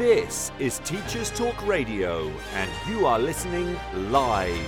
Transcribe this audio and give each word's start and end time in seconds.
This 0.00 0.50
is 0.58 0.78
Teachers 0.78 1.30
Talk 1.30 1.66
Radio, 1.66 2.32
and 2.54 2.70
you 2.88 3.04
are 3.04 3.18
listening 3.18 3.78
live. 3.94 4.66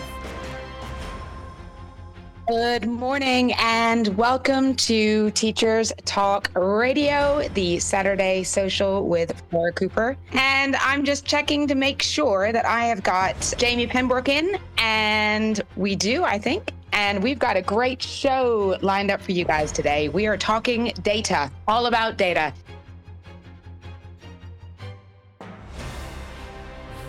Good 2.46 2.86
morning 2.86 3.54
and 3.54 4.08
welcome 4.18 4.76
to 4.76 5.30
Teachers 5.30 5.90
Talk 6.04 6.50
Radio, 6.54 7.48
the 7.54 7.78
Saturday 7.78 8.42
social 8.42 9.08
with 9.08 9.42
Flora 9.48 9.72
Cooper. 9.72 10.18
And 10.32 10.76
I'm 10.76 11.02
just 11.02 11.24
checking 11.24 11.66
to 11.66 11.74
make 11.74 12.02
sure 12.02 12.52
that 12.52 12.66
I 12.66 12.84
have 12.84 13.02
got 13.02 13.54
Jamie 13.56 13.86
Pembroke 13.86 14.28
in, 14.28 14.58
and 14.76 15.62
we 15.76 15.96
do, 15.96 16.24
I 16.24 16.38
think. 16.38 16.74
And 16.92 17.22
we've 17.22 17.38
got 17.38 17.56
a 17.56 17.62
great 17.62 18.02
show 18.02 18.76
lined 18.82 19.10
up 19.10 19.22
for 19.22 19.32
you 19.32 19.46
guys 19.46 19.72
today. 19.72 20.10
We 20.10 20.26
are 20.26 20.36
talking 20.36 20.92
data, 21.00 21.50
all 21.66 21.86
about 21.86 22.18
data. 22.18 22.52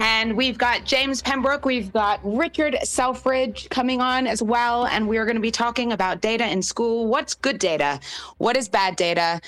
And 0.00 0.34
we've 0.34 0.56
got 0.56 0.86
James 0.86 1.20
Pembroke, 1.20 1.66
we've 1.66 1.92
got 1.92 2.20
Richard 2.24 2.78
Selfridge 2.82 3.68
coming 3.68 4.00
on 4.00 4.26
as 4.26 4.42
well. 4.42 4.86
And 4.86 5.06
we 5.06 5.18
are 5.18 5.26
going 5.26 5.36
to 5.36 5.42
be 5.42 5.50
talking 5.50 5.92
about 5.92 6.22
data 6.22 6.50
in 6.50 6.62
school. 6.62 7.06
What's 7.06 7.34
good 7.34 7.58
data? 7.58 8.00
What 8.38 8.56
is 8.56 8.66
bad 8.66 8.96
data? 8.96 9.42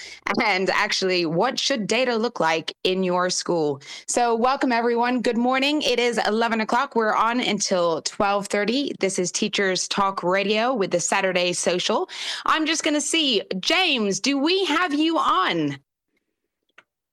And 0.44 0.68
actually, 0.68 1.24
what 1.24 1.58
should 1.58 1.86
data 1.86 2.16
look 2.16 2.38
like 2.38 2.76
in 2.84 3.02
your 3.02 3.30
school? 3.30 3.80
So 4.06 4.34
welcome 4.34 4.72
everyone. 4.72 5.22
Good 5.22 5.38
morning. 5.38 5.80
It 5.80 5.98
is 5.98 6.18
11 6.18 6.60
o'clock. 6.60 6.94
We're 6.94 7.14
on 7.14 7.40
until 7.40 7.94
1230. 7.94 8.96
This 9.00 9.18
is 9.18 9.32
Teachers 9.32 9.88
Talk 9.88 10.22
Radio 10.22 10.74
with 10.74 10.90
the 10.90 11.00
Saturday 11.00 11.54
Social. 11.54 12.10
I'm 12.44 12.66
just 12.66 12.84
going 12.84 12.94
to 12.94 13.00
see, 13.00 13.40
James, 13.58 14.20
do 14.20 14.36
we 14.36 14.66
have 14.66 14.92
you 14.92 15.16
on? 15.16 15.78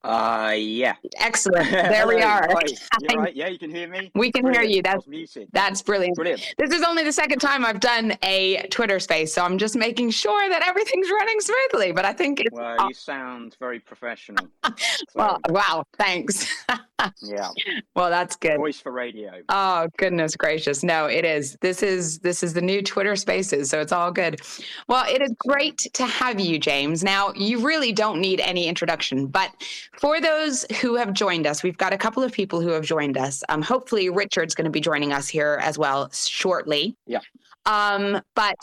Uh, 0.03 0.53
yeah. 0.55 0.95
Excellent. 1.17 1.69
There 1.89 2.07
we 2.07 2.21
are. 2.21 2.47
Right. 3.15 3.35
Yeah, 3.35 3.47
you 3.47 3.57
can 3.57 3.69
hear 3.71 3.87
me. 3.87 4.11
We 4.13 4.31
can 4.31 4.43
Brilliant. 4.43 4.67
hear 4.67 4.75
you. 4.77 4.81
That's 4.83 5.07
muted. 5.07 5.47
that's 5.51 5.81
brilliant. 5.81 6.15
Brilliant. 6.15 6.53
This 6.57 6.71
is 6.71 6.83
only 6.83 7.03
the 7.03 7.11
second 7.11 7.39
time 7.39 7.65
I've 7.65 7.79
done 7.79 8.15
a 8.23 8.67
Twitter 8.69 8.99
space, 8.99 9.33
so 9.33 9.43
I'm 9.43 9.57
just 9.57 9.75
making 9.75 10.11
sure 10.11 10.47
that 10.49 10.65
everything's 10.67 11.09
running 11.09 11.39
smoothly. 11.39 11.91
But 11.91 12.05
I 12.05 12.13
think 12.13 12.39
it's 12.39 12.49
Well, 12.51 12.87
you 12.87 12.93
sound 12.93 13.55
very 13.59 13.79
professional. 13.79 14.47
So, 15.09 15.15
well, 15.15 15.39
wow, 15.49 15.83
thanks. 15.97 16.47
yeah. 17.21 17.49
well, 17.95 18.09
that's 18.09 18.35
good. 18.35 18.57
Voice 18.57 18.79
for 18.79 18.91
radio. 18.91 19.31
Oh 19.49 19.87
goodness 19.97 20.35
gracious. 20.35 20.83
No, 20.83 21.05
it 21.05 21.25
is. 21.25 21.57
This 21.61 21.81
is 21.81 22.19
this 22.19 22.43
is 22.43 22.53
the 22.53 22.61
new 22.61 22.81
Twitter 22.81 23.15
spaces, 23.15 23.69
so 23.69 23.79
it's 23.81 23.91
all 23.91 24.11
good. 24.11 24.41
Well, 24.87 25.05
it 25.09 25.21
is 25.21 25.33
great 25.39 25.77
to 25.93 26.05
have 26.05 26.39
you, 26.39 26.59
James. 26.59 27.03
Now, 27.03 27.33
you 27.33 27.65
really 27.65 27.91
don't 27.91 28.19
need 28.21 28.39
any 28.41 28.67
introduction, 28.67 29.27
but 29.27 29.51
for 29.97 30.21
those 30.21 30.65
who 30.81 30.95
have 30.95 31.13
joined 31.13 31.47
us, 31.47 31.63
we've 31.63 31.77
got 31.77 31.93
a 31.93 31.97
couple 31.97 32.23
of 32.23 32.31
people 32.31 32.61
who 32.61 32.69
have 32.69 32.83
joined 32.83 33.17
us. 33.17 33.43
Um, 33.49 33.61
hopefully 33.61 34.09
Richard's 34.09 34.55
going 34.55 34.65
to 34.65 34.71
be 34.71 34.81
joining 34.81 35.11
us 35.13 35.27
here 35.27 35.59
as 35.61 35.77
well 35.77 36.09
shortly. 36.11 36.95
Yeah. 37.05 37.19
Um, 37.65 38.21
but 38.35 38.55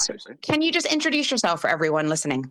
can 0.42 0.62
you 0.62 0.72
just 0.72 0.86
introduce 0.86 1.30
yourself 1.30 1.60
for 1.60 1.68
everyone 1.68 2.08
listening? 2.08 2.50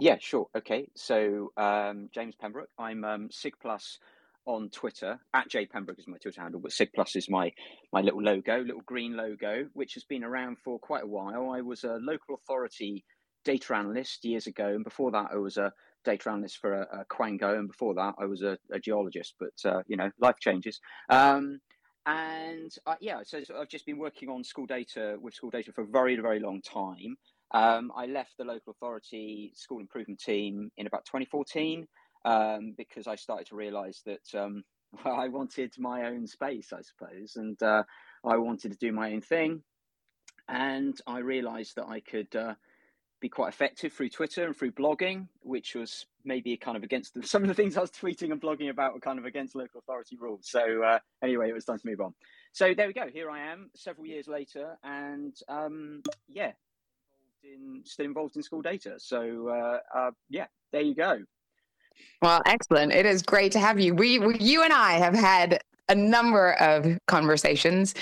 Yeah, 0.00 0.16
sure. 0.18 0.48
Okay. 0.56 0.88
So, 0.96 1.52
um, 1.56 2.08
James 2.12 2.34
Pembroke. 2.34 2.70
I'm 2.78 3.04
um, 3.04 3.30
Sig 3.30 3.54
Plus 3.60 3.98
on 4.46 4.70
Twitter. 4.70 5.18
At 5.34 5.48
J 5.48 5.66
Pembroke 5.66 5.98
is 5.98 6.08
my 6.08 6.18
Twitter 6.18 6.40
handle, 6.40 6.60
but 6.60 6.72
Sig 6.72 6.90
Plus 6.94 7.16
is 7.16 7.28
my 7.28 7.52
my 7.92 8.00
little 8.00 8.22
logo, 8.22 8.62
little 8.62 8.82
green 8.86 9.16
logo, 9.16 9.66
which 9.74 9.94
has 9.94 10.04
been 10.04 10.24
around 10.24 10.58
for 10.64 10.78
quite 10.78 11.04
a 11.04 11.06
while. 11.06 11.50
I 11.50 11.60
was 11.60 11.84
a 11.84 11.98
local 12.02 12.34
authority 12.34 13.04
data 13.44 13.74
analyst 13.74 14.24
years 14.24 14.46
ago, 14.46 14.68
and 14.68 14.84
before 14.84 15.10
that, 15.12 15.28
I 15.32 15.36
was 15.36 15.56
a 15.56 15.72
data 16.04 16.30
analyst 16.30 16.58
for 16.58 16.72
a, 16.72 17.00
a 17.00 17.04
Quango, 17.04 17.58
and 17.58 17.68
before 17.68 17.94
that, 17.94 18.14
I 18.18 18.26
was 18.26 18.42
a, 18.42 18.58
a 18.72 18.78
geologist. 18.78 19.34
But 19.38 19.70
uh, 19.70 19.82
you 19.86 19.96
know, 19.96 20.10
life 20.18 20.36
changes. 20.40 20.80
Um, 21.08 21.60
and 22.04 22.72
uh, 22.86 22.96
yeah, 23.00 23.20
so, 23.24 23.44
so 23.44 23.56
I've 23.56 23.68
just 23.68 23.86
been 23.86 23.98
working 23.98 24.28
on 24.28 24.42
school 24.42 24.66
data 24.66 25.16
with 25.20 25.34
school 25.34 25.50
data 25.50 25.72
for 25.72 25.82
a 25.82 25.86
very, 25.86 26.16
very 26.16 26.40
long 26.40 26.60
time. 26.62 27.16
Um, 27.52 27.92
I 27.94 28.06
left 28.06 28.36
the 28.38 28.44
local 28.44 28.72
authority 28.72 29.52
school 29.54 29.78
improvement 29.78 30.20
team 30.20 30.70
in 30.76 30.86
about 30.86 31.04
2014 31.04 31.86
um, 32.24 32.74
because 32.76 33.06
I 33.06 33.14
started 33.14 33.46
to 33.48 33.56
realise 33.56 34.02
that 34.06 34.40
um, 34.40 34.64
I 35.04 35.28
wanted 35.28 35.72
my 35.78 36.06
own 36.06 36.26
space, 36.26 36.72
I 36.72 36.80
suppose, 36.82 37.36
and 37.36 37.62
uh, 37.62 37.84
I 38.24 38.36
wanted 38.36 38.72
to 38.72 38.78
do 38.78 38.92
my 38.92 39.12
own 39.12 39.20
thing. 39.20 39.62
And 40.48 40.98
I 41.06 41.18
realised 41.18 41.76
that 41.76 41.86
I 41.86 42.00
could 42.00 42.34
uh, 42.34 42.54
be 43.22 43.28
quite 43.28 43.48
effective 43.48 43.92
through 43.92 44.10
Twitter 44.10 44.44
and 44.44 44.54
through 44.54 44.72
blogging, 44.72 45.28
which 45.42 45.74
was 45.74 46.06
maybe 46.24 46.56
kind 46.56 46.76
of 46.76 46.82
against 46.82 47.12
some 47.24 47.42
of 47.42 47.48
the 47.48 47.54
things 47.54 47.76
I 47.78 47.80
was 47.80 47.90
tweeting 47.90 48.32
and 48.32 48.40
blogging 48.40 48.68
about 48.68 48.92
were 48.92 49.00
kind 49.00 49.18
of 49.18 49.24
against 49.24 49.54
local 49.54 49.78
authority 49.78 50.18
rules. 50.20 50.48
So 50.50 50.82
uh, 50.82 50.98
anyway, 51.22 51.48
it 51.48 51.54
was 51.54 51.64
time 51.64 51.78
to 51.78 51.86
move 51.86 52.00
on. 52.00 52.12
So 52.52 52.74
there 52.74 52.86
we 52.86 52.92
go. 52.92 53.06
Here 53.10 53.30
I 53.30 53.40
am, 53.50 53.70
several 53.74 54.06
years 54.06 54.28
later, 54.28 54.76
and 54.84 55.34
um, 55.48 56.02
yeah, 56.28 56.52
in, 57.42 57.80
still 57.84 58.04
involved 58.04 58.36
in 58.36 58.42
school 58.42 58.60
data. 58.60 58.94
So 58.98 59.48
uh, 59.48 59.98
uh, 59.98 60.10
yeah, 60.28 60.46
there 60.72 60.82
you 60.82 60.94
go. 60.94 61.20
Well, 62.20 62.42
excellent. 62.44 62.92
It 62.92 63.06
is 63.06 63.22
great 63.22 63.52
to 63.52 63.60
have 63.60 63.78
you. 63.78 63.94
We, 63.94 64.18
we 64.18 64.36
you 64.38 64.64
and 64.64 64.72
I 64.72 64.92
have 64.94 65.14
had 65.14 65.62
a 65.92 65.94
number 65.94 66.54
of 66.54 66.98
conversations. 67.06 67.94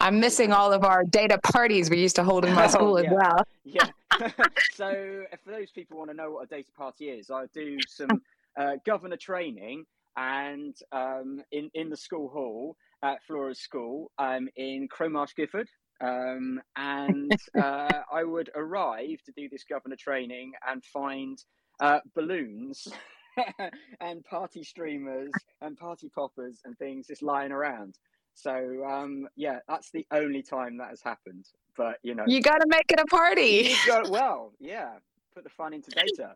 I'm 0.00 0.20
missing 0.20 0.52
all 0.52 0.72
of 0.72 0.84
our 0.84 1.02
data 1.04 1.38
parties 1.42 1.90
we 1.90 1.98
used 1.98 2.16
to 2.16 2.24
hold 2.24 2.44
in 2.44 2.54
my 2.54 2.64
Oh, 2.66 2.68
school 2.68 2.98
as 2.98 3.06
well. 3.10 3.44
Yeah. 3.64 3.88
so 4.72 4.88
if 5.32 5.40
for 5.44 5.50
those 5.50 5.70
people 5.72 5.98
want 5.98 6.10
to 6.10 6.16
know 6.16 6.30
what 6.30 6.44
a 6.44 6.46
data 6.46 6.70
party 6.76 7.06
is, 7.06 7.30
I 7.30 7.46
do 7.52 7.78
some 7.88 8.22
uh, 8.56 8.76
governor 8.86 9.16
training 9.16 9.84
and 10.16 10.76
um, 10.92 11.42
in 11.50 11.70
in 11.74 11.90
the 11.90 11.96
school 11.96 12.28
hall 12.28 12.76
at 13.02 13.22
Flora's 13.24 13.58
school 13.58 14.12
um, 14.18 14.48
in 14.56 14.88
Crowmarsh 14.88 15.34
Gifford. 15.34 15.68
Um, 16.00 16.60
and 16.76 17.32
uh, 17.60 18.02
I 18.12 18.22
would 18.22 18.50
arrive 18.54 19.22
to 19.26 19.32
do 19.36 19.48
this 19.48 19.64
governor 19.64 19.96
training 19.96 20.52
and 20.68 20.84
find 20.84 21.38
uh, 21.80 22.00
balloons 22.14 22.88
and 24.00 24.24
party 24.24 24.62
streamers 24.62 25.30
and 25.60 25.76
party 25.76 26.08
poppers 26.08 26.60
and 26.64 26.76
things 26.78 27.06
just 27.06 27.22
lying 27.22 27.52
around. 27.52 27.98
So 28.34 28.84
um, 28.84 29.28
yeah, 29.36 29.58
that's 29.68 29.90
the 29.90 30.06
only 30.10 30.42
time 30.42 30.78
that 30.78 30.90
has 30.90 31.02
happened. 31.02 31.46
But 31.76 31.98
you 32.02 32.14
know, 32.14 32.24
You 32.26 32.40
got 32.42 32.58
to 32.58 32.66
make 32.68 32.90
it 32.90 33.00
a 33.00 33.06
party. 33.06 33.74
Well, 34.10 34.52
yeah. 34.58 34.94
Put 35.34 35.44
the 35.44 35.50
fun 35.50 35.72
into 35.72 35.90
data. 35.90 36.34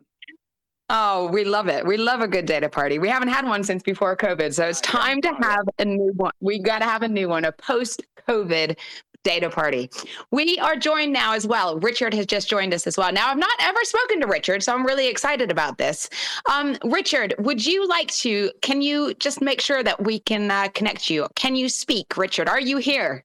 Oh, 0.88 1.26
we 1.26 1.44
love 1.44 1.68
it. 1.68 1.84
We 1.84 1.96
love 1.96 2.20
a 2.20 2.28
good 2.28 2.46
data 2.46 2.68
party. 2.68 2.98
We 2.98 3.08
haven't 3.08 3.28
had 3.28 3.44
one 3.44 3.64
since 3.64 3.82
before 3.82 4.16
COVID. 4.16 4.54
So 4.54 4.66
it's 4.66 4.80
time 4.80 5.20
to 5.22 5.28
have 5.42 5.66
a 5.78 5.84
new 5.84 6.12
one. 6.14 6.30
We 6.40 6.60
got 6.60 6.78
to 6.78 6.84
have 6.84 7.02
a 7.02 7.08
new 7.08 7.28
one, 7.28 7.44
a 7.44 7.52
post 7.52 8.02
COVID 8.28 8.78
data 9.26 9.50
party. 9.50 9.90
We 10.30 10.56
are 10.60 10.76
joined 10.76 11.12
now 11.12 11.34
as 11.34 11.48
well. 11.48 11.80
Richard 11.80 12.14
has 12.14 12.26
just 12.26 12.48
joined 12.48 12.72
us 12.72 12.86
as 12.86 12.96
well. 12.96 13.12
Now, 13.12 13.28
I've 13.28 13.36
not 13.36 13.58
ever 13.60 13.82
spoken 13.82 14.20
to 14.20 14.28
Richard, 14.28 14.62
so 14.62 14.72
I'm 14.72 14.86
really 14.86 15.08
excited 15.08 15.50
about 15.50 15.78
this. 15.78 16.08
Um, 16.48 16.76
Richard, 16.84 17.34
would 17.40 17.66
you 17.66 17.88
like 17.88 18.12
to? 18.18 18.52
Can 18.62 18.82
you 18.82 19.14
just 19.14 19.42
make 19.42 19.60
sure 19.60 19.82
that 19.82 20.04
we 20.04 20.20
can 20.20 20.48
uh, 20.48 20.68
connect 20.68 21.10
you? 21.10 21.26
Can 21.34 21.56
you 21.56 21.68
speak, 21.68 22.16
Richard? 22.16 22.48
Are 22.48 22.60
you 22.60 22.76
here? 22.76 23.24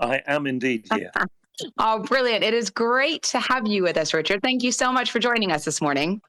I 0.00 0.20
am 0.26 0.46
indeed 0.46 0.86
here. 0.92 1.12
Oh, 1.78 1.98
brilliant. 1.98 2.42
It 2.42 2.54
is 2.54 2.70
great 2.70 3.22
to 3.24 3.38
have 3.38 3.66
you 3.66 3.82
with 3.82 3.98
us, 3.98 4.14
Richard. 4.14 4.40
Thank 4.40 4.62
you 4.62 4.72
so 4.72 4.90
much 4.90 5.10
for 5.10 5.18
joining 5.18 5.52
us 5.52 5.62
this 5.62 5.82
morning. 5.82 6.22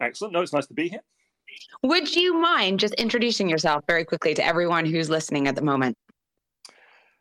Excellent. 0.00 0.32
No, 0.32 0.40
it's 0.40 0.52
nice 0.52 0.68
to 0.68 0.74
be 0.74 0.88
here. 0.88 1.00
Would 1.82 2.14
you 2.14 2.34
mind 2.34 2.78
just 2.78 2.94
introducing 2.94 3.48
yourself 3.48 3.82
very 3.88 4.04
quickly 4.04 4.34
to 4.34 4.46
everyone 4.46 4.86
who's 4.86 5.10
listening 5.10 5.48
at 5.48 5.56
the 5.56 5.62
moment? 5.62 5.96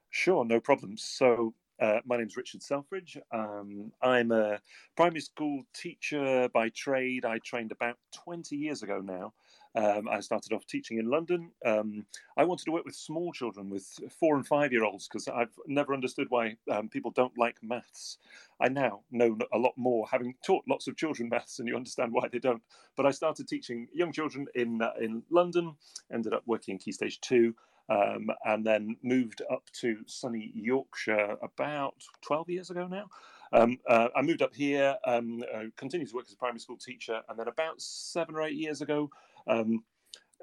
Sure, 0.10 0.44
no 0.46 0.60
problem. 0.60 0.98
So, 0.98 1.54
uh, 1.80 2.02
my 2.06 2.18
is 2.18 2.36
Richard 2.36 2.62
Selfridge. 2.62 3.18
Um, 3.32 3.94
I'm 4.02 4.32
a 4.32 4.60
primary 4.98 5.22
school 5.22 5.64
teacher 5.74 6.50
by 6.50 6.70
trade. 6.70 7.24
I 7.24 7.40
trained 7.40 7.72
about 7.72 7.98
20 8.12 8.58
years 8.58 8.84
ago 8.84 9.00
now 9.00 9.34
Um, 9.76 10.10
I 10.10 10.20
started 10.22 10.52
off 10.52 10.66
teaching 10.66 10.98
in 10.98 11.06
London. 11.06 11.54
Um, 11.64 12.08
I 12.36 12.44
wanted 12.44 12.66
to 12.66 12.72
work 12.72 12.86
with 12.86 12.96
small 12.96 13.32
children, 13.32 13.70
with 13.70 13.88
four 14.20 14.36
and 14.36 14.46
five 14.46 14.74
year 14.74 14.84
olds, 14.84 15.08
because 15.08 15.28
I've 15.28 15.58
never 15.68 15.94
understood 15.94 16.30
why 16.30 16.58
um, 16.70 16.90
people 16.90 17.12
don't 17.12 17.38
like 17.38 17.62
maths. 17.62 18.18
I 18.60 18.68
now 18.70 19.04
know 19.12 19.38
a 19.54 19.58
lot 19.60 19.78
more, 19.78 20.08
having 20.10 20.36
taught 20.46 20.66
lots 20.68 20.88
of 20.88 20.98
children 20.98 21.30
maths, 21.30 21.60
and 21.60 21.68
you 21.68 21.76
understand 21.76 22.12
why 22.14 22.28
they 22.28 22.40
don't. 22.40 22.64
But 22.96 23.06
I 23.06 23.12
started 23.12 23.48
teaching 23.48 23.88
young 23.94 24.12
children 24.12 24.48
in 24.56 24.82
uh, 24.82 24.94
in 25.00 25.24
London. 25.30 25.78
Ended 26.12 26.34
up 26.34 26.44
working 26.46 26.74
in 26.74 26.80
Key 26.80 26.92
Stage 26.92 27.22
Two. 27.22 27.56
Um, 27.90 28.30
and 28.46 28.66
then 28.66 28.98
moved 29.02 29.42
up 29.52 29.64
to 29.82 29.98
sunny 30.06 30.52
Yorkshire 30.54 31.38
about 31.42 31.96
12 32.22 32.50
years 32.50 32.70
ago 32.70 32.88
now. 32.88 33.10
Um, 33.52 33.80
uh, 33.88 34.10
I 34.16 34.22
moved 34.22 34.42
up 34.42 34.54
here, 34.54 34.96
um, 35.06 35.44
uh, 35.54 35.64
continued 35.76 36.10
to 36.10 36.16
work 36.16 36.26
as 36.28 36.34
a 36.34 36.38
primary 36.38 36.60
school 36.60 36.78
teacher, 36.78 37.22
and 37.28 37.40
then 37.40 37.48
about 37.48 37.82
seven 37.82 38.36
or 38.36 38.44
eight 38.44 38.56
years 38.56 38.82
ago, 38.82 39.10
um, 39.48 39.84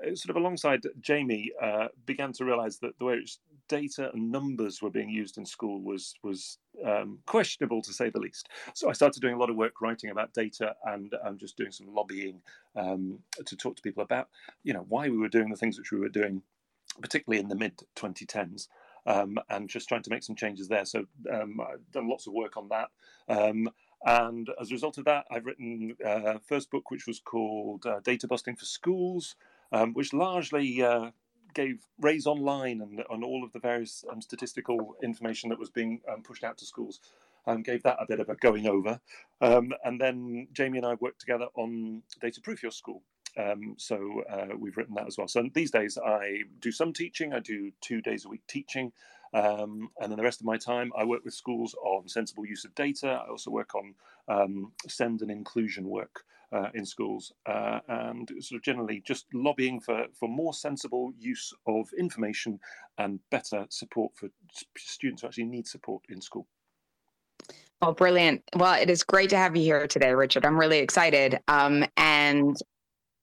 uh, 0.05 0.15
sort 0.15 0.31
of 0.31 0.37
alongside 0.37 0.83
Jamie, 1.01 1.53
uh, 1.63 1.89
began 2.05 2.33
to 2.33 2.45
realise 2.45 2.79
that 2.79 2.99
the 2.99 3.05
way 3.05 3.25
data 3.69 4.11
and 4.13 4.31
numbers 4.31 4.83
were 4.83 4.91
being 4.91 5.09
used 5.09 5.39
in 5.39 5.47
school 5.47 5.81
was 5.81 6.15
was 6.23 6.59
um, 6.85 7.19
questionable 7.27 7.81
to 7.83 7.93
say 7.93 8.11
the 8.11 8.19
least. 8.19 8.49
So 8.75 8.91
I 8.91 8.93
started 8.93 9.21
doing 9.21 9.35
a 9.35 9.39
lot 9.39 9.51
of 9.51 9.57
work 9.57 9.81
writing 9.81 10.11
about 10.11 10.35
data 10.35 10.75
and 10.85 11.15
um, 11.25 11.39
just 11.39 11.57
doing 11.57 11.73
some 11.73 11.93
lobbying 11.93 12.43
um, 12.77 13.19
to 13.45 13.57
talk 13.57 13.77
to 13.77 13.83
people 13.83 14.03
about, 14.03 14.29
you 14.63 14.75
know, 14.75 14.85
why 14.89 15.09
we 15.09 15.17
were 15.17 15.29
doing 15.29 15.49
the 15.49 15.57
things 15.57 15.79
which 15.79 15.93
we 15.93 15.99
were 15.99 16.09
doing, 16.09 16.43
particularly 17.01 17.41
in 17.41 17.49
the 17.49 17.55
mid 17.55 17.83
2010s 17.97 18.69
um, 19.07 19.39
and 19.49 19.69
just 19.69 19.89
trying 19.89 20.03
to 20.03 20.11
make 20.11 20.23
some 20.23 20.37
changes 20.37 20.69
there. 20.69 20.85
So 20.85 21.07
um, 21.33 21.61
I've 21.61 21.91
done 21.93 22.09
lots 22.09 22.27
of 22.27 22.33
work 22.33 22.57
on 22.57 22.69
that. 22.69 22.89
Um, 23.29 23.71
and 24.05 24.51
as 24.61 24.71
a 24.71 24.75
result 24.75 24.99
of 24.99 25.05
that, 25.07 25.27
I've 25.31 25.47
written 25.47 25.97
a 26.05 26.09
uh, 26.09 26.39
first 26.47 26.71
book, 26.71 26.91
which 26.91 27.07
was 27.07 27.21
called 27.21 27.87
uh, 27.87 28.01
Data 28.01 28.27
Busting 28.27 28.57
for 28.57 28.65
Schools, 28.65 29.37
um, 29.73 29.95
which 29.95 30.13
largely 30.13 30.83
uh, 30.83 31.11
gave 31.55 31.87
RAISEonline 32.03 32.83
and 32.83 33.03
on 33.09 33.25
all 33.25 33.43
of 33.45 33.53
the 33.53 33.59
various 33.59 34.05
um, 34.11 34.21
statistical 34.21 34.97
information 35.03 35.49
that 35.51 35.59
was 35.59 35.71
being 35.71 36.01
um, 36.13 36.23
pushed 36.23 36.45
out 36.45 36.59
to 36.59 36.67
schools. 36.67 37.01
Um, 37.49 37.63
gave 37.63 37.85
that 37.85 37.99
a 38.01 38.07
bit 38.07 38.19
of 38.19 38.29
a 38.29 38.35
going 38.35 38.67
over. 38.67 39.01
And 39.41 40.01
then 40.01 40.49
Jamie 40.53 40.79
and 40.79 40.87
I 40.87 40.95
worked 40.95 41.21
together 41.21 41.47
on 41.55 42.03
Data 42.21 42.41
Proof 42.41 42.61
Your 42.61 42.73
School, 42.73 43.05
um, 43.37 43.75
so 43.79 44.23
uh, 44.31 44.57
we've 44.59 44.77
written 44.77 44.95
that 44.95 45.07
as 45.07 45.19
well. 45.19 45.29
So 45.29 45.49
these 45.55 45.71
days 45.71 45.99
I 45.99 46.43
do 46.61 46.73
some 46.73 46.93
teaching. 46.93 47.33
I 47.33 47.41
do 47.41 47.73
two 47.81 48.01
days 48.01 48.25
a 48.25 48.29
week 48.29 48.43
teaching. 48.49 48.93
Um, 49.35 49.91
and 50.01 50.11
then 50.11 50.17
the 50.17 50.23
rest 50.25 50.41
of 50.41 50.47
my 50.47 50.57
time, 50.57 50.93
I 50.97 51.05
work 51.05 51.25
with 51.25 51.35
schools 51.35 51.75
on 51.83 52.09
sensible 52.09 52.47
use 52.47 52.65
of 52.65 52.75
data. 52.75 53.23
I 53.27 53.31
also 53.31 53.51
work 53.51 53.75
on 53.75 53.95
um, 54.29 54.73
SEND 54.89 55.23
and 55.23 55.31
inclusion 55.31 55.89
work 55.89 56.25
uh, 56.53 56.69
in 56.75 56.87
schools, 56.87 57.33
uh, 57.47 57.81
and 57.89 58.31
sort 58.41 58.59
of 58.59 58.63
generally 58.63 59.03
just 59.05 59.27
lobbying 59.35 59.81
for, 59.81 60.07
for 60.19 60.29
more 60.29 60.55
sensible 60.55 61.13
use 61.19 61.53
of 61.67 61.91
information 61.99 62.59
and 62.99 63.19
better 63.31 63.67
support 63.69 64.13
for 64.15 64.29
students 64.79 65.23
who 65.23 65.29
actually 65.29 65.45
need 65.45 65.67
support 65.67 66.03
in 66.09 66.21
school. 66.21 66.47
Well, 67.83 67.93
brilliant. 67.93 68.43
Well, 68.55 68.81
it 68.81 68.89
is 68.89 69.03
great 69.03 69.29
to 69.31 69.37
have 69.37 69.55
you 69.55 69.63
here 69.63 69.87
today, 69.87 70.15
Richard. 70.15 70.47
I'm 70.47 70.59
really 70.59 70.79
excited. 70.79 71.41
Um, 71.49 71.85
and 71.99 72.57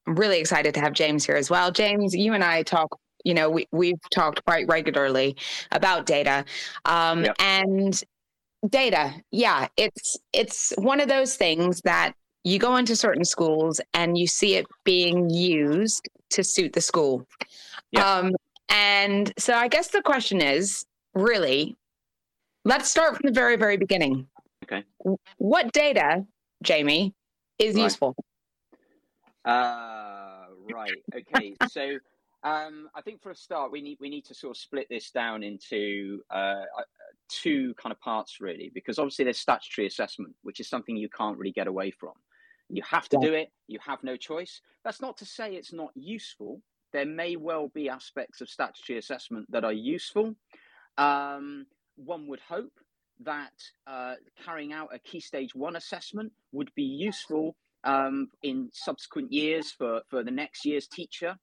I'm 0.08 0.16
really 0.16 0.40
excited 0.40 0.74
to 0.74 0.80
have 0.82 0.94
James 0.94 1.26
here 1.26 1.36
as 1.36 1.50
well. 1.50 1.72
James, 1.72 2.16
you 2.16 2.34
and 2.34 2.44
I 2.44 2.64
talk, 2.64 3.00
you 3.24 3.34
know, 3.34 3.50
we, 3.50 3.68
we've 3.72 4.00
talked 4.12 4.44
quite 4.46 4.68
regularly 4.68 5.36
about 5.72 6.06
data. 6.06 6.46
Um, 6.86 7.26
yep. 7.26 7.36
And 7.40 8.04
data, 8.70 9.14
yeah, 9.32 9.68
it's 9.78 10.18
it's 10.32 10.74
one 10.78 11.00
of 11.00 11.08
those 11.08 11.36
things 11.36 11.82
that 11.82 12.14
you 12.44 12.60
go 12.60 12.76
into 12.76 12.96
certain 12.96 13.24
schools 13.24 13.80
and 13.94 14.18
you 14.18 14.28
see 14.28 14.56
it 14.56 14.66
being 14.84 15.30
used 15.30 16.10
to 16.32 16.44
suit 16.44 16.74
the 16.74 16.82
school. 16.82 17.26
Yep. 17.92 18.06
Um, 18.06 18.36
and 18.70 19.32
so 19.38 19.54
I 19.54 19.68
guess 19.68 19.90
the 19.90 20.02
question 20.02 20.42
is 20.42 20.86
really, 21.14 21.78
let's 22.66 22.90
start 22.90 23.16
from 23.16 23.28
the 23.28 23.32
very, 23.32 23.56
very 23.56 23.78
beginning. 23.78 24.28
Okay. 24.64 24.84
What 25.38 25.72
data, 25.72 26.26
Jamie, 26.64 27.14
is 27.60 27.76
right. 27.76 27.84
useful? 27.84 28.16
Uh, 29.45 30.45
right. 30.72 30.92
Okay. 31.13 31.56
so 31.69 31.98
um, 32.44 32.90
I 32.94 33.01
think 33.01 33.22
for 33.22 33.31
a 33.31 33.36
start, 33.36 33.72
we 33.72 33.81
need 33.81 33.98
we 34.01 34.10
need 34.10 34.25
to 34.25 34.34
sort 34.34 34.51
of 34.51 34.57
split 34.57 34.88
this 34.90 35.12
down 35.12 35.44
into 35.44 36.22
uh, 36.30 36.63
uh, 36.78 36.84
two 37.30 37.74
kind 37.75 37.92
of 37.92 38.00
parts, 38.01 38.42
really, 38.42 38.69
because 38.74 39.00
obviously 39.00 39.25
there's 39.25 39.40
statutory 39.40 39.88
assessment, 39.88 40.36
which 40.44 40.60
is 40.60 40.68
something 40.68 40.98
you 40.98 41.10
can't 41.10 41.38
really 41.38 41.54
get 41.54 41.68
away 41.68 41.92
from. 41.92 42.13
You 42.69 42.84
have 42.84 43.07
to 43.10 43.18
yeah. 43.22 43.28
do 43.28 43.34
it. 43.34 43.51
You 43.68 43.80
have 43.86 44.04
no 44.04 44.18
choice. 44.18 44.62
That's 44.84 45.01
not 45.01 45.18
to 45.18 45.25
say 45.25 45.56
it's 45.56 45.74
not 45.74 45.92
useful. 45.96 46.62
There 46.92 47.06
may 47.06 47.38
well 47.38 47.69
be 47.69 47.89
aspects 47.89 48.42
of 48.42 48.50
statutory 48.50 49.00
assessment 49.00 49.50
that 49.51 49.63
are 49.63 49.74
useful. 49.74 50.36
Um, 50.98 51.66
one 51.96 52.28
would 52.28 52.39
hope 52.42 52.74
that 53.22 53.54
uh, 53.88 54.16
carrying 54.44 54.74
out 54.74 54.89
a 54.94 55.00
key 55.00 55.19
stage 55.19 55.56
one 55.56 55.75
assessment 55.75 56.31
would 56.51 56.72
be 56.75 56.84
useful 56.84 57.56
um, 57.84 58.30
in 58.44 58.70
subsequent 58.74 59.32
years 59.32 59.72
for, 59.72 60.02
for 60.10 60.24
the 60.24 60.32
next 60.32 60.66
year's 60.66 60.88
teacher. 60.88 61.36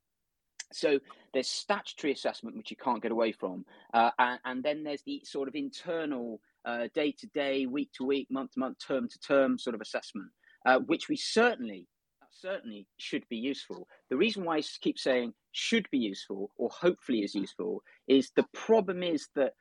So 0.72 1.00
there's 1.32 1.48
statutory 1.48 2.12
assessment, 2.12 2.56
which 2.56 2.70
you 2.70 2.76
can't 2.76 3.02
get 3.02 3.12
away 3.12 3.32
from. 3.32 3.64
Uh, 3.92 4.10
and, 4.18 4.38
and, 4.44 4.62
then 4.62 4.84
there's 4.84 5.02
the 5.02 5.20
sort 5.24 5.48
of 5.48 5.54
internal 5.56 6.40
day 6.94 7.12
to 7.18 7.26
day, 7.28 7.66
week 7.66 7.90
to 7.94 8.04
week, 8.04 8.28
month 8.30 8.52
to 8.52 8.60
month, 8.60 8.78
term 8.86 9.08
to 9.08 9.18
term 9.18 9.58
sort 9.58 9.74
of 9.74 9.80
assessment, 9.80 10.28
uh, 10.66 10.78
which 10.78 11.08
we 11.08 11.16
certainly, 11.16 11.86
certainly 12.30 12.86
should 12.98 13.28
be 13.28 13.36
useful. 13.36 13.88
The 14.10 14.16
reason 14.16 14.44
why 14.44 14.58
I 14.58 14.62
keep 14.80 14.98
saying 14.98 15.34
should 15.52 15.88
be 15.90 15.98
useful 15.98 16.50
or 16.56 16.70
hopefully 16.70 17.20
is 17.20 17.34
useful 17.34 17.82
is 18.06 18.30
the 18.36 18.46
problem 18.52 19.02
is 19.02 19.28
that 19.34 19.54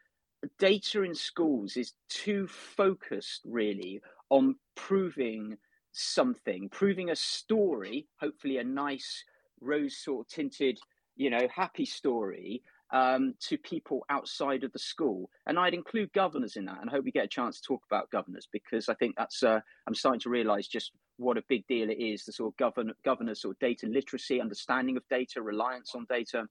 data 0.58 1.04
in 1.04 1.16
schools 1.16 1.76
is 1.76 1.94
too 2.10 2.48
focused 2.48 3.42
really 3.46 4.02
on 4.30 4.56
proving 4.76 5.58
something, 5.92 6.70
proving 6.70 7.10
a 7.10 7.16
story, 7.16 8.08
hopefully 8.20 8.58
a 8.58 8.64
nice 8.64 9.24
rose 9.62 9.98
sort 9.98 10.26
of 10.26 10.32
tinted, 10.32 10.80
you 11.16 11.30
know, 11.30 11.48
happy 11.54 11.86
story 11.86 12.62
um, 12.92 13.36
to 13.40 13.58
people 13.58 14.06
outside 14.10 14.64
of 14.64 14.72
the 14.72 14.80
school. 14.80 15.30
And 15.46 15.60
I'd 15.60 15.74
include 15.74 16.12
governors 16.14 16.56
in 16.56 16.66
that. 16.66 16.80
And 16.82 16.90
I 16.90 16.94
hope 16.94 17.06
we 17.06 17.12
get 17.12 17.26
a 17.26 17.30
chance 17.30 17.60
to 17.60 17.68
talk 17.68 17.82
about 17.90 18.10
governors 18.12 18.48
because 18.52 18.90
I 18.90 18.94
think 18.96 19.16
that's, 19.18 19.44
uh, 19.44 19.60
I'm 19.88 19.96
starting 19.96 20.22
to 20.22 20.30
realize 20.30 20.68
just 20.68 20.92
what 21.18 21.38
a 21.38 21.44
big 21.50 21.68
deal 21.68 21.90
it 21.90 22.00
is 22.00 22.24
the 22.24 22.32
sort 22.32 22.54
of 22.54 22.58
govern, 22.58 22.94
governors 23.04 23.42
sort 23.42 23.56
of 23.56 23.60
data 23.60 23.88
literacy, 23.88 24.42
understanding 24.42 24.98
of 24.98 25.04
data, 25.10 25.42
reliance 25.42 25.94
on 25.94 26.06
data. 26.10 26.46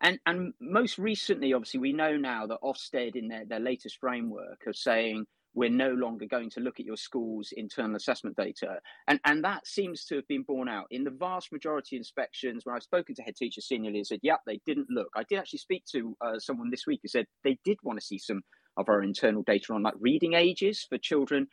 And, 0.00 0.18
and 0.26 0.52
most 0.60 0.98
recently, 0.98 1.52
obviously, 1.52 1.80
we 1.80 1.92
know 1.92 2.16
now 2.16 2.46
that 2.46 2.62
Ofsted, 2.62 3.16
in 3.16 3.28
their, 3.28 3.44
their 3.44 3.60
latest 3.60 3.98
framework, 3.98 4.62
are 4.66 4.72
saying 4.72 5.26
we're 5.54 5.70
no 5.70 5.90
longer 5.90 6.26
going 6.26 6.50
to 6.50 6.60
look 6.60 6.80
at 6.80 6.86
your 6.86 6.96
school's 6.96 7.52
internal 7.56 7.96
assessment 7.96 8.36
data. 8.36 8.78
And, 9.08 9.20
and 9.24 9.44
that 9.44 9.66
seems 9.66 10.04
to 10.06 10.16
have 10.16 10.26
been 10.26 10.42
borne 10.42 10.68
out. 10.68 10.86
In 10.90 11.04
the 11.04 11.10
vast 11.10 11.52
majority 11.52 11.96
of 11.96 12.00
inspections, 12.00 12.64
when 12.64 12.74
I've 12.74 12.82
spoken 12.82 13.14
to 13.14 13.22
head 13.22 13.36
teachers 13.36 13.68
seniorly, 13.70 13.96
and 13.96 14.06
said, 14.06 14.20
yep, 14.22 14.40
they 14.46 14.60
didn't 14.66 14.90
look. 14.90 15.08
I 15.14 15.22
did 15.28 15.38
actually 15.38 15.60
speak 15.60 15.84
to 15.92 16.16
uh, 16.20 16.38
someone 16.38 16.70
this 16.70 16.86
week 16.86 17.00
who 17.02 17.08
said 17.08 17.26
they 17.44 17.58
did 17.64 17.78
want 17.82 18.00
to 18.00 18.04
see 18.04 18.18
some 18.18 18.42
of 18.76 18.88
our 18.88 19.02
internal 19.02 19.42
data 19.44 19.72
on 19.72 19.82
like 19.82 19.94
reading 20.00 20.34
ages 20.34 20.84
for 20.88 20.98
children. 20.98 21.46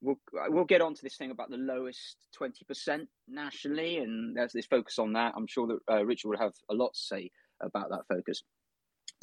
We'll, 0.00 0.20
we'll 0.48 0.64
get 0.64 0.80
on 0.80 0.94
to 0.94 1.02
this 1.02 1.16
thing 1.16 1.32
about 1.32 1.50
the 1.50 1.56
lowest 1.56 2.16
20% 2.40 3.06
nationally, 3.26 3.98
and 3.98 4.36
there's 4.36 4.52
this 4.52 4.66
focus 4.66 5.00
on 5.00 5.12
that. 5.14 5.34
I'm 5.36 5.48
sure 5.48 5.66
that 5.66 5.92
uh, 5.92 6.04
Richard 6.04 6.28
will 6.28 6.38
have 6.38 6.52
a 6.70 6.74
lot 6.74 6.94
to 6.94 7.00
say 7.00 7.30
about 7.60 7.90
that 7.90 8.06
focus. 8.08 8.44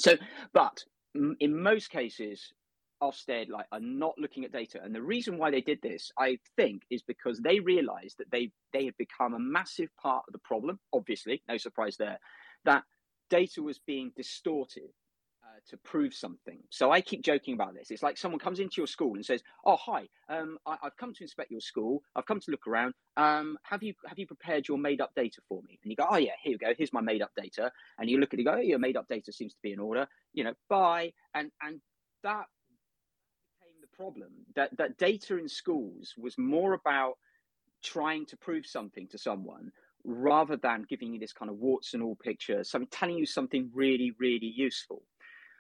So, 0.02 0.16
but 0.54 0.84
in 1.40 1.62
most 1.62 1.90
cases, 1.90 2.52
Ofsted 3.02 3.50
like 3.50 3.66
are 3.72 3.80
not 3.80 4.16
looking 4.18 4.46
at 4.46 4.52
data, 4.52 4.80
and 4.84 4.94
the 4.96 5.02
reason 5.02 5.38
why 5.38 5.52
they 5.52 5.62
did 5.62 5.82
this, 5.82 6.12
I 6.18 6.38
think, 6.56 6.84
is 6.90 7.02
because 7.04 7.40
they 7.40 7.60
realised 7.60 8.18
that 8.20 8.32
they 8.32 8.52
they 8.74 8.86
had 8.86 8.98
become 8.98 9.34
a 9.34 9.40
massive 9.40 9.90
part 10.02 10.24
of 10.28 10.34
the 10.34 10.40
problem. 10.40 10.80
Obviously, 10.94 11.42
no 11.48 11.58
surprise 11.58 11.98
there, 11.98 12.20
that 12.64 12.84
data 13.30 13.62
was 13.62 13.80
being 13.80 14.12
distorted 14.16 14.92
uh, 15.44 15.60
to 15.70 15.78
prove 15.78 16.14
something. 16.14 16.60
So 16.70 16.92
I 16.92 17.02
keep 17.02 17.24
joking 17.24 17.54
about 17.54 17.74
this. 17.74 17.92
It's 17.92 18.04
like 18.04 18.18
someone 18.18 18.40
comes 18.40 18.60
into 18.60 18.76
your 18.78 18.88
school 18.88 19.16
and 19.16 19.26
says, 19.26 19.44
"Oh, 19.66 19.78
hi, 19.78 20.08
um, 20.30 20.58
I, 20.66 20.78
have 20.82 20.98
come 20.98 21.14
to 21.14 21.24
inspect 21.24 21.52
your 21.52 21.62
school. 21.62 22.02
I've 22.16 22.26
come 22.26 22.40
to 22.40 22.52
look 22.52 22.68
around. 22.68 22.94
Um, 23.18 23.58
have 23.64 23.84
you 23.84 23.94
have 24.08 24.18
you 24.18 24.28
prepared 24.28 24.68
your 24.68 24.78
made 24.78 25.02
up 25.02 25.12
data 25.16 25.42
for 25.48 25.62
me?" 25.68 25.80
And 25.84 25.92
you 25.92 25.96
go, 25.96 26.08
"Oh 26.10 26.18
yeah, 26.18 26.32
here 26.44 26.54
you 26.54 26.58
go. 26.58 26.74
Here's 26.78 26.94
my 26.94 27.02
made 27.02 27.22
up 27.22 27.32
data." 27.38 27.72
And 28.00 28.10
you 28.10 28.20
look 28.20 28.34
at 28.34 28.40
it, 28.40 28.44
go, 28.44 28.54
oh, 28.54 28.60
"Your 28.60 28.80
made 28.80 28.98
up 28.98 29.08
data 29.08 29.32
seems 29.32 29.54
to 29.54 29.60
be 29.62 29.74
in 29.74 29.80
order." 29.80 30.08
You 30.34 30.46
know, 30.46 30.54
bye. 30.70 31.14
And 31.34 31.52
and 31.62 31.82
that 32.24 32.46
problem 33.98 34.32
that 34.56 34.76
that 34.78 34.98
data 34.98 35.38
in 35.38 35.48
schools 35.48 36.14
was 36.18 36.38
more 36.38 36.74
about 36.74 37.18
trying 37.84 38.26
to 38.26 38.38
prove 38.38 38.66
something 38.66 39.08
to 39.08 39.18
someone 39.18 39.72
rather 40.04 40.58
than 40.58 40.86
giving 40.88 41.14
you 41.14 41.20
this 41.20 41.34
kind 41.34 41.50
of 41.50 41.58
warts 41.58 41.94
and 41.94 42.04
all 42.04 42.16
picture, 42.16 42.64
something 42.64 42.88
telling 42.92 43.18
you 43.18 43.26
something 43.26 43.70
really, 43.74 44.12
really 44.20 44.52
useful. 44.56 45.02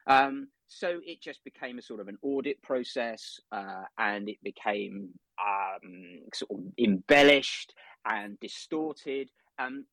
Um, 0.07 0.49
so 0.67 0.99
it 1.03 1.21
just 1.21 1.43
became 1.43 1.77
a 1.77 1.81
sort 1.81 1.99
of 1.99 2.07
an 2.07 2.17
audit 2.21 2.61
process, 2.61 3.39
uh, 3.51 3.83
and 3.97 4.29
it 4.29 4.37
became 4.43 5.09
um, 5.39 6.19
sort 6.33 6.51
of 6.51 6.65
embellished 6.77 7.73
and 8.05 8.39
distorted. 8.39 9.29
Um, 9.57 9.85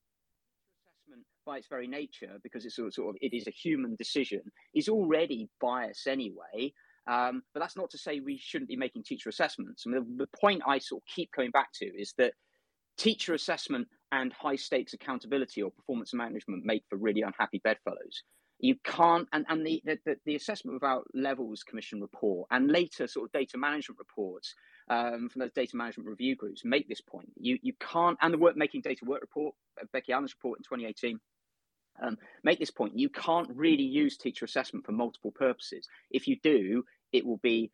assessment, 1.13 1.27
by 1.45 1.59
its 1.59 1.67
very 1.69 1.87
nature, 1.87 2.39
because 2.43 2.65
it's 2.65 2.77
sort 2.77 2.89
of, 2.89 2.95
sort 2.95 3.11
of 3.11 3.17
it 3.21 3.35
is 3.35 3.47
a 3.47 3.51
human 3.51 3.97
decision, 3.97 4.43
is 4.75 4.89
already 4.89 5.49
biased 5.61 6.07
anyway. 6.07 6.73
Um, 7.07 7.43
but 7.53 7.61
that's 7.61 7.77
not 7.77 7.91
to 7.91 7.99
say 7.99 8.21
we 8.21 8.39
shouldn't 8.39 8.69
be 8.69 8.77
making 8.77 9.03
teacher 9.03 9.29
assessments. 9.29 9.87
Mean, 9.87 10.17
the, 10.17 10.25
the 10.25 10.39
point 10.41 10.63
I 10.67 10.79
sort 10.79 11.03
of 11.03 11.07
keep 11.15 11.31
coming 11.33 11.51
back 11.51 11.69
to 11.75 11.87
is 11.87 12.15
that 12.19 12.35
teacher 12.97 13.35
assessment 13.35 13.89
and 14.13 14.33
high 14.33 14.57
stakes 14.57 14.93
accountability 14.93 15.63
or 15.63 15.71
performance 15.71 16.15
management 16.15 16.65
make 16.65 16.85
for 16.89 16.97
really 16.97 17.23
unhappy 17.23 17.61
bedfellows. 17.65 18.23
You 18.59 18.77
can't, 18.85 19.27
and, 19.33 19.45
and 19.49 19.67
the, 19.67 19.83
the, 19.85 20.17
the 20.25 20.37
assessment 20.37 20.77
without 20.77 21.05
levels 21.15 21.65
commission 21.65 22.01
report 22.01 22.47
and 22.53 22.71
later 22.71 23.09
sort 23.09 23.27
of 23.27 23.33
data 23.33 23.59
management 23.59 23.99
reports 23.99 24.55
um, 24.89 25.29
from 25.29 25.41
those 25.41 25.53
data 25.53 25.77
management 25.77 26.09
review 26.09 26.37
groups 26.37 26.63
make 26.65 26.89
this 26.89 27.01
point. 27.01 27.33
You, 27.37 27.59
you 27.63 27.73
can't, 27.81 28.17
and 28.21 28.33
the 28.33 28.39
work 28.39 28.57
making 28.57 28.83
data 28.83 29.05
work 29.05 29.21
report, 29.21 29.55
uh, 29.81 29.87
Becky 29.93 30.13
Allen's 30.13 30.35
report 30.35 30.61
in 30.61 30.63
2018, 30.63 31.19
um, 32.01 32.17
make 32.43 32.59
this 32.59 32.71
point. 32.71 32.99
You 32.99 33.09
can't 33.09 33.51
really 33.55 33.83
use 33.83 34.17
teacher 34.17 34.45
assessment 34.45 34.87
for 34.87 34.93
multiple 34.93 35.33
purposes. 35.33 35.87
If 36.11 36.27
you 36.29 36.37
do, 36.43 36.85
it 37.13 37.27
will 37.27 37.39
be, 37.39 37.71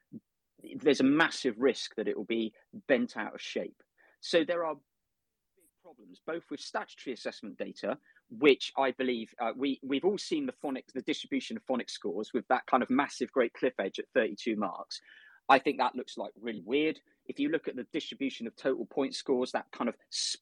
there's 0.76 1.00
a 1.00 1.04
massive 1.04 1.54
risk 1.58 1.94
that 1.96 2.08
it 2.08 2.16
will 2.16 2.25
be 2.25 2.52
bent 2.88 3.16
out 3.16 3.34
of 3.34 3.40
shape. 3.40 3.82
So 4.20 4.44
there 4.44 4.64
are 4.64 4.75
big 4.75 5.64
problems, 5.82 6.20
both 6.26 6.44
with 6.50 6.60
statutory 6.60 7.14
assessment 7.14 7.56
data, 7.58 7.98
which 8.30 8.72
I 8.76 8.90
believe 8.92 9.32
uh, 9.40 9.52
we 9.56 9.80
we've 9.82 10.04
all 10.04 10.18
seen 10.18 10.46
the 10.46 10.52
phonics, 10.52 10.92
the 10.94 11.02
distribution 11.02 11.56
of 11.56 11.64
phonics 11.64 11.90
scores 11.90 12.32
with 12.34 12.46
that 12.48 12.66
kind 12.66 12.82
of 12.82 12.90
massive 12.90 13.32
great 13.32 13.54
cliff 13.54 13.75
edge 13.78 13.98
at 13.98 14.06
32 14.14 14.56
marks. 14.56 15.00
I 15.48 15.58
think 15.58 15.78
that 15.78 15.94
looks 15.94 16.18
like 16.18 16.32
really 16.40 16.62
weird. 16.64 17.00
If 17.28 17.38
you 17.38 17.50
look 17.50 17.68
at 17.68 17.76
the 17.76 17.87
distribution 17.92 18.47
of 18.47 18.56
total 18.56 18.87
point 18.87 19.14
scores, 19.14 19.52
that 19.52 19.66
kind 19.70 19.88
of 19.88 19.94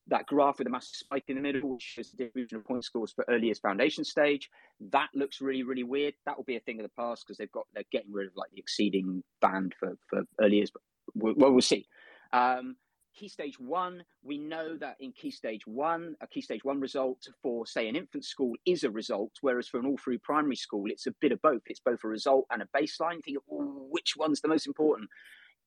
that 0.06 0.26
graph 0.26 0.58
with 0.58 0.66
a 0.66 0.70
massive 0.70 0.96
spike 0.96 1.24
in 1.28 1.36
the 1.36 1.42
middle, 1.42 1.74
which 1.74 1.96
is 1.98 2.10
the 2.10 2.16
distribution 2.16 2.58
of 2.58 2.64
point 2.64 2.84
scores 2.84 3.12
for 3.12 3.24
early 3.28 3.46
years 3.46 3.58
foundation 3.58 4.04
stage, 4.04 4.48
that 4.92 5.08
looks 5.14 5.40
really 5.40 5.64
really 5.64 5.84
weird. 5.84 6.14
That 6.24 6.36
will 6.36 6.44
be 6.44 6.56
a 6.56 6.60
thing 6.60 6.78
of 6.78 6.84
the 6.84 6.92
past 6.96 7.24
because 7.26 7.38
they've 7.38 7.50
got 7.52 7.66
they're 7.74 7.84
getting 7.90 8.12
rid 8.12 8.28
of 8.28 8.36
like 8.36 8.50
the 8.52 8.60
exceeding 8.60 9.22
band 9.40 9.74
for 9.78 9.96
for 10.08 10.22
early 10.40 10.56
years. 10.56 10.70
Well, 11.14 11.52
we'll 11.52 11.60
see. 11.60 11.86
Um, 12.32 12.76
key 13.16 13.28
stage 13.28 13.58
one, 13.58 14.04
we 14.22 14.38
know 14.38 14.76
that 14.76 14.96
in 15.00 15.12
key 15.12 15.30
stage 15.30 15.66
one, 15.66 16.14
a 16.20 16.26
key 16.26 16.42
stage 16.42 16.64
one 16.64 16.80
result 16.80 17.26
for, 17.42 17.66
say, 17.66 17.88
an 17.88 17.96
infant 17.96 18.24
school 18.24 18.52
is 18.66 18.84
a 18.84 18.90
result, 18.90 19.32
whereas 19.40 19.68
for 19.68 19.80
an 19.80 19.86
all 19.86 19.96
through 19.96 20.18
primary 20.18 20.56
school, 20.56 20.84
it's 20.86 21.06
a 21.06 21.14
bit 21.20 21.32
of 21.32 21.40
both. 21.42 21.62
It's 21.66 21.80
both 21.80 22.04
a 22.04 22.08
result 22.08 22.46
and 22.50 22.62
a 22.62 22.68
baseline. 22.76 23.14
You 23.14 23.22
think, 23.22 23.38
oh, 23.50 23.86
which 23.90 24.14
one's 24.16 24.40
the 24.40 24.48
most 24.48 24.66
important? 24.66 25.08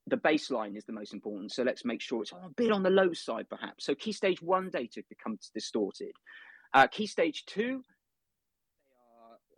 The 0.10 0.18
baseline 0.18 0.76
is 0.76 0.86
the 0.86 0.94
most 0.94 1.14
important. 1.14 1.52
So 1.52 1.64
let's 1.64 1.86
make 1.86 2.02
sure 2.02 2.22
it's 2.22 2.32
a 2.32 2.50
bit 2.56 2.72
on 2.72 2.84
the 2.84 2.90
low 2.90 3.14
side, 3.14 3.48
perhaps. 3.50 3.86
So 3.86 3.96
key 3.96 4.12
stage 4.12 4.42
one 4.42 4.70
data 4.70 5.04
becomes 5.08 5.52
distorted. 5.54 6.14
Uh, 6.74 6.88
key 6.88 7.08
stage 7.08 7.46
two, 7.46 7.84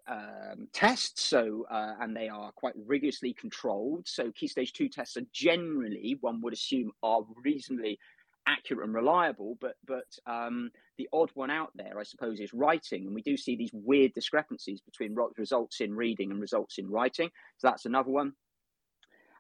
um, 0.08 0.68
tests, 0.74 1.24
so 1.24 1.66
uh, 1.70 1.94
and 2.02 2.16
they 2.16 2.28
are 2.28 2.52
quite 2.52 2.74
rigorously 2.86 3.34
controlled. 3.34 4.08
So 4.08 4.32
key 4.32 4.48
stage 4.48 4.74
two 4.74 4.90
tests 4.90 5.18
are 5.18 5.26
generally, 5.32 6.18
one 6.22 6.42
would 6.42 6.54
assume, 6.54 6.92
are 7.02 7.22
reasonably 7.44 8.00
accurate 8.48 8.86
and 8.86 8.96
reliable. 8.96 9.58
But 9.62 9.76
but 9.86 10.08
um, 10.26 10.72
the 10.98 11.08
odd 11.14 11.32
one 11.34 11.52
out 11.52 11.72
there, 11.76 12.00
I 12.00 12.04
suppose, 12.04 12.40
is 12.40 12.54
writing, 12.54 13.06
and 13.06 13.16
we 13.16 13.22
do 13.22 13.38
see 13.38 13.56
these 13.56 13.72
weird 13.74 14.14
discrepancies 14.14 14.82
between 14.82 15.16
results 15.38 15.82
in 15.82 15.96
reading 15.96 16.32
and 16.32 16.42
results 16.42 16.78
in 16.78 16.90
writing. 16.90 17.30
So 17.58 17.68
that's 17.68 17.86
another 17.86 18.10
one. 18.10 18.34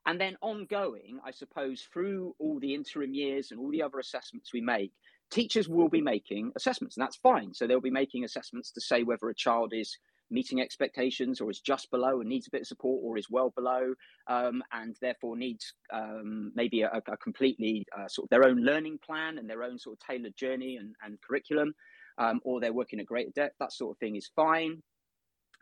And 0.06 0.20
then 0.20 0.36
ongoing, 0.42 1.20
I 1.26 1.32
suppose, 1.32 1.88
through 1.94 2.36
all 2.40 2.60
the 2.60 2.74
interim 2.74 3.14
years 3.14 3.52
and 3.52 3.60
all 3.60 3.70
the 3.70 3.84
other 3.84 4.00
assessments 4.00 4.52
we 4.52 4.62
make, 4.62 4.92
teachers 5.30 5.70
will 5.70 5.90
be 5.90 6.02
making 6.02 6.52
assessments, 6.56 6.98
and 6.98 7.04
that's 7.04 7.18
fine. 7.18 7.54
So 7.54 7.68
they'll 7.68 7.82
be 7.82 7.92
making 7.92 8.24
assessments 8.24 8.72
to 8.72 8.82
say 8.82 9.04
whether 9.04 9.30
a 9.30 9.36
child 9.36 9.74
is 9.74 9.98
meeting 10.32 10.62
expectations 10.62 11.42
or 11.42 11.52
is 11.52 11.60
just 11.60 11.92
below 11.92 12.22
and 12.22 12.30
needs 12.30 12.48
a 12.48 12.52
bit 12.52 12.62
of 12.62 12.68
support 12.68 13.02
or 13.04 13.18
is 13.18 13.30
well 13.30 13.52
below 13.56 13.94
um, 14.28 14.64
and 14.72 14.96
therefore 15.02 15.36
needs 15.36 15.74
um, 15.94 16.52
maybe 16.56 16.82
a, 16.82 17.02
a 17.08 17.18
completely 17.18 17.86
uh, 17.98 18.08
sort 18.08 18.26
of 18.26 18.30
their 18.30 18.46
own 18.46 18.64
learning 18.64 18.98
plan 19.06 19.38
and 19.38 19.50
their 19.50 19.64
own 19.64 19.78
sort 19.78 19.98
of 19.98 20.08
tailored 20.08 20.36
journey 20.36 20.78
and, 20.78 20.96
and 21.04 21.20
curriculum 21.22 21.74
um, 22.18 22.40
or 22.44 22.60
they're 22.60 22.74
working 22.74 23.00
at 23.00 23.06
greater 23.06 23.32
depth 23.36 23.56
that 23.60 23.74
sort 23.74 23.92
of 23.92 23.98
thing 24.00 24.16
is 24.16 24.32
fine 24.36 24.82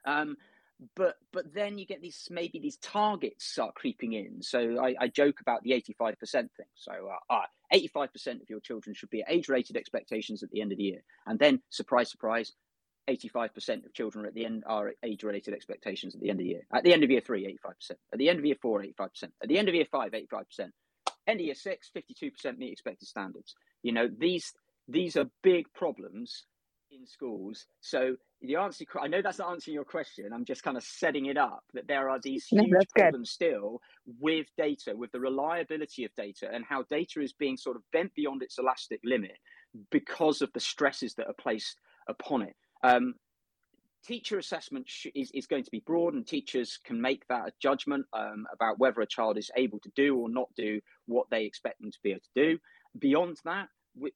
um, 0.06 0.38
but 0.96 1.16
but 1.34 1.54
then 1.54 1.78
you 1.78 1.86
get 1.86 2.02
these 2.02 2.28
maybe 2.32 2.60
these 2.60 2.78
targets 2.78 3.46
start 3.46 3.76
creeping 3.76 4.14
in 4.14 4.42
so 4.42 4.80
i, 4.82 4.96
I 5.00 5.08
joke 5.08 5.42
about 5.42 5.64
the 5.64 5.72
85% 5.72 6.32
thing 6.32 6.66
so 6.76 6.92
uh, 7.30 7.42
85% 7.74 7.96
ah, 7.98 8.32
of 8.42 8.50
your 8.50 8.62
children 8.62 8.96
should 8.96 9.10
be 9.10 9.22
at 9.22 9.30
age 9.30 9.50
related 9.50 9.76
expectations 9.76 10.42
at 10.42 10.50
the 10.52 10.62
end 10.62 10.72
of 10.72 10.78
the 10.78 10.86
year 10.86 11.04
and 11.28 11.38
then 11.38 11.62
surprise 11.70 12.10
surprise 12.10 12.54
85% 13.10 13.86
of 13.86 13.94
children 13.94 14.26
at 14.26 14.34
the 14.34 14.46
end 14.46 14.64
are 14.68 14.94
age 15.04 15.24
related 15.24 15.54
expectations 15.54 16.14
at 16.14 16.22
the 16.22 16.30
end 16.30 16.40
of 16.40 16.44
the 16.44 16.50
year. 16.50 16.62
At 16.72 16.84
the 16.84 16.94
end 16.94 17.04
of 17.04 17.10
year 17.10 17.22
three, 17.22 17.44
85%. 17.66 17.92
At 18.14 18.20
the 18.20 18.30
end 18.30 18.40
of 18.40 18.46
year 18.46 18.56
four, 18.62 18.84
85%. 18.84 19.24
At 19.42 19.50
the 19.50 19.58
end 19.58 19.68
of 19.68 19.76
year 19.76 19.88
five, 19.92 20.12
85%. 20.12 20.70
End 21.28 21.40
of 21.40 21.46
year 21.46 21.56
six, 21.56 21.90
52% 21.96 22.58
meet 22.58 22.72
expected 22.72 23.08
standards. 23.08 23.56
You 23.84 23.94
know, 23.94 24.08
these 24.16 24.54
these 24.88 25.16
are 25.16 25.30
big 25.44 25.72
problems 25.74 26.46
in 26.92 27.06
schools. 27.06 27.68
So 27.82 28.16
the 28.42 28.56
answer, 28.56 28.86
I 29.02 29.08
know 29.08 29.22
that's 29.22 29.40
not 29.40 29.52
answering 29.52 29.76
your 29.76 29.84
question. 29.84 30.32
I'm 30.34 30.46
just 30.46 30.64
kind 30.64 30.78
of 30.78 30.84
setting 30.84 31.26
it 31.26 31.38
up 31.38 31.64
that 31.74 31.88
there 31.88 32.10
are 32.10 32.20
these 32.22 32.46
huge 32.46 32.70
no, 32.70 32.80
problems 32.96 33.36
good. 33.38 33.48
still 33.48 33.82
with 34.20 34.48
data, 34.58 34.94
with 34.96 35.12
the 35.12 35.20
reliability 35.20 36.06
of 36.06 36.12
data 36.16 36.50
and 36.52 36.64
how 36.68 36.84
data 36.84 37.22
is 37.22 37.34
being 37.34 37.58
sort 37.58 37.76
of 37.76 37.84
bent 37.92 38.14
beyond 38.16 38.42
its 38.42 38.58
elastic 38.58 39.02
limit 39.04 39.38
because 39.92 40.42
of 40.42 40.52
the 40.54 40.60
stresses 40.60 41.16
that 41.16 41.28
are 41.28 41.36
placed 41.40 41.78
upon 42.08 42.44
it. 42.44 42.56
Um, 42.84 43.16
teacher 44.06 44.38
assessment 44.38 44.88
sh- 44.88 45.08
is, 45.14 45.32
is 45.34 45.48
going 45.48 45.64
to 45.64 45.72
be 45.72 45.84
broad, 45.86 46.14
and 46.14 46.26
teachers 46.26 46.80
can 46.84 47.02
make 47.02 47.28
that 47.28 47.48
a 47.50 47.52
judgment 47.62 48.06
um, 48.14 48.46
about 48.54 48.80
whether 48.80 49.02
a 49.02 49.08
child 49.08 49.38
is 49.38 49.52
able 49.58 49.80
to 49.80 49.92
do 49.96 50.18
or 50.18 50.30
not 50.30 50.48
do 50.56 50.80
what 51.08 51.28
they 51.30 51.44
expect 51.44 51.82
them 51.82 51.92
to 51.92 52.00
be 52.04 52.12
able 52.12 52.22
to 52.22 52.54
do. 52.54 52.60
Beyond 52.98 53.38
that, 53.44 53.68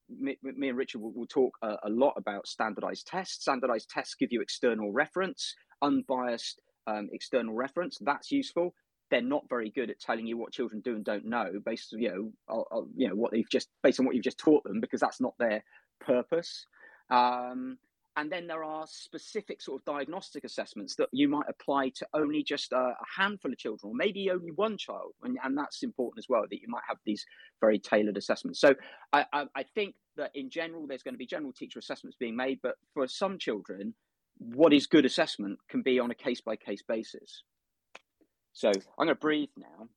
me, 0.08 0.36
me, 0.42 0.68
and 0.68 0.78
Richard 0.78 1.00
will, 1.00 1.12
will 1.12 1.26
talk 1.26 1.56
a, 1.62 1.76
a, 1.84 1.90
lot 1.90 2.14
about 2.16 2.46
standardized 2.46 3.06
tests. 3.06 3.42
Standardized 3.42 3.90
tests 3.90 4.14
give 4.14 4.32
you 4.32 4.40
external 4.40 4.92
reference, 4.92 5.54
unbiased 5.82 6.60
um, 6.86 7.08
external 7.12 7.54
reference. 7.54 7.98
That's 8.00 8.30
useful. 8.30 8.74
They're 9.10 9.22
not 9.22 9.44
very 9.48 9.70
good 9.70 9.90
at 9.90 10.00
telling 10.00 10.26
you 10.26 10.36
what 10.36 10.52
children 10.52 10.80
do 10.84 10.96
and 10.96 11.04
don't 11.04 11.26
know 11.26 11.46
based, 11.64 11.92
you 11.92 12.08
know, 12.08 12.32
on, 12.48 12.88
you 12.96 13.08
know 13.08 13.14
what 13.14 13.32
they've 13.32 13.48
just 13.50 13.68
based 13.82 14.00
on 14.00 14.06
what 14.06 14.14
you've 14.14 14.24
just 14.24 14.38
taught 14.38 14.64
them 14.64 14.80
because 14.80 15.00
that's 15.00 15.20
not 15.20 15.34
their 15.38 15.62
purpose. 16.00 16.66
Um, 17.10 17.78
and 18.16 18.30
then 18.30 18.46
there 18.46 18.62
are 18.62 18.86
specific 18.86 19.60
sort 19.60 19.80
of 19.80 19.84
diagnostic 19.84 20.44
assessments 20.44 20.94
that 20.96 21.08
you 21.12 21.28
might 21.28 21.46
apply 21.48 21.90
to 21.96 22.06
only 22.14 22.42
just 22.44 22.72
a, 22.72 22.76
a 22.76 22.94
handful 23.16 23.52
of 23.52 23.58
children, 23.58 23.92
or 23.92 23.94
maybe 23.94 24.30
only 24.30 24.52
one 24.52 24.76
child. 24.76 25.12
And, 25.22 25.36
and, 25.42 25.58
that's 25.58 25.82
important 25.82 26.22
as 26.22 26.28
well, 26.28 26.42
that 26.48 26.60
you 26.60 26.68
might 26.68 26.82
have 26.88 26.98
these 27.04 27.24
very 27.60 27.78
tailored 27.78 28.16
assessments. 28.16 28.60
So 28.60 28.74
I, 29.12 29.26
I, 29.32 29.46
I 29.56 29.62
think 29.62 29.96
that 30.16 30.30
in 30.34 30.48
general, 30.48 30.86
there's 30.86 31.02
going 31.02 31.14
to 31.14 31.18
be 31.18 31.26
general 31.26 31.52
teacher 31.52 31.78
assessments 31.78 32.16
being 32.18 32.36
made, 32.36 32.60
but 32.62 32.76
for 32.92 33.08
some 33.08 33.38
children, 33.38 33.94
what 34.38 34.72
is 34.72 34.86
good 34.86 35.04
assessment 35.04 35.58
can 35.68 35.82
be 35.82 35.98
on 35.98 36.10
a 36.10 36.14
case 36.14 36.40
by 36.40 36.56
case 36.56 36.82
basis. 36.86 37.42
So 38.52 38.68
I'm 38.68 39.06
going 39.06 39.08
to 39.08 39.14
breathe 39.16 39.48
now. 39.56 39.88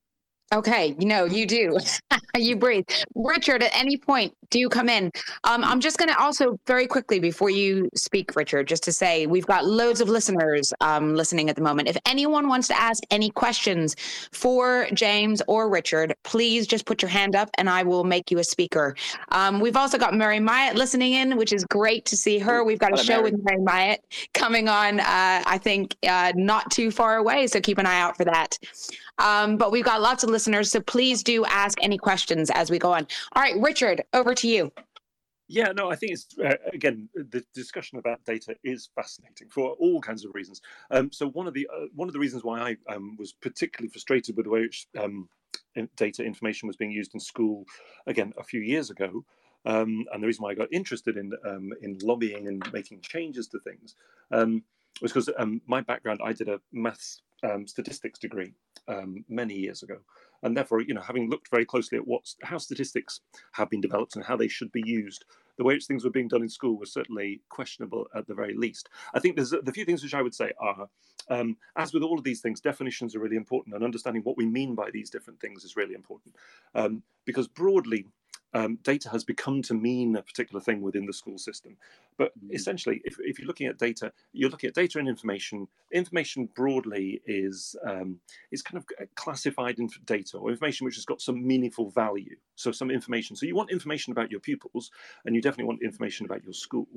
Okay, 0.54 0.96
you 0.98 1.08
know, 1.08 1.26
you 1.26 1.46
do. 1.46 1.78
you 2.38 2.56
breathe. 2.56 2.86
Richard, 3.16 3.64
at 3.64 3.76
any 3.76 3.98
point, 3.98 4.34
do 4.50 4.60
you 4.60 4.70
come 4.70 4.88
in? 4.88 5.12
Um, 5.44 5.64
I'm 5.64 5.82
just 5.82 5.98
going 5.98 6.10
to 6.10 6.18
also 6.18 6.58
very 6.66 6.88
quickly 6.88 7.20
before 7.20 7.50
you 7.50 7.90
speak, 7.96 8.34
Richard, 8.36 8.68
just 8.68 8.84
to 8.84 8.94
say 8.94 9.28
we've 9.28 9.46
got 9.46 9.66
loads 9.66 10.00
of 10.00 10.08
listeners 10.08 10.74
um, 10.80 11.16
listening 11.16 11.50
at 11.50 11.58
the 11.58 11.62
moment. 11.62 11.90
If 11.90 11.98
anyone 12.06 12.48
wants 12.48 12.70
to 12.70 12.80
ask 12.80 13.04
any 13.12 13.30
questions 13.30 13.96
for 14.32 14.88
James 14.94 15.42
or 15.48 15.70
Richard, 15.70 16.16
please 16.24 16.66
just 16.66 16.86
put 16.86 17.02
your 17.02 17.10
hand 17.10 17.36
up 17.36 17.50
and 17.58 17.70
I 17.70 17.84
will 17.84 18.06
make 18.06 18.32
you 18.32 18.40
a 18.40 18.44
speaker. 18.44 18.96
Um, 19.34 19.60
we've 19.60 19.76
also 19.76 19.98
got 19.98 20.14
Mary 20.14 20.40
Myatt 20.40 20.78
listening 20.78 21.14
in, 21.14 21.36
which 21.36 21.52
is 21.52 21.66
great 21.66 22.06
to 22.06 22.16
see 22.16 22.40
her. 22.40 22.64
We've 22.64 22.80
got 22.80 22.94
a 22.94 22.96
Hello, 22.96 23.04
show 23.04 23.18
Mary. 23.18 23.32
with 23.32 23.44
Mary 23.44 23.62
Myatt 23.62 24.06
coming 24.34 24.70
on, 24.70 25.02
uh, 25.02 25.44
I 25.46 25.60
think, 25.62 25.98
uh, 26.08 26.32
not 26.36 26.72
too 26.72 26.90
far 26.90 27.18
away. 27.18 27.48
So 27.48 27.60
keep 27.60 27.80
an 27.80 27.86
eye 27.86 28.00
out 28.00 28.16
for 28.16 28.24
that. 28.26 28.58
Um, 29.20 29.58
but 29.58 29.72
we've 29.72 29.86
got 29.86 30.02
lots 30.02 30.24
of 30.24 30.30
listeners, 30.30 30.72
so 30.72 30.80
please 30.80 31.24
do 31.24 31.46
ask 31.46 31.78
any 31.82 31.98
questions 31.98 32.50
as 32.52 32.70
we 32.70 32.80
go 32.80 32.94
on. 32.94 33.08
All 33.34 33.42
right, 33.42 33.56
Richard, 33.58 34.04
over 34.14 34.34
to 34.36 34.48
you. 34.48 34.72
Yeah, 35.50 35.72
no, 35.72 35.90
I 35.90 35.96
think 35.96 36.12
it's 36.12 36.28
uh, 36.44 36.56
again 36.74 37.08
the 37.16 37.44
discussion 37.54 37.98
about 38.00 38.24
data 38.26 38.56
is 38.66 38.90
fascinating 38.94 39.48
for 39.50 39.72
all 39.80 40.02
kinds 40.02 40.26
of 40.26 40.36
reasons. 40.36 40.62
Um, 40.92 41.10
so 41.12 41.30
one 41.30 41.48
of 41.48 41.54
the 41.54 41.68
uh, 41.74 41.86
one 41.96 42.10
of 42.10 42.14
the 42.14 42.20
reasons 42.20 42.44
why 42.44 42.60
I 42.60 42.94
um, 42.94 43.16
was 43.18 43.32
particularly 43.32 43.90
frustrated 43.90 44.36
with 44.36 44.46
the 44.46 44.50
way 44.50 44.62
which 44.62 44.88
um, 45.00 45.30
data 45.96 46.24
information 46.24 46.68
was 46.68 46.76
being 46.76 46.92
used 46.92 47.14
in 47.14 47.22
school, 47.22 47.66
again 48.08 48.34
a 48.38 48.44
few 48.44 48.60
years 48.60 48.90
ago, 48.90 49.24
um, 49.66 50.06
and 50.12 50.22
the 50.22 50.28
reason 50.28 50.44
why 50.44 50.52
I 50.52 50.56
got 50.56 50.74
interested 50.74 51.16
in 51.16 51.32
um, 51.46 51.72
in 51.82 51.98
lobbying 52.04 52.48
and 52.50 52.62
making 52.74 53.00
changes 53.00 53.48
to 53.50 53.60
things 53.60 53.96
um, 54.32 54.64
was 55.02 55.14
because 55.14 55.30
my 55.66 55.80
background 55.80 56.20
I 56.22 56.34
did 56.34 56.50
a 56.50 56.60
maths 56.74 57.22
statistics 57.66 58.20
degree 58.20 58.54
um, 58.88 59.24
many 59.30 59.54
years 59.54 59.84
ago. 59.84 59.98
and 60.44 60.56
therefore, 60.56 60.82
you 60.82 60.94
know, 60.94 61.02
having 61.02 61.30
looked 61.30 61.50
very 61.50 61.66
closely 61.66 61.98
at 61.98 62.08
what 62.08 62.34
how 62.44 62.58
statistics 62.58 63.22
have 63.54 63.70
been 63.70 63.82
developed 63.82 64.16
and 64.16 64.26
how 64.26 64.36
they 64.36 64.48
should 64.48 64.72
be 64.72 64.84
used, 64.86 65.26
the 65.58 65.64
way 65.64 65.74
which 65.74 65.86
things 65.86 66.04
were 66.04 66.12
being 66.12 66.28
done 66.28 66.44
in 66.44 66.50
school 66.50 66.78
was 66.78 66.94
certainly 66.94 67.42
questionable 67.50 68.08
at 68.16 68.28
the 68.28 68.36
very 68.36 68.56
least. 68.56 68.90
I 69.14 69.20
think 69.20 69.36
there's 69.36 69.50
the 69.50 69.72
few 69.72 69.86
things 69.86 70.04
which 70.04 70.14
I 70.14 70.22
would 70.22 70.36
say 70.36 70.52
are, 70.60 70.88
um, 71.30 71.58
as 71.76 71.94
with 71.94 72.04
all 72.04 72.18
of 72.18 72.24
these 72.24 72.42
things, 72.42 72.62
definitions 72.62 73.16
are 73.16 73.20
really 73.20 73.36
important, 73.36 73.76
and 73.76 73.84
understanding 73.84 74.24
what 74.24 74.38
we 74.38 74.46
mean 74.46 74.76
by 74.76 74.90
these 74.92 75.10
different 75.10 75.40
things 75.40 75.64
is 75.64 75.76
really 75.76 75.96
important, 75.96 76.36
um, 76.76 77.02
because 77.26 77.48
broadly 77.48 78.06
um, 78.54 78.80
data 78.84 79.10
has 79.10 79.24
become 79.24 79.62
to 79.64 79.74
mean 79.74 80.16
a 80.16 80.22
particular 80.22 80.62
thing 80.62 80.82
within 80.82 81.06
the 81.06 81.14
school 81.14 81.38
system. 81.38 81.78
But 82.18 82.32
mm. 82.40 82.54
essentially, 82.54 83.02
if, 83.04 83.18
if, 83.20 83.40
you're 83.40 83.48
looking 83.48 83.68
at 83.68 83.78
data, 83.78 84.12
you're 84.34 84.50
looking 84.50 84.70
at 84.70 84.74
data 84.74 85.00
and 85.00 85.08
information. 85.08 85.68
Information 85.92 86.50
broadly 86.56 87.22
is 87.26 87.76
um, 87.86 88.20
is 88.52 88.62
kind 88.62 88.78
of 88.78 88.86
classified 89.16 89.80
in 89.80 89.90
data 90.06 90.38
or 90.38 90.50
information 90.50 90.86
which 90.86 90.96
has 90.96 91.06
got 91.06 91.22
some 91.22 91.46
meaningful 91.46 91.90
value. 91.90 92.36
So 92.56 92.72
some 92.72 92.90
information. 92.90 93.36
So 93.36 93.46
you 93.46 93.56
want 93.56 93.72
information 93.72 94.12
about 94.12 94.32
your 94.32 94.40
pupils, 94.40 94.92
and 95.26 95.36
you 95.36 95.42
definitely 95.42 95.66
want 95.66 95.84
information 95.84 96.26
about 96.26 96.44
your 96.44 96.54
school. 96.54 96.88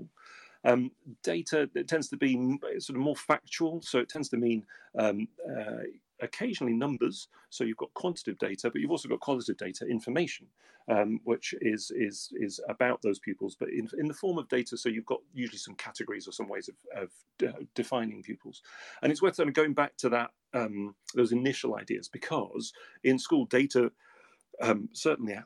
Um, 0.63 0.91
data 1.23 1.69
tends 1.89 2.09
to 2.09 2.17
be 2.17 2.35
sort 2.79 2.97
of 2.97 3.03
more 3.03 3.17
factual, 3.17 3.81
so 3.83 3.99
it 3.99 4.09
tends 4.09 4.29
to 4.31 4.37
mean 4.37 4.65
um, 4.99 5.27
uh, 5.49 5.85
occasionally 6.23 6.75
numbers. 6.75 7.29
So 7.51 7.65
you've 7.65 7.77
got 7.77 7.93
quantitative 7.95 8.39
data, 8.39 8.71
but 8.71 8.81
you've 8.81 8.91
also 8.91 9.09
got 9.09 9.21
qualitative 9.21 9.57
data, 9.57 9.87
information, 9.87 10.47
um, 10.89 11.21
which 11.25 11.55
is 11.61 11.91
is 11.95 12.33
is 12.35 12.61
about 12.69 13.03
those 13.03 13.19
pupils, 13.19 13.57
but 13.59 13.71
in, 13.71 13.89
in 13.99 14.07
the 14.07 14.15
form 14.15 14.39
of 14.39 14.49
data. 14.49 14.77
So 14.77 14.89
you've 14.89 15.07
got 15.07 15.21
usually 15.35 15.59
some 15.59 15.75
categories 15.75 16.29
or 16.29 16.33
some 16.33 16.49
ways 16.49 16.69
of, 16.69 17.03
of 17.03 17.11
de- 17.39 17.67
defining 17.75 18.23
pupils. 18.23 18.63
And 19.03 19.11
it's 19.13 19.23
worth 19.23 19.41
going 19.53 19.75
back 19.75 19.97
to 19.99 20.09
that 20.11 20.31
um, 20.53 20.95
those 21.15 21.33
initial 21.33 21.77
ideas 21.77 22.09
because 22.09 22.73
in 23.05 23.19
school 23.19 23.47
data 23.47 23.93
um, 24.61 24.89
certainly 24.93 25.37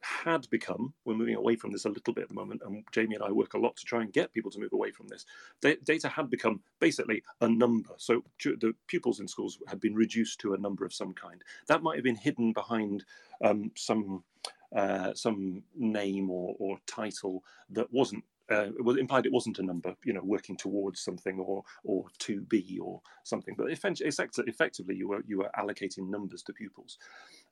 had 0.00 0.48
become, 0.50 0.94
we're 1.04 1.14
moving 1.14 1.34
away 1.34 1.56
from 1.56 1.72
this 1.72 1.84
a 1.84 1.90
little 1.90 2.14
bit 2.14 2.22
at 2.22 2.28
the 2.28 2.34
moment, 2.34 2.62
and 2.64 2.84
Jamie 2.92 3.14
and 3.14 3.24
I 3.24 3.30
work 3.30 3.54
a 3.54 3.58
lot 3.58 3.76
to 3.76 3.84
try 3.84 4.02
and 4.02 4.12
get 4.12 4.32
people 4.32 4.50
to 4.50 4.58
move 4.58 4.72
away 4.72 4.90
from 4.90 5.08
this. 5.08 5.26
data 5.60 6.08
had 6.08 6.30
become 6.30 6.60
basically 6.80 7.22
a 7.40 7.48
number. 7.48 7.94
So 7.98 8.22
the 8.42 8.74
pupils 8.86 9.20
in 9.20 9.28
schools 9.28 9.58
had 9.68 9.80
been 9.80 9.94
reduced 9.94 10.40
to 10.40 10.54
a 10.54 10.58
number 10.58 10.84
of 10.84 10.92
some 10.92 11.12
kind. 11.12 11.42
That 11.68 11.82
might 11.82 11.96
have 11.96 12.04
been 12.04 12.16
hidden 12.16 12.52
behind 12.52 13.04
um, 13.42 13.72
some 13.74 14.24
uh, 14.74 15.14
some 15.14 15.62
name 15.76 16.28
or, 16.28 16.54
or 16.58 16.78
title 16.86 17.42
that 17.70 17.92
wasn't 17.92 18.24
uh, 18.50 18.66
it 18.78 18.84
was 18.84 18.96
implied 18.96 19.26
it 19.26 19.32
wasn't 19.32 19.58
a 19.58 19.62
number, 19.62 19.94
you 20.04 20.12
know, 20.12 20.22
working 20.22 20.56
towards 20.56 21.00
something 21.00 21.38
or 21.38 21.62
or 21.84 22.06
to 22.18 22.40
be 22.42 22.78
or 22.82 23.00
something. 23.24 23.54
But 23.56 23.70
effectively, 23.70 24.96
you 24.96 25.08
were 25.08 25.24
you 25.26 25.38
were 25.38 25.50
allocating 25.58 26.08
numbers 26.08 26.42
to 26.44 26.52
pupils, 26.52 26.98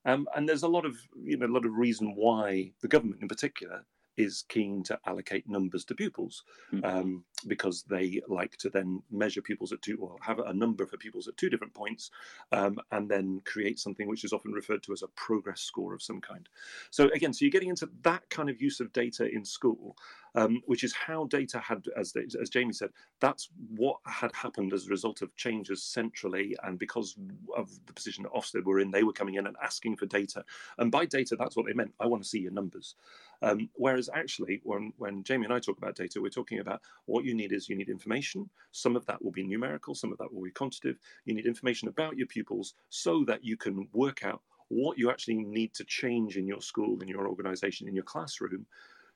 um, 0.04 0.26
and 0.36 0.48
there's 0.48 0.62
a 0.62 0.68
lot 0.68 0.84
of 0.84 0.96
you 1.22 1.36
know 1.36 1.46
a 1.46 1.48
lot 1.48 1.66
of 1.66 1.74
reason 1.74 2.14
why 2.14 2.72
the 2.80 2.88
government 2.88 3.22
in 3.22 3.28
particular 3.28 3.84
is 4.16 4.44
keen 4.48 4.82
to 4.84 4.98
allocate 5.06 5.48
numbers 5.48 5.84
to 5.84 5.94
pupils 5.94 6.44
mm-hmm. 6.72 6.84
um, 6.84 7.24
because 7.44 7.84
they 7.84 8.20
like 8.28 8.56
to 8.58 8.70
then 8.70 9.02
measure 9.10 9.42
pupils 9.42 9.72
at 9.72 9.82
two 9.82 9.98
or 10.00 10.16
have 10.20 10.38
a 10.38 10.52
number 10.52 10.86
for 10.86 10.96
pupils 10.96 11.28
at 11.28 11.36
two 11.36 11.50
different 11.50 11.74
points 11.74 12.10
um, 12.52 12.78
and 12.92 13.08
then 13.08 13.40
create 13.44 13.78
something 13.78 14.08
which 14.08 14.24
is 14.24 14.32
often 14.32 14.52
referred 14.52 14.82
to 14.82 14.92
as 14.92 15.02
a 15.02 15.08
progress 15.08 15.60
score 15.60 15.94
of 15.94 16.02
some 16.02 16.20
kind. 16.20 16.48
So 16.90 17.08
again, 17.14 17.32
so 17.32 17.44
you're 17.44 17.52
getting 17.52 17.68
into 17.68 17.88
that 18.02 18.28
kind 18.30 18.50
of 18.50 18.60
use 18.60 18.80
of 18.80 18.92
data 18.92 19.28
in 19.28 19.44
school, 19.44 19.96
um, 20.34 20.62
which 20.66 20.84
is 20.84 20.94
how 20.94 21.26
data 21.26 21.58
had, 21.58 21.84
as, 21.96 22.14
as 22.40 22.50
Jamie 22.50 22.72
said, 22.72 22.90
that's 23.20 23.48
what 23.76 23.98
had 24.06 24.32
happened 24.34 24.72
as 24.72 24.86
a 24.86 24.90
result 24.90 25.22
of 25.22 25.34
changes 25.36 25.82
centrally 25.82 26.56
and 26.62 26.78
because 26.78 27.16
of 27.56 27.70
the 27.86 27.92
position 27.92 28.24
that 28.24 28.32
Ofsted 28.32 28.64
were 28.64 28.80
in, 28.80 28.90
they 28.90 29.04
were 29.04 29.12
coming 29.12 29.34
in 29.34 29.46
and 29.46 29.56
asking 29.62 29.96
for 29.96 30.06
data. 30.06 30.44
And 30.78 30.90
by 30.90 31.06
data, 31.06 31.36
that's 31.38 31.56
what 31.56 31.66
they 31.66 31.72
meant. 31.72 31.94
I 32.00 32.06
want 32.06 32.22
to 32.22 32.28
see 32.28 32.40
your 32.40 32.52
numbers. 32.52 32.94
Um, 33.42 33.68
whereas 33.74 34.08
actually, 34.12 34.60
when, 34.64 34.92
when 34.96 35.22
Jamie 35.22 35.44
and 35.44 35.52
I 35.52 35.58
talk 35.58 35.78
about 35.78 35.96
data, 35.96 36.20
we're 36.20 36.30
talking 36.30 36.60
about 36.60 36.80
what 37.06 37.24
you 37.24 37.33
need 37.34 37.52
is 37.52 37.68
you 37.68 37.76
need 37.76 37.88
information. 37.88 38.48
Some 38.72 38.96
of 38.96 39.06
that 39.06 39.22
will 39.22 39.32
be 39.32 39.44
numerical, 39.44 39.94
some 39.94 40.12
of 40.12 40.18
that 40.18 40.32
will 40.32 40.42
be 40.42 40.50
quantitative. 40.50 40.98
You 41.24 41.34
need 41.34 41.46
information 41.46 41.88
about 41.88 42.16
your 42.16 42.26
pupils 42.26 42.74
so 42.90 43.24
that 43.26 43.44
you 43.44 43.56
can 43.56 43.88
work 43.92 44.24
out 44.24 44.42
what 44.68 44.98
you 44.98 45.10
actually 45.10 45.36
need 45.36 45.74
to 45.74 45.84
change 45.84 46.36
in 46.36 46.46
your 46.46 46.60
school, 46.60 47.00
in 47.00 47.08
your 47.08 47.28
organization, 47.28 47.86
in 47.88 47.94
your 47.94 48.04
classroom 48.04 48.66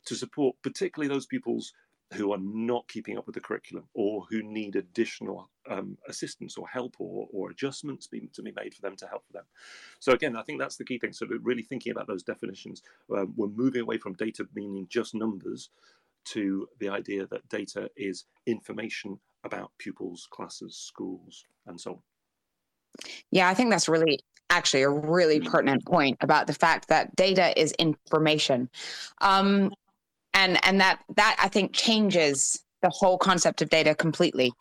to 0.05 0.15
support 0.15 0.57
particularly 0.63 1.13
those 1.13 1.27
pupils 1.27 1.73
who 2.15 2.33
are 2.33 2.39
not 2.41 2.89
keeping 2.89 3.19
up 3.19 3.27
with 3.27 3.35
the 3.35 3.41
curriculum 3.41 3.85
or 3.93 4.25
who 4.31 4.43
need 4.43 4.77
additional 4.77 5.51
um, 5.69 5.99
assistance 6.09 6.57
or 6.57 6.67
help 6.67 6.97
or, 6.99 7.29
or 7.33 7.51
adjustments 7.51 8.07
be, 8.07 8.31
to 8.33 8.43
be 8.43 8.53
made 8.57 8.73
for 8.73 8.81
them 8.81 8.97
to 8.97 9.07
help 9.07 9.25
them. 9.33 9.45
So 9.99 10.13
again, 10.13 10.35
I 10.35 10.43
think 10.43 10.59
that's 10.59 10.77
the 10.77 10.85
key 10.85 10.99
thing. 10.99 11.13
So 11.13 11.27
really 11.43 11.63
thinking 11.63 11.93
about 11.93 12.07
those 12.07 12.23
definitions, 12.23 12.83
um, 13.15 13.35
we're 13.37 13.49
moving 13.49 13.83
away 13.83 13.99
from 13.99 14.15
data 14.15 14.47
meaning 14.55 14.87
just 14.89 15.15
numbers 15.15 15.69
to 16.27 16.67
the 16.81 16.89
idea 16.89 17.27
that 17.27 17.49
data 17.49 17.89
is 17.97 18.25
information 18.47 19.19
about 19.45 19.71
pupils, 19.79 20.27
classes, 20.31 20.77
schools, 20.77 21.45
and 21.67 21.81
so 21.81 21.93
on. 21.93 21.99
Yeah, 23.31 23.49
I 23.49 23.55
think 23.55 23.71
that's 23.71 23.89
really 23.89 24.19
actually 24.51 24.83
a 24.83 24.91
really 24.91 25.41
pertinent 25.41 25.85
point 25.85 26.17
about 26.21 26.47
the 26.47 26.55
fact 26.55 26.89
that 26.89 27.15
data 27.17 27.59
is 27.61 27.73
information. 27.73 28.69
Um, 29.21 29.71
and 30.35 30.59
and 30.65 30.81
that 30.81 31.01
that 31.17 31.37
I 31.43 31.49
think 31.49 31.73
changes 31.73 32.63
the 32.83 32.91
whole 32.91 33.19
concept 33.19 33.61
of 33.61 33.71
data 33.71 33.95
completely. 33.95 34.53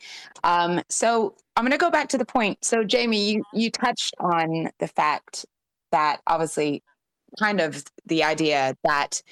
Um, 0.42 0.82
so 0.88 1.36
I'm 1.56 1.64
going 1.64 1.72
to 1.72 1.78
go 1.78 1.90
back 1.90 2.08
to 2.10 2.18
the 2.18 2.24
point. 2.24 2.64
So 2.64 2.84
Jamie, 2.84 3.30
you 3.30 3.42
you 3.52 3.70
touched 3.70 4.14
on 4.18 4.70
the 4.78 4.88
fact 4.88 5.46
that 5.92 6.20
obviously, 6.26 6.82
kind 7.38 7.60
of 7.60 7.84
the 8.06 8.24
idea 8.24 8.76
that 8.84 9.22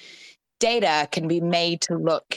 data 0.59 1.09
can 1.11 1.29
be 1.29 1.41
made 1.41 1.81
to 1.83 1.97
look 1.97 2.37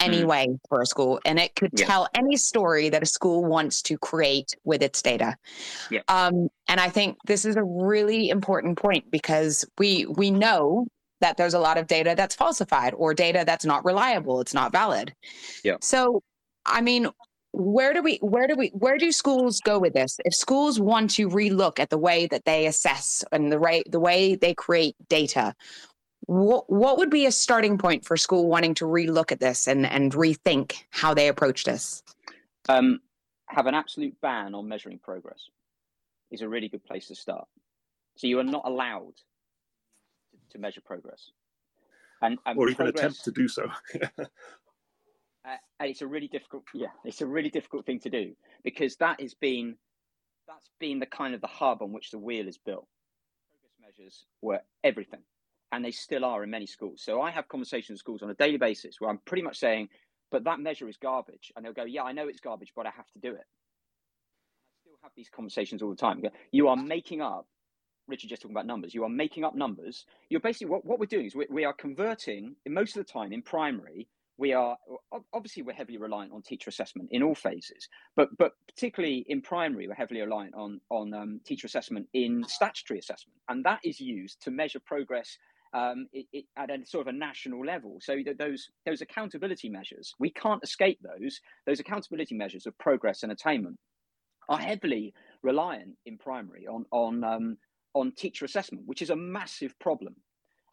any 0.00 0.22
mm. 0.22 0.26
way 0.26 0.58
for 0.68 0.82
a 0.82 0.86
school 0.86 1.20
and 1.24 1.38
it 1.38 1.54
could 1.54 1.70
yeah. 1.76 1.86
tell 1.86 2.08
any 2.14 2.36
story 2.36 2.88
that 2.88 3.02
a 3.02 3.06
school 3.06 3.44
wants 3.44 3.80
to 3.80 3.96
create 3.98 4.54
with 4.64 4.82
its 4.82 5.00
data 5.00 5.36
yeah. 5.90 6.00
um, 6.08 6.48
and 6.68 6.80
i 6.80 6.88
think 6.88 7.16
this 7.26 7.44
is 7.44 7.56
a 7.56 7.62
really 7.62 8.28
important 8.28 8.76
point 8.76 9.08
because 9.10 9.64
we 9.78 10.04
we 10.06 10.30
know 10.30 10.86
that 11.20 11.36
there's 11.36 11.54
a 11.54 11.58
lot 11.58 11.78
of 11.78 11.86
data 11.86 12.14
that's 12.16 12.34
falsified 12.34 12.92
or 12.96 13.14
data 13.14 13.44
that's 13.46 13.64
not 13.64 13.84
reliable 13.84 14.40
it's 14.40 14.54
not 14.54 14.72
valid 14.72 15.14
yeah 15.62 15.76
so 15.80 16.22
i 16.66 16.80
mean 16.80 17.08
where 17.52 17.94
do 17.94 18.02
we 18.02 18.16
where 18.16 18.48
do 18.48 18.56
we 18.56 18.68
where 18.74 18.98
do 18.98 19.12
schools 19.12 19.60
go 19.60 19.78
with 19.78 19.94
this 19.94 20.18
if 20.24 20.34
schools 20.34 20.80
want 20.80 21.08
to 21.08 21.28
relook 21.28 21.78
at 21.78 21.88
the 21.88 21.98
way 21.98 22.26
that 22.26 22.44
they 22.44 22.66
assess 22.66 23.22
and 23.30 23.52
the 23.52 23.58
right 23.58 23.88
the 23.92 24.00
way 24.00 24.34
they 24.34 24.52
create 24.52 24.96
data 25.08 25.54
what 26.26 26.68
what 26.70 26.98
would 26.98 27.10
be 27.10 27.26
a 27.26 27.32
starting 27.32 27.78
point 27.78 28.04
for 28.04 28.16
school 28.16 28.46
wanting 28.46 28.74
to 28.74 28.84
relook 28.84 29.32
at 29.32 29.40
this 29.40 29.66
and 29.66 29.86
and 29.86 30.12
rethink 30.12 30.84
how 30.90 31.14
they 31.14 31.28
approach 31.28 31.64
this 31.64 32.02
um, 32.68 33.00
have 33.46 33.66
an 33.66 33.74
absolute 33.74 34.18
ban 34.20 34.54
on 34.54 34.66
measuring 34.66 34.98
progress 34.98 35.48
is 36.30 36.40
a 36.40 36.48
really 36.48 36.68
good 36.68 36.84
place 36.84 37.08
to 37.08 37.14
start 37.14 37.46
so 38.16 38.26
you 38.26 38.38
are 38.38 38.44
not 38.44 38.62
allowed 38.64 39.14
to 40.54 40.58
measure 40.58 40.80
progress. 40.80 41.30
And, 42.22 42.38
and 42.46 42.58
or 42.58 42.68
even 42.68 42.76
progress, 42.76 42.98
attempt 42.98 43.24
to 43.24 43.32
do 43.32 43.48
so. 43.48 43.64
uh, 44.00 44.24
and 45.80 45.90
it's 45.90 46.00
a 46.00 46.06
really 46.06 46.28
difficult, 46.28 46.64
yeah, 46.72 46.88
it's 47.04 47.20
a 47.20 47.26
really 47.26 47.50
difficult 47.50 47.84
thing 47.84 48.00
to 48.00 48.10
do 48.10 48.34
because 48.62 48.96
that 48.96 49.20
has 49.20 49.34
been 49.34 49.76
that's 50.46 50.70
been 50.78 50.98
the 50.98 51.06
kind 51.06 51.34
of 51.34 51.40
the 51.40 51.46
hub 51.46 51.82
on 51.82 51.92
which 51.92 52.10
the 52.10 52.18
wheel 52.18 52.46
is 52.46 52.58
built. 52.58 52.86
Progress 53.50 53.98
measures 53.98 54.24
were 54.42 54.60
everything, 54.82 55.20
and 55.72 55.84
they 55.84 55.90
still 55.90 56.24
are 56.24 56.44
in 56.44 56.50
many 56.50 56.66
schools. 56.66 57.02
So 57.02 57.20
I 57.20 57.30
have 57.30 57.48
conversations 57.48 57.96
with 57.96 58.00
schools 58.00 58.22
on 58.22 58.30
a 58.30 58.34
daily 58.34 58.58
basis 58.58 59.00
where 59.00 59.10
I'm 59.10 59.18
pretty 59.24 59.42
much 59.42 59.58
saying, 59.58 59.88
"But 60.30 60.44
that 60.44 60.60
measure 60.60 60.88
is 60.88 60.96
garbage," 60.96 61.52
and 61.54 61.64
they'll 61.64 61.72
go, 61.72 61.84
"Yeah, 61.84 62.04
I 62.04 62.12
know 62.12 62.28
it's 62.28 62.40
garbage, 62.40 62.72
but 62.76 62.86
I 62.86 62.90
have 62.90 63.10
to 63.12 63.18
do 63.18 63.30
it." 63.34 63.46
I 63.46 64.80
still 64.82 64.98
have 65.02 65.12
these 65.16 65.30
conversations 65.30 65.82
all 65.82 65.90
the 65.90 65.96
time. 65.96 66.22
You 66.52 66.68
are 66.68 66.76
making 66.76 67.20
up 67.20 67.46
Richard 68.06 68.28
just 68.28 68.42
talking 68.42 68.54
about 68.54 68.66
numbers, 68.66 68.94
you 68.94 69.04
are 69.04 69.08
making 69.08 69.44
up 69.44 69.54
numbers. 69.54 70.04
You're 70.28 70.40
basically 70.40 70.68
what, 70.68 70.84
what 70.84 70.98
we're 70.98 71.06
doing 71.06 71.26
is 71.26 71.34
we, 71.34 71.46
we 71.50 71.64
are 71.64 71.72
converting 71.72 72.54
most 72.68 72.96
of 72.96 73.06
the 73.06 73.10
time 73.10 73.32
in 73.32 73.42
primary. 73.42 74.08
We 74.36 74.52
are 74.52 74.76
obviously 75.32 75.62
we're 75.62 75.74
heavily 75.74 75.96
reliant 75.96 76.32
on 76.32 76.42
teacher 76.42 76.68
assessment 76.68 77.10
in 77.12 77.22
all 77.22 77.36
phases, 77.36 77.88
but 78.16 78.36
but 78.36 78.52
particularly 78.66 79.24
in 79.28 79.40
primary 79.40 79.86
we're 79.86 79.94
heavily 79.94 80.20
reliant 80.20 80.54
on 80.56 80.80
on 80.90 81.14
um, 81.14 81.40
teacher 81.46 81.66
assessment 81.68 82.08
in 82.14 82.44
statutory 82.48 82.98
assessment, 82.98 83.38
and 83.48 83.64
that 83.64 83.78
is 83.84 84.00
used 84.00 84.42
to 84.42 84.50
measure 84.50 84.80
progress 84.80 85.38
um, 85.74 86.06
it, 86.12 86.26
it, 86.32 86.44
at 86.56 86.70
a 86.70 86.86
sort 86.86 87.06
of 87.06 87.14
a 87.14 87.18
national 87.18 87.64
level. 87.66 87.98
So 88.00 88.16
those 88.38 88.70
those 88.86 89.02
accountability 89.02 89.68
measures, 89.68 90.14
we 90.18 90.30
can't 90.30 90.62
escape 90.62 91.00
those. 91.02 91.40
Those 91.66 91.80
accountability 91.80 92.36
measures 92.36 92.66
of 92.66 92.78
progress 92.78 93.22
and 93.24 93.32
attainment 93.32 93.76
are 94.48 94.58
heavily 94.58 95.12
reliant 95.42 95.96
in 96.06 96.16
primary 96.16 96.66
on 96.66 96.86
on 96.92 97.24
um, 97.24 97.56
on 97.94 98.12
teacher 98.12 98.44
assessment, 98.44 98.86
which 98.86 99.02
is 99.02 99.10
a 99.10 99.16
massive 99.16 99.78
problem. 99.80 100.14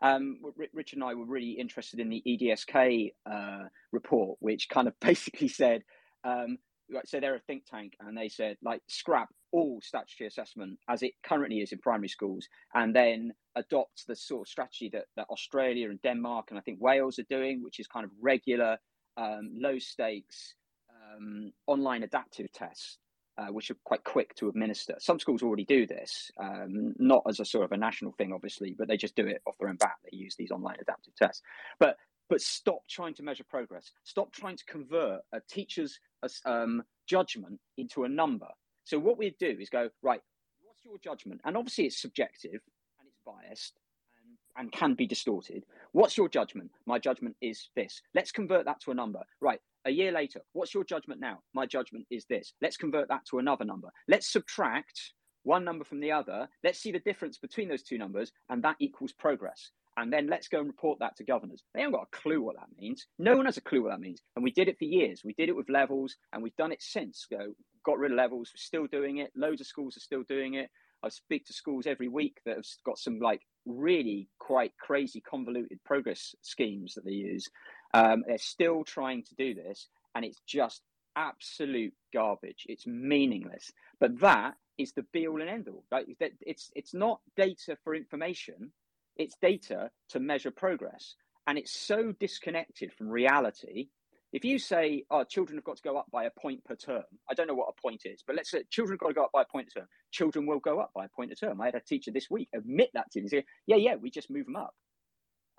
Um, 0.04 0.38
Richard 0.74 0.98
and 0.98 1.04
I 1.04 1.14
were 1.14 1.26
really 1.26 1.52
interested 1.52 2.00
in 2.00 2.10
the 2.10 2.24
EDSK 2.26 3.14
uh, 3.32 3.66
report, 3.92 4.38
which 4.40 4.68
kind 4.70 4.88
of 4.88 4.94
basically 5.00 5.48
said, 5.48 5.84
um, 6.24 6.58
so 7.06 7.20
they're 7.20 7.36
a 7.36 7.40
think 7.40 7.66
tank, 7.70 7.94
and 8.00 8.18
they 8.18 8.28
said, 8.28 8.58
like, 8.64 8.82
scrap 8.88 9.30
all 9.52 9.80
statutory 9.82 10.28
assessment 10.28 10.78
as 10.90 11.04
it 11.04 11.14
currently 11.24 11.62
is 11.62 11.72
in 11.72 11.80
primary 11.80 12.08
schools 12.08 12.48
and 12.74 12.96
then 12.96 13.34
adopt 13.56 14.08
the 14.08 14.16
sort 14.16 14.42
of 14.42 14.48
strategy 14.48 14.90
that, 14.90 15.06
that 15.16 15.28
Australia 15.30 15.90
and 15.90 16.02
Denmark 16.02 16.48
and 16.50 16.60
I 16.60 16.62
think 16.62 16.82
Wales 16.82 17.20
are 17.20 17.24
doing, 17.30 17.64
which 17.64 17.80
is 17.80 17.88
kind 17.88 18.06
of 18.06 18.12
regular, 18.22 18.78
um, 19.18 19.52
low 19.56 19.78
stakes 19.80 20.56
um, 20.90 21.52
online 21.68 22.04
adaptive 22.04 22.52
tests. 22.52 22.98
Uh, 23.38 23.48
which 23.48 23.72
are 23.72 23.78
quite 23.86 24.04
quick 24.04 24.36
to 24.36 24.50
administer. 24.50 24.94
Some 25.00 25.18
schools 25.18 25.42
already 25.42 25.64
do 25.64 25.88
this, 25.88 26.30
um, 26.38 26.94
not 27.00 27.24
as 27.28 27.40
a 27.40 27.46
sort 27.46 27.64
of 27.64 27.72
a 27.72 27.78
national 27.78 28.12
thing, 28.12 28.34
obviously, 28.34 28.76
but 28.78 28.90
they 28.90 28.98
just 28.98 29.16
do 29.16 29.26
it 29.26 29.42
off 29.48 29.58
their 29.58 29.70
own 29.70 29.78
bat. 29.78 29.94
They 30.04 30.16
use 30.16 30.36
these 30.36 30.52
online 30.52 30.76
adaptive 30.82 31.16
tests. 31.16 31.42
But 31.80 31.96
but 32.32 32.42
stop 32.42 32.82
trying 32.90 33.14
to 33.16 33.24
measure 33.24 33.44
progress. 33.44 33.92
Stop 34.04 34.32
trying 34.32 34.56
to 34.58 34.66
convert 34.66 35.22
a 35.34 35.42
teacher's 35.50 36.00
um, 36.46 36.84
judgment 37.08 37.60
into 37.78 38.04
a 38.04 38.10
number. 38.10 38.48
So 38.92 39.00
what 39.00 39.18
we 39.18 39.34
do 39.40 39.56
is 39.58 39.70
go 39.70 39.88
right. 40.04 40.20
What's 40.66 40.84
your 40.84 40.98
judgment? 41.02 41.40
And 41.46 41.56
obviously 41.56 41.86
it's 41.86 42.02
subjective 42.02 42.60
and 43.00 43.08
it's 43.08 43.22
biased 43.26 43.80
and, 44.18 44.66
and 44.66 44.70
can 44.74 44.96
be 44.96 45.08
distorted. 45.08 45.64
What's 45.94 46.18
your 46.18 46.28
judgment? 46.28 46.72
My 46.86 47.00
judgment 47.00 47.38
is 47.40 47.70
this. 47.74 48.02
Let's 48.14 48.34
convert 48.34 48.66
that 48.66 48.82
to 48.82 48.92
a 48.92 48.94
number. 48.94 49.22
Right. 49.40 49.62
A 49.86 49.92
year 49.92 50.12
later, 50.12 50.42
what's 50.52 50.74
your 50.74 50.84
judgment 50.84 51.22
now? 51.22 51.40
My 51.54 51.66
judgment 51.66 52.06
is 52.12 52.26
this. 52.30 52.52
Let's 52.62 52.76
convert 52.76 53.08
that 53.08 53.26
to 53.30 53.40
another 53.40 53.64
number. 53.64 53.88
Let's 54.10 54.30
subtract 54.30 55.14
one 55.44 55.64
number 55.64 55.86
from 55.86 56.02
the 56.02 56.12
other. 56.12 56.50
Let's 56.62 56.80
see 56.80 56.92
the 56.92 57.00
difference 57.00 57.38
between 57.38 57.70
those 57.70 57.84
two 57.84 57.98
numbers, 57.98 58.34
and 58.50 58.62
that 58.66 58.76
equals 58.82 59.14
progress 59.14 59.72
and 59.98 60.12
then 60.12 60.28
let's 60.28 60.48
go 60.48 60.60
and 60.60 60.68
report 60.68 61.00
that 61.00 61.16
to 61.18 61.24
governors. 61.24 61.64
They 61.74 61.82
haven't 61.82 61.96
got 61.96 62.08
a 62.12 62.18
clue 62.18 62.42
what 62.42 62.56
that 62.56 62.70
means. 62.80 63.08
No 63.20 63.36
one 63.36 63.46
has 63.46 63.58
a 63.58 63.62
clue 63.62 63.84
what 63.84 63.92
that 63.92 64.00
means. 64.00 64.22
And 64.36 64.44
we 64.44 64.52
did 64.52 64.68
it 64.68 64.78
for 64.78 64.86
years. 64.86 65.22
We 65.24 65.34
did 65.34 65.50
it 65.50 65.56
with 65.56 65.70
levels, 65.70 66.16
and 66.32 66.42
we've 66.42 66.56
done 66.56 66.72
it 66.72 66.82
since. 66.82 67.28
Go, 67.30 67.54
got 67.84 68.00
rid 68.00 68.12
of 68.12 68.18
levels. 68.18 68.52
We're 68.54 68.60
still 68.60 68.88
doing 68.88 69.18
it. 69.18 69.32
Loads 69.36 69.62
of 69.62 69.68
schools 69.68 69.98
are 69.98 70.02
still 70.02 70.24
doing 70.24 70.56
it. 70.56 70.70
I 71.04 71.10
speak 71.10 71.46
to 71.46 71.54
schools 71.54 71.88
every 71.88 72.08
week 72.08 72.38
that 72.46 72.58
have 72.58 72.66
got 72.86 73.00
some 73.00 73.20
like 73.20 73.42
really 73.66 74.30
quite 74.40 74.74
crazy 74.80 75.22
convoluted 75.22 75.80
progress 75.84 76.36
schemes 76.42 76.94
that 76.94 77.06
they 77.06 77.12
use. 77.12 77.48
Um, 77.94 78.24
they're 78.28 78.38
still 78.38 78.84
trying 78.84 79.24
to 79.24 79.36
do 79.36 79.54
this, 79.56 79.88
and 80.16 80.24
it's 80.24 80.42
just 80.48 80.82
absolute 81.16 81.94
garbage. 82.14 82.66
It's 82.68 82.86
meaningless. 82.86 83.72
But 84.00 84.20
that 84.20 84.56
is 84.78 84.94
the 84.94 85.04
be 85.12 85.28
all 85.28 85.42
and 85.42 85.50
end 85.50 85.68
all. 85.68 85.84
Like 85.92 86.06
it's 86.20 86.72
it's 86.76 86.94
not 86.94 87.20
data 87.36 87.78
for 87.84 87.96
information 87.96 88.72
it's 89.18 89.36
data 89.42 89.92
to 90.10 90.20
measure 90.20 90.52
progress. 90.52 91.16
And 91.48 91.58
it's 91.58 91.72
so 91.72 92.14
disconnected 92.20 92.94
from 92.94 93.10
reality. 93.10 93.90
If 94.32 94.46
you 94.46 94.60
say, 94.60 95.04
oh, 95.12 95.24
children 95.26 95.58
have 95.58 95.66
got 95.66 95.78
to 95.78 95.84
go 95.84 95.98
up 95.98 96.06
by 96.12 96.24
a 96.24 96.32
point 96.40 96.64
per 96.64 96.76
term, 96.76 97.04
I 97.30 97.34
don't 97.34 97.48
know 97.48 97.54
what 97.54 97.74
a 97.78 97.82
point 97.82 98.04
is, 98.06 98.24
but 98.26 98.36
let's 98.36 98.52
say 98.52 98.64
children 98.70 98.94
have 98.94 99.00
got 99.00 99.08
to 99.10 99.14
go 99.14 99.24
up 99.26 99.32
by 99.34 99.42
a 99.42 99.52
point 99.52 99.68
a 99.76 99.80
term. 99.80 99.88
Children 100.12 100.46
will 100.46 100.60
go 100.60 100.80
up 100.80 100.92
by 100.96 101.06
a 101.06 101.10
point 101.10 101.32
a 101.32 101.36
term. 101.36 101.60
I 101.60 101.66
had 101.66 101.76
a 101.76 101.82
teacher 101.82 102.12
this 102.12 102.30
week 102.30 102.48
admit 102.54 102.92
that 102.94 103.12
to 103.12 103.22
me. 103.22 103.28
Say, 103.28 103.46
yeah, 103.68 103.76
yeah, 103.76 103.96
we 103.96 104.10
just 104.10 104.30
move 104.30 104.46
them 104.46 104.56
up. 104.56 104.74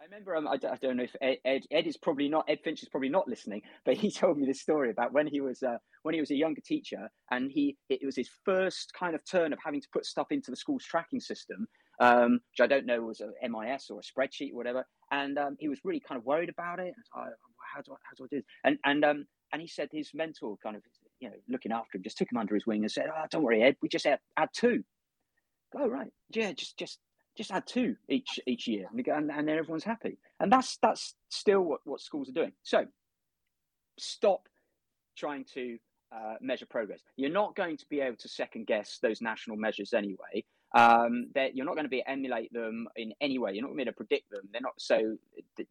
I 0.01 0.05
remember, 0.07 0.35
um, 0.35 0.49
I, 0.49 0.55
I, 0.55 0.77
don't 0.83 0.97
know 0.97 1.05
if 1.05 1.15
Ed, 1.21 1.37
Ed, 1.45 1.63
Ed, 1.71 1.87
is 1.87 1.97
probably 1.97 2.29
not, 2.29 2.47
Ed 2.49 2.59
Finch 2.65 2.83
is 2.83 2.89
probably 2.89 3.09
not 3.09 3.29
listening, 3.29 3.63
but 3.85 3.97
he 3.97 4.11
told 4.11 4.37
me 4.37 4.47
this 4.47 4.61
story 4.61 4.91
about 4.91 5.13
when 5.13 5.29
he 5.29 5.41
was 5.41 5.63
uh, 5.63 5.77
when 6.03 6.15
he 6.15 6.21
was 6.21 6.33
a 6.33 6.35
younger 6.35 6.61
teacher, 6.61 7.09
and 7.31 7.53
he 7.53 7.77
it 7.89 8.01
was 8.05 8.17
his 8.17 8.29
first 8.45 8.93
kind 8.99 9.15
of 9.15 9.25
turn 9.25 9.53
of 9.53 9.61
having 9.65 9.81
to 9.81 9.89
put 9.93 10.05
stuff 10.05 10.29
into 10.31 10.51
the 10.51 10.57
school's 10.57 10.85
tracking 10.85 11.21
system, 11.21 11.69
um, 12.01 12.41
which 12.51 12.61
I 12.61 12.67
don't 12.67 12.85
know 12.85 13.03
was 13.03 13.21
a 13.21 13.49
MIS 13.49 13.91
or 13.91 14.01
a 14.01 14.03
spreadsheet 14.03 14.53
or 14.53 14.57
whatever. 14.57 14.85
And 15.13 15.39
um, 15.39 15.57
he 15.61 15.69
was 15.69 15.79
really 15.85 16.01
kind 16.01 16.19
of 16.19 16.25
worried 16.25 16.49
about 16.49 16.81
it. 16.81 16.95
How 17.73 17.81
do 17.83 17.93
I, 17.93 17.97
how 18.03 18.15
do 18.17 18.25
I 18.25 18.27
do 18.29 18.37
this? 18.37 18.45
And 18.65 18.79
and 18.85 19.05
um, 19.05 19.27
and 19.53 19.61
he 19.61 19.69
said 19.69 19.89
his 19.93 20.11
mentor 20.15 20.57
kind 20.63 20.77
of 20.77 20.83
you 21.21 21.29
know 21.29 21.37
looking 21.49 21.73
after 21.73 21.97
him 21.97 22.03
just 22.03 22.19
took 22.19 22.31
him 22.31 22.39
under 22.39 22.55
his 22.55 22.67
wing 22.67 22.83
and 22.83 22.91
said, 22.91 23.07
"Oh, 23.15 23.25
don't 23.31 23.43
worry, 23.43 23.63
Ed. 23.63 23.77
We 23.83 23.89
just 23.89 24.07
add, 24.07 24.21
add 24.37 24.49
two. 24.53 24.83
Oh 25.77 25.89
right, 25.89 26.13
yeah, 26.31 26.53
just 26.53 26.77
just 26.79 26.99
just 27.37 27.51
add 27.51 27.67
two 27.67 27.97
each 28.09 28.39
each 28.47 28.67
year, 28.67 28.87
and, 28.93 29.31
and 29.31 29.49
then 29.49 29.59
everyone's 29.59 29.85
happy. 29.85 30.19
And 30.41 30.53
that's 30.53 30.79
that's 30.83 31.15
still 31.31 31.63
what 31.63 31.81
what 31.85 32.01
schools 32.01 32.29
are 32.29 32.33
doing. 32.33 32.53
So 32.63 32.85
stop 33.99 34.49
trying 35.17 35.45
to 35.55 35.79
uh, 36.15 36.35
measure 36.41 36.67
progress. 36.67 37.01
You're 37.17 37.31
not 37.31 37.57
going 37.57 37.77
to 37.77 37.87
be 37.89 38.01
able 38.01 38.17
to 38.17 38.29
second 38.29 38.67
guess 38.67 38.99
those 39.03 39.21
national 39.21 39.57
measures 39.57 39.93
anyway 39.93 40.45
um, 40.75 41.27
that 41.35 41.55
you're 41.55 41.67
not 41.67 41.75
going 41.75 41.85
to 41.85 41.91
be 41.91 42.03
emulate 42.07 42.53
them 42.53 42.87
in 42.97 43.13
any 43.21 43.39
way. 43.39 43.53
You're 43.53 43.63
not 43.63 43.75
going 43.75 43.87
to 43.87 43.93
predict 43.93 44.31
them. 44.31 44.43
They're 44.53 44.63
not. 44.63 44.75
So 44.79 45.17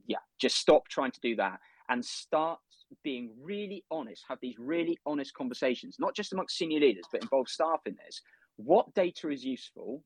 yeah, 0.07 0.17
just 0.39 0.57
stop 0.57 0.87
trying 0.87 1.11
to 1.11 1.19
do 1.19 1.35
that 1.37 1.59
and 1.91 2.03
start 2.03 2.59
being 3.03 3.29
really 3.39 3.83
honest. 3.91 4.23
Have 4.29 4.39
these 4.41 4.55
really 4.57 4.97
honest 5.05 5.33
conversations, 5.33 5.97
not 5.99 6.15
just 6.15 6.33
amongst 6.33 6.57
senior 6.57 6.79
leaders, 6.79 7.03
but 7.11 7.21
involve 7.21 7.49
staff 7.49 7.81
in 7.85 7.97
this. 8.03 8.21
What 8.55 8.93
data 8.95 9.29
is 9.29 9.43
useful, 9.43 10.03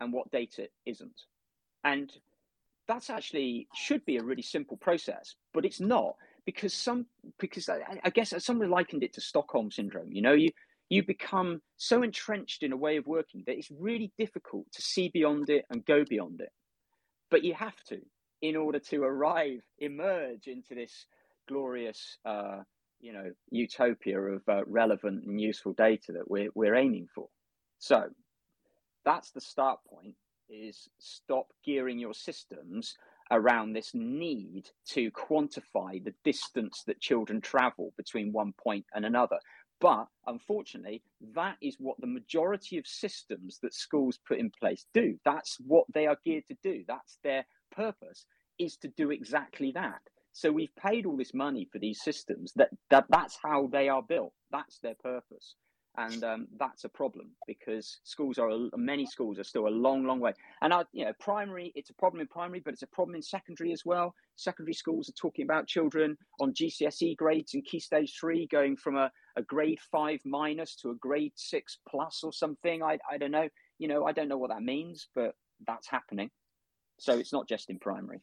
and 0.00 0.12
what 0.12 0.30
data 0.32 0.68
isn't, 0.84 1.22
and 1.84 2.12
that's 2.88 3.08
actually 3.08 3.68
should 3.74 4.04
be 4.04 4.16
a 4.16 4.22
really 4.22 4.42
simple 4.42 4.76
process, 4.76 5.36
but 5.54 5.64
it's 5.64 5.80
not 5.80 6.16
because 6.44 6.74
some 6.74 7.06
because 7.38 7.68
I, 7.68 7.78
I 8.04 8.10
guess 8.10 8.34
someone 8.44 8.68
likened 8.68 9.04
it 9.04 9.14
to 9.14 9.20
Stockholm 9.20 9.70
syndrome. 9.70 10.12
You 10.12 10.22
know, 10.22 10.32
you 10.32 10.50
you 10.90 11.04
become 11.04 11.62
so 11.76 12.02
entrenched 12.02 12.62
in 12.62 12.72
a 12.72 12.76
way 12.76 12.96
of 12.96 13.06
working 13.06 13.44
that 13.46 13.56
it's 13.56 13.70
really 13.70 14.12
difficult 14.18 14.66
to 14.72 14.82
see 14.82 15.08
beyond 15.08 15.48
it 15.48 15.64
and 15.70 15.84
go 15.84 16.04
beyond 16.04 16.40
it. 16.40 16.50
But 17.30 17.44
you 17.44 17.54
have 17.54 17.80
to 17.84 18.00
in 18.44 18.56
order 18.56 18.78
to 18.78 19.02
arrive, 19.02 19.62
emerge 19.78 20.48
into 20.48 20.74
this 20.74 21.06
glorious, 21.48 22.18
uh, 22.26 22.58
you 23.00 23.10
know, 23.10 23.30
utopia 23.50 24.20
of 24.20 24.42
uh, 24.46 24.60
relevant 24.66 25.24
and 25.24 25.40
useful 25.40 25.72
data 25.72 26.12
that 26.12 26.30
we're, 26.30 26.50
we're 26.54 26.74
aiming 26.74 27.08
for. 27.14 27.26
So 27.78 28.04
that's 29.02 29.30
the 29.30 29.40
start 29.40 29.78
point 29.88 30.14
is 30.50 30.90
stop 30.98 31.46
gearing 31.64 31.98
your 31.98 32.12
systems 32.12 32.98
around 33.30 33.72
this 33.72 33.92
need 33.94 34.64
to 34.88 35.10
quantify 35.12 36.04
the 36.04 36.12
distance 36.22 36.82
that 36.86 37.00
children 37.00 37.40
travel 37.40 37.94
between 37.96 38.30
one 38.30 38.52
point 38.62 38.84
and 38.94 39.06
another 39.06 39.38
but 39.80 40.06
unfortunately, 40.26 41.02
that 41.34 41.56
is 41.60 41.76
what 41.78 42.00
the 42.00 42.06
majority 42.06 42.78
of 42.78 42.86
systems 42.86 43.58
that 43.62 43.74
schools 43.74 44.18
put 44.26 44.38
in 44.38 44.50
place 44.50 44.86
do. 44.94 45.18
That's 45.24 45.58
what 45.60 45.84
they 45.92 46.06
are 46.06 46.16
geared 46.24 46.44
to 46.48 46.56
do. 46.62 46.84
That's 46.86 47.18
their 47.22 47.44
purpose 47.74 48.26
is 48.58 48.76
to 48.78 48.88
do 48.96 49.10
exactly 49.10 49.72
that. 49.72 50.00
So 50.32 50.50
we've 50.50 50.74
paid 50.76 51.06
all 51.06 51.16
this 51.16 51.32
money 51.32 51.68
for 51.70 51.78
these 51.78 52.02
systems 52.02 52.52
that, 52.56 52.70
that 52.90 53.04
that's 53.08 53.38
how 53.42 53.68
they 53.72 53.88
are 53.88 54.02
built. 54.02 54.32
That's 54.50 54.78
their 54.80 54.96
purpose. 54.96 55.54
And 55.96 56.24
um, 56.24 56.48
that's 56.58 56.82
a 56.82 56.88
problem 56.88 57.30
because 57.46 58.00
schools 58.02 58.36
are 58.36 58.50
many 58.76 59.06
schools 59.06 59.38
are 59.38 59.44
still 59.44 59.68
a 59.68 59.70
long 59.70 60.04
long 60.04 60.18
way. 60.18 60.32
And 60.60 60.74
I, 60.74 60.82
you 60.92 61.04
know 61.04 61.12
primary 61.20 61.70
it's 61.76 61.90
a 61.90 61.94
problem 61.94 62.20
in 62.20 62.26
primary 62.26 62.58
but 62.64 62.72
it's 62.72 62.82
a 62.82 62.88
problem 62.88 63.14
in 63.14 63.22
secondary 63.22 63.72
as 63.72 63.82
well. 63.84 64.12
Secondary 64.34 64.74
schools 64.74 65.08
are 65.08 65.12
talking 65.12 65.44
about 65.44 65.68
children 65.68 66.16
on 66.40 66.52
gcse 66.52 67.16
grades 67.16 67.54
and 67.54 67.64
key 67.64 67.78
stage 67.78 68.12
three 68.18 68.48
going 68.50 68.76
from 68.76 68.96
a, 68.96 69.08
a 69.36 69.42
grade 69.42 69.78
five 69.92 70.18
minus 70.24 70.74
to 70.74 70.90
a 70.90 70.96
grade 70.96 71.32
six 71.36 71.78
plus 71.88 72.22
or 72.24 72.32
something. 72.32 72.82
I, 72.82 72.98
I 73.08 73.16
don't 73.16 73.30
know. 73.30 73.48
You 73.78 73.86
know 73.86 74.04
i 74.04 74.12
don't 74.12 74.28
know 74.28 74.38
what 74.38 74.50
that 74.50 74.62
means 74.62 75.08
but 75.14 75.34
that's 75.66 75.88
happening 75.88 76.30
so 76.98 77.18
it's 77.18 77.32
not 77.32 77.48
just 77.48 77.70
in 77.70 77.78
primary 77.78 78.20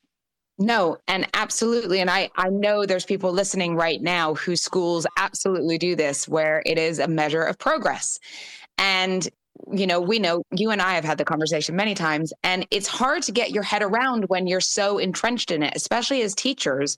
no, 0.62 0.98
and 1.08 1.28
absolutely. 1.34 2.02
And 2.02 2.10
I, 2.10 2.30
I 2.38 2.50
know 2.50 2.86
there's 2.86 3.06
people 3.06 3.32
listening 3.32 3.76
right 3.76 4.02
now 4.02 4.36
whose 4.36 4.62
schools 4.62 5.08
absolutely 5.18 5.78
do 5.80 5.96
this, 5.96 6.28
where 6.28 6.62
it 6.66 6.78
is 6.78 7.00
a 7.00 7.08
measure 7.08 7.42
of 7.42 7.58
progress. 7.58 8.20
And 8.78 9.28
you 9.72 9.88
know, 9.88 10.00
we 10.00 10.20
know 10.20 10.44
you 10.52 10.72
and 10.72 10.82
I 10.82 10.94
have 10.94 11.04
had 11.04 11.18
the 11.18 11.26
conversation 11.26 11.76
many 11.76 11.94
times, 11.94 12.34
and 12.44 12.66
it's 12.72 12.88
hard 12.88 13.24
to 13.24 13.32
get 13.32 13.52
your 13.52 13.64
head 13.64 13.82
around 13.82 14.26
when 14.26 14.48
you're 14.48 14.62
so 14.62 14.98
entrenched 14.98 15.52
in 15.52 15.64
it, 15.64 15.74
especially 15.76 16.22
as 16.22 16.36
teachers. 16.36 16.98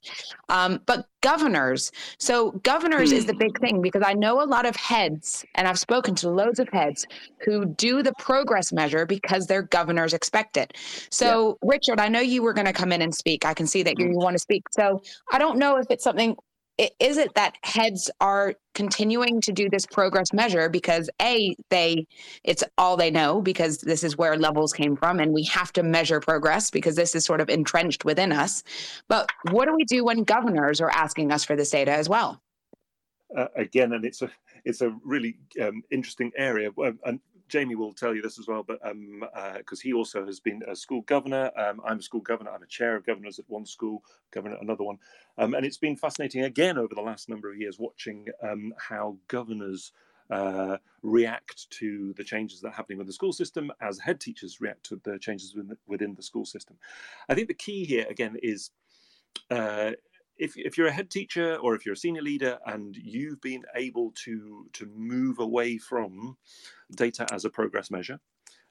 Um, 0.49 0.79
but 0.85 1.07
governors, 1.21 1.91
so 2.17 2.51
governors 2.63 3.11
is 3.11 3.25
the 3.25 3.33
big 3.33 3.59
thing 3.59 3.81
because 3.81 4.03
I 4.05 4.13
know 4.13 4.41
a 4.41 4.45
lot 4.45 4.65
of 4.65 4.75
heads, 4.75 5.45
and 5.55 5.67
I've 5.67 5.79
spoken 5.79 6.15
to 6.15 6.29
loads 6.29 6.59
of 6.59 6.69
heads 6.69 7.05
who 7.45 7.65
do 7.65 8.03
the 8.03 8.13
progress 8.19 8.71
measure 8.71 9.05
because 9.05 9.47
their 9.47 9.63
governors 9.63 10.13
expect 10.13 10.57
it. 10.57 10.75
So, 11.09 11.57
yeah. 11.63 11.69
Richard, 11.71 11.99
I 11.99 12.07
know 12.07 12.21
you 12.21 12.43
were 12.43 12.53
going 12.53 12.67
to 12.67 12.73
come 12.73 12.91
in 12.91 13.01
and 13.01 13.13
speak. 13.13 13.45
I 13.45 13.53
can 13.53 13.67
see 13.67 13.83
that 13.83 13.99
you 13.99 14.07
mm-hmm. 14.07 14.23
want 14.23 14.35
to 14.35 14.39
speak. 14.39 14.63
So, 14.71 15.01
I 15.31 15.37
don't 15.37 15.57
know 15.57 15.77
if 15.77 15.87
it's 15.89 16.03
something 16.03 16.35
is 16.77 17.17
it 17.17 17.33
that 17.35 17.55
heads 17.63 18.09
are 18.19 18.55
continuing 18.73 19.39
to 19.41 19.51
do 19.51 19.69
this 19.69 19.85
progress 19.85 20.33
measure 20.33 20.69
because 20.69 21.09
a 21.21 21.55
they 21.69 22.07
it's 22.43 22.63
all 22.77 22.97
they 22.97 23.11
know 23.11 23.41
because 23.41 23.79
this 23.79 24.03
is 24.03 24.17
where 24.17 24.35
levels 24.35 24.73
came 24.73 24.95
from 24.95 25.19
and 25.19 25.33
we 25.33 25.43
have 25.43 25.71
to 25.73 25.83
measure 25.83 26.19
progress 26.19 26.71
because 26.71 26.95
this 26.95 27.13
is 27.13 27.23
sort 27.25 27.41
of 27.41 27.49
entrenched 27.49 28.05
within 28.05 28.31
us. 28.31 28.63
But 29.07 29.29
what 29.51 29.67
do 29.67 29.75
we 29.75 29.85
do 29.85 30.03
when 30.03 30.23
governors 30.23 30.81
are 30.81 30.89
asking 30.89 31.31
us 31.31 31.43
for 31.43 31.55
this 31.55 31.69
data 31.69 31.91
as 31.91 32.09
well? 32.09 32.41
Uh, 33.35 33.47
again 33.55 33.93
and 33.93 34.05
it's 34.05 34.21
a 34.21 34.29
it's 34.65 34.81
a 34.81 34.95
really 35.03 35.37
um, 35.61 35.83
interesting 35.91 36.31
area 36.37 36.69
and 37.05 37.19
Jamie 37.53 37.75
will 37.75 37.93
tell 37.93 38.15
you 38.15 38.21
this 38.23 38.39
as 38.39 38.47
well, 38.47 38.63
but 38.63 38.79
because 38.81 38.91
um, 38.91 39.23
uh, 39.31 39.75
he 39.83 39.93
also 39.93 40.25
has 40.25 40.39
been 40.39 40.63
a 40.67 40.75
school 40.75 41.01
governor. 41.01 41.51
Um, 41.55 41.81
I'm 41.85 41.99
a 41.99 42.01
school 42.01 42.19
governor. 42.21 42.49
I'm 42.49 42.63
a 42.63 42.67
chair 42.67 42.95
of 42.95 43.05
governors 43.05 43.37
at 43.37 43.45
one 43.47 43.63
school, 43.63 44.03
governor 44.31 44.55
at 44.55 44.63
another 44.63 44.83
one, 44.83 44.97
um, 45.37 45.53
and 45.53 45.63
it's 45.63 45.77
been 45.77 45.95
fascinating 45.95 46.45
again 46.45 46.79
over 46.79 46.95
the 46.95 47.01
last 47.01 47.29
number 47.29 47.51
of 47.51 47.57
years 47.59 47.77
watching 47.77 48.27
um, 48.41 48.73
how 48.79 49.17
governors 49.27 49.91
uh, 50.31 50.77
react 51.03 51.69
to 51.69 52.15
the 52.17 52.23
changes 52.23 52.59
that 52.61 52.69
are 52.69 52.71
happening 52.71 52.97
with 52.97 53.05
the 53.05 53.13
school 53.13 53.31
system, 53.31 53.71
as 53.81 53.99
head 53.99 54.19
teachers 54.19 54.59
react 54.59 54.83
to 54.85 54.99
the 55.03 55.19
changes 55.19 55.53
within 55.53 55.69
the, 55.69 55.77
within 55.85 56.15
the 56.15 56.23
school 56.23 56.45
system. 56.45 56.75
I 57.29 57.35
think 57.35 57.49
the 57.49 57.53
key 57.53 57.85
here, 57.85 58.07
again, 58.09 58.35
is 58.41 58.71
uh, 59.51 59.91
if, 60.37 60.57
if 60.57 60.77
you're 60.77 60.87
a 60.87 60.91
head 60.91 61.09
teacher 61.09 61.55
or 61.57 61.75
if 61.75 61.85
you're 61.85 61.93
a 61.93 61.97
senior 61.97 62.21
leader 62.21 62.57
and 62.65 62.95
you've 62.95 63.41
been 63.41 63.63
able 63.75 64.11
to 64.25 64.67
to 64.73 64.85
move 64.95 65.39
away 65.39 65.77
from 65.77 66.37
data 66.95 67.27
as 67.31 67.45
a 67.45 67.49
progress 67.49 67.91
measure 67.91 68.19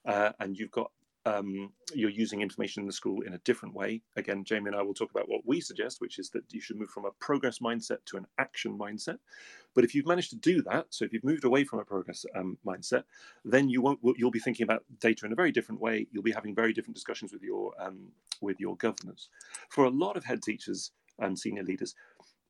uh, 0.06 0.32
and 0.40 0.58
you've 0.58 0.70
got 0.70 0.90
um, 1.24 1.72
you're 1.94 2.10
using 2.10 2.40
information 2.42 2.80
in 2.82 2.86
the 2.88 2.92
school 2.92 3.20
in 3.20 3.34
a 3.34 3.38
different 3.38 3.74
way. 3.76 4.02
Again, 4.16 4.42
Jamie 4.42 4.68
and 4.68 4.76
I 4.76 4.82
will 4.82 4.94
talk 4.94 5.12
about 5.12 5.28
what 5.28 5.42
we 5.46 5.60
suggest, 5.60 6.00
which 6.00 6.18
is 6.18 6.30
that 6.30 6.42
you 6.52 6.60
should 6.60 6.76
move 6.76 6.90
from 6.90 7.04
a 7.04 7.12
progress 7.20 7.60
mindset 7.60 7.98
to 8.06 8.16
an 8.16 8.26
action 8.38 8.76
mindset. 8.76 9.18
But 9.74 9.84
if 9.84 9.94
you've 9.94 10.06
managed 10.06 10.30
to 10.30 10.36
do 10.36 10.62
that, 10.62 10.86
so 10.90 11.04
if 11.04 11.12
you've 11.12 11.22
moved 11.22 11.44
away 11.44 11.62
from 11.62 11.78
a 11.78 11.84
progress 11.84 12.26
um, 12.34 12.58
mindset, 12.66 13.04
then 13.44 13.68
you 13.68 13.80
won't. 13.80 14.00
You'll 14.16 14.32
be 14.32 14.40
thinking 14.40 14.64
about 14.64 14.84
data 14.98 15.24
in 15.24 15.32
a 15.32 15.36
very 15.36 15.52
different 15.52 15.80
way. 15.80 16.08
You'll 16.10 16.24
be 16.24 16.32
having 16.32 16.54
very 16.54 16.72
different 16.72 16.96
discussions 16.96 17.32
with 17.32 17.42
your 17.42 17.72
um, 17.80 18.08
with 18.40 18.58
your 18.58 18.76
governors. 18.76 19.28
For 19.68 19.84
a 19.84 19.90
lot 19.90 20.16
of 20.16 20.24
head 20.24 20.42
teachers 20.42 20.90
and 21.20 21.38
senior 21.38 21.62
leaders, 21.62 21.94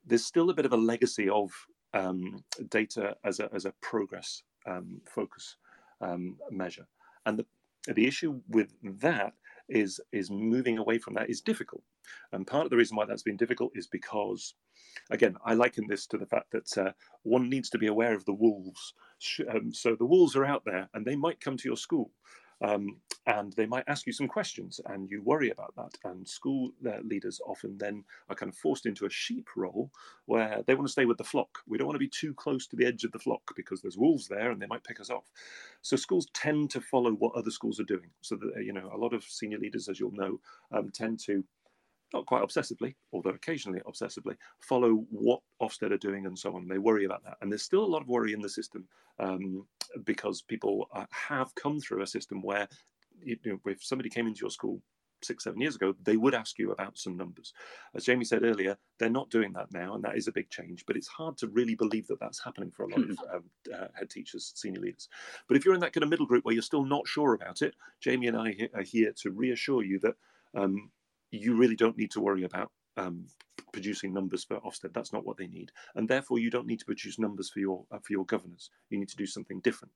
there's 0.07 0.25
still 0.25 0.49
a 0.49 0.55
bit 0.55 0.65
of 0.65 0.73
a 0.73 0.79
legacy 0.79 1.29
of 1.29 1.51
um, 1.93 2.43
data 2.71 3.17
as 3.23 3.39
a 3.39 3.53
as 3.53 3.67
a 3.67 3.75
progress 3.83 4.45
um, 4.67 5.03
focus 5.05 5.57
um, 6.03 6.37
measure, 6.51 6.87
and 7.27 7.39
the 7.39 7.47
the 7.95 8.07
issue 8.07 8.41
with 8.49 8.75
that 8.83 9.35
is 9.69 10.01
is 10.13 10.31
moving 10.31 10.79
away 10.79 10.99
from 10.99 11.15
that 11.15 11.31
is 11.31 11.41
difficult. 11.41 11.83
And 12.33 12.47
part 12.47 12.65
of 12.65 12.71
the 12.71 12.77
reason 12.77 12.97
why 12.97 13.07
that's 13.07 13.23
been 13.23 13.37
difficult 13.37 13.73
is 13.75 13.87
because 13.87 14.55
again 15.11 15.37
i 15.45 15.55
liken 15.55 15.87
this 15.89 16.07
to 16.07 16.19
the 16.19 16.27
fact 16.27 16.51
that 16.53 16.79
uh, 16.79 16.93
one 17.23 17.49
needs 17.49 17.71
to 17.71 17.79
be 17.79 17.87
aware 17.87 18.15
of 18.15 18.25
the 18.25 18.33
wolves 18.33 18.95
um, 19.49 19.73
so 19.73 19.95
the 19.95 20.07
wolves 20.07 20.37
are 20.37 20.45
out 20.45 20.65
there 20.65 20.89
and 20.95 21.05
they 21.05 21.17
might 21.17 21.41
come 21.41 21.57
to 21.57 21.69
your 21.69 21.77
school 21.77 22.11
um, 22.63 22.97
and 23.27 23.53
they 23.53 23.67
might 23.67 23.85
ask 23.87 24.07
you 24.07 24.13
some 24.13 24.27
questions, 24.27 24.81
and 24.87 25.09
you 25.09 25.23
worry 25.23 25.51
about 25.51 25.75
that. 25.77 25.97
And 26.05 26.27
school 26.27 26.71
uh, 26.87 26.99
leaders 27.05 27.41
often 27.47 27.79
then 27.79 28.05
are 28.29 28.35
kind 28.35 28.51
of 28.51 28.57
forced 28.59 28.87
into 28.87 29.07
a 29.07 29.11
sheep 29.11 29.49
role 29.57 29.91
where 30.27 30.63
they 30.67 30.75
want 30.75 30.87
to 30.89 30.93
stay 30.93 31.05
with 31.05 31.19
the 31.19 31.25
flock. 31.25 31.61
We 31.67 31.79
don't 31.79 31.87
want 31.87 31.95
to 31.95 32.01
be 32.01 32.09
too 32.09 32.35
close 32.35 32.67
to 32.69 32.77
the 32.77 32.87
edge 32.87 33.05
of 33.05 33.13
the 33.13 33.21
flock 33.21 33.43
because 33.55 33.81
there's 33.81 33.99
wolves 33.99 34.27
there 34.27 34.51
and 34.51 34.61
they 34.61 34.67
might 34.67 34.85
pick 34.85 35.01
us 35.01 35.11
off. 35.11 35.31
So 35.83 35.97
schools 35.97 36.27
tend 36.35 36.71
to 36.71 36.81
follow 36.81 37.13
what 37.13 37.35
other 37.35 37.51
schools 37.51 37.79
are 37.79 37.85
doing. 37.85 38.11
So 38.23 38.37
that 38.37 38.65
you 38.65 38.73
know, 38.73 38.91
a 38.93 38.99
lot 38.99 39.15
of 39.15 39.23
senior 39.23 39.59
leaders, 39.59 39.89
as 39.89 40.01
you'll 40.01 40.13
know, 40.13 40.41
um, 40.73 40.91
tend 40.91 41.21
to 41.27 41.45
not 42.13 42.27
quite 42.27 42.43
obsessively, 42.43 42.95
although 43.13 43.31
occasionally 43.31 43.81
obsessively, 43.87 44.37
follow 44.61 45.05
what 45.11 45.41
Ofsted 45.61 45.93
are 45.93 45.99
doing 45.99 46.27
and 46.27 46.39
so 46.39 46.55
on. 46.55 46.69
They 46.69 46.79
worry 46.79 47.05
about 47.05 47.25
that. 47.25 47.37
And 47.41 47.51
there's 47.51 47.63
still 47.63 47.85
a 47.85 47.87
lot 47.87 48.03
of 48.03 48.09
worry 48.09 48.33
in 48.33 48.41
the 48.41 48.49
system 48.49 48.87
um, 49.19 49.67
because 50.05 50.43
people 50.43 50.89
uh, 50.95 51.07
have 51.11 51.55
come 51.55 51.81
through 51.81 52.03
a 52.03 52.07
system 52.07 52.43
where 52.43 52.69
you 53.23 53.37
know, 53.45 53.61
if 53.67 53.85
somebody 53.85 54.09
came 54.09 54.27
into 54.27 54.41
your 54.41 54.51
school 54.51 54.81
six, 55.25 55.45
seven 55.45 55.61
years 55.61 55.77
ago, 55.77 55.95
they 56.03 56.17
would 56.17 56.35
ask 56.35 56.59
you 56.59 56.73
about 56.73 56.99
some 56.99 57.17
numbers. 57.17 57.53
As 57.95 58.05
Jamie 58.05 58.25
said 58.25 58.43
earlier, 58.43 58.77
they're 58.99 59.11
not 59.11 59.31
doing 59.31 59.53
that 59.53 59.73
now, 59.73 59.95
and 59.95 60.05
that 60.05 60.17
is 60.17 60.29
a 60.29 60.33
big 60.33 60.51
change. 60.51 60.85
But 60.87 60.97
it's 60.97 61.09
hard 61.09 61.37
to 61.39 61.49
really 61.49 61.75
believe 61.75 62.07
that 62.09 62.21
that's 62.21 62.43
happening 62.43 62.71
for 62.71 62.85
a 62.85 62.89
lot 62.89 63.11
of 63.11 63.19
um, 63.35 63.45
uh, 63.73 63.87
head 63.95 64.11
teachers, 64.11 64.53
senior 64.55 64.81
leaders. 64.81 65.09
But 65.49 65.57
if 65.57 65.65
you're 65.65 65.75
in 65.75 65.81
that 65.81 65.93
kind 65.93 66.03
of 66.03 66.11
middle 66.11 66.27
group 66.27 66.45
where 66.45 66.55
you're 66.55 66.63
still 66.63 66.85
not 66.85 67.07
sure 67.07 67.35
about 67.35 67.63
it, 67.63 67.75
Jamie 68.01 68.27
and 68.27 68.37
I 68.37 68.69
are 68.75 68.83
here 68.83 69.13
to 69.19 69.31
reassure 69.31 69.83
you 69.83 69.99
that 70.01 70.15
um, 70.55 70.91
you 71.33 71.57
really 71.57 71.77
don't 71.77 71.99
need 71.99 72.11
to 72.13 72.21
worry 72.21 72.45
about 72.45 72.71
um, 72.97 73.27
producing 73.73 74.13
numbers 74.13 74.45
for 74.45 74.61
Ofsted. 74.61 74.93
That's 74.93 75.13
not 75.13 75.25
what 75.25 75.37
they 75.37 75.47
need, 75.47 75.73
and 75.97 76.09
therefore 76.09 76.39
you 76.39 76.51
don't 76.51 76.67
need 76.67 76.79
to 76.81 76.85
produce 76.85 77.19
numbers 77.19 77.51
for 77.51 77.59
your 77.59 77.85
uh, 77.91 77.99
for 77.99 78.13
your 78.13 78.27
governors. 78.27 78.71
You 78.91 78.99
need 78.99 79.09
to 79.09 79.17
do 79.17 79.27
something 79.27 79.61
different. 79.61 79.93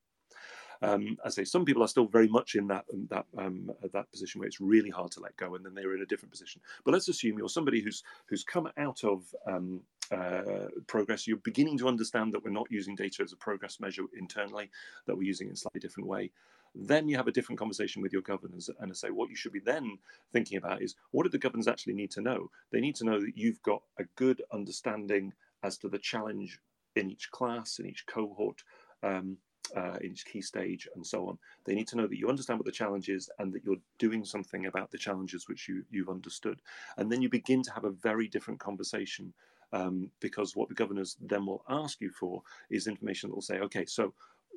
Um, 0.82 1.16
I 1.24 1.30
say 1.30 1.44
some 1.44 1.64
people 1.64 1.82
are 1.82 1.88
still 1.88 2.06
very 2.06 2.28
much 2.28 2.54
in 2.54 2.66
that 2.68 2.84
um, 2.92 3.06
that 3.10 3.26
um, 3.38 3.70
that 3.92 4.10
position 4.10 4.40
where 4.40 4.48
it's 4.48 4.60
really 4.60 4.90
hard 4.90 5.10
to 5.12 5.20
let 5.20 5.36
go, 5.36 5.54
and 5.54 5.64
then 5.64 5.74
they're 5.74 5.94
in 5.94 6.02
a 6.02 6.06
different 6.06 6.32
position. 6.32 6.60
But 6.84 6.92
let's 6.92 7.08
assume 7.08 7.38
you're 7.38 7.48
somebody 7.48 7.80
who's 7.80 8.02
who's 8.28 8.44
come 8.44 8.68
out 8.78 9.04
of 9.04 9.22
um, 9.46 9.82
uh, 10.10 10.68
progress. 10.86 11.26
You're 11.26 11.38
beginning 11.38 11.78
to 11.78 11.88
understand 11.88 12.32
that 12.32 12.44
we're 12.44 12.50
not 12.50 12.70
using 12.70 12.94
data 12.94 13.22
as 13.22 13.32
a 13.32 13.36
progress 13.36 13.78
measure 13.78 14.04
internally; 14.18 14.70
that 15.06 15.16
we're 15.16 15.22
using 15.22 15.48
it 15.48 15.50
in 15.50 15.54
a 15.54 15.58
slightly 15.58 15.80
different 15.80 16.08
way 16.08 16.30
then 16.78 17.08
you 17.08 17.16
have 17.16 17.28
a 17.28 17.32
different 17.32 17.58
conversation 17.58 18.02
with 18.02 18.12
your 18.12 18.22
governors 18.22 18.68
and 18.80 18.96
say 18.96 19.10
what 19.10 19.30
you 19.30 19.36
should 19.36 19.52
be 19.52 19.60
then 19.60 19.98
thinking 20.32 20.58
about 20.58 20.82
is 20.82 20.94
what 21.10 21.24
do 21.24 21.28
the 21.30 21.38
governors 21.38 21.68
actually 21.68 21.94
need 21.94 22.10
to 22.12 22.20
know? 22.20 22.50
They 22.70 22.80
need 22.80 22.96
to 22.96 23.04
know 23.04 23.20
that 23.20 23.36
you've 23.36 23.62
got 23.62 23.82
a 23.98 24.04
good 24.16 24.42
understanding 24.52 25.32
as 25.62 25.78
to 25.78 25.88
the 25.88 25.98
challenge 25.98 26.58
in 26.94 27.10
each 27.10 27.30
class 27.30 27.78
in 27.78 27.86
each 27.86 28.06
cohort 28.06 28.62
um, 29.02 29.36
uh, 29.76 29.96
in 30.00 30.12
each 30.12 30.26
key 30.26 30.40
stage 30.40 30.88
and 30.94 31.04
so 31.04 31.28
on. 31.28 31.38
They 31.64 31.74
need 31.74 31.88
to 31.88 31.96
know 31.96 32.06
that 32.06 32.18
you 32.18 32.28
understand 32.28 32.58
what 32.58 32.66
the 32.66 32.72
challenge 32.72 33.08
is 33.08 33.28
and 33.38 33.52
that 33.52 33.64
you're 33.64 33.76
doing 33.98 34.24
something 34.24 34.66
about 34.66 34.90
the 34.90 34.98
challenges 34.98 35.48
which 35.48 35.68
you, 35.68 35.82
you've 35.90 36.08
understood. 36.08 36.60
And 36.98 37.10
then 37.10 37.20
you 37.20 37.28
begin 37.28 37.62
to 37.62 37.72
have 37.72 37.84
a 37.84 37.90
very 37.90 38.28
different 38.28 38.60
conversation 38.60 39.32
um, 39.72 40.10
because 40.20 40.54
what 40.54 40.68
the 40.68 40.74
governors 40.74 41.16
then 41.20 41.46
will 41.46 41.64
ask 41.68 42.00
you 42.00 42.10
for 42.10 42.42
is 42.70 42.86
information 42.86 43.28
that 43.28 43.34
will 43.34 43.42
say 43.42 43.58
okay 43.58 43.84
so 43.84 44.14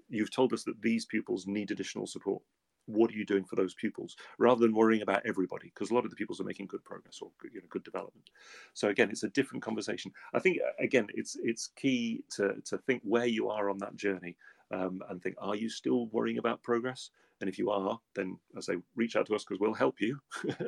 you've 0.10 0.32
told 0.32 0.54
us 0.54 0.64
that 0.64 0.82
these 0.82 1.06
pupils 1.06 1.48
need 1.48 1.72
additional 1.72 2.08
support. 2.08 2.42
What 2.86 3.12
are 3.12 3.16
you 3.16 3.26
doing 3.26 3.44
for 3.44 3.56
those 3.56 3.76
pupils, 3.76 4.16
rather 4.40 4.62
than 4.62 4.74
worrying 4.74 5.04
about 5.04 5.22
everybody? 5.24 5.72
Because 5.74 5.92
a 5.92 5.94
lot 5.94 6.06
of 6.06 6.10
the 6.10 6.16
pupils 6.16 6.42
are 6.42 6.46
making 6.46 6.66
good 6.66 6.84
progress 6.84 7.20
or 7.22 7.30
you 7.44 7.62
know, 7.62 7.68
good 7.70 7.84
development. 7.84 8.30
So 8.74 8.90
again, 8.90 9.12
it's 9.12 9.24
a 9.24 9.30
different 9.30 9.64
conversation. 9.64 10.12
I 10.34 10.40
think 10.40 10.58
again, 10.80 11.08
it's 11.14 11.38
it's 11.44 11.70
key 11.76 12.24
to 12.32 12.56
to 12.66 12.78
think 12.80 13.04
where 13.04 13.28
you 13.28 13.50
are 13.50 13.70
on 13.70 13.78
that 13.80 13.96
journey 13.96 14.38
um, 14.72 15.02
and 15.10 15.22
think, 15.22 15.36
are 15.40 15.56
you 15.56 15.70
still 15.70 16.08
worrying 16.08 16.40
about 16.40 16.64
progress? 16.64 17.12
And 17.42 17.50
if 17.50 17.58
you 17.58 17.70
are, 17.70 18.00
then 18.16 18.38
I 18.58 18.62
say 18.62 18.76
reach 18.96 19.16
out 19.16 19.26
to 19.28 19.36
us 19.36 19.44
because 19.44 19.60
we'll 19.60 19.74
help 19.74 20.02
you. 20.02 20.20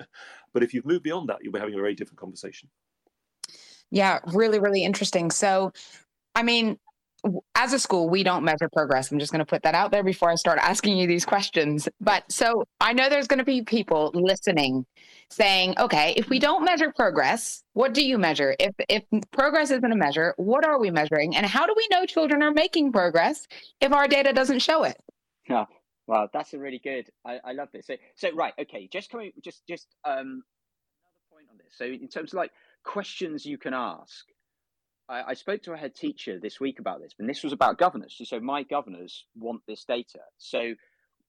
but 0.54 0.64
if 0.64 0.74
you've 0.74 0.86
moved 0.86 1.04
beyond 1.04 1.30
that, 1.30 1.40
you'll 1.42 1.54
be 1.54 1.60
having 1.60 1.74
a 1.74 1.78
very 1.78 1.96
different 1.96 2.20
conversation. 2.20 2.70
Yeah, 3.90 4.20
really, 4.28 4.60
really 4.60 4.84
interesting. 4.84 5.32
So, 5.32 5.74
I 6.34 6.44
mean, 6.44 6.80
as 7.56 7.74
a 7.74 7.80
school, 7.80 8.10
we 8.10 8.24
don't 8.24 8.44
measure 8.44 8.70
progress. 8.74 9.12
I'm 9.12 9.20
just 9.20 9.32
going 9.32 9.40
to 9.40 9.46
put 9.46 9.64
that 9.64 9.76
out 9.76 9.92
there 9.92 10.04
before 10.04 10.30
I 10.30 10.36
start 10.36 10.60
asking 10.62 10.98
you 10.98 11.08
these 11.08 11.26
questions. 11.26 11.88
But 12.00 12.30
so 12.32 12.64
I 12.80 12.94
know 12.94 13.10
there's 13.10 13.28
going 13.28 13.40
to 13.40 13.46
be 13.46 13.62
people 13.62 14.12
listening 14.14 14.86
saying, 15.30 15.76
okay, 15.80 16.14
if 16.18 16.30
we 16.30 16.40
don't 16.40 16.66
measure 16.66 16.92
progress, 16.96 17.64
what 17.74 17.94
do 17.94 18.04
you 18.04 18.18
measure? 18.18 18.56
If 18.60 18.74
if 18.90 19.04
progress 19.32 19.72
isn't 19.72 19.92
a 19.92 19.96
measure, 19.96 20.34
what 20.38 20.66
are 20.66 20.80
we 20.80 20.92
measuring? 20.92 21.36
And 21.36 21.46
how 21.46 21.66
do 21.66 21.74
we 21.76 21.88
know 21.92 22.06
children 22.06 22.42
are 22.42 22.52
making 22.52 22.92
progress 22.92 23.48
if 23.80 23.94
our 23.94 24.08
data 24.08 24.34
doesn't 24.34 24.60
show 24.60 24.84
it? 24.84 24.98
Yeah. 25.48 25.66
Wow, 26.08 26.28
that's 26.34 26.54
a 26.54 26.60
really 26.60 26.80
good. 26.80 27.10
I, 27.26 27.40
I 27.44 27.52
love 27.54 27.70
this. 27.72 27.88
So 27.88 27.96
so 28.16 28.34
right, 28.34 28.54
okay, 28.60 28.90
just 28.92 29.10
coming 29.10 29.32
just 29.44 29.66
just 29.68 29.88
um 30.04 30.44
another 31.04 31.24
point 31.32 31.46
on 31.50 31.58
this. 31.58 31.74
So 31.78 31.86
in 31.86 32.08
terms 32.08 32.34
of 32.34 32.38
like 32.38 32.52
questions 32.84 33.46
you 33.46 33.58
can 33.58 33.74
ask, 33.74 34.26
I, 35.12 35.32
I, 35.32 35.34
spoke 35.34 35.62
to 35.64 35.74
a 35.74 35.78
head 35.78 35.94
teacher 35.94 36.40
this 36.40 36.60
week 36.60 36.80
about 36.80 37.02
this, 37.02 37.14
and 37.20 37.30
this 37.30 37.44
was 37.44 37.52
about 37.52 37.78
governors. 37.78 38.20
Said, 38.24 38.42
My 38.42 38.64
governors 38.64 39.26
want 39.36 39.62
this 39.68 39.84
data. 39.84 40.20
So 40.38 40.74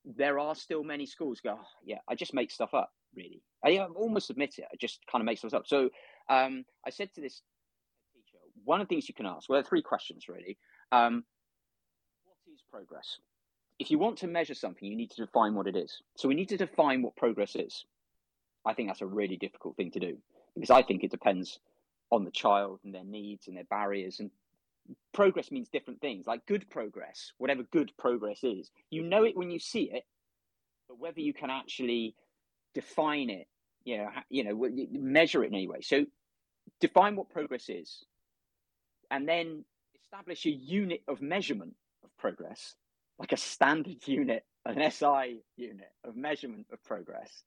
there 0.05 0.39
are 0.39 0.55
still 0.55 0.83
many 0.83 1.05
schools 1.05 1.41
go, 1.41 1.57
oh, 1.59 1.67
Yeah, 1.83 1.99
I 2.07 2.15
just 2.15 2.33
make 2.33 2.49
stuff 2.49 2.73
up, 2.73 2.91
really. 3.15 3.41
I 3.63 3.77
almost 3.79 4.29
admit 4.29 4.55
it. 4.57 4.65
I 4.71 4.75
just 4.79 4.99
kind 5.11 5.21
of 5.21 5.25
make 5.25 5.37
stuff 5.37 5.53
up. 5.53 5.67
So 5.67 5.89
um, 6.29 6.65
I 6.85 6.89
said 6.89 7.13
to 7.15 7.21
this 7.21 7.41
teacher, 8.13 8.37
One 8.63 8.79
of 8.79 8.87
the 8.87 8.95
things 8.95 9.09
you 9.09 9.13
can 9.13 9.25
ask, 9.25 9.49
well, 9.49 9.61
three 9.61 9.81
questions 9.81 10.29
really. 10.29 10.57
Um, 10.91 11.25
what 12.23 12.37
is 12.53 12.61
progress? 12.71 13.17
If 13.79 13.91
you 13.91 13.99
want 13.99 14.17
to 14.19 14.27
measure 14.27 14.53
something, 14.53 14.87
you 14.87 14.95
need 14.95 15.11
to 15.11 15.25
define 15.25 15.55
what 15.55 15.67
it 15.67 15.75
is. 15.75 16.01
So 16.15 16.29
we 16.29 16.35
need 16.35 16.49
to 16.49 16.57
define 16.57 17.01
what 17.01 17.17
progress 17.17 17.55
is. 17.55 17.85
I 18.65 18.73
think 18.73 18.87
that's 18.87 19.01
a 19.01 19.05
really 19.05 19.35
difficult 19.35 19.75
thing 19.75 19.91
to 19.91 19.99
do 19.99 20.17
because 20.55 20.69
I 20.69 20.83
think 20.83 21.03
it 21.03 21.11
depends 21.11 21.59
on 22.13 22.23
the 22.25 22.31
child 22.31 22.79
and 22.83 22.93
their 22.93 23.03
needs 23.03 23.47
and 23.47 23.57
their 23.57 23.63
barriers 23.65 24.19
and 24.19 24.29
progress 25.13 25.49
means 25.51 25.69
different 25.69 25.99
things 25.99 26.27
like 26.27 26.45
good 26.45 26.69
progress 26.69 27.31
whatever 27.39 27.63
good 27.63 27.91
progress 27.97 28.43
is. 28.43 28.69
You 28.91 29.01
know 29.01 29.23
it 29.23 29.35
when 29.35 29.49
you 29.49 29.59
see 29.59 29.89
it 29.91 30.03
but 30.87 30.99
whether 30.99 31.19
you 31.19 31.33
can 31.33 31.49
actually 31.49 32.15
define 32.75 33.29
it 33.29 33.47
you 33.83 33.97
know 33.97 34.09
you 34.29 34.43
know 34.43 34.69
measure 34.91 35.43
it 35.43 35.47
in 35.47 35.55
any 35.55 35.67
way. 35.67 35.81
So 35.81 36.05
define 36.79 37.15
what 37.15 37.29
progress 37.29 37.67
is 37.67 38.05
and 39.09 39.27
then 39.27 39.65
establish 40.01 40.45
a 40.45 40.51
unit 40.51 41.01
of 41.07 41.19
measurement 41.21 41.75
of 42.03 42.15
progress 42.17 42.75
like 43.17 43.31
a 43.31 43.37
standard 43.37 43.97
unit 44.07 44.43
an 44.65 44.91
si 44.91 45.41
unit 45.57 45.91
of 46.03 46.15
measurement 46.15 46.67
of 46.71 46.83
progress 46.83 47.43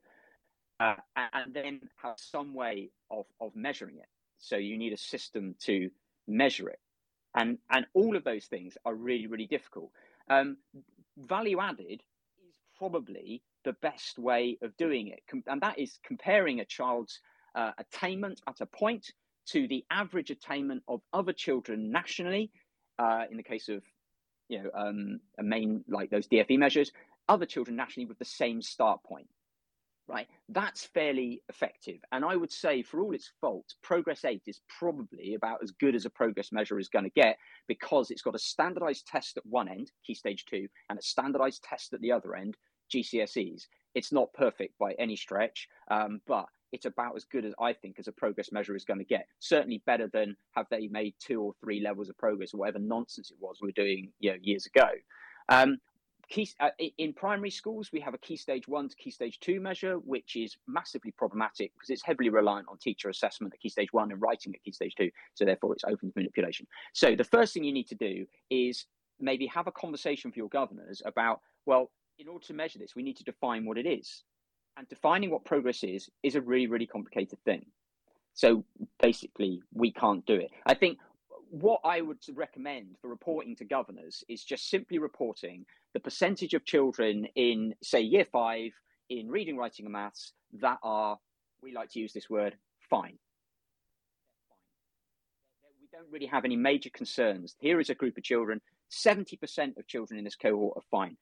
uh, 0.81 0.97
and 1.33 1.55
then 1.55 1.81
have 2.03 2.17
some 2.19 2.53
way 2.53 2.91
of, 3.11 3.25
of 3.41 3.55
measuring 3.55 3.97
it 3.97 4.09
so 4.39 4.57
you 4.57 4.79
need 4.79 4.93
a 4.93 4.99
system 4.99 5.55
to 5.65 5.91
measure 6.27 6.69
it. 6.69 6.79
And, 7.35 7.59
and 7.71 7.87
all 7.95 8.17
of 8.17 8.25
those 8.25 8.47
things 8.47 8.77
are 8.85 8.95
really, 8.95 9.27
really 9.27 9.47
difficult. 9.47 9.91
Um, 10.29 10.57
value 11.19 11.61
added 11.61 11.87
is 11.91 12.01
probably 12.79 13.43
the 13.65 13.75
best 13.75 14.19
way 14.19 14.59
of 14.63 14.77
doing 14.77 15.09
it. 15.09 15.23
And 15.47 15.61
that 15.61 15.79
is 15.79 15.99
comparing 16.05 16.61
a 16.61 16.65
child's 16.65 17.21
uh, 17.55 17.73
attainment 17.79 18.41
at 18.47 18.61
a 18.61 18.67
point 18.67 19.11
to 19.49 19.69
the 19.69 19.85
average 19.91 20.31
attainment 20.31 20.83
of 20.89 21.01
other 21.13 21.33
children 21.33 21.91
nationally. 21.91 22.51
Uh, 22.99 23.25
in 23.31 23.37
the 23.37 23.43
case 23.43 23.69
of 23.69 23.83
you 24.49 24.63
know, 24.63 24.71
um, 24.75 25.21
a 25.39 25.43
main 25.43 25.85
like 25.89 26.11
those 26.11 26.29
DFE 26.29 26.59
measures. 26.59 26.93
Other 27.29 27.47
children 27.47 27.77
nationally 27.77 28.07
with 28.07 28.19
the 28.19 28.25
same 28.25 28.63
start 28.63 29.03
point, 29.03 29.29
right? 30.09 30.29
That's 30.49 30.85
fairly 30.85 31.43
effective. 31.49 31.99
And 32.13 32.25
I 32.25 32.37
would 32.37 32.53
say, 32.53 32.83
for 32.83 33.01
all 33.01 33.15
its 33.15 33.33
faults, 33.41 33.77
Progress 33.83 34.25
8 34.25 34.43
is 34.47 34.61
probably 34.79 35.35
about 35.35 35.63
as 35.63 35.73
good 35.73 35.95
as 35.95 36.05
a 36.05 36.11
progress 36.11 36.53
measure 36.53 36.79
is 36.79 36.89
going 36.89 37.05
to 37.05 37.11
get 37.11 37.39
because 37.67 38.11
it's 38.11 38.23
got 38.23 38.35
a 38.35 38.39
standardized 38.39 39.07
test 39.07 39.37
at 39.37 39.47
one 39.47 39.69
end, 39.69 39.91
Key 40.07 40.15
Stage 40.15 40.45
2, 40.47 40.67
and 40.91 40.99
a 40.99 41.03
standardized 41.03 41.63
test 41.63 41.93
at 41.93 42.01
the 42.01 42.13
other 42.13 42.35
end, 42.35 42.57
GCSEs. 42.95 43.67
It's 43.95 44.13
not 44.13 44.33
perfect 44.33 44.79
by 44.79 44.93
any 44.99 45.17
stretch, 45.17 45.69
um, 45.91 46.21
but 46.27 46.47
it's 46.73 46.87
about 46.87 47.17
as 47.17 47.25
good 47.25 47.45
as 47.45 47.55
I 47.61 47.73
think 47.73 47.99
as 47.99 48.09
a 48.09 48.13
progress 48.13 48.53
measure 48.53 48.77
is 48.77 48.85
going 48.85 48.99
to 48.99 49.05
get. 49.05 49.27
Certainly 49.39 49.83
better 49.87 50.09
than 50.13 50.37
have 50.53 50.67
they 50.71 50.89
made 50.89 51.15
two 51.19 51.41
or 51.41 51.53
three 51.61 51.81
levels 51.81 52.09
of 52.09 52.19
progress 52.19 52.53
or 52.53 52.59
whatever 52.59 52.79
nonsense 52.79 53.31
it 53.31 53.37
was 53.41 53.59
we 53.61 53.69
were 53.69 53.73
doing 53.73 54.13
you 54.21 54.33
know, 54.33 54.39
years 54.43 54.67
ago. 54.67 54.89
Um, 55.49 55.79
key, 56.29 56.49
uh, 56.61 56.71
in 56.99 57.13
primary 57.13 57.51
schools, 57.51 57.91
we 57.93 58.01
have 58.01 58.15
a 58.15 58.19
key 58.19 58.37
stage 58.37 58.67
one 58.69 58.89
to 58.89 58.97
key 58.97 59.11
stage 59.11 59.39
two 59.41 59.61
measure, 59.61 59.95
which 59.95 60.37
is 60.37 60.57
massively 60.67 61.13
problematic 61.13 61.73
because 61.75 61.91
it's 61.91 62.03
heavily 62.03 62.31
reliant 62.31 62.67
on 62.69 62.79
teacher 62.79 63.09
assessment 63.09 63.55
at 63.55 63.61
key 63.61 63.69
stage 63.69 63.93
one 63.93 64.11
and 64.11 64.21
writing 64.21 64.55
at 64.55 64.63
key 64.63 64.73
stage 64.73 64.95
two. 64.97 65.11
So 65.35 65.45
therefore, 65.45 65.73
it's 65.75 65.85
open 65.85 66.11
to 66.11 66.13
manipulation. 66.17 66.67
So 66.93 67.15
the 67.15 67.25
first 67.25 67.55
thing 67.55 67.65
you 67.65 67.73
need 67.73 67.89
to 67.89 67.95
do 67.95 68.27
is 68.51 68.87
maybe 69.21 69.47
have 69.47 69.67
a 69.67 69.73
conversation 69.73 70.31
with 70.31 70.37
your 70.37 70.49
governors 70.49 71.03
about, 71.05 71.41
well, 71.65 71.91
in 72.19 72.29
order 72.29 72.45
to 72.47 72.55
measure 72.55 72.79
this, 72.79 72.97
we 72.97 73.03
need 73.03 73.17
to 73.17 73.25
define 73.25 73.65
what 73.65 73.79
it 73.79 73.87
is. 73.87 74.25
And 74.77 74.89
defining 74.89 75.31
what 75.31 75.45
progress 75.45 75.83
is 75.83 76.11
is 76.23 76.35
a 76.35 76.41
really, 76.41 76.67
really 76.67 76.87
complicated 76.87 77.39
thing. 77.45 77.65
So 78.35 78.65
basically, 79.01 79.63
we 79.73 79.91
can't 79.91 80.27
do 80.27 80.35
it. 80.35 80.51
I 80.67 80.75
think 80.75 80.99
what 81.49 81.81
I 81.85 82.01
would 82.03 82.19
recommend 82.35 82.97
for 83.01 83.09
reporting 83.09 83.57
to 83.57 83.65
governors 83.65 84.25
is 84.29 84.45
just 84.45 84.69
simply 84.69 84.99
reporting 84.99 85.65
the 85.97 86.01
percentage 86.01 86.53
of 86.53 86.63
children 86.67 87.27
in, 87.37 87.75
say, 87.83 88.03
year 88.03 88.27
five 88.31 88.71
in 89.09 89.31
reading, 89.31 89.57
writing, 89.57 89.87
and 89.87 89.95
maths 89.95 90.35
that 90.61 90.77
are, 90.83 91.17
we 91.63 91.73
like 91.73 91.91
to 91.93 91.99
use 91.99 92.13
this 92.13 92.29
word, 92.29 92.55
fine. 92.91 93.17
We 95.81 95.89
don't 95.91 96.13
really 96.13 96.27
have 96.27 96.45
any 96.45 96.55
major 96.55 96.91
concerns. 96.91 97.57
Here 97.61 97.81
is 97.81 97.89
a 97.89 97.95
group 97.95 98.19
of 98.19 98.25
children, 98.25 98.61
70% 98.93 99.79
of 99.79 99.87
children 99.87 100.19
in 100.19 100.25
this 100.25 100.37
cohort 100.37 100.77
are 100.77 100.83
fine. 100.91 101.17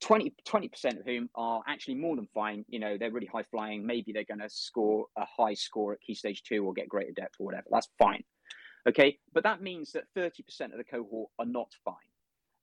20 0.00 0.32
percent 0.68 1.00
of 1.00 1.04
whom 1.04 1.28
are 1.34 1.62
actually 1.66 1.96
more 1.96 2.14
than 2.14 2.28
fine. 2.32 2.64
You 2.68 2.78
know, 2.78 2.96
they're 2.96 3.10
really 3.10 3.26
high 3.32 3.42
flying. 3.50 3.84
Maybe 3.84 4.12
they're 4.12 4.22
going 4.22 4.38
to 4.38 4.48
score 4.48 5.06
a 5.18 5.24
high 5.24 5.54
score 5.54 5.94
at 5.94 6.00
key 6.00 6.14
stage 6.14 6.44
two 6.44 6.64
or 6.64 6.72
get 6.72 6.88
greater 6.88 7.12
depth 7.12 7.34
or 7.40 7.46
whatever. 7.46 7.66
That's 7.72 7.88
fine. 7.98 8.22
Okay, 8.88 9.18
but 9.34 9.42
that 9.42 9.62
means 9.62 9.90
that 9.92 10.04
30% 10.16 10.30
of 10.72 10.78
the 10.78 10.84
cohort 10.84 11.30
are 11.40 11.46
not 11.46 11.72
fine. 11.84 11.94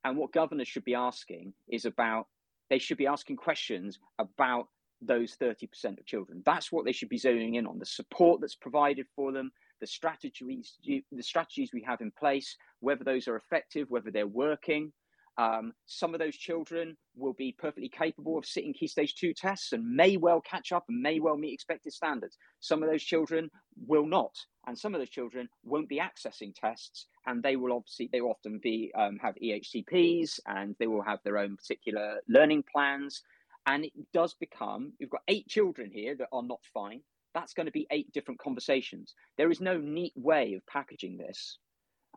And 0.03 0.17
what 0.17 0.31
governors 0.31 0.67
should 0.67 0.85
be 0.85 0.95
asking 0.95 1.53
is 1.67 1.85
about, 1.85 2.27
they 2.69 2.79
should 2.79 2.97
be 2.97 3.07
asking 3.07 3.37
questions 3.37 3.99
about 4.17 4.67
those 5.01 5.35
30% 5.37 5.99
of 5.99 6.05
children. 6.05 6.43
That's 6.45 6.71
what 6.71 6.85
they 6.85 6.91
should 6.91 7.09
be 7.09 7.17
zoning 7.17 7.55
in 7.55 7.65
on 7.65 7.79
the 7.79 7.85
support 7.85 8.41
that's 8.41 8.55
provided 8.55 9.07
for 9.15 9.31
them, 9.31 9.51
the 9.79 9.87
strategies, 9.87 10.77
the 10.83 11.03
strategies 11.21 11.71
we 11.73 11.83
have 11.83 12.01
in 12.01 12.11
place, 12.11 12.57
whether 12.81 13.03
those 13.03 13.27
are 13.27 13.37
effective, 13.37 13.89
whether 13.89 14.11
they're 14.11 14.27
working, 14.27 14.91
um, 15.39 15.71
some 15.85 16.13
of 16.13 16.19
those 16.19 16.35
children 16.35 16.97
will 17.15 17.31
be 17.31 17.55
perfectly 17.57 17.87
capable 17.87 18.37
of 18.37 18.45
sitting 18.45 18.73
key 18.73 18.87
stage 18.87 19.15
two 19.15 19.33
tests 19.33 19.71
and 19.71 19.89
may 19.89 20.17
well 20.17 20.41
catch 20.41 20.73
up 20.73 20.83
and 20.89 21.01
may 21.01 21.21
well 21.21 21.37
meet 21.37 21.53
expected 21.53 21.93
standards. 21.93 22.37
Some 22.59 22.83
of 22.83 22.89
those 22.89 23.01
children 23.01 23.49
will 23.87 24.05
not, 24.05 24.35
and 24.67 24.77
some 24.77 24.93
of 24.93 24.99
those 24.99 25.09
children 25.09 25.47
won't 25.63 25.87
be 25.87 26.01
accessing 26.01 26.53
tests, 26.53 27.07
and 27.25 27.41
they 27.41 27.55
will 27.55 27.71
obviously 27.71 28.09
they 28.11 28.19
will 28.19 28.31
often 28.31 28.59
be 28.61 28.91
um, 28.97 29.17
have 29.21 29.35
EHCPs 29.35 30.41
and 30.45 30.75
they 30.77 30.87
will 30.87 31.03
have 31.03 31.19
their 31.23 31.37
own 31.37 31.55
particular 31.55 32.19
learning 32.27 32.65
plans. 32.69 33.21
And 33.65 33.85
it 33.85 33.93
does 34.13 34.33
become 34.33 34.91
you've 34.99 35.09
got 35.09 35.23
eight 35.29 35.47
children 35.47 35.89
here 35.93 36.17
that 36.17 36.27
are 36.33 36.43
not 36.43 36.59
fine. 36.73 36.99
That's 37.33 37.53
going 37.53 37.67
to 37.67 37.71
be 37.71 37.87
eight 37.91 38.11
different 38.11 38.41
conversations. 38.41 39.13
There 39.37 39.51
is 39.51 39.61
no 39.61 39.77
neat 39.77 40.13
way 40.17 40.55
of 40.55 40.67
packaging 40.67 41.15
this. 41.15 41.59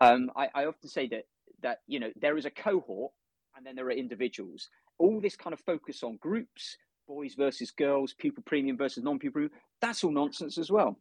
Um, 0.01 0.33
I, 0.35 0.49
I 0.55 0.65
often 0.65 0.89
say 0.89 1.07
that 1.09 1.25
that 1.63 1.79
you 1.87 2.01
know 2.01 2.11
there 2.21 2.37
is 2.37 2.45
a 2.45 2.51
cohort 2.51 3.13
and 3.57 3.67
then 3.67 3.75
there 3.77 3.87
are 3.87 3.93
individuals. 3.93 4.69
All 4.99 5.21
this 5.21 5.37
kind 5.37 5.53
of 5.53 5.61
focus 5.61 6.03
on 6.03 6.17
groups, 6.17 6.77
boys 7.07 7.35
versus 7.35 7.71
girls, 7.71 8.15
pupil 8.15 8.43
premium 8.47 8.77
versus 8.77 9.03
non-pupil 9.03 9.33
premium, 9.33 9.53
that's 9.81 10.05
all 10.05 10.13
nonsense 10.13 10.59
as 10.59 10.71
well. 10.71 10.97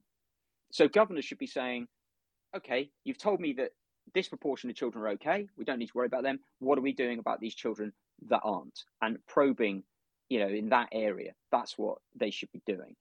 So 0.72 0.88
governors 0.88 1.26
should 1.26 1.38
be 1.38 1.48
saying, 1.48 1.88
okay, 2.56 2.90
you've 3.04 3.18
told 3.18 3.40
me 3.40 3.54
that 3.54 3.72
this 4.14 4.28
proportion 4.28 4.70
of 4.70 4.76
children 4.76 5.04
are 5.04 5.10
okay. 5.10 5.48
We 5.58 5.66
don't 5.66 5.80
need 5.80 5.88
to 5.88 5.94
worry 5.96 6.08
about 6.08 6.24
them. 6.24 6.40
What 6.60 6.78
are 6.78 6.82
we 6.82 6.94
doing 6.94 7.20
about 7.20 7.40
these 7.40 7.56
children 7.56 7.94
that 8.30 8.42
aren't? 8.44 8.84
And 9.02 9.18
probing, 9.28 9.84
you 10.30 10.40
know, 10.40 10.48
in 10.48 10.70
that 10.70 10.90
area, 10.92 11.34
that's 11.52 11.78
what 11.78 12.00
they 12.20 12.32
should 12.32 12.52
be 12.52 12.62
doing. 12.66 12.96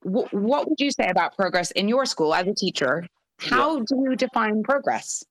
w- 0.02 0.28
what 0.30 0.66
would 0.66 0.80
you 0.80 0.90
say 0.90 1.08
about 1.08 1.36
progress 1.36 1.72
in 1.72 1.88
your 1.88 2.06
school 2.06 2.34
as 2.34 2.46
a 2.46 2.54
teacher 2.54 3.06
how 3.38 3.78
yeah. 3.78 3.84
do 3.88 3.96
you 4.08 4.16
define 4.16 4.62
progress? 4.62 5.24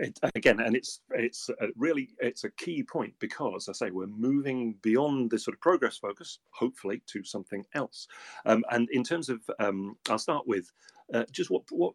It, 0.00 0.18
again, 0.34 0.60
and 0.60 0.76
it's 0.76 1.00
it's 1.10 1.48
really 1.76 2.10
it's 2.20 2.44
a 2.44 2.50
key 2.50 2.82
point 2.82 3.14
because 3.18 3.68
I 3.68 3.72
say 3.72 3.90
we're 3.90 4.06
moving 4.06 4.74
beyond 4.82 5.30
this 5.30 5.44
sort 5.44 5.54
of 5.54 5.60
progress 5.60 5.96
focus, 5.96 6.38
hopefully, 6.50 7.02
to 7.06 7.24
something 7.24 7.64
else. 7.74 8.08
Um, 8.44 8.62
and 8.70 8.88
in 8.90 9.04
terms 9.04 9.30
of, 9.30 9.40
um, 9.58 9.96
I'll 10.10 10.18
start 10.18 10.46
with 10.46 10.70
uh, 11.14 11.24
just 11.30 11.50
what 11.50 11.62
what 11.70 11.94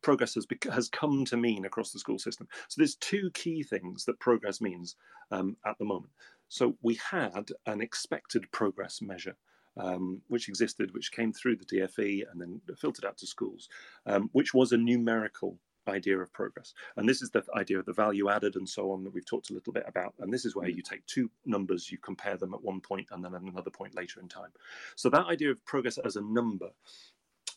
progress 0.00 0.34
has 0.34 0.46
bec- 0.46 0.72
has 0.72 0.88
come 0.88 1.24
to 1.24 1.36
mean 1.36 1.64
across 1.64 1.90
the 1.90 1.98
school 1.98 2.18
system. 2.18 2.46
So 2.68 2.76
there's 2.78 2.96
two 2.96 3.30
key 3.34 3.62
things 3.62 4.04
that 4.04 4.20
progress 4.20 4.60
means 4.60 4.96
um, 5.32 5.56
at 5.66 5.76
the 5.78 5.84
moment. 5.84 6.12
So 6.48 6.76
we 6.82 7.00
had 7.10 7.48
an 7.66 7.80
expected 7.80 8.44
progress 8.52 9.00
measure 9.02 9.36
um, 9.76 10.20
which 10.28 10.48
existed, 10.48 10.92
which 10.92 11.12
came 11.12 11.32
through 11.32 11.56
the 11.56 11.64
DFE 11.64 12.24
and 12.30 12.40
then 12.40 12.60
filtered 12.76 13.04
out 13.04 13.18
to 13.18 13.26
schools, 13.26 13.68
um, 14.06 14.28
which 14.32 14.54
was 14.54 14.72
a 14.72 14.76
numerical 14.76 15.58
idea 15.88 16.18
of 16.18 16.32
progress. 16.32 16.74
And 16.96 17.08
this 17.08 17.22
is 17.22 17.30
the 17.30 17.42
idea 17.56 17.78
of 17.78 17.86
the 17.86 17.92
value 17.92 18.30
added 18.30 18.56
and 18.56 18.68
so 18.68 18.92
on 18.92 19.02
that 19.04 19.12
we've 19.12 19.26
talked 19.26 19.50
a 19.50 19.54
little 19.54 19.72
bit 19.72 19.84
about. 19.86 20.14
And 20.20 20.32
this 20.32 20.44
is 20.44 20.54
where 20.54 20.68
you 20.68 20.82
take 20.82 21.04
two 21.06 21.30
numbers, 21.44 21.90
you 21.90 21.98
compare 21.98 22.36
them 22.36 22.54
at 22.54 22.62
one 22.62 22.80
point 22.80 23.08
and 23.10 23.24
then 23.24 23.34
at 23.34 23.42
another 23.42 23.70
point 23.70 23.96
later 23.96 24.20
in 24.20 24.28
time. 24.28 24.50
So 24.96 25.10
that 25.10 25.26
idea 25.26 25.50
of 25.50 25.64
progress 25.64 25.98
as 25.98 26.16
a 26.16 26.22
number 26.22 26.70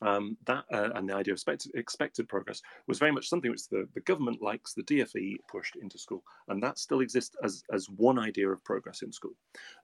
um, 0.01 0.37
that 0.45 0.65
uh, 0.71 0.89
and 0.95 1.09
the 1.09 1.15
idea 1.15 1.33
of 1.33 1.37
expected, 1.37 1.71
expected, 1.75 2.27
progress 2.27 2.61
was 2.87 2.99
very 2.99 3.11
much 3.11 3.29
something 3.29 3.51
which 3.51 3.67
the, 3.69 3.87
the 3.93 4.01
government 4.01 4.41
likes, 4.41 4.73
the 4.73 4.83
DFE 4.83 5.37
pushed 5.49 5.75
into 5.75 5.97
school, 5.97 6.23
and 6.47 6.61
that 6.61 6.79
still 6.79 7.01
exists 7.01 7.35
as, 7.43 7.63
as 7.71 7.89
one 7.89 8.19
idea 8.19 8.49
of 8.49 8.63
progress 8.63 9.01
in 9.01 9.11
school. 9.11 9.35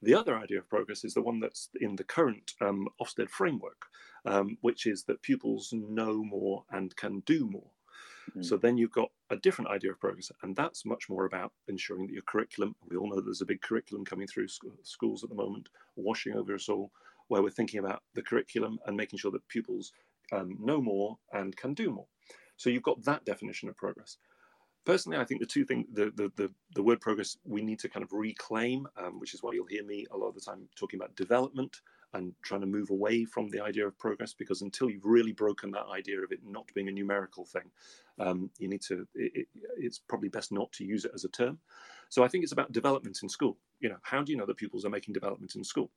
The 0.01 0.16
other 0.16 0.38
idea 0.38 0.59
of 0.59 0.70
progress 0.70 1.03
is 1.03 1.14
the 1.14 1.22
one 1.22 1.39
that's 1.39 1.70
in 1.80 1.95
the 1.95 2.03
current 2.03 2.53
um, 2.62 2.88
Ofsted 3.01 3.30
framework, 3.30 3.86
um, 4.26 4.57
which 4.62 4.86
is 4.86 5.03
that 5.03 5.22
pupils 5.22 5.74
know 5.74 6.24
more 6.24 6.64
and 6.72 6.95
can 6.95 7.22
do 7.26 7.49
more. 7.49 7.72
Mm. 8.38 8.45
So 8.45 8.57
then 8.57 8.78
you've 8.78 8.91
got 8.91 9.12
a 9.30 9.36
different 9.36 9.72
idea 9.72 9.91
of 9.91 9.99
progress, 9.99 10.32
and 10.43 10.55
that's 10.55 10.86
much 10.86 11.09
more 11.09 11.26
about 11.26 11.53
ensuring 11.68 12.07
that 12.07 12.14
your 12.14 12.24
curriculum. 12.24 12.76
We 12.89 12.97
all 12.97 13.09
know 13.09 13.22
there's 13.22 13.41
a 13.41 13.45
big 13.45 13.62
curriculum 13.62 14.05
coming 14.05 14.28
through 14.28 14.47
schools 14.84 15.24
at 15.24 15.30
the 15.30 15.36
moment, 15.36 15.70
washing 15.95 16.36
over 16.36 16.53
us 16.55 16.70
all 16.70 16.91
where 17.32 17.42
we're 17.42 17.50
thinking 17.50 17.80
about 17.80 18.04
the 18.14 18.22
curriculum 18.22 18.78
and 18.86 18.98
making 18.98 19.18
sure 19.18 19.32
that 19.32 19.48
pupils 19.48 19.94
um, 20.34 20.58
know 20.60 20.82
more 20.82 21.18
and 21.32 21.56
can 21.56 21.74
do 21.74 21.90
more. 21.90 22.06
So 22.58 22.70
you've 22.70 22.84
got 22.84 23.02
that 23.06 23.24
definition 23.24 23.70
of 23.70 23.78
progress. 23.78 24.18
Personally, 24.86 25.18
I 25.18 25.24
think 25.24 25.40
the 25.40 25.48
two 25.48 25.64
things, 25.64 25.86
the, 25.94 26.12
the, 26.18 26.30
the, 26.36 26.52
the, 26.76 26.84
word 26.84 27.00
progress, 27.00 27.38
we 27.46 27.62
need 27.62 27.80
to 27.80 27.88
kind 27.88 28.04
of 28.04 28.12
reclaim, 28.12 28.86
um, 28.98 29.18
which 29.18 29.34
is 29.34 29.42
why 29.42 29.52
you'll 29.54 29.66
hear 29.68 29.86
me 29.86 30.06
a 30.12 30.18
lot 30.18 30.28
of 30.28 30.36
the 30.36 30.42
time 30.42 30.68
talking 30.76 31.00
about 31.00 31.16
development 31.16 31.78
and 32.14 32.34
trying 32.44 32.60
to 32.60 32.68
move 32.68 32.90
away 32.90 33.24
from 33.24 33.48
the 33.50 33.62
idea 33.64 33.88
of 33.88 33.98
progress 33.98 34.34
because 34.34 34.62
until 34.62 34.90
you've 34.90 35.06
really 35.06 35.32
broken 35.32 35.72
that 35.72 35.86
idea 35.86 36.20
of 36.20 36.34
it 36.34 36.40
not 36.46 36.70
being 36.74 36.90
a 36.90 36.92
numerical 36.92 37.46
thing, 37.46 37.72
um, 38.20 38.50
you 38.60 38.68
need 38.68 38.82
to, 38.82 39.08
it, 39.16 39.32
it, 39.36 39.48
it's 39.78 40.00
probably 40.00 40.28
best 40.28 40.52
not 40.52 40.70
to 40.74 40.84
use 40.84 41.06
it 41.06 41.12
as 41.14 41.24
a 41.24 41.30
term. 41.30 41.60
So 42.10 42.26
I 42.26 42.28
think 42.28 42.44
it's 42.44 42.52
about 42.52 42.74
development 42.74 43.20
in 43.24 43.30
school. 43.30 43.58
You 43.80 43.88
know, 43.88 43.98
how 44.02 44.22
do 44.22 44.34
you 44.34 44.38
know 44.38 44.46
that 44.46 44.58
pupils 44.58 44.84
are 44.84 44.90
making 44.90 45.14
development 45.14 45.56
in 45.56 45.64
school? 45.64 45.92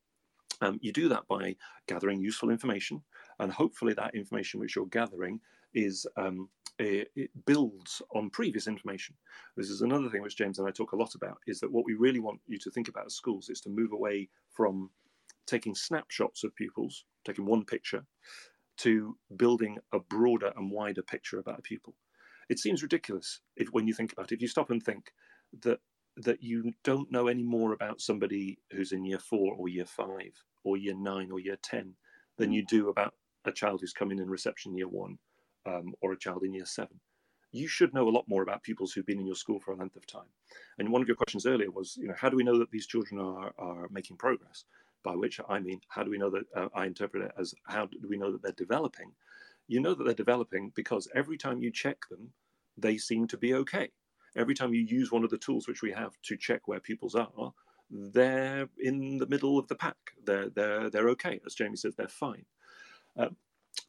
Um, 0.64 0.78
you 0.80 0.92
do 0.92 1.08
that 1.10 1.28
by 1.28 1.56
gathering 1.86 2.20
useful 2.20 2.50
information, 2.50 3.02
and 3.38 3.52
hopefully 3.52 3.92
that 3.94 4.14
information 4.14 4.60
which 4.60 4.74
you're 4.74 4.86
gathering 4.86 5.40
is 5.74 6.06
um, 6.16 6.48
it, 6.78 7.10
it, 7.14 7.30
builds 7.44 8.00
on 8.14 8.30
previous 8.30 8.66
information. 8.66 9.14
This 9.56 9.68
is 9.68 9.82
another 9.82 10.08
thing 10.08 10.22
which 10.22 10.38
James 10.38 10.58
and 10.58 10.66
I 10.66 10.70
talk 10.70 10.92
a 10.92 10.96
lot 10.96 11.14
about, 11.14 11.36
is 11.46 11.60
that 11.60 11.70
what 11.70 11.84
we 11.84 11.94
really 11.94 12.20
want 12.20 12.40
you 12.46 12.58
to 12.58 12.70
think 12.70 12.88
about 12.88 13.06
as 13.06 13.14
schools 13.14 13.50
is 13.50 13.60
to 13.62 13.68
move 13.68 13.92
away 13.92 14.30
from 14.52 14.88
taking 15.46 15.74
snapshots 15.74 16.44
of 16.44 16.56
pupils, 16.56 17.04
taking 17.26 17.44
one 17.44 17.64
picture, 17.64 18.06
to 18.78 19.16
building 19.36 19.76
a 19.92 19.98
broader 19.98 20.50
and 20.56 20.70
wider 20.70 21.02
picture 21.02 21.38
about 21.38 21.58
a 21.58 21.62
pupil. 21.62 21.94
It 22.48 22.58
seems 22.58 22.82
ridiculous 22.82 23.40
if, 23.56 23.68
when 23.68 23.86
you 23.86 23.92
think 23.92 24.12
about 24.12 24.32
it, 24.32 24.36
if 24.36 24.42
you 24.42 24.48
stop 24.48 24.70
and 24.70 24.82
think 24.82 25.12
that 25.62 25.80
that 26.16 26.42
you 26.42 26.72
don't 26.84 27.10
know 27.10 27.28
any 27.28 27.42
more 27.42 27.72
about 27.72 28.00
somebody 28.00 28.58
who's 28.70 28.92
in 28.92 29.04
year 29.04 29.18
four 29.18 29.54
or 29.54 29.68
year 29.68 29.84
five 29.84 30.32
or 30.62 30.76
year 30.76 30.94
nine 30.96 31.30
or 31.30 31.40
year 31.40 31.56
10 31.62 31.94
than 32.38 32.50
mm. 32.50 32.54
you 32.54 32.64
do 32.66 32.88
about 32.88 33.14
a 33.44 33.52
child 33.52 33.80
who's 33.80 33.92
coming 33.92 34.18
in 34.18 34.28
reception 34.30 34.76
year 34.76 34.88
one 34.88 35.18
um, 35.66 35.92
or 36.00 36.12
a 36.12 36.18
child 36.18 36.42
in 36.44 36.54
year 36.54 36.66
seven. 36.66 37.00
You 37.52 37.68
should 37.68 37.94
know 37.94 38.08
a 38.08 38.10
lot 38.10 38.28
more 38.28 38.42
about 38.42 38.62
pupils 38.62 38.92
who've 38.92 39.06
been 39.06 39.20
in 39.20 39.26
your 39.26 39.36
school 39.36 39.60
for 39.60 39.72
a 39.72 39.76
length 39.76 39.96
of 39.96 40.06
time. 40.06 40.28
And 40.78 40.90
one 40.90 41.02
of 41.02 41.08
your 41.08 41.16
questions 41.16 41.46
earlier 41.46 41.70
was, 41.70 41.96
you 41.96 42.08
know, 42.08 42.14
how 42.16 42.28
do 42.28 42.36
we 42.36 42.42
know 42.42 42.58
that 42.58 42.70
these 42.70 42.86
children 42.86 43.20
are, 43.20 43.52
are 43.58 43.88
making 43.90 44.16
progress? 44.16 44.64
By 45.04 45.14
which 45.14 45.40
I 45.48 45.60
mean, 45.60 45.80
how 45.88 46.02
do 46.02 46.10
we 46.10 46.18
know 46.18 46.30
that 46.30 46.44
uh, 46.56 46.68
I 46.74 46.86
interpret 46.86 47.24
it 47.24 47.32
as 47.38 47.54
how 47.66 47.86
do 47.86 47.98
we 48.08 48.16
know 48.16 48.32
that 48.32 48.42
they're 48.42 48.52
developing? 48.52 49.12
You 49.68 49.80
know 49.80 49.94
that 49.94 50.04
they're 50.04 50.14
developing 50.14 50.72
because 50.74 51.08
every 51.14 51.36
time 51.36 51.60
you 51.60 51.70
check 51.70 51.98
them, 52.10 52.32
they 52.76 52.96
seem 52.96 53.28
to 53.28 53.36
be 53.36 53.54
okay 53.54 53.90
every 54.36 54.54
time 54.54 54.74
you 54.74 54.82
use 54.82 55.12
one 55.12 55.24
of 55.24 55.30
the 55.30 55.38
tools 55.38 55.68
which 55.68 55.82
we 55.82 55.92
have 55.92 56.12
to 56.22 56.36
check 56.36 56.66
where 56.66 56.80
pupils 56.80 57.14
are, 57.14 57.52
they're 57.90 58.68
in 58.78 59.18
the 59.18 59.26
middle 59.26 59.58
of 59.58 59.68
the 59.68 59.74
pack. 59.74 59.96
They're 60.24 60.48
they're 60.48 60.90
they're 60.90 61.10
okay. 61.10 61.40
As 61.46 61.54
Jamie 61.54 61.76
says, 61.76 61.94
they're 61.96 62.08
fine. 62.08 62.44
Um, 63.16 63.36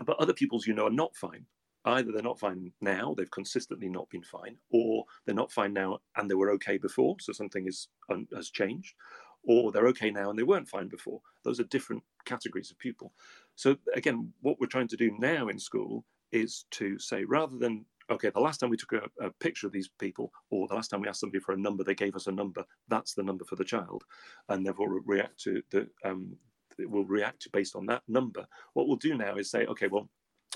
but 0.06 0.18
other 0.18 0.34
pupils, 0.34 0.68
you 0.68 0.74
know, 0.74 0.88
are 0.88 0.91
not 0.91 1.16
fine. 1.16 1.46
Either 1.86 2.12
they're 2.12 2.24
not 2.24 2.39
fine 2.39 2.72
now, 2.82 3.14
they've 3.16 3.30
consistently 3.30 3.88
not 3.88 4.10
been 4.10 4.24
fine, 4.24 4.58
or 4.72 5.06
they're 5.26 5.36
not 5.36 5.52
fine 5.52 5.72
now 5.72 6.00
and 6.16 6.30
they 6.30 6.36
were 6.36 6.50
okay 6.52 6.78
before, 6.78 7.16
so 7.20 7.32
something 7.32 7.68
is 7.68 7.88
has 8.36 8.50
changed, 8.50 8.96
or 9.43 9.72
they're 9.72 9.88
okay 9.88 10.10
now 10.10 10.30
and 10.30 10.38
they 10.38 10.43
weren't 10.43 10.68
fine 10.68 10.88
before. 10.88 11.22
Those 11.43 11.60
are 11.60 11.66
different 11.66 12.04
categories 12.26 12.72
of 12.72 12.80
pupil. 12.80 13.14
So 13.56 13.78
again, 13.93 14.34
what 14.41 14.60
we're 14.60 14.66
trying 14.66 14.88
to 14.89 14.98
do 14.98 15.16
now 15.20 15.48
in 15.48 15.60
school 15.60 16.06
is 16.32 16.66
to 16.72 16.98
say 16.98 17.24
rather 17.24 17.58
than 17.58 17.86
okay, 18.12 18.30
the 18.30 18.39
last 18.39 18.60
time 18.60 18.70
we 18.70 18.78
took 18.78 18.93
a, 18.93 19.26
a, 19.26 19.32
picture 19.39 19.68
of 19.68 19.74
these 19.74 19.89
people, 19.99 20.32
or 20.49 20.68
the 20.68 20.76
last 20.76 20.89
time 20.89 21.01
we 21.01 21.08
asked 21.08 21.20
somebody 21.20 21.39
for 21.39 21.53
a 21.53 21.58
number, 21.58 21.84
they 21.84 21.95
gave 21.95 22.16
us 22.16 22.28
a 22.28 22.32
number. 22.32 22.64
That's 22.88 23.14
the 23.14 23.24
number 23.24 23.45
for 23.45 23.56
the 23.56 23.64
child, 23.64 24.03
and 24.49 24.66
therefore 24.66 25.01
react 25.06 25.39
to 25.43 25.62
the 25.72 25.88
um, 26.03 26.36
will 26.80 27.06
react 27.06 27.51
based 27.51 27.76
on 27.76 27.86
that 27.88 28.03
number. 28.08 28.45
What 28.74 28.88
we'll 28.88 28.97
do 28.97 29.16
now 29.16 29.36
is 29.36 29.49
say, 29.49 29.66
okay, 29.66 29.88
well, 29.88 30.10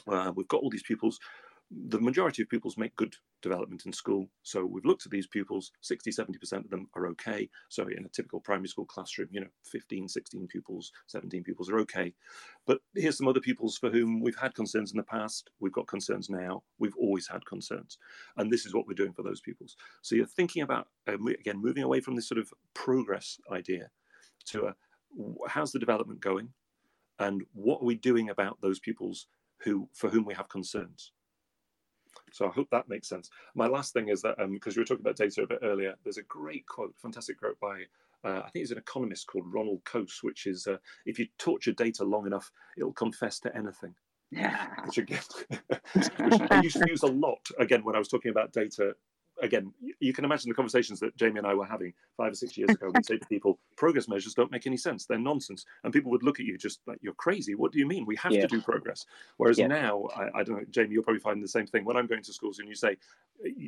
uh, 0.08 0.32
we've 0.36 0.48
got 0.48 0.62
all 0.62 0.70
these 0.70 0.84
pupils 0.84 1.20
the 1.72 2.00
majority 2.00 2.42
of 2.42 2.50
pupils 2.50 2.78
make 2.78 2.96
good 2.96 3.16
development 3.44 3.86
in 3.86 3.94
school. 3.94 4.30
So 4.42 4.66
we've 4.66 4.86
looked 4.86 5.06
at 5.06 5.12
these 5.12 5.28
pupils, 5.28 5.72
60, 5.82 6.12
70% 6.12 6.66
of 6.66 6.70
them 6.70 6.90
are 6.96 7.08
okay. 7.10 7.50
So 7.70 7.84
in 7.84 8.06
a 8.06 8.10
typical 8.10 8.40
primary 8.40 8.68
school 8.68 8.86
classroom, 8.86 9.30
you 9.32 9.42
know, 9.42 9.48
15, 9.66 10.08
16 10.08 10.48
pupils, 10.48 10.92
17 11.08 11.44
pupils 11.44 11.70
are 11.70 11.80
okay. 11.80 12.14
But 12.66 12.80
here's 12.96 13.18
some 13.18 13.28
other 13.28 13.40
pupils 13.40 13.78
for 13.78 13.92
whom 13.92 14.20
we've 14.20 14.36
had 14.36 14.56
concerns 14.56 14.92
in 14.92 14.98
the 14.98 15.04
past, 15.04 15.52
we've 15.60 15.72
got 15.72 15.88
concerns 15.88 16.28
now, 16.30 16.64
we've 16.80 16.96
always 16.98 17.28
had 17.28 17.46
concerns. 17.46 18.00
And 18.38 18.52
this 18.52 18.66
is 18.66 18.74
what 18.74 18.88
we're 18.88 18.94
doing 18.94 19.14
for 19.14 19.24
those 19.24 19.42
pupils. 19.42 19.76
So 20.02 20.16
you're 20.16 20.26
thinking 20.26 20.64
about, 20.64 20.88
uh, 21.08 21.18
again, 21.40 21.62
moving 21.62 21.84
away 21.84 22.02
from 22.02 22.16
this 22.16 22.28
sort 22.28 22.40
of 22.40 22.52
progress 22.74 23.38
idea 23.52 23.90
to 24.48 24.66
a, 24.66 24.76
how's 25.48 25.72
the 25.72 25.80
development 25.80 26.20
going? 26.20 26.50
And 27.20 27.44
what 27.54 27.82
are 27.82 27.86
we 27.86 27.96
doing 27.96 28.30
about 28.30 28.60
those 28.62 28.80
pupils 28.80 29.28
who 29.64 29.90
for 29.94 30.10
whom 30.10 30.26
we 30.26 30.34
have 30.34 30.50
concerns? 30.50 31.12
So 32.34 32.48
I 32.48 32.52
hope 32.52 32.70
that 32.72 32.90
makes 32.90 33.08
sense. 33.08 33.30
My 33.56 33.68
last 33.68 33.94
thing 33.94 34.10
is 34.10 34.22
that 34.22 34.38
because 34.52 34.76
um, 34.76 34.78
you 34.78 34.82
were 34.82 34.86
talking 34.86 35.06
about 35.06 35.16
data 35.16 35.44
a 35.44 35.48
bit 35.48 35.60
earlier, 35.62 35.96
there's 36.04 36.18
a 36.18 36.24
great 36.24 36.66
quote, 36.68 36.94
fantastic 37.02 37.40
quote 37.40 37.60
by 37.60 37.84
uh, 38.24 38.40
I 38.40 38.50
think 38.50 38.64
he's 38.64 38.72
an 38.72 38.78
economist 38.78 39.28
called 39.28 39.46
Ronald 39.54 39.84
Coase, 39.86 40.24
which 40.24 40.46
is 40.46 40.68
uh, 40.68 40.78
if 41.06 41.20
you 41.20 41.28
torture 41.38 41.72
data 41.72 42.04
long 42.04 42.28
enough, 42.28 42.52
it'll 42.78 42.92
confess 42.92 43.40
to 43.42 43.56
anything. 43.56 43.96
Yeah. 44.32 44.68
Which 44.86 44.98
again, 44.98 45.22
which 45.94 46.52
I 46.52 46.62
used 46.62 46.78
to 46.78 46.86
use 46.88 47.04
a 47.04 47.08
lot 47.08 47.48
again 47.58 47.84
when 47.84 47.96
I 47.96 48.00
was 48.00 48.10
talking 48.10 48.32
about 48.32 48.52
data 48.52 48.96
again, 49.42 49.74
you 50.00 50.14
can 50.14 50.26
imagine 50.26 50.50
the 50.50 50.56
conversations 50.56 51.00
that 51.00 51.16
Jamie 51.16 51.38
and 51.38 51.48
I 51.48 51.54
were 51.54 51.66
having 51.66 51.94
five 52.18 52.32
or 52.32 52.36
six 52.36 52.58
years 52.58 52.72
ago. 52.72 52.92
We'd 52.94 53.06
say 53.06 53.18
to 53.18 53.26
people, 53.28 53.60
progress 53.78 54.08
measures 54.08 54.34
don't 54.34 54.52
make 54.52 54.68
any 54.68 54.78
sense. 54.78 55.06
They're 55.06 55.18
nonsense. 55.18 55.66
And 55.84 55.94
people 55.94 56.12
would 56.12 56.24
look 56.24 56.40
at 56.40 56.46
you 56.46 56.58
just 56.58 56.82
like, 56.88 57.00
you're 57.02 57.14
crazy. 57.14 57.56
What 57.56 57.72
do 57.72 57.80
you 57.80 57.88
mean? 57.88 58.06
We 58.06 58.16
have 58.18 58.32
yeah. 58.32 58.42
to 58.42 58.48
do 58.48 58.62
progress. 58.62 59.06
Whereas 59.38 59.58
yeah. 59.58 59.68
now, 59.68 60.08
I, 60.16 60.40
I, 60.40 60.44
don't 60.44 60.58
know, 60.58 60.66
Jamie, 60.70 60.94
you'll 60.94 61.04
probably 61.04 61.22
find 61.22 61.44
the 61.44 61.48
same 61.48 61.68
thing. 61.68 61.86
When 61.86 61.98
I'm 61.98 62.08
going 62.08 62.24
to 62.24 62.34
schools 62.34 62.60
and 62.60 62.68
you 62.68 62.76
say, 62.76 62.98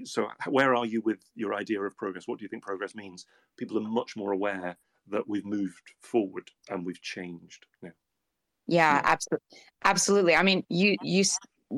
so 0.04 0.28
where 0.48 0.76
are 0.76 0.86
you 0.86 1.02
with 1.02 1.20
your 1.36 1.54
idea 1.54 1.82
of 1.82 1.96
progress? 1.98 2.28
What 2.28 2.40
do 2.40 2.44
you 2.44 2.50
think 2.50 2.64
progress 2.64 2.96
means? 2.96 3.26
People 3.58 3.78
are 3.78 3.82
much 3.82 4.16
more 4.16 4.32
aware 4.32 4.78
that 5.10 5.28
we've 5.28 5.46
moved 5.46 5.94
forward 6.02 6.50
and 6.70 6.86
we've 6.86 7.02
changed. 7.02 7.66
Yeah, 7.82 7.90
yeah. 8.68 9.02
absolutely. 9.04 9.60
Absolutely. 9.84 10.36
I 10.36 10.44
mean, 10.44 10.64
you 10.70 10.96
you 11.02 11.24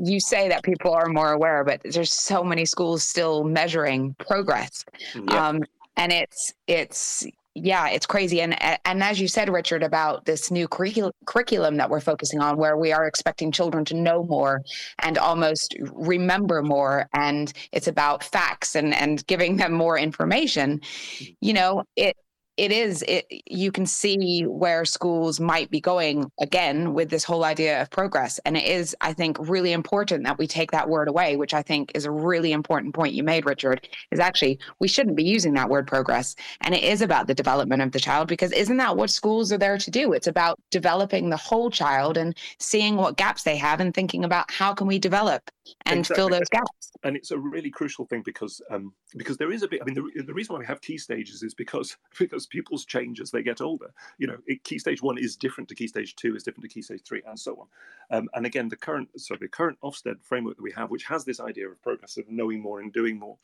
you 0.04 0.20
say 0.20 0.50
that 0.50 0.64
people 0.64 0.92
are 0.92 1.08
more 1.08 1.32
aware, 1.32 1.64
but 1.64 1.82
there's 1.84 2.14
so 2.14 2.44
many 2.44 2.66
schools 2.66 3.04
still 3.04 3.44
measuring 3.44 4.16
progress. 4.20 4.86
Um, 5.30 5.64
and 5.98 6.12
it's 6.12 6.54
it's 6.68 7.26
yeah, 7.56 7.90
it's 7.90 8.08
crazy. 8.08 8.42
And 8.42 8.58
and 8.86 9.04
as 9.04 9.22
you 9.22 9.28
said, 9.28 9.48
Richard, 9.48 9.84
about 9.84 10.26
this 10.26 10.50
new 10.50 10.68
curriculum 10.68 11.14
curriculum 11.26 11.78
that 11.78 11.90
we're 11.90 12.00
focusing 12.00 12.40
on, 12.40 12.58
where 12.58 12.78
we 12.78 12.92
are 12.92 13.06
expecting 13.06 13.52
children 13.52 13.86
to 13.86 13.94
know 13.94 14.24
more 14.24 14.64
and 15.00 15.20
almost 15.20 15.76
remember 15.92 16.64
more, 16.64 17.08
and 17.14 17.54
it's 17.72 17.88
about 17.88 18.24
facts 18.24 18.76
and 18.76 18.94
and 18.96 19.26
giving 19.28 19.58
them 19.58 19.72
more 19.72 20.00
information. 20.00 20.80
Mm. 20.80 21.36
You 21.42 21.54
know, 21.54 21.84
it 21.96 22.18
it 22.58 22.72
is 22.72 23.04
it 23.08 23.26
you 23.48 23.72
can 23.72 23.86
see 23.86 24.44
where 24.44 24.86
schools 24.86 25.40
might 25.40 25.70
be 25.72 25.82
going 25.82 26.32
again 26.40 26.94
with 26.94 27.10
this 27.10 27.24
whole 27.24 27.44
idea 27.44 27.82
of 27.82 27.90
progress. 27.90 28.40
And 28.46 28.58
it 28.58 28.66
is 28.66 28.96
i 29.02 29.14
think 29.14 29.38
really 29.40 29.72
important 29.72 30.26
that 30.26 30.38
we 30.38 30.48
take 30.48 30.72
that 30.72 30.90
word 30.90 31.08
away 31.08 31.36
which 31.36 31.54
i 31.54 31.62
think 31.62 31.92
is 31.96 32.06
a 32.06 32.12
really 32.12 32.52
important 32.52 32.94
point 32.94 33.14
you 33.14 33.24
made 33.24 33.46
richard 33.46 33.88
is 34.12 34.20
actually 34.20 34.60
we 34.80 34.88
shouldn't 34.88 35.16
be 35.16 35.24
using 35.24 35.54
that 35.54 35.70
word 35.70 35.88
progress. 35.88 36.36
And 36.62 36.74
it 36.74 36.84
is 36.84 37.02
about 37.02 37.28
the 37.28 37.34
development 37.34 37.82
of 37.82 37.92
the 37.92 38.00
child 38.00 38.28
because 38.28 38.52
isn't 38.52 38.78
that 38.78 38.98
what 38.98 39.10
schools 39.10 39.52
are 39.52 39.58
there 39.58 39.78
to 39.78 39.92
do? 39.92 40.14
It's 40.14 40.28
about 40.28 40.60
developing 40.72 41.30
the 41.30 41.38
whole 41.38 41.70
child 41.70 42.18
and 42.18 42.36
seeing 42.60 42.96
what 42.96 43.18
gaps 43.18 43.44
they 43.44 43.58
have 43.58 43.80
and 43.80 43.94
thinking 43.94 44.24
about 44.24 44.52
how 44.52 44.74
can 44.74 44.88
we 44.88 45.00
develop 45.00 45.50
and 45.86 46.00
exactly. 46.00 46.16
fill 46.16 46.30
those 46.30 46.50
gaps 46.50 46.92
and 47.04 47.16
it's 47.16 47.32
a 47.32 47.38
really 47.38 47.70
crucial 47.70 48.06
thing 48.06 48.22
because 48.24 48.62
um 48.70 48.94
because 49.16 49.38
there 49.38 49.52
is 49.52 49.64
a 49.64 49.68
bit 49.68 49.82
i 49.82 49.86
mean 49.86 49.96
the, 49.96 50.24
the 50.24 50.34
reason 50.34 50.54
why 50.54 50.60
we 50.60 50.66
have 50.66 50.82
key 50.82 50.98
stages 50.98 51.44
is 51.44 51.54
because 51.54 51.98
because 52.20 52.46
pupils 52.46 52.86
change 52.86 53.20
as 53.20 53.32
they 53.32 53.44
get 53.44 53.62
older. 53.62 53.94
You 54.18 54.28
know, 54.28 54.38
it, 54.46 54.64
key 54.64 54.80
stage 54.80 55.02
one 55.02 55.18
is 55.18 55.36
different 55.36 55.68
to 55.70 55.76
key 55.76 55.88
stage 55.88 56.16
two, 56.16 56.36
is 56.36 56.44
different 56.44 56.70
to 56.70 56.74
key 56.74 56.82
stage 56.82 57.02
three, 57.04 57.22
and 57.26 57.40
so 57.40 57.56
on. 57.60 58.18
Um, 58.18 58.30
and 58.34 58.46
again, 58.46 58.70
the 58.70 58.76
current 58.76 59.10
so 59.18 59.36
the 59.40 59.48
current 59.48 59.78
Ofsted 59.84 60.24
framework 60.24 60.58
that 60.58 60.64
we 60.64 60.72
have, 60.72 60.90
which 60.90 61.06
has 61.06 61.26
this 61.26 61.40
idea 61.40 61.68
of 61.68 61.82
progress 61.82 62.18
of 62.18 62.30
knowing 62.30 62.62
more 62.62 62.80
and 62.80 62.94
doing 62.94 63.18
more, 63.18 63.38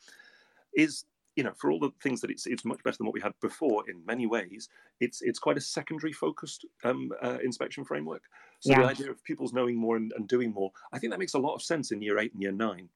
is 0.74 1.04
you 1.36 1.44
know, 1.44 1.52
for 1.56 1.70
all 1.70 1.78
the 1.78 1.92
things 2.02 2.20
that 2.20 2.30
it's 2.30 2.46
it's 2.46 2.64
much 2.64 2.82
better 2.82 2.96
than 2.98 3.06
what 3.06 3.14
we 3.14 3.20
had 3.20 3.32
before 3.40 3.88
in 3.88 4.04
many 4.04 4.26
ways. 4.26 4.68
It's 5.00 5.22
it's 5.22 5.38
quite 5.38 5.56
a 5.56 5.60
secondary 5.60 6.12
focused 6.12 6.66
um, 6.84 7.10
uh, 7.22 7.38
inspection 7.42 7.84
framework. 7.84 8.22
So 8.60 8.70
yeah. 8.70 8.82
the 8.82 8.88
idea 8.88 9.10
of 9.10 9.22
pupils 9.24 9.52
knowing 9.52 9.76
more 9.76 9.96
and, 9.96 10.12
and 10.16 10.28
doing 10.28 10.52
more, 10.52 10.70
I 10.92 10.98
think 10.98 11.12
that 11.12 11.18
makes 11.18 11.34
a 11.34 11.38
lot 11.38 11.54
of 11.54 11.62
sense 11.62 11.92
in 11.92 12.02
year 12.02 12.18
eight 12.18 12.32
and 12.32 12.42
year 12.42 12.52
nine. 12.52 12.88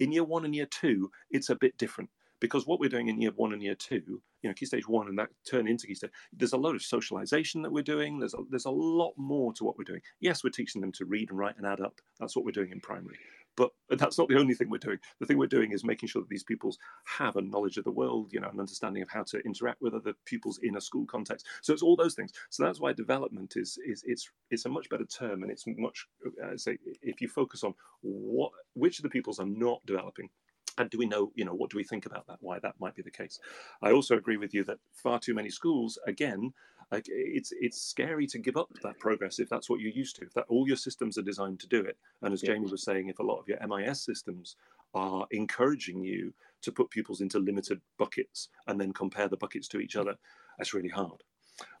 In 0.00 0.10
year 0.10 0.24
one 0.24 0.44
and 0.44 0.54
year 0.54 0.66
two, 0.66 1.10
it's 1.30 1.50
a 1.50 1.54
bit 1.54 1.76
different 1.78 2.10
because 2.40 2.66
what 2.66 2.80
we're 2.80 2.88
doing 2.88 3.08
in 3.08 3.20
year 3.20 3.30
one 3.36 3.52
and 3.52 3.62
year 3.62 3.76
two, 3.76 4.20
you 4.42 4.50
know, 4.50 4.54
key 4.54 4.66
stage 4.66 4.88
one 4.88 5.08
and 5.08 5.18
that 5.18 5.28
turn 5.48 5.68
into 5.68 5.86
key 5.86 5.94
stage, 5.94 6.10
there's 6.32 6.54
a 6.54 6.56
lot 6.56 6.74
of 6.74 6.82
socialization 6.82 7.62
that 7.62 7.70
we're 7.70 7.82
doing. 7.82 8.18
There's 8.18 8.34
a, 8.34 8.38
there's 8.50 8.64
a 8.64 8.70
lot 8.70 9.12
more 9.16 9.52
to 9.54 9.64
what 9.64 9.78
we're 9.78 9.84
doing. 9.84 10.00
Yes, 10.18 10.42
we're 10.42 10.50
teaching 10.50 10.80
them 10.80 10.92
to 10.92 11.04
read 11.04 11.30
and 11.30 11.38
write 11.38 11.56
and 11.56 11.66
add 11.66 11.80
up. 11.80 12.00
That's 12.18 12.34
what 12.34 12.44
we're 12.44 12.50
doing 12.50 12.72
in 12.72 12.80
primary. 12.80 13.16
But 13.56 13.70
that's 13.90 14.18
not 14.18 14.28
the 14.28 14.38
only 14.38 14.54
thing 14.54 14.70
we're 14.70 14.78
doing. 14.78 14.98
The 15.20 15.26
thing 15.26 15.36
we're 15.38 15.46
doing 15.46 15.72
is 15.72 15.84
making 15.84 16.08
sure 16.08 16.22
that 16.22 16.28
these 16.28 16.42
pupils 16.44 16.78
have 17.04 17.36
a 17.36 17.42
knowledge 17.42 17.76
of 17.76 17.84
the 17.84 17.90
world, 17.90 18.30
you 18.32 18.40
know, 18.40 18.48
an 18.48 18.60
understanding 18.60 19.02
of 19.02 19.10
how 19.10 19.24
to 19.24 19.40
interact 19.40 19.82
with 19.82 19.94
other 19.94 20.14
pupils 20.24 20.58
in 20.62 20.76
a 20.76 20.80
school 20.80 21.04
context. 21.06 21.46
So 21.62 21.72
it's 21.72 21.82
all 21.82 21.96
those 21.96 22.14
things. 22.14 22.32
So 22.50 22.64
that's 22.64 22.80
why 22.80 22.92
development 22.92 23.54
is 23.56 23.78
is 23.86 24.02
it's 24.06 24.30
it's 24.50 24.64
a 24.64 24.70
much 24.70 24.88
better 24.88 25.04
term, 25.06 25.42
and 25.42 25.52
it's 25.52 25.64
much. 25.66 26.06
Uh, 26.26 26.52
I 26.52 26.56
say 26.56 26.78
if 27.02 27.20
you 27.20 27.28
focus 27.28 27.62
on 27.64 27.74
what 28.00 28.52
which 28.74 28.98
of 28.98 29.02
the 29.02 29.10
pupils 29.10 29.38
are 29.38 29.46
not 29.46 29.84
developing 29.86 30.30
and 30.78 30.90
do 30.90 30.98
we 30.98 31.06
know 31.06 31.30
you 31.34 31.44
know 31.44 31.52
what 31.54 31.70
do 31.70 31.76
we 31.76 31.84
think 31.84 32.06
about 32.06 32.26
that 32.26 32.38
why 32.40 32.58
that 32.58 32.74
might 32.80 32.94
be 32.94 33.02
the 33.02 33.10
case 33.10 33.38
i 33.82 33.92
also 33.92 34.16
agree 34.16 34.36
with 34.36 34.54
you 34.54 34.64
that 34.64 34.78
far 34.92 35.18
too 35.18 35.34
many 35.34 35.50
schools 35.50 35.98
again 36.06 36.52
like 36.92 37.06
it's 37.08 37.52
it's 37.58 37.82
scary 37.82 38.26
to 38.28 38.38
give 38.38 38.56
up 38.56 38.68
that 38.82 38.98
progress 38.98 39.38
if 39.38 39.48
that's 39.48 39.68
what 39.68 39.80
you're 39.80 39.92
used 39.92 40.16
to. 40.16 40.26
If 40.26 40.34
that 40.34 40.44
all 40.48 40.68
your 40.68 40.76
systems 40.76 41.18
are 41.18 41.22
designed 41.22 41.58
to 41.60 41.68
do 41.68 41.80
it, 41.80 41.96
and 42.20 42.32
as 42.32 42.42
yeah. 42.42 42.52
Jamie 42.52 42.70
was 42.70 42.84
saying, 42.84 43.08
if 43.08 43.18
a 43.18 43.24
lot 43.24 43.38
of 43.38 43.48
your 43.48 43.58
MIS 43.66 44.04
systems 44.04 44.56
are 44.94 45.26
encouraging 45.30 46.04
you 46.04 46.34
to 46.60 46.70
put 46.70 46.90
pupils 46.90 47.22
into 47.22 47.38
limited 47.38 47.80
buckets 47.98 48.48
and 48.66 48.78
then 48.78 48.92
compare 48.92 49.26
the 49.26 49.38
buckets 49.38 49.66
to 49.68 49.80
each 49.80 49.96
other, 49.96 50.14
that's 50.58 50.74
really 50.74 50.90
hard. 50.90 51.22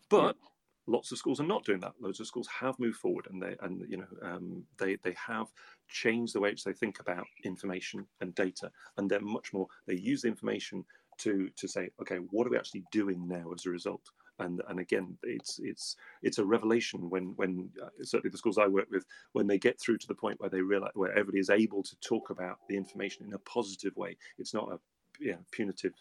But 0.08 0.36
yeah 0.36 0.48
lots 0.86 1.12
of 1.12 1.18
schools 1.18 1.40
are 1.40 1.46
not 1.46 1.64
doing 1.64 1.80
that. 1.80 1.92
Loads 2.00 2.20
of 2.20 2.26
schools 2.26 2.48
have 2.60 2.78
moved 2.78 2.98
forward, 2.98 3.26
and 3.30 3.42
they 3.42 3.56
and 3.60 3.84
you 3.88 3.98
know 3.98 4.06
um, 4.22 4.64
they 4.78 4.96
they 4.96 5.14
have 5.26 5.48
changed 5.88 6.34
the 6.34 6.40
way 6.40 6.50
which 6.50 6.64
they 6.64 6.72
think 6.72 7.00
about 7.00 7.26
information 7.44 8.06
and 8.20 8.34
data, 8.34 8.70
and 8.96 9.08
they're 9.08 9.20
much 9.20 9.52
more. 9.52 9.66
They 9.86 9.94
use 9.94 10.22
the 10.22 10.28
information 10.28 10.84
to 11.18 11.48
to 11.56 11.68
say, 11.68 11.90
okay, 12.00 12.16
what 12.16 12.46
are 12.46 12.50
we 12.50 12.58
actually 12.58 12.84
doing 12.90 13.26
now 13.28 13.52
as 13.52 13.66
a 13.66 13.70
result? 13.70 14.02
And 14.38 14.62
and 14.68 14.80
again 14.80 15.16
it's 15.22 15.60
it's 15.62 15.96
it's 16.22 16.38
a 16.38 16.44
revelation 16.44 17.10
when 17.10 17.34
when 17.36 17.68
uh, 17.82 17.88
certainly 18.02 18.30
the 18.30 18.38
schools 18.38 18.58
I 18.58 18.66
work 18.66 18.88
with 18.90 19.04
when 19.32 19.46
they 19.46 19.58
get 19.58 19.80
through 19.80 19.98
to 19.98 20.06
the 20.06 20.14
point 20.14 20.40
where 20.40 20.50
they 20.50 20.60
realize 20.60 20.92
where 20.94 21.12
everybody 21.12 21.38
is 21.38 21.50
able 21.50 21.82
to 21.82 21.96
talk 22.00 22.30
about 22.30 22.58
the 22.68 22.76
information 22.76 23.26
in 23.26 23.34
a 23.34 23.38
positive 23.38 23.96
way 23.96 24.16
it's 24.38 24.54
not 24.54 24.72
a 24.72 24.78
you 25.20 25.32
know, 25.32 25.38
punitive 25.50 25.92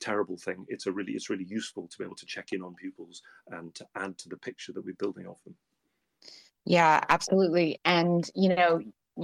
terrible 0.00 0.36
thing. 0.36 0.64
It's 0.68 0.86
a 0.86 0.92
really 0.92 1.12
it's 1.12 1.30
really 1.30 1.44
useful 1.44 1.88
to 1.88 1.98
be 1.98 2.04
able 2.04 2.16
to 2.16 2.26
check 2.26 2.52
in 2.52 2.62
on 2.62 2.74
pupils 2.74 3.22
and 3.50 3.74
to 3.74 3.86
add 3.94 4.18
to 4.18 4.28
the 4.28 4.36
picture 4.36 4.72
that 4.72 4.84
we're 4.84 4.94
building 4.94 5.26
of 5.26 5.36
them. 5.44 5.54
Yeah 6.64 7.00
absolutely. 7.08 7.78
And 7.84 8.28
you 8.34 8.54
know 8.54 8.80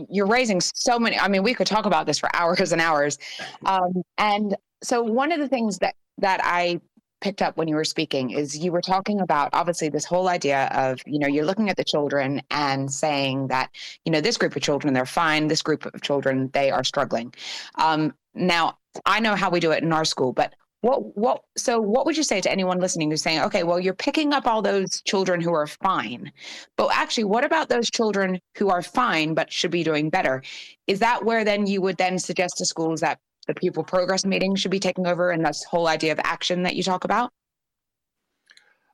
you're 0.08 0.26
raising 0.26 0.60
so 0.60 1.00
many 1.00 1.18
i 1.18 1.26
mean 1.26 1.42
we 1.42 1.52
could 1.52 1.66
talk 1.66 1.84
about 1.84 2.06
this 2.06 2.18
for 2.18 2.34
hours 2.34 2.72
and 2.72 2.80
hours. 2.80 3.18
Um, 3.66 4.02
and 4.16 4.56
so 4.82 5.02
one 5.02 5.32
of 5.32 5.40
the 5.40 5.48
things 5.48 5.78
that 5.78 5.94
that 6.18 6.40
i 6.42 6.80
picked 7.20 7.42
up 7.42 7.56
when 7.56 7.68
you 7.68 7.74
were 7.74 7.84
speaking 7.84 8.30
is 8.30 8.58
you 8.58 8.72
were 8.72 8.80
talking 8.80 9.20
about 9.20 9.50
obviously 9.52 9.88
this 9.88 10.04
whole 10.04 10.28
idea 10.28 10.66
of 10.72 11.00
you 11.06 11.18
know 11.18 11.28
you're 11.28 11.44
looking 11.44 11.68
at 11.68 11.76
the 11.76 11.84
children 11.84 12.42
and 12.50 12.92
saying 12.92 13.48
that 13.48 13.70
you 14.04 14.12
know 14.12 14.20
this 14.20 14.36
group 14.36 14.56
of 14.56 14.62
children 14.62 14.94
they're 14.94 15.06
fine 15.06 15.48
this 15.48 15.62
group 15.62 15.86
of 15.86 16.00
children 16.02 16.50
they 16.52 16.70
are 16.70 16.84
struggling. 16.84 17.32
Um, 17.76 18.14
now 18.34 18.78
i 19.06 19.20
know 19.20 19.34
how 19.34 19.50
we 19.50 19.60
do 19.60 19.70
it 19.70 19.82
in 19.82 19.92
our 19.92 20.04
school 20.04 20.32
but 20.32 20.54
what 20.82 21.16
what 21.16 21.42
so 21.56 21.80
what 21.80 22.06
would 22.06 22.16
you 22.16 22.22
say 22.22 22.40
to 22.40 22.50
anyone 22.50 22.78
listening 22.78 23.10
who's 23.10 23.22
saying 23.22 23.40
okay 23.40 23.64
well 23.64 23.78
you're 23.78 23.92
picking 23.92 24.32
up 24.32 24.46
all 24.46 24.62
those 24.62 25.02
children 25.02 25.40
who 25.40 25.52
are 25.52 25.66
fine 25.66 26.32
but 26.76 26.90
actually 26.94 27.24
what 27.24 27.44
about 27.44 27.68
those 27.68 27.90
children 27.90 28.38
who 28.56 28.70
are 28.70 28.82
fine 28.82 29.34
but 29.34 29.52
should 29.52 29.70
be 29.70 29.82
doing 29.82 30.10
better? 30.10 30.42
Is 30.86 31.00
that 31.00 31.24
where 31.24 31.44
then 31.44 31.66
you 31.66 31.80
would 31.82 31.96
then 31.96 32.18
suggest 32.18 32.54
to 32.58 32.66
schools 32.66 33.00
that 33.00 33.18
the 33.50 33.60
pupil 33.60 33.82
progress 33.82 34.24
meeting 34.24 34.54
should 34.54 34.70
be 34.70 34.78
taking 34.78 35.08
over 35.08 35.30
and 35.30 35.44
this 35.44 35.64
whole 35.64 35.88
idea 35.88 36.12
of 36.12 36.20
action 36.22 36.62
that 36.62 36.76
you 36.76 36.84
talk 36.84 37.04
about? 37.04 37.32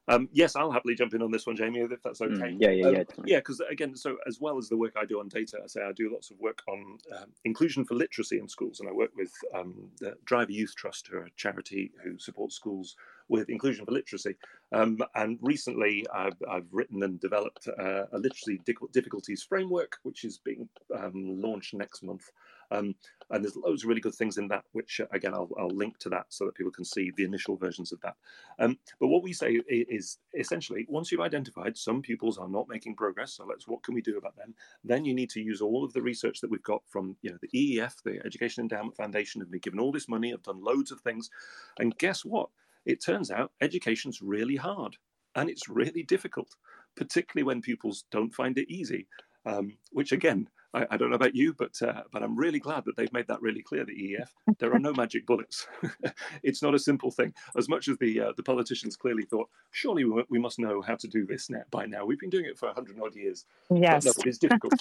Um, 0.09 0.29
yes, 0.33 0.55
I'll 0.55 0.71
happily 0.71 0.95
jump 0.95 1.15
in 1.15 1.21
on 1.21 1.33
this 1.33 1.47
one, 1.47 1.57
Jamie, 1.57 1.81
if 1.81 2.03
that's 2.03 2.21
okay. 2.23 2.33
Mm, 2.33 2.57
yeah, 2.61 2.71
yeah, 2.71 2.89
yeah. 2.91 2.99
Um, 3.01 3.25
yeah, 3.27 3.39
because 3.39 3.61
again, 3.69 3.97
so 3.97 4.17
as 4.27 4.41
well 4.41 4.57
as 4.57 4.69
the 4.69 4.77
work 4.77 4.95
I 4.97 5.05
do 5.05 5.19
on 5.19 5.29
data, 5.29 5.59
I 5.63 5.67
say 5.67 5.83
I 5.83 5.91
do 5.93 6.11
lots 6.13 6.31
of 6.31 6.39
work 6.39 6.63
on 6.69 6.99
um, 7.19 7.27
inclusion 7.45 7.85
for 7.85 7.97
literacy 7.97 8.39
in 8.39 8.49
schools, 8.49 8.79
and 8.79 8.89
I 8.89 8.93
work 8.93 9.11
with 9.17 9.33
um, 9.53 9.91
the 9.99 10.15
Driver 10.25 10.53
Youth 10.53 10.75
Trust, 10.77 11.09
who 11.09 11.19
are 11.19 11.25
a 11.25 11.31
charity 11.37 11.91
who 12.05 12.19
supports 12.19 12.55
schools 12.55 12.95
with 13.29 13.51
inclusion 13.51 13.85
for 13.85 13.91
literacy. 13.91 14.37
Um, 14.71 15.01
and 15.17 15.39
recently, 15.43 16.07
I've, 16.15 16.41
I've, 16.49 16.69
written 16.71 17.03
and 17.03 17.19
developed 17.19 17.67
uh, 17.67 18.05
a 18.13 18.19
literacy 18.19 18.61
difficulties 18.93 19.43
framework, 19.43 19.99
which 20.05 20.25
is 20.25 20.39
being 20.39 20.69
um, 20.97 21.41
launched 21.43 21.75
next 21.75 22.05
month. 22.05 22.31
Um, 22.71 22.95
and 23.31 23.43
there's 23.43 23.57
loads 23.57 23.83
of 23.83 23.89
really 23.89 24.01
good 24.01 24.15
things 24.15 24.39
in 24.39 24.49
that, 24.49 24.65
which 24.73 25.01
uh, 25.01 25.07
again, 25.13 25.35
I'll, 25.35 25.51
I'll, 25.59 25.69
link 25.69 25.99
to 25.99 26.09
that 26.11 26.27
so 26.29 26.45
that 26.45 26.55
people 26.55 26.73
can 26.73 26.85
see 26.85 27.11
the 27.17 27.25
initial 27.25 27.57
versions 27.57 27.93
of 27.93 28.01
that. 28.03 28.15
Um, 28.59 28.79
but 29.01 29.09
what 29.09 29.23
we 29.23 29.33
say 29.33 29.61
is 29.69 30.19
essentially, 30.39 30.87
once 30.89 31.11
you've 31.11 31.21
identified 31.21 31.77
some 31.77 32.03
pupils 32.03 32.39
are 32.39 32.49
not 32.49 32.69
making 32.69 32.95
progress, 32.95 33.35
so 33.35 33.45
let's, 33.45 33.67
what 33.67 33.83
can 33.83 33.95
we 33.95 34.01
do 34.01 34.17
about 34.17 34.37
them? 34.37 34.55
Then 34.85 35.05
you 35.05 35.15
need 35.15 35.31
to 35.31 35.41
use 35.41 35.61
all 35.61 35.85
of 35.85 35.93
the 35.93 36.03
research 36.03 36.41
that 36.41 36.51
we've 36.51 36.63
got 36.63 36.83
from, 36.87 37.17
you 37.23 37.31
know, 37.31 37.39
the 37.43 37.49
EEF, 37.49 38.03
the 38.05 38.21
Education 38.25 38.63
Endowment 38.63 38.97
Foundation, 38.97 39.41
have 39.41 39.51
been 39.51 39.61
given 39.61 39.81
all 39.81 39.93
this 39.93 40.09
money, 40.09 40.31
have 40.31 40.43
done 40.43 40.63
loads 40.63 40.93
of 40.93 41.01
things. 41.01 41.31
And 41.79 41.97
guess 41.99 42.25
what? 42.25 42.49
It 42.85 43.03
turns 43.05 43.33
out 43.33 43.51
education's 43.61 44.23
really 44.23 44.57
hard 44.57 44.97
and 45.35 45.51
it's 45.51 45.69
really 45.69 46.05
difficult, 46.05 46.55
particularly 46.97 47.45
when 47.45 47.61
pupils 47.61 48.05
don't 48.11 48.35
find 48.35 48.57
it 48.59 48.71
easy. 48.71 49.07
Um, 49.45 49.75
which 49.93 50.11
again, 50.11 50.49
I, 50.75 50.87
I, 50.91 50.97
don't 50.97 51.11
know 51.11 51.17
about 51.17 51.35
you, 51.35 51.55
but 51.55 51.81
uh, 51.83 52.03
but 52.13 52.23
I'm 52.23 52.37
really 52.37 52.59
glad 52.59 52.85
that 52.85 52.97
they've 52.97 53.13
made 53.13 53.29
that 53.29 53.41
really 53.43 53.63
clear. 53.63 53.85
The 53.85 53.93
EEF, 53.93 54.57
there 54.59 54.75
are 54.75 54.79
no 54.79 54.93
magic 54.97 55.27
bullets. 55.27 55.67
it's 56.43 56.63
not 56.63 56.75
a 56.75 56.79
simple 56.79 57.11
thing. 57.11 57.35
As 57.57 57.69
much 57.69 57.89
as 57.89 57.99
the 57.99 58.21
uh, 58.21 58.33
the 58.37 58.43
politicians 58.43 58.97
clearly 58.97 59.25
thought, 59.25 59.49
surely 59.71 60.05
we, 60.05 60.25
we, 60.29 60.39
must 60.39 60.59
know 60.59 60.83
how 60.83 60.97
to 60.97 61.09
do 61.09 61.27
this 61.27 61.51
now, 61.51 61.63
by 61.71 61.87
now. 61.87 62.05
We've 62.05 62.19
been 62.19 62.31
doing 62.31 62.47
it 62.47 62.59
for 62.59 62.73
hundred 62.73 62.99
odd 63.01 63.15
years. 63.15 63.47
Yes, 63.71 64.05
but 64.05 64.17
no, 64.17 64.23
it 64.23 64.29
is 64.29 64.39
difficult. 64.39 64.75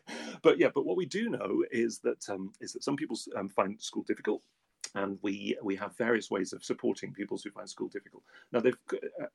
but 0.42 0.58
yeah, 0.58 0.68
but 0.74 0.86
what 0.86 0.96
we 0.96 1.06
do 1.06 1.28
know 1.28 1.64
is 1.70 1.98
that 2.00 2.28
um, 2.28 2.52
is 2.60 2.72
that 2.72 2.84
some 2.84 2.96
people 2.96 3.18
um, 3.36 3.48
find 3.48 3.80
school 3.80 4.02
difficult 4.02 4.42
and 4.94 5.18
we 5.22 5.56
we 5.62 5.76
have 5.76 5.96
various 5.96 6.30
ways 6.30 6.52
of 6.52 6.64
supporting 6.64 7.12
pupils 7.12 7.42
who 7.42 7.50
find 7.50 7.68
school 7.68 7.88
difficult. 7.88 8.22
Now, 8.52 8.60
they've 8.60 8.76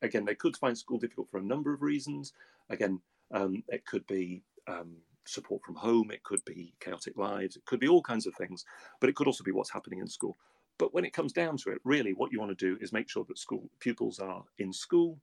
again 0.01 0.25
they 0.25 0.35
could 0.35 0.57
find 0.57 0.77
school 0.77 0.99
difficult 0.99 1.29
for 1.29 1.37
a 1.37 1.43
number 1.43 1.73
of 1.73 1.81
reasons. 1.81 2.33
Again, 2.69 3.01
um, 3.31 3.63
it 3.67 3.85
could 3.85 4.05
be 4.07 4.43
um, 4.67 4.97
support 5.27 5.63
from 5.63 5.75
home, 5.75 6.11
it 6.11 6.23
could 6.23 6.43
be 6.45 6.73
chaotic 6.79 7.17
lives, 7.17 7.55
it 7.55 7.65
could 7.65 7.79
be 7.79 7.87
all 7.87 8.01
kinds 8.01 8.25
of 8.25 8.35
things, 8.35 8.65
but 8.99 9.09
it 9.09 9.15
could 9.15 9.27
also 9.27 9.43
be 9.43 9.51
what's 9.51 9.71
happening 9.71 9.99
in 9.99 10.07
school. 10.07 10.35
But 10.77 10.93
when 10.93 11.05
it 11.05 11.13
comes 11.13 11.33
down 11.33 11.57
to 11.57 11.71
it, 11.71 11.79
really, 11.83 12.13
what 12.13 12.31
you 12.31 12.39
want 12.39 12.57
to 12.57 12.65
do 12.65 12.77
is 12.81 12.93
make 12.93 13.09
sure 13.09 13.25
that 13.27 13.39
school 13.39 13.69
pupils 13.79 14.19
are 14.19 14.43
in 14.59 14.71
school, 14.71 15.19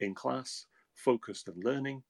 in 0.00 0.14
class, 0.14 0.66
focused 0.94 1.48
and 1.48 1.62
learning. 1.64 2.02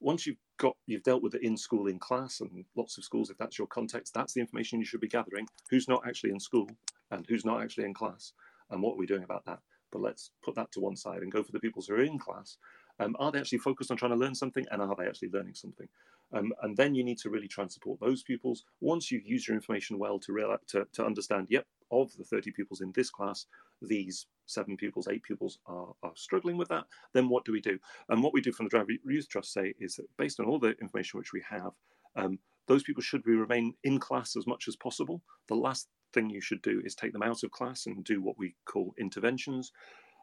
Once 0.00 0.26
you've 0.26 0.38
got 0.58 0.76
you've 0.86 1.02
dealt 1.02 1.22
with 1.22 1.34
it 1.34 1.42
in 1.42 1.56
school, 1.56 1.88
in 1.88 1.98
class, 1.98 2.40
and 2.40 2.64
lots 2.76 2.96
of 2.96 3.04
schools, 3.04 3.30
if 3.30 3.36
that's 3.36 3.58
your 3.58 3.66
context, 3.66 4.14
that's 4.14 4.32
the 4.32 4.40
information 4.40 4.78
you 4.78 4.84
should 4.86 5.00
be 5.00 5.08
gathering. 5.08 5.46
Who's 5.70 5.88
not 5.88 6.06
actually 6.06 6.30
in 6.30 6.40
school 6.40 6.70
and 7.10 7.26
who's 7.28 7.44
not 7.44 7.62
actually 7.62 7.84
in 7.84 7.94
class, 7.94 8.32
and 8.70 8.82
what 8.82 8.94
are 8.94 8.98
we 8.98 9.06
doing 9.06 9.24
about 9.24 9.44
that? 9.46 9.58
But 9.90 10.02
let's 10.02 10.30
put 10.42 10.54
that 10.54 10.70
to 10.72 10.80
one 10.80 10.96
side 10.96 11.22
and 11.22 11.32
go 11.32 11.42
for 11.42 11.52
the 11.52 11.60
pupils 11.60 11.88
who 11.88 11.94
are 11.94 12.02
in 12.02 12.18
class. 12.18 12.58
Um, 13.00 13.16
are 13.18 13.32
they 13.32 13.38
actually 13.38 13.58
focused 13.58 13.90
on 13.90 13.96
trying 13.96 14.12
to 14.12 14.16
learn 14.16 14.34
something, 14.34 14.66
and 14.70 14.82
are 14.82 14.94
they 14.96 15.06
actually 15.06 15.30
learning 15.30 15.54
something? 15.54 15.88
Um, 16.32 16.52
and 16.62 16.76
then 16.76 16.94
you 16.94 17.02
need 17.04 17.18
to 17.18 17.30
really 17.30 17.48
try 17.48 17.62
and 17.62 17.72
support 17.72 18.00
those 18.00 18.22
pupils. 18.22 18.64
Once 18.80 19.10
you've 19.10 19.26
used 19.26 19.48
your 19.48 19.56
information 19.56 19.98
well 19.98 20.18
to, 20.20 20.32
realize, 20.32 20.58
to, 20.68 20.86
to 20.92 21.04
understand, 21.04 21.46
yep, 21.48 21.66
of 21.90 22.14
the 22.16 22.24
30 22.24 22.50
pupils 22.50 22.80
in 22.80 22.92
this 22.94 23.10
class, 23.10 23.46
these 23.80 24.26
seven 24.46 24.76
pupils, 24.76 25.08
eight 25.08 25.22
pupils 25.22 25.58
are, 25.66 25.94
are 26.02 26.12
struggling 26.14 26.56
with 26.56 26.68
that, 26.68 26.84
then 27.14 27.28
what 27.28 27.44
do 27.44 27.52
we 27.52 27.60
do? 27.60 27.78
And 28.08 28.22
what 28.22 28.34
we 28.34 28.40
do 28.40 28.52
from 28.52 28.66
the 28.66 28.70
Driver 28.70 28.92
Youth 29.06 29.28
Trust 29.28 29.52
say 29.52 29.74
is 29.78 29.96
that 29.96 30.06
based 30.18 30.40
on 30.40 30.46
all 30.46 30.58
the 30.58 30.74
information 30.82 31.18
which 31.18 31.32
we 31.32 31.42
have, 31.48 31.72
um, 32.16 32.38
those 32.66 32.82
people 32.82 33.02
should 33.02 33.22
be 33.22 33.32
remain 33.32 33.74
in 33.84 33.98
class 33.98 34.36
as 34.36 34.46
much 34.46 34.68
as 34.68 34.76
possible. 34.76 35.22
The 35.48 35.54
last 35.54 35.88
thing 36.12 36.28
you 36.28 36.40
should 36.40 36.62
do 36.62 36.82
is 36.84 36.94
take 36.94 37.12
them 37.12 37.22
out 37.22 37.42
of 37.42 37.50
class 37.50 37.86
and 37.86 38.04
do 38.04 38.22
what 38.22 38.38
we 38.38 38.54
call 38.66 38.94
interventions 38.98 39.72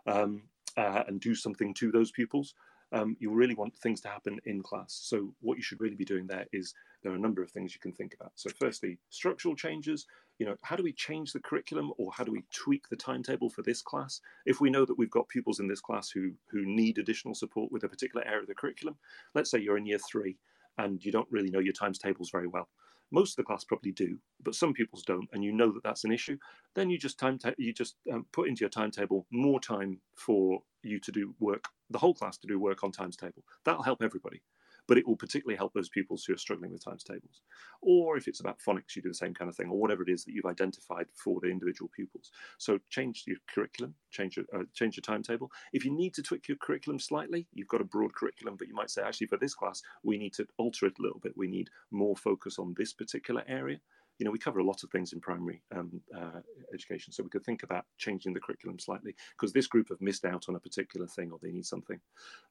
um, 0.06 0.44
uh, 0.78 1.04
and 1.08 1.20
do 1.20 1.34
something 1.34 1.74
to 1.76 1.92
those 1.92 2.12
pupils 2.12 2.54
um, 2.96 3.18
you 3.20 3.30
really 3.30 3.56
want 3.56 3.78
things 3.78 4.00
to 4.02 4.08
happen 4.08 4.40
in 4.46 4.64
class. 4.64 4.98
So 5.04 5.34
what 5.42 5.58
you 5.58 5.64
should 5.64 5.82
really 5.82 5.96
be 5.96 6.06
doing 6.06 6.26
there 6.26 6.46
is 6.54 6.74
there 7.04 7.12
are 7.12 7.18
a 7.18 7.20
number 7.20 7.44
of 7.44 7.52
things 7.52 7.76
you 7.76 7.82
can 7.82 7.92
think 7.92 8.16
about. 8.20 8.32
So 8.36 8.50
firstly, 8.58 8.98
structural 9.10 9.54
changes. 9.54 10.08
You 10.40 10.46
know, 10.46 10.56
how 10.62 10.78
do 10.78 10.84
we 10.84 10.94
change 10.94 11.34
the 11.34 11.42
curriculum 11.42 11.92
or 11.98 12.12
how 12.14 12.24
do 12.24 12.32
we 12.32 12.46
tweak 12.54 12.88
the 12.90 12.96
timetable 12.96 13.50
for 13.50 13.64
this 13.64 13.82
class? 13.82 14.22
If 14.46 14.62
we 14.62 14.70
know 14.70 14.86
that 14.86 14.98
we've 14.98 15.12
got 15.12 15.28
pupils 15.28 15.60
in 15.60 15.68
this 15.68 15.82
class 15.82 16.10
who 16.10 16.32
who 16.50 16.66
need 16.66 16.98
additional 16.98 17.36
support 17.36 17.70
with 17.70 17.84
a 17.84 17.90
particular 17.90 18.26
area 18.26 18.42
of 18.42 18.48
the 18.48 18.56
curriculum, 18.56 18.96
let's 19.34 19.52
say 19.52 19.60
you're 19.60 19.78
in 19.78 19.86
year 19.86 20.00
three 20.00 20.38
and 20.78 21.04
you 21.04 21.12
don't 21.12 21.32
really 21.32 21.50
know 21.50 21.60
your 21.60 21.74
times 21.74 22.00
tables 22.00 22.30
very 22.30 22.48
well. 22.48 22.70
Most 23.16 23.32
of 23.32 23.36
the 23.38 23.44
class 23.44 23.64
probably 23.64 23.94
do, 23.94 24.18
but 24.44 24.56
some 24.56 24.74
pupils 24.74 25.04
don't, 25.04 25.30
and 25.32 25.42
you 25.42 25.54
know 25.54 25.72
that 25.72 25.84
that's 25.84 26.04
an 26.04 26.12
issue. 26.12 26.38
Then 26.74 26.90
you 26.90 26.98
just 26.98 27.18
time 27.18 27.40
you 27.58 27.72
just 27.72 27.96
um, 28.12 28.26
put 28.34 28.50
into 28.50 28.60
your 28.60 28.70
timetable 28.70 29.26
more 29.32 29.62
time 29.62 30.02
for 30.18 30.60
you 30.84 31.00
to 31.00 31.12
do 31.14 31.34
work, 31.40 31.70
the 31.90 31.98
whole 31.98 32.14
class 32.14 32.38
to 32.40 32.48
do 32.48 32.60
work 32.60 32.84
on 32.84 32.92
times 32.92 33.16
table. 33.16 33.46
That'll 33.64 33.84
help 33.84 34.04
everybody. 34.04 34.42
But 34.88 34.98
it 34.98 35.08
will 35.08 35.16
particularly 35.16 35.58
help 35.58 35.74
those 35.74 35.90
pupils 35.90 36.24
who 36.24 36.34
are 36.34 36.38
struggling 36.38 36.72
with 36.72 36.84
times 36.84 37.04
tables. 37.04 37.42
Or 37.82 38.18
if 38.18 38.28
it's 38.28 38.40
about 38.40 38.60
phonics, 38.66 38.96
you 38.96 39.02
do 39.02 39.10
the 39.10 39.16
same 39.16 39.34
kind 39.34 39.50
of 39.50 39.56
thing, 39.56 39.70
or 39.70 39.80
whatever 39.80 40.04
it 40.04 40.10
is 40.10 40.24
that 40.26 40.34
you've 40.34 40.46
identified 40.46 41.08
for 41.14 41.40
the 41.42 41.50
individual 41.50 41.90
pupils. 41.96 42.32
So 42.58 42.80
change 42.90 43.24
your 43.28 43.38
curriculum, 43.54 43.96
change 44.12 44.38
your, 44.38 44.46
uh, 44.54 44.64
change 44.74 44.98
your 44.98 45.02
timetable. 45.02 45.52
If 45.74 45.86
you 45.86 45.96
need 45.96 46.14
to 46.16 46.24
tweak 46.24 46.48
your 46.48 46.58
curriculum 46.58 47.00
slightly, 47.00 47.48
you've 47.54 47.68
got 47.68 47.82
a 47.82 47.86
broad 47.86 48.14
curriculum, 48.14 48.56
but 48.58 48.68
you 48.68 48.76
might 48.76 48.90
say, 48.90 49.02
actually, 49.02 49.28
for 49.28 49.38
this 49.38 49.56
class, 49.56 49.82
we 50.04 50.18
need 50.18 50.34
to 50.34 50.48
alter 50.58 50.86
it 50.86 51.00
a 51.00 51.02
little 51.02 51.20
bit. 51.20 51.34
We 51.36 51.48
need 51.48 51.70
more 51.92 52.16
focus 52.16 52.60
on 52.60 52.76
this 52.78 52.94
particular 52.94 53.44
area 53.48 53.80
you 54.18 54.26
know, 54.26 54.32
we 54.32 54.40
cover 54.40 54.60
a 54.60 54.64
lot 54.64 54.84
of 54.84 54.90
things 54.92 55.14
in 55.14 55.20
primary 55.20 55.62
um, 55.76 56.02
uh, 56.16 56.40
education, 56.74 57.12
so 57.12 57.24
we 57.24 57.30
could 57.30 57.44
think 57.44 57.64
about 57.64 57.86
changing 57.98 58.34
the 58.34 58.40
curriculum 58.40 58.80
slightly 58.80 59.14
because 59.38 59.52
this 59.52 59.68
group 59.68 59.90
have 59.90 60.02
missed 60.02 60.26
out 60.26 60.46
on 60.48 60.56
a 60.56 60.60
particular 60.60 61.08
thing 61.08 61.32
or 61.32 61.40
they 61.42 61.52
need 61.52 61.66
something 61.66 62.00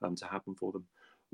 um, 0.03 0.14
to 0.16 0.26
happen 0.26 0.55
for 0.55 0.72
them. 0.72 0.85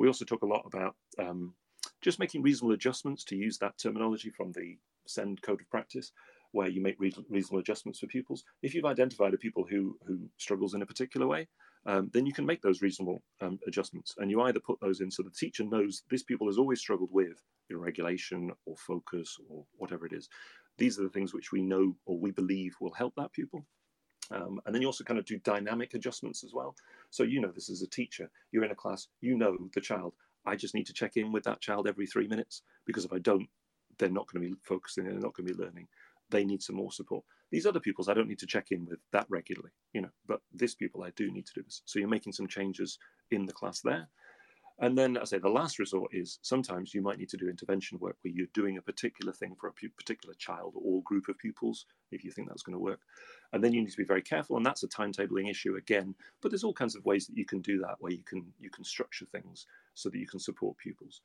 We 0.01 0.07
also 0.07 0.25
talk 0.25 0.41
a 0.41 0.47
lot 0.47 0.63
about 0.65 0.97
um, 1.19 1.53
just 2.01 2.19
making 2.19 2.41
reasonable 2.41 2.73
adjustments 2.73 3.23
to 3.25 3.37
use 3.37 3.59
that 3.59 3.77
terminology 3.77 4.31
from 4.31 4.51
the 4.53 4.79
SEND 5.07 5.43
code 5.43 5.61
of 5.61 5.69
practice, 5.69 6.13
where 6.53 6.69
you 6.69 6.81
make 6.81 6.97
reasonable 6.99 7.59
adjustments 7.59 7.99
for 7.99 8.07
pupils. 8.07 8.43
If 8.63 8.75
you've 8.75 8.87
identified 8.87 9.35
a 9.35 9.37
pupil 9.37 9.67
who 9.69 9.99
who 10.07 10.31
struggles 10.39 10.73
in 10.73 10.81
a 10.81 10.87
particular 10.87 11.27
way, 11.27 11.49
um, 11.85 12.09
then 12.15 12.25
you 12.25 12.33
can 12.33 12.47
make 12.47 12.63
those 12.63 12.81
reasonable 12.81 13.23
um, 13.43 13.59
adjustments. 13.67 14.15
And 14.17 14.31
you 14.31 14.41
either 14.41 14.59
put 14.59 14.81
those 14.81 15.03
in 15.03 15.11
so 15.11 15.23
the 15.23 15.39
teacher 15.39 15.65
knows 15.65 16.03
this 16.09 16.23
pupil 16.23 16.47
has 16.47 16.57
always 16.57 16.81
struggled 16.81 17.11
with 17.13 17.37
irregulation 17.69 18.53
or 18.65 18.77
focus 18.79 19.37
or 19.51 19.67
whatever 19.77 20.07
it 20.07 20.15
is. 20.15 20.31
These 20.79 20.99
are 20.99 21.03
the 21.03 21.11
things 21.11 21.35
which 21.35 21.53
we 21.53 21.61
know 21.61 21.95
or 22.07 22.19
we 22.19 22.31
believe 22.31 22.75
will 22.81 22.95
help 22.95 23.13
that 23.17 23.35
pupil. 23.35 23.67
Um, 24.31 24.61
and 24.65 24.75
then 24.75 24.83
you 24.83 24.89
also 24.89 25.05
kind 25.05 25.19
of 25.19 25.27
do 25.27 25.39
dynamic 25.39 25.95
adjustments 25.95 26.45
as 26.45 26.53
well. 26.55 26.75
So 27.11 27.23
you 27.23 27.41
know 27.41 27.51
this 27.53 27.71
as 27.71 27.83
a 27.83 27.89
teacher, 27.89 28.31
you're 28.53 28.65
in 28.65 28.71
a 28.71 28.77
class, 28.77 29.09
you 29.21 29.37
know 29.37 29.57
the 29.75 29.81
child. 29.81 30.15
I 30.47 30.57
just 30.57 30.75
need 30.75 30.87
to 30.87 30.93
check 30.93 31.17
in 31.17 31.33
with 31.33 31.45
that 31.45 31.61
child 31.61 31.87
every 31.87 32.07
three 32.07 32.29
minutes 32.29 32.63
because 32.87 33.05
if 33.05 33.13
I 33.13 33.19
don't, 33.19 33.49
they're 33.99 34.09
not 34.09 34.27
going 34.33 34.43
to 34.43 34.51
be 34.51 34.61
focusing, 34.63 35.05
they're 35.05 35.15
not 35.15 35.35
going 35.35 35.47
to 35.47 35.55
be 35.55 35.63
learning. 35.63 35.89
They 36.31 36.45
need 36.45 36.63
some 36.63 36.77
more 36.77 36.93
support. 36.93 37.25
These 37.51 37.67
other 37.67 37.81
pupils, 37.81 38.09
I 38.09 38.15
don't 38.15 38.29
need 38.29 38.39
to 38.39 38.47
check 38.47 38.69
in 38.71 38.87
with 38.87 39.01
that 39.13 39.27
regularly, 39.29 39.71
you 39.93 40.01
know, 40.01 40.11
but 40.27 40.41
this 40.53 40.77
pupil, 40.77 41.03
I 41.03 41.11
do 41.17 41.31
need 41.33 41.47
to 41.47 41.53
do 41.57 41.63
this. 41.63 41.83
So 41.85 41.99
you're 41.99 42.09
making 42.09 42.33
some 42.33 42.47
changes 42.47 42.99
in 43.33 43.47
the 43.47 43.53
class 43.53 43.81
there. 43.81 44.09
And 44.83 44.97
then 44.97 45.19
I 45.19 45.25
say 45.25 45.39
the 45.39 45.49
last 45.49 45.79
resort 45.79 46.11
is 46.15 46.39
sometimes 46.41 46.95
you 46.95 47.03
might 47.03 47.19
need 47.19 47.29
to 47.31 47.37
do 47.37 47.51
intervention 47.51 47.99
work 47.99 48.17
where 48.23 48.33
you're 48.33 48.47
doing 48.55 48.79
a 48.79 48.83
particular 48.83 49.31
thing 49.31 49.55
for 49.61 49.69
a 49.69 49.73
particular 49.73 50.35
child 50.39 50.73
or 50.75 51.03
group 51.03 51.29
of 51.29 51.39
pupils, 51.39 51.85
if 52.11 52.25
you 52.25 52.31
think 52.31 52.49
that's 52.49 52.63
going 52.63 52.75
to 52.75 52.83
work. 52.83 53.01
And 53.53 53.63
then 53.63 53.75
you 53.75 53.83
need 53.83 53.91
to 53.91 53.97
be 53.99 54.05
very 54.05 54.23
careful, 54.23 54.57
and 54.57 54.65
that's 54.65 54.83
a 54.83 54.89
timetabling 54.89 55.51
issue 55.51 55.77
again. 55.77 56.15
But 56.41 56.51
there's 56.51 56.65
all 56.65 56.73
kinds 56.73 56.97
of 56.97 57.05
ways 57.05 57.27
that 57.27 57.37
you 57.37 57.45
can 57.45 57.61
do 57.61 57.79
that, 57.81 57.97
where 57.99 58.13
you 58.13 58.25
can 58.25 58.47
you 58.59 58.71
can 58.71 58.85
structure 58.85 59.27
things 59.27 59.67
so 59.95 60.09
that 60.09 60.19
you 60.19 60.27
can 60.27 60.41
support 60.41 60.79
pupils. 60.79 61.21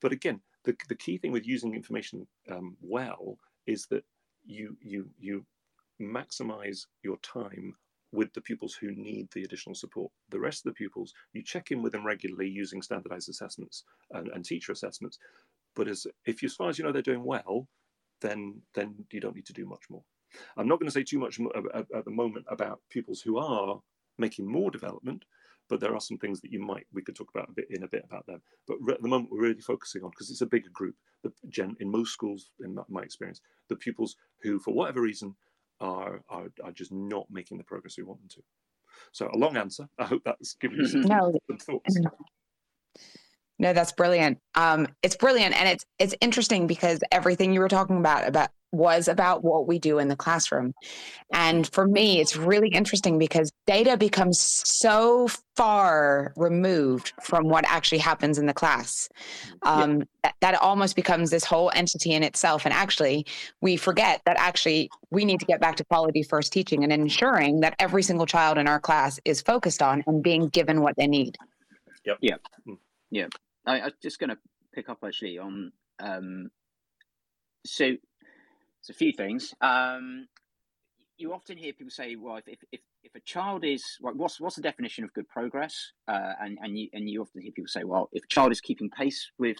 But 0.00 0.12
again, 0.12 0.40
the, 0.64 0.74
the 0.88 0.94
key 0.94 1.18
thing 1.18 1.32
with 1.32 1.46
using 1.46 1.74
information 1.74 2.26
um, 2.50 2.76
well 2.80 3.36
is 3.66 3.86
that 3.90 4.04
you 4.46 4.76
you 4.80 5.10
you 5.18 5.44
maximize 6.00 6.86
your 7.02 7.18
time 7.18 7.74
with 8.12 8.32
the 8.34 8.40
pupils 8.40 8.74
who 8.74 8.92
need 8.92 9.28
the 9.32 9.42
additional 9.42 9.74
support. 9.74 10.10
The 10.30 10.40
rest 10.40 10.64
of 10.64 10.72
the 10.72 10.76
pupils, 10.76 11.12
you 11.32 11.42
check 11.42 11.70
in 11.70 11.82
with 11.82 11.92
them 11.92 12.06
regularly 12.06 12.48
using 12.48 12.82
standardized 12.82 13.28
assessments 13.28 13.84
and, 14.12 14.28
and 14.28 14.44
teacher 14.44 14.72
assessments. 14.72 15.18
But 15.74 15.88
as 15.88 16.06
if 16.24 16.42
as 16.42 16.54
far 16.54 16.70
as 16.70 16.78
you 16.78 16.84
know 16.84 16.92
they're 16.92 17.02
doing 17.02 17.24
well, 17.24 17.68
then 18.20 18.62
then 18.74 18.94
you 19.10 19.20
don't 19.20 19.36
need 19.36 19.46
to 19.46 19.52
do 19.52 19.66
much 19.66 19.84
more. 19.90 20.02
I'm 20.56 20.68
not 20.68 20.80
going 20.80 20.88
to 20.88 20.92
say 20.92 21.04
too 21.04 21.18
much 21.18 21.38
at, 21.74 21.86
at 21.94 22.04
the 22.04 22.10
moment 22.10 22.46
about 22.48 22.80
pupils 22.90 23.20
who 23.20 23.38
are 23.38 23.80
making 24.18 24.50
more 24.50 24.70
development, 24.70 25.24
but 25.68 25.80
there 25.80 25.94
are 25.94 26.00
some 26.00 26.18
things 26.18 26.40
that 26.40 26.52
you 26.52 26.60
might 26.60 26.86
we 26.92 27.02
could 27.02 27.16
talk 27.16 27.30
about 27.34 27.48
a 27.48 27.52
bit 27.52 27.66
in 27.70 27.82
a 27.82 27.88
bit 27.88 28.04
about 28.04 28.26
them. 28.26 28.40
But 28.66 28.78
at 28.90 29.02
the 29.02 29.08
moment, 29.08 29.30
we're 29.30 29.42
really 29.42 29.60
focusing 29.60 30.02
on 30.02 30.10
because 30.10 30.30
it's 30.30 30.40
a 30.40 30.46
bigger 30.46 30.70
group. 30.72 30.94
The 31.22 31.32
gen 31.48 31.76
in 31.80 31.90
most 31.90 32.12
schools, 32.12 32.50
in 32.60 32.78
my 32.88 33.02
experience, 33.02 33.40
the 33.68 33.76
pupils 33.76 34.16
who, 34.42 34.58
for 34.58 34.72
whatever 34.72 35.00
reason, 35.00 35.34
are, 35.80 36.20
are, 36.28 36.48
are 36.62 36.72
just 36.72 36.92
not 36.92 37.26
making 37.30 37.58
the 37.58 37.64
progress 37.64 37.96
we 37.96 38.04
want 38.04 38.20
them 38.20 38.28
to. 38.30 38.42
So 39.12 39.30
a 39.32 39.38
long 39.38 39.56
answer. 39.56 39.86
I 39.98 40.04
hope 40.04 40.22
that's 40.24 40.54
given 40.54 40.78
you 40.78 40.86
some, 40.86 41.00
no. 41.02 41.32
some 41.50 41.58
thoughts. 41.58 41.98
No, 43.58 43.72
that's 43.72 43.92
brilliant. 43.92 44.38
Um, 44.54 44.86
it's 45.02 45.16
brilliant, 45.16 45.58
and 45.58 45.68
it's 45.68 45.84
it's 45.98 46.14
interesting 46.20 46.66
because 46.66 47.00
everything 47.10 47.52
you 47.52 47.60
were 47.60 47.68
talking 47.68 47.96
about 47.96 48.28
about 48.28 48.50
was 48.72 49.08
about 49.08 49.44
what 49.44 49.66
we 49.66 49.78
do 49.78 49.98
in 49.98 50.08
the 50.08 50.16
classroom. 50.16 50.74
And 51.32 51.66
for 51.72 51.86
me, 51.86 52.20
it's 52.20 52.36
really 52.36 52.68
interesting 52.68 53.18
because 53.18 53.50
data 53.66 53.96
becomes 53.96 54.40
so 54.40 55.28
far 55.56 56.32
removed 56.36 57.12
from 57.22 57.48
what 57.48 57.64
actually 57.66 57.98
happens 57.98 58.38
in 58.38 58.46
the 58.46 58.54
class 58.54 59.08
um, 59.62 59.98
yeah. 59.98 60.04
that, 60.22 60.34
that 60.40 60.54
almost 60.62 60.96
becomes 60.96 61.30
this 61.30 61.44
whole 61.44 61.70
entity 61.74 62.12
in 62.12 62.22
itself. 62.22 62.64
And 62.64 62.74
actually, 62.74 63.26
we 63.60 63.76
forget 63.76 64.20
that 64.26 64.36
actually 64.38 64.90
we 65.10 65.24
need 65.24 65.40
to 65.40 65.46
get 65.46 65.60
back 65.60 65.76
to 65.76 65.84
quality 65.84 66.22
first 66.22 66.52
teaching 66.52 66.82
and 66.82 66.92
ensuring 66.92 67.60
that 67.60 67.74
every 67.78 68.02
single 68.02 68.26
child 68.26 68.58
in 68.58 68.68
our 68.68 68.80
class 68.80 69.18
is 69.24 69.40
focused 69.40 69.82
on 69.82 70.04
and 70.06 70.22
being 70.22 70.48
given 70.48 70.82
what 70.82 70.96
they 70.96 71.06
need. 71.06 71.36
Yep. 72.04 72.18
Yeah. 72.20 72.36
Mm. 72.68 72.78
Yeah. 73.10 73.26
I, 73.64 73.80
I'm 73.80 73.92
just 74.02 74.18
going 74.18 74.30
to 74.30 74.38
pick 74.74 74.88
up 74.88 74.98
actually 75.02 75.38
on 75.38 75.72
um, 75.98 76.50
so 77.66 77.96
it's 78.88 78.96
a 78.96 78.98
few 78.98 79.12
things. 79.12 79.52
Um, 79.60 80.28
you 81.18 81.32
often 81.32 81.56
hear 81.56 81.72
people 81.72 81.90
say, 81.90 82.14
"Well, 82.14 82.40
if 82.46 82.60
if, 82.70 82.80
if 83.02 83.14
a 83.16 83.20
child 83.20 83.64
is 83.64 83.82
well, 84.00 84.14
what's 84.14 84.40
what's 84.40 84.56
the 84.56 84.62
definition 84.62 85.02
of 85.02 85.12
good 85.12 85.28
progress?" 85.28 85.74
Uh, 86.06 86.34
and 86.40 86.58
and 86.62 86.78
you 86.78 86.88
and 86.92 87.10
you 87.10 87.22
often 87.22 87.42
hear 87.42 87.50
people 87.52 87.68
say, 87.68 87.82
"Well, 87.82 88.08
if 88.12 88.22
a 88.22 88.28
child 88.28 88.52
is 88.52 88.60
keeping 88.60 88.90
pace 88.90 89.28
with 89.38 89.56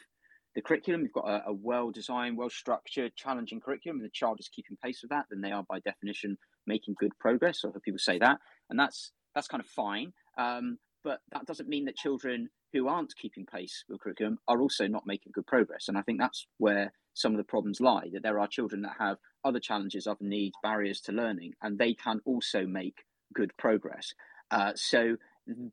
the 0.54 0.62
curriculum, 0.62 1.02
you've 1.02 1.12
got 1.12 1.28
a, 1.28 1.48
a 1.48 1.52
well 1.52 1.90
designed, 1.90 2.38
well 2.38 2.50
structured, 2.50 3.16
challenging 3.16 3.60
curriculum, 3.60 3.98
and 3.98 4.06
the 4.06 4.12
child 4.12 4.38
is 4.38 4.48
keeping 4.48 4.76
pace 4.82 5.00
with 5.02 5.10
that, 5.10 5.24
then 5.30 5.40
they 5.40 5.50
are 5.50 5.64
by 5.68 5.80
definition 5.80 6.38
making 6.66 6.94
good 7.00 7.12
progress." 7.18 7.62
So 7.62 7.72
people 7.84 7.98
say 7.98 8.18
that, 8.18 8.38
and 8.70 8.78
that's 8.78 9.10
that's 9.34 9.48
kind 9.48 9.62
of 9.62 9.66
fine. 9.66 10.12
Um, 10.38 10.78
but 11.02 11.20
that 11.32 11.46
doesn't 11.46 11.68
mean 11.68 11.86
that 11.86 11.96
children 11.96 12.48
who 12.72 12.88
aren't 12.88 13.16
keeping 13.16 13.46
pace 13.46 13.84
with 13.88 14.00
curriculum 14.00 14.38
are 14.48 14.60
also 14.60 14.86
not 14.86 15.06
making 15.06 15.32
good 15.34 15.46
progress. 15.46 15.88
And 15.88 15.96
I 15.96 16.02
think 16.02 16.18
that's 16.18 16.46
where 16.58 16.92
some 17.14 17.32
of 17.32 17.38
the 17.38 17.44
problems 17.44 17.80
lie 17.80 18.10
that 18.12 18.22
there 18.22 18.38
are 18.38 18.46
children 18.46 18.82
that 18.82 18.96
have 18.98 19.18
other 19.44 19.60
challenges, 19.60 20.06
other 20.06 20.24
needs, 20.24 20.56
barriers 20.62 21.00
to 21.02 21.12
learning, 21.12 21.54
and 21.62 21.78
they 21.78 21.94
can 21.94 22.20
also 22.24 22.66
make 22.66 23.04
good 23.34 23.52
progress. 23.56 24.12
Uh, 24.50 24.72
so 24.74 25.16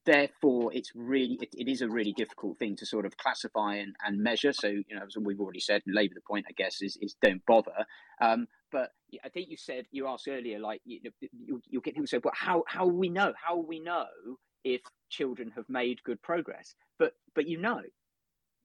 therefore 0.05 0.71
it's 0.73 0.91
really 0.93 1.37
it, 1.41 1.49
it 1.53 1.67
is 1.67 1.81
a 1.81 1.87
really 1.87 2.13
difficult 2.13 2.57
thing 2.59 2.75
to 2.75 2.85
sort 2.85 3.05
of 3.05 3.17
classify 3.17 3.75
and, 3.75 3.95
and 4.05 4.21
measure 4.21 4.53
so 4.53 4.67
you 4.67 4.83
know 4.91 5.01
as 5.03 5.15
we've 5.19 5.39
already 5.39 5.59
said 5.59 5.81
and 5.85 5.95
labour 5.95 6.13
the 6.13 6.21
point 6.21 6.45
i 6.47 6.51
guess 6.51 6.81
is, 6.81 6.95
is 7.01 7.15
don't 7.23 7.43
bother 7.47 7.85
um, 8.21 8.45
but 8.71 8.91
i 9.25 9.29
think 9.29 9.49
you 9.49 9.57
said 9.57 9.85
you 9.89 10.07
asked 10.07 10.27
earlier 10.27 10.59
like 10.59 10.79
you, 10.85 10.99
you, 11.31 11.59
you'll 11.67 11.81
get 11.81 11.95
people 11.95 12.05
say 12.05 12.19
but 12.19 12.33
how 12.35 12.63
how 12.67 12.85
we 12.85 13.09
know 13.09 13.33
how 13.35 13.57
we 13.57 13.79
know 13.79 14.05
if 14.63 14.81
children 15.09 15.51
have 15.55 15.67
made 15.69 16.03
good 16.03 16.21
progress 16.21 16.75
but 16.97 17.13
but 17.35 17.47
you 17.47 17.57
know 17.57 17.81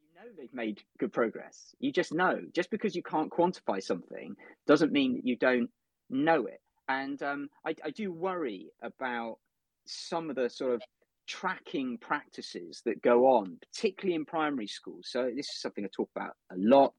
you 0.01 0.09
know 0.15 0.31
they've 0.37 0.55
made 0.55 0.83
good 0.99 1.13
progress. 1.13 1.75
You 1.79 1.93
just 1.93 2.13
know. 2.13 2.41
Just 2.55 2.71
because 2.71 2.95
you 2.95 3.03
can't 3.03 3.31
quantify 3.31 3.83
something 3.83 4.37
doesn't 4.67 4.93
mean 4.93 5.15
that 5.15 5.27
you 5.27 5.37
don't 5.37 5.71
know 6.11 6.47
it. 6.47 6.61
And 6.89 7.23
um, 7.23 7.49
I, 7.67 7.75
I 7.85 7.91
do 7.91 8.13
worry 8.13 8.71
about 8.83 9.39
some 9.87 10.31
of 10.31 10.37
the 10.37 10.49
sort 10.49 10.75
of 10.75 10.83
tracking 11.27 11.99
practices 11.99 12.81
that 12.87 13.03
go 13.03 13.27
on, 13.27 13.59
particularly 13.61 14.15
in 14.15 14.25
primary 14.25 14.67
schools. 14.67 15.09
So 15.11 15.31
this 15.35 15.47
is 15.47 15.61
something 15.61 15.85
I 15.85 15.89
talk 15.95 16.11
about 16.17 16.35
a 16.51 16.57
lot. 16.57 16.95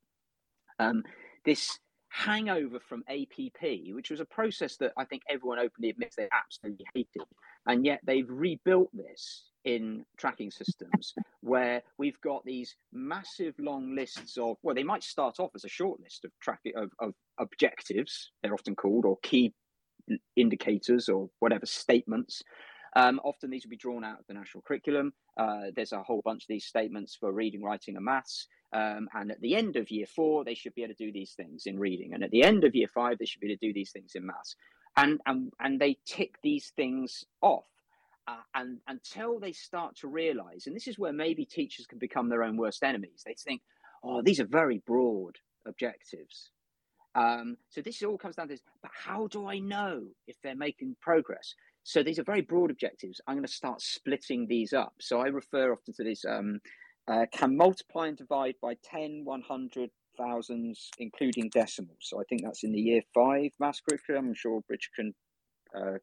Um, 0.77 1.03
this 1.45 1.79
hangover 2.09 2.79
from 2.79 3.03
APP, 3.07 3.93
which 3.93 4.09
was 4.09 4.19
a 4.19 4.25
process 4.25 4.77
that 4.77 4.93
I 4.97 5.05
think 5.05 5.23
everyone 5.29 5.59
openly 5.59 5.89
admits 5.89 6.15
they 6.15 6.27
absolutely 6.31 6.85
hated, 6.93 7.27
and 7.67 7.85
yet 7.85 8.01
they've 8.05 8.29
rebuilt 8.29 8.89
this 8.93 9.45
in 9.65 10.05
tracking 10.17 10.49
systems 10.51 11.13
where 11.41 11.81
we've 11.97 12.19
got 12.21 12.43
these 12.45 12.75
massive 12.93 13.53
long 13.59 13.93
lists 13.93 14.37
of 14.37 14.55
well 14.63 14.73
they 14.73 14.83
might 14.83 15.03
start 15.03 15.37
off 15.37 15.51
as 15.53 15.65
a 15.65 15.69
short 15.69 15.99
list 15.99 16.23
of 16.23 16.31
tracking 16.41 16.71
of, 16.77 16.89
of 16.99 17.13
objectives 17.39 18.31
they're 18.41 18.53
often 18.53 18.73
called 18.73 19.03
or 19.03 19.17
key 19.21 19.53
indicators 20.35 21.09
or 21.09 21.29
whatever 21.39 21.65
statements. 21.65 22.41
Um, 22.95 23.19
often 23.23 23.49
these 23.49 23.65
will 23.65 23.71
be 23.71 23.77
drawn 23.77 24.03
out 24.03 24.19
of 24.19 24.25
the 24.27 24.33
national 24.33 24.63
curriculum. 24.63 25.13
Uh, 25.37 25.71
there's 25.75 25.91
a 25.91 26.01
whole 26.01 26.21
bunch 26.25 26.43
of 26.43 26.47
these 26.47 26.65
statements 26.65 27.15
for 27.15 27.31
reading 27.31 27.61
writing 27.61 27.95
and 27.95 28.05
maths 28.05 28.47
um, 28.73 29.07
and 29.13 29.31
at 29.31 29.41
the 29.41 29.55
end 29.55 29.75
of 29.75 29.91
year 29.91 30.05
four 30.05 30.43
they 30.43 30.53
should 30.53 30.75
be 30.75 30.83
able 30.83 30.93
to 30.93 31.05
do 31.05 31.11
these 31.11 31.33
things 31.33 31.63
in 31.65 31.79
reading 31.79 32.13
and 32.13 32.23
at 32.23 32.31
the 32.31 32.43
end 32.43 32.63
of 32.63 32.75
year 32.75 32.87
five 32.87 33.17
they 33.17 33.25
should 33.25 33.41
be 33.41 33.47
able 33.47 33.57
to 33.57 33.67
do 33.67 33.73
these 33.73 33.91
things 33.91 34.11
in 34.15 34.25
maths 34.25 34.55
and 34.97 35.19
and 35.25 35.51
and 35.59 35.79
they 35.79 35.97
tick 36.05 36.35
these 36.43 36.71
things 36.75 37.25
off 37.41 37.65
uh, 38.29 38.35
and 38.53 38.77
until 38.87 39.39
they 39.39 39.51
start 39.51 39.95
to 39.95 40.07
realize, 40.07 40.67
and 40.67 40.75
this 40.75 40.87
is 40.87 40.99
where 40.99 41.13
maybe 41.13 41.45
teachers 41.45 41.87
can 41.87 41.97
become 41.97 42.29
their 42.29 42.43
own 42.43 42.57
worst 42.57 42.83
enemies, 42.83 43.23
they 43.25 43.33
think, 43.33 43.61
oh, 44.03 44.21
these 44.21 44.39
are 44.39 44.45
very 44.45 44.83
broad 44.85 45.35
objectives. 45.65 46.51
Um, 47.15 47.57
so 47.69 47.81
this 47.81 48.03
all 48.03 48.19
comes 48.19 48.35
down 48.35 48.47
to 48.47 48.53
this, 48.53 48.61
but 48.83 48.91
how 48.93 49.25
do 49.27 49.47
I 49.47 49.57
know 49.57 50.03
if 50.27 50.35
they're 50.43 50.55
making 50.55 50.95
progress? 51.01 51.55
So 51.83 52.03
these 52.03 52.19
are 52.19 52.23
very 52.23 52.41
broad 52.41 52.69
objectives. 52.69 53.19
I'm 53.25 53.35
going 53.35 53.47
to 53.47 53.51
start 53.51 53.81
splitting 53.81 54.45
these 54.45 54.73
up. 54.73 54.93
So 54.99 55.21
I 55.21 55.27
refer 55.27 55.71
often 55.71 55.95
to 55.95 56.03
this 56.03 56.23
um, 56.23 56.59
uh, 57.09 57.25
can 57.31 57.57
multiply 57.57 58.07
and 58.07 58.17
divide 58.17 58.55
by 58.61 58.75
10, 58.83 59.23
100, 59.25 59.89
thousands, 60.19 60.89
including 60.99 61.49
decimals. 61.49 61.97
So 62.01 62.19
I 62.19 62.23
think 62.29 62.43
that's 62.43 62.63
in 62.63 62.71
the 62.71 62.79
year 62.79 63.01
five 63.13 63.51
maths 63.59 63.81
curriculum. 63.87 64.27
I'm 64.27 64.33
sure 64.33 64.61
Bridget 64.67 64.89
can 64.95 65.13
uh, 65.75 65.97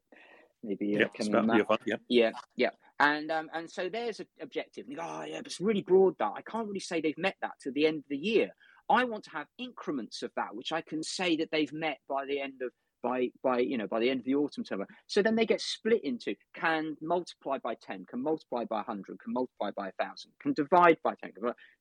maybe 0.63 0.97
uh, 0.97 1.01
yeah, 1.01 1.07
come 1.17 1.35
in 1.35 1.47
that. 1.47 1.67
Fun, 1.69 1.79
yeah, 1.87 1.97
yeah, 2.09 2.31
yeah. 2.57 2.71
And 2.99 3.31
um, 3.31 3.49
and 3.53 3.71
so 3.71 3.89
there's 3.89 4.21
an 4.21 4.27
objective. 4.41 4.85
And 4.85 4.93
you 4.93 4.99
go, 4.99 5.05
oh 5.07 5.25
yeah, 5.25 5.39
but 5.39 5.47
it's 5.47 5.61
really 5.61 5.83
broad. 5.83 6.15
That 6.19 6.33
I 6.35 6.43
can't 6.43 6.67
really 6.67 6.81
say 6.81 7.01
they've 7.01 7.19
met 7.19 7.37
that 7.43 7.53
to 7.63 7.71
the 7.71 7.87
end 7.87 7.99
of 7.99 8.05
the 8.09 8.17
year. 8.17 8.51
I 8.89 9.05
want 9.05 9.25
to 9.25 9.31
have 9.31 9.49
increments 9.59 10.23
of 10.23 10.31
that, 10.37 10.55
which 10.55 10.73
I 10.73 10.81
can 10.81 11.03
say 11.03 11.37
that 11.37 11.51
they've 11.51 11.73
met 11.73 11.99
by 12.09 12.25
the 12.25 12.41
end 12.41 12.63
of 12.63 12.71
by 13.07 13.31
by 13.43 13.59
you 13.59 13.79
know 13.79 13.87
by 13.87 14.01
the 14.01 14.11
end 14.11 14.21
of 14.21 14.27
the 14.27 14.35
autumn 14.35 14.65
term. 14.65 14.85
So 15.07 15.23
then 15.23 15.37
they 15.37 15.47
get 15.47 15.61
split 15.61 16.03
into 16.03 16.35
can 16.55 16.97
multiply 17.01 17.59
by 17.59 17.75
ten, 17.87 18.05
can 18.11 18.23
multiply 18.23 18.65
by 18.65 18.83
hundred, 18.83 19.21
can 19.23 19.33
multiply 19.33 19.71
by 19.77 19.89
thousand, 20.01 20.33
can 20.43 20.53
divide 20.55 20.99
by 21.05 21.15
ten. 21.15 21.31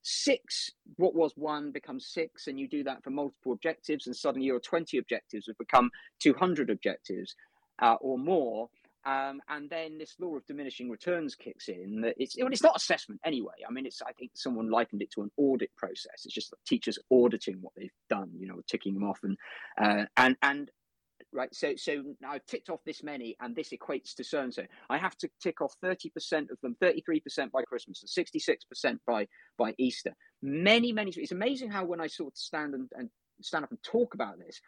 Six, 0.02 0.70
what 0.96 1.14
was 1.14 1.32
one 1.36 1.72
becomes 1.72 2.04
six, 2.18 2.46
and 2.46 2.60
you 2.60 2.68
do 2.68 2.84
that 2.84 3.02
for 3.02 3.10
multiple 3.10 3.52
objectives, 3.52 4.06
and 4.06 4.14
suddenly 4.14 4.46
your 4.46 4.60
twenty 4.60 4.98
objectives 4.98 5.46
have 5.48 5.58
become 5.58 5.90
two 6.22 6.34
hundred 6.34 6.70
objectives 6.70 7.34
uh, 7.82 7.96
or 8.00 8.18
more. 8.18 8.68
Um, 9.04 9.40
and 9.48 9.70
then 9.70 9.98
this 9.98 10.16
law 10.18 10.34
of 10.34 10.44
diminishing 10.46 10.90
returns 10.90 11.36
kicks 11.36 11.68
in. 11.68 12.00
That 12.02 12.14
it's 12.18 12.34
it's 12.36 12.62
not 12.62 12.76
assessment 12.76 13.20
anyway. 13.24 13.58
I 13.68 13.72
mean, 13.72 13.86
it's 13.86 14.02
I 14.02 14.12
think 14.18 14.32
someone 14.34 14.68
likened 14.78 15.02
it 15.02 15.12
to 15.14 15.22
an 15.22 15.30
audit 15.36 15.70
process. 15.76 16.24
It's 16.24 16.34
just 16.34 16.54
teachers 16.66 16.98
auditing 17.10 17.58
what 17.60 17.72
they've 17.76 18.00
done, 18.10 18.30
you 18.36 18.48
know, 18.48 18.60
ticking 18.68 18.94
them 18.94 19.04
off, 19.04 19.20
and 19.22 19.36
uh, 19.82 20.04
and 20.16 20.36
and 20.42 20.70
right? 21.32 21.54
So, 21.54 21.74
so 21.76 22.02
I've 22.26 22.44
ticked 22.46 22.70
off 22.70 22.80
this 22.84 23.02
many, 23.02 23.36
and 23.40 23.54
this 23.54 23.70
equates 23.70 24.14
to 24.16 24.24
so 24.24 24.40
and 24.40 24.54
so. 24.54 24.64
I 24.88 24.98
have 24.98 25.16
to 25.18 25.28
tick 25.42 25.60
off 25.60 25.74
thirty 25.80 26.10
percent 26.10 26.50
of 26.50 26.60
them, 26.60 26.76
thirty-three 26.80 27.20
percent 27.20 27.52
by 27.52 27.62
Christmas, 27.62 28.02
and 28.02 28.08
sixty-six 28.08 28.64
percent 28.64 29.00
by 29.06 29.28
by 29.58 29.74
Easter. 29.78 30.14
Many, 30.42 30.92
many. 30.92 31.12
It's 31.16 31.32
amazing 31.32 31.70
how 31.70 31.84
when 31.84 32.00
I 32.00 32.06
sort 32.06 32.32
of 32.32 32.38
stand 32.38 32.74
and, 32.74 32.88
and 32.94 33.10
stand 33.42 33.64
up 33.64 33.70
and 33.70 33.82
talk 33.82 34.14
about 34.14 34.38
this, 34.38 34.60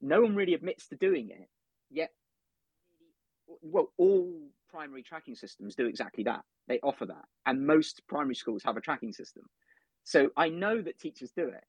no 0.00 0.22
one 0.22 0.34
really 0.34 0.54
admits 0.54 0.88
to 0.88 0.96
doing 0.96 1.30
it. 1.30 1.48
Yet, 1.90 2.10
well, 3.62 3.92
all 3.96 4.32
primary 4.70 5.02
tracking 5.02 5.36
systems 5.36 5.74
do 5.74 5.86
exactly 5.86 6.24
that. 6.24 6.42
They 6.68 6.80
offer 6.82 7.06
that, 7.06 7.24
and 7.44 7.66
most 7.66 8.02
primary 8.08 8.34
schools 8.34 8.62
have 8.64 8.76
a 8.76 8.80
tracking 8.80 9.12
system. 9.12 9.44
So 10.04 10.30
I 10.36 10.48
know 10.48 10.80
that 10.80 10.98
teachers 10.98 11.32
do 11.36 11.48
it. 11.48 11.64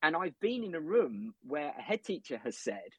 And 0.00 0.14
I've 0.14 0.38
been 0.38 0.62
in 0.62 0.76
a 0.76 0.80
room 0.80 1.34
where 1.42 1.74
a 1.76 1.82
head 1.82 2.04
teacher 2.04 2.40
has 2.44 2.56
said, 2.56 2.90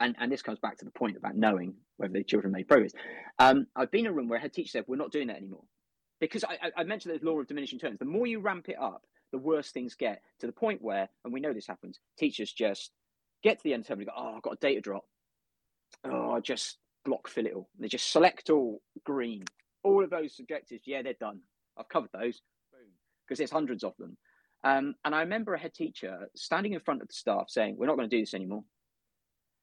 and, 0.00 0.14
and 0.18 0.30
this 0.30 0.42
comes 0.42 0.58
back 0.58 0.78
to 0.78 0.84
the 0.84 0.90
point 0.90 1.16
about 1.16 1.36
knowing 1.36 1.74
whether 1.96 2.12
the 2.12 2.22
children 2.22 2.52
made 2.52 2.68
progress. 2.68 2.92
Um, 3.38 3.66
I've 3.74 3.90
been 3.90 4.06
in 4.06 4.12
a 4.12 4.12
room 4.12 4.28
where 4.28 4.38
a 4.38 4.42
head 4.42 4.52
teacher 4.52 4.70
said, 4.70 4.84
We're 4.86 4.96
not 4.96 5.12
doing 5.12 5.28
that 5.28 5.36
anymore. 5.36 5.64
Because 6.20 6.44
I, 6.44 6.70
I 6.76 6.84
mentioned 6.84 7.18
the 7.20 7.24
law 7.24 7.38
of 7.38 7.46
diminishing 7.46 7.78
returns. 7.80 7.98
The 7.98 8.04
more 8.04 8.26
you 8.26 8.40
ramp 8.40 8.68
it 8.68 8.76
up, 8.80 9.02
the 9.32 9.38
worse 9.38 9.70
things 9.70 9.94
get 9.94 10.22
to 10.40 10.46
the 10.46 10.52
point 10.52 10.82
where, 10.82 11.08
and 11.24 11.32
we 11.32 11.40
know 11.40 11.52
this 11.52 11.66
happens, 11.66 12.00
teachers 12.18 12.52
just 12.52 12.90
get 13.42 13.58
to 13.58 13.64
the 13.64 13.72
end 13.72 13.82
of 13.82 13.86
the 13.86 13.94
term 13.94 14.00
and 14.00 14.08
go, 14.08 14.14
Oh, 14.16 14.34
I've 14.36 14.42
got 14.42 14.54
a 14.54 14.58
data 14.60 14.80
drop. 14.80 15.04
Oh, 16.04 16.32
I 16.32 16.40
just 16.40 16.78
block 17.04 17.28
fill 17.28 17.46
it 17.46 17.54
all. 17.54 17.68
They 17.78 17.88
just 17.88 18.10
select 18.10 18.50
all 18.50 18.80
green. 19.04 19.44
All 19.82 20.04
of 20.04 20.10
those 20.10 20.36
objectives, 20.40 20.82
yeah, 20.86 21.02
they're 21.02 21.14
done. 21.18 21.40
I've 21.76 21.88
covered 21.88 22.10
those. 22.12 22.40
Boom. 22.72 22.90
Because 23.26 23.38
there's 23.38 23.50
hundreds 23.50 23.84
of 23.84 23.94
them. 23.98 24.16
Um, 24.64 24.96
and 25.04 25.14
I 25.14 25.20
remember 25.20 25.54
a 25.54 25.58
head 25.58 25.72
teacher 25.72 26.28
standing 26.34 26.72
in 26.72 26.80
front 26.80 27.00
of 27.00 27.08
the 27.08 27.14
staff 27.14 27.46
saying, 27.48 27.76
We're 27.78 27.86
not 27.86 27.96
going 27.96 28.10
to 28.10 28.16
do 28.16 28.22
this 28.22 28.34
anymore 28.34 28.64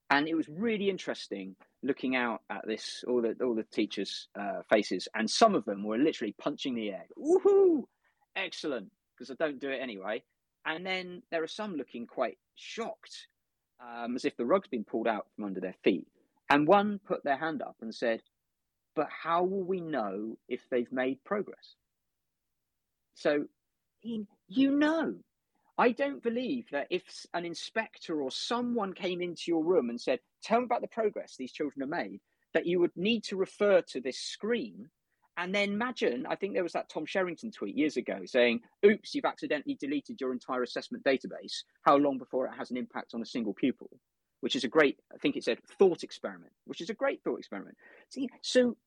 and 0.09 0.27
it 0.27 0.35
was 0.35 0.47
really 0.47 0.89
interesting 0.89 1.55
looking 1.83 2.15
out 2.15 2.41
at 2.49 2.65
this 2.65 3.03
all 3.07 3.21
the 3.21 3.35
all 3.43 3.55
the 3.55 3.63
teachers' 3.63 4.27
uh, 4.39 4.61
faces, 4.69 5.07
and 5.15 5.29
some 5.29 5.55
of 5.55 5.65
them 5.65 5.83
were 5.83 5.97
literally 5.97 6.35
punching 6.37 6.75
the 6.75 6.89
air. 6.89 7.05
Woohoo! 7.17 7.83
Excellent, 8.35 8.91
because 9.15 9.31
I 9.31 9.35
don't 9.35 9.59
do 9.59 9.69
it 9.69 9.79
anyway. 9.81 10.23
And 10.65 10.85
then 10.85 11.21
there 11.31 11.43
are 11.43 11.47
some 11.47 11.75
looking 11.75 12.07
quite 12.07 12.37
shocked, 12.55 13.27
um, 13.79 14.15
as 14.15 14.25
if 14.25 14.35
the 14.35 14.45
rug's 14.45 14.67
been 14.67 14.83
pulled 14.83 15.07
out 15.07 15.27
from 15.35 15.45
under 15.45 15.59
their 15.59 15.75
feet. 15.83 16.07
And 16.49 16.67
one 16.67 16.99
put 16.99 17.23
their 17.23 17.37
hand 17.37 17.61
up 17.61 17.77
and 17.81 17.93
said, 17.93 18.21
"But 18.95 19.09
how 19.09 19.43
will 19.43 19.63
we 19.63 19.81
know 19.81 20.37
if 20.47 20.61
they've 20.69 20.91
made 20.91 21.23
progress?" 21.23 21.75
So, 23.15 23.45
you 24.01 24.71
know, 24.71 25.15
I 25.77 25.91
don't 25.91 26.23
believe 26.23 26.67
that 26.71 26.87
if 26.89 27.03
an 27.33 27.45
inspector 27.45 28.21
or 28.21 28.31
someone 28.31 28.93
came 28.93 29.21
into 29.21 29.43
your 29.47 29.63
room 29.63 29.89
and 29.89 29.99
said, 29.99 30.19
Tell 30.43 30.59
me 30.59 30.65
about 30.65 30.81
the 30.81 30.87
progress 30.87 31.35
these 31.37 31.51
children 31.51 31.81
have 31.81 31.89
made, 31.89 32.21
that 32.53 32.65
you 32.65 32.79
would 32.79 32.95
need 32.95 33.23
to 33.25 33.35
refer 33.35 33.81
to 33.81 33.99
this 33.99 34.19
screen. 34.19 34.89
And 35.37 35.53
then 35.53 35.73
imagine, 35.73 36.25
I 36.29 36.35
think 36.35 36.53
there 36.53 36.63
was 36.63 36.73
that 36.73 36.87
Tom 36.87 37.05
Sherrington 37.05 37.51
tweet 37.51 37.75
years 37.75 37.97
ago 37.97 38.19
saying, 38.25 38.61
Oops, 38.85 39.13
you've 39.13 39.25
accidentally 39.25 39.75
deleted 39.79 40.21
your 40.21 40.31
entire 40.31 40.63
assessment 40.63 41.03
database. 41.03 41.63
How 41.81 41.97
long 41.97 42.17
before 42.17 42.47
it 42.47 42.53
has 42.57 42.71
an 42.71 42.77
impact 42.77 43.13
on 43.13 43.21
a 43.21 43.25
single 43.25 43.53
pupil? 43.53 43.89
Which 44.39 44.55
is 44.55 44.63
a 44.63 44.69
great, 44.69 44.99
I 45.13 45.17
think 45.17 45.35
it 45.35 45.43
said, 45.43 45.59
thought 45.77 46.03
experiment, 46.03 46.53
which 46.65 46.79
is 46.79 46.89
a 46.89 46.93
great 46.93 47.21
thought 47.23 47.39
experiment. 47.39 47.75
See, 48.09 48.29
so 48.41 48.77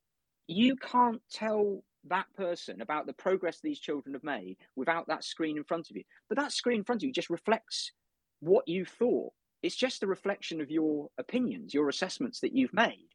you 0.46 0.76
can't 0.76 1.20
tell 1.30 1.82
that 2.08 2.26
person 2.36 2.80
about 2.80 3.06
the 3.06 3.12
progress 3.12 3.60
these 3.62 3.80
children 3.80 4.14
have 4.14 4.24
made 4.24 4.56
without 4.76 5.06
that 5.08 5.24
screen 5.24 5.56
in 5.56 5.64
front 5.64 5.90
of 5.90 5.96
you. 5.96 6.02
But 6.28 6.38
that 6.38 6.52
screen 6.52 6.78
in 6.78 6.84
front 6.84 7.02
of 7.02 7.06
you 7.06 7.12
just 7.12 7.30
reflects 7.30 7.92
what 8.40 8.66
you 8.68 8.84
thought. 8.84 9.32
It's 9.62 9.76
just 9.76 10.02
a 10.02 10.06
reflection 10.06 10.60
of 10.60 10.70
your 10.70 11.08
opinions, 11.18 11.74
your 11.74 11.88
assessments 11.88 12.40
that 12.40 12.54
you've 12.54 12.72
made. 12.72 13.08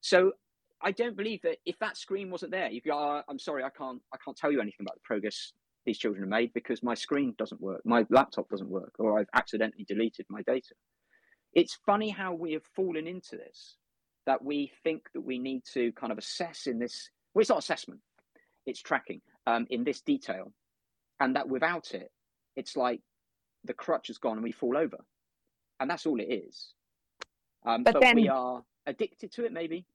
So 0.00 0.32
I 0.82 0.92
don't 0.92 1.16
believe 1.16 1.42
that 1.42 1.58
if 1.66 1.78
that 1.80 1.96
screen 1.96 2.30
wasn't 2.30 2.52
there, 2.52 2.70
you 2.70 2.80
go, 2.80 2.92
oh, 2.92 3.22
I'm 3.28 3.38
sorry, 3.38 3.64
I 3.64 3.70
can't, 3.70 4.00
I 4.14 4.16
can't 4.24 4.36
tell 4.36 4.52
you 4.52 4.60
anything 4.60 4.86
about 4.86 4.94
the 4.94 5.02
progress 5.04 5.52
these 5.84 5.98
children 5.98 6.22
have 6.22 6.30
made 6.30 6.52
because 6.54 6.82
my 6.82 6.94
screen 6.94 7.34
doesn't 7.38 7.60
work, 7.60 7.80
my 7.84 8.06
laptop 8.10 8.48
doesn't 8.48 8.68
work, 8.68 8.92
or 8.98 9.18
I've 9.18 9.28
accidentally 9.34 9.84
deleted 9.88 10.26
my 10.28 10.42
data. 10.42 10.74
It's 11.54 11.78
funny 11.84 12.10
how 12.10 12.34
we 12.34 12.52
have 12.52 12.62
fallen 12.76 13.06
into 13.06 13.36
this, 13.36 13.76
that 14.26 14.44
we 14.44 14.70
think 14.84 15.02
that 15.14 15.22
we 15.22 15.38
need 15.38 15.62
to 15.74 15.90
kind 15.92 16.12
of 16.12 16.18
assess 16.18 16.66
in 16.66 16.78
this. 16.78 17.10
Well, 17.34 17.40
it's 17.40 17.50
not 17.50 17.58
assessment 17.58 18.00
its 18.66 18.80
tracking 18.80 19.20
um, 19.46 19.66
in 19.70 19.84
this 19.84 20.00
detail, 20.00 20.52
and 21.20 21.36
that 21.36 21.48
without 21.48 21.92
it, 21.92 22.10
it's 22.56 22.76
like 22.76 23.00
the 23.64 23.74
crutch 23.74 24.08
has 24.08 24.18
gone 24.18 24.34
and 24.34 24.44
we 24.44 24.52
fall 24.52 24.76
over, 24.76 24.98
and 25.78 25.90
that's 25.90 26.06
all 26.06 26.20
it 26.20 26.32
is. 26.32 26.72
Um, 27.66 27.82
but, 27.82 27.94
but 27.94 28.02
then, 28.02 28.16
we 28.16 28.28
are 28.28 28.62
addicted 28.86 29.32
to 29.32 29.44
it, 29.44 29.52
maybe. 29.52 29.86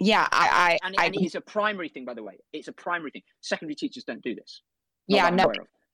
Yeah, 0.00 0.26
I, 0.32 0.78
I 0.82 0.86
and, 0.86 0.96
I, 0.98 1.06
and 1.06 1.14
it 1.14 1.24
is 1.24 1.34
a 1.36 1.40
primary 1.40 1.88
thing, 1.88 2.04
by 2.04 2.14
the 2.14 2.22
way. 2.22 2.38
It's 2.52 2.68
a 2.68 2.72
primary 2.72 3.12
thing. 3.12 3.22
Secondary 3.40 3.76
teachers 3.76 4.04
don't 4.04 4.22
do 4.22 4.34
this. 4.34 4.62
yeah, 5.06 5.30
no, 5.30 5.52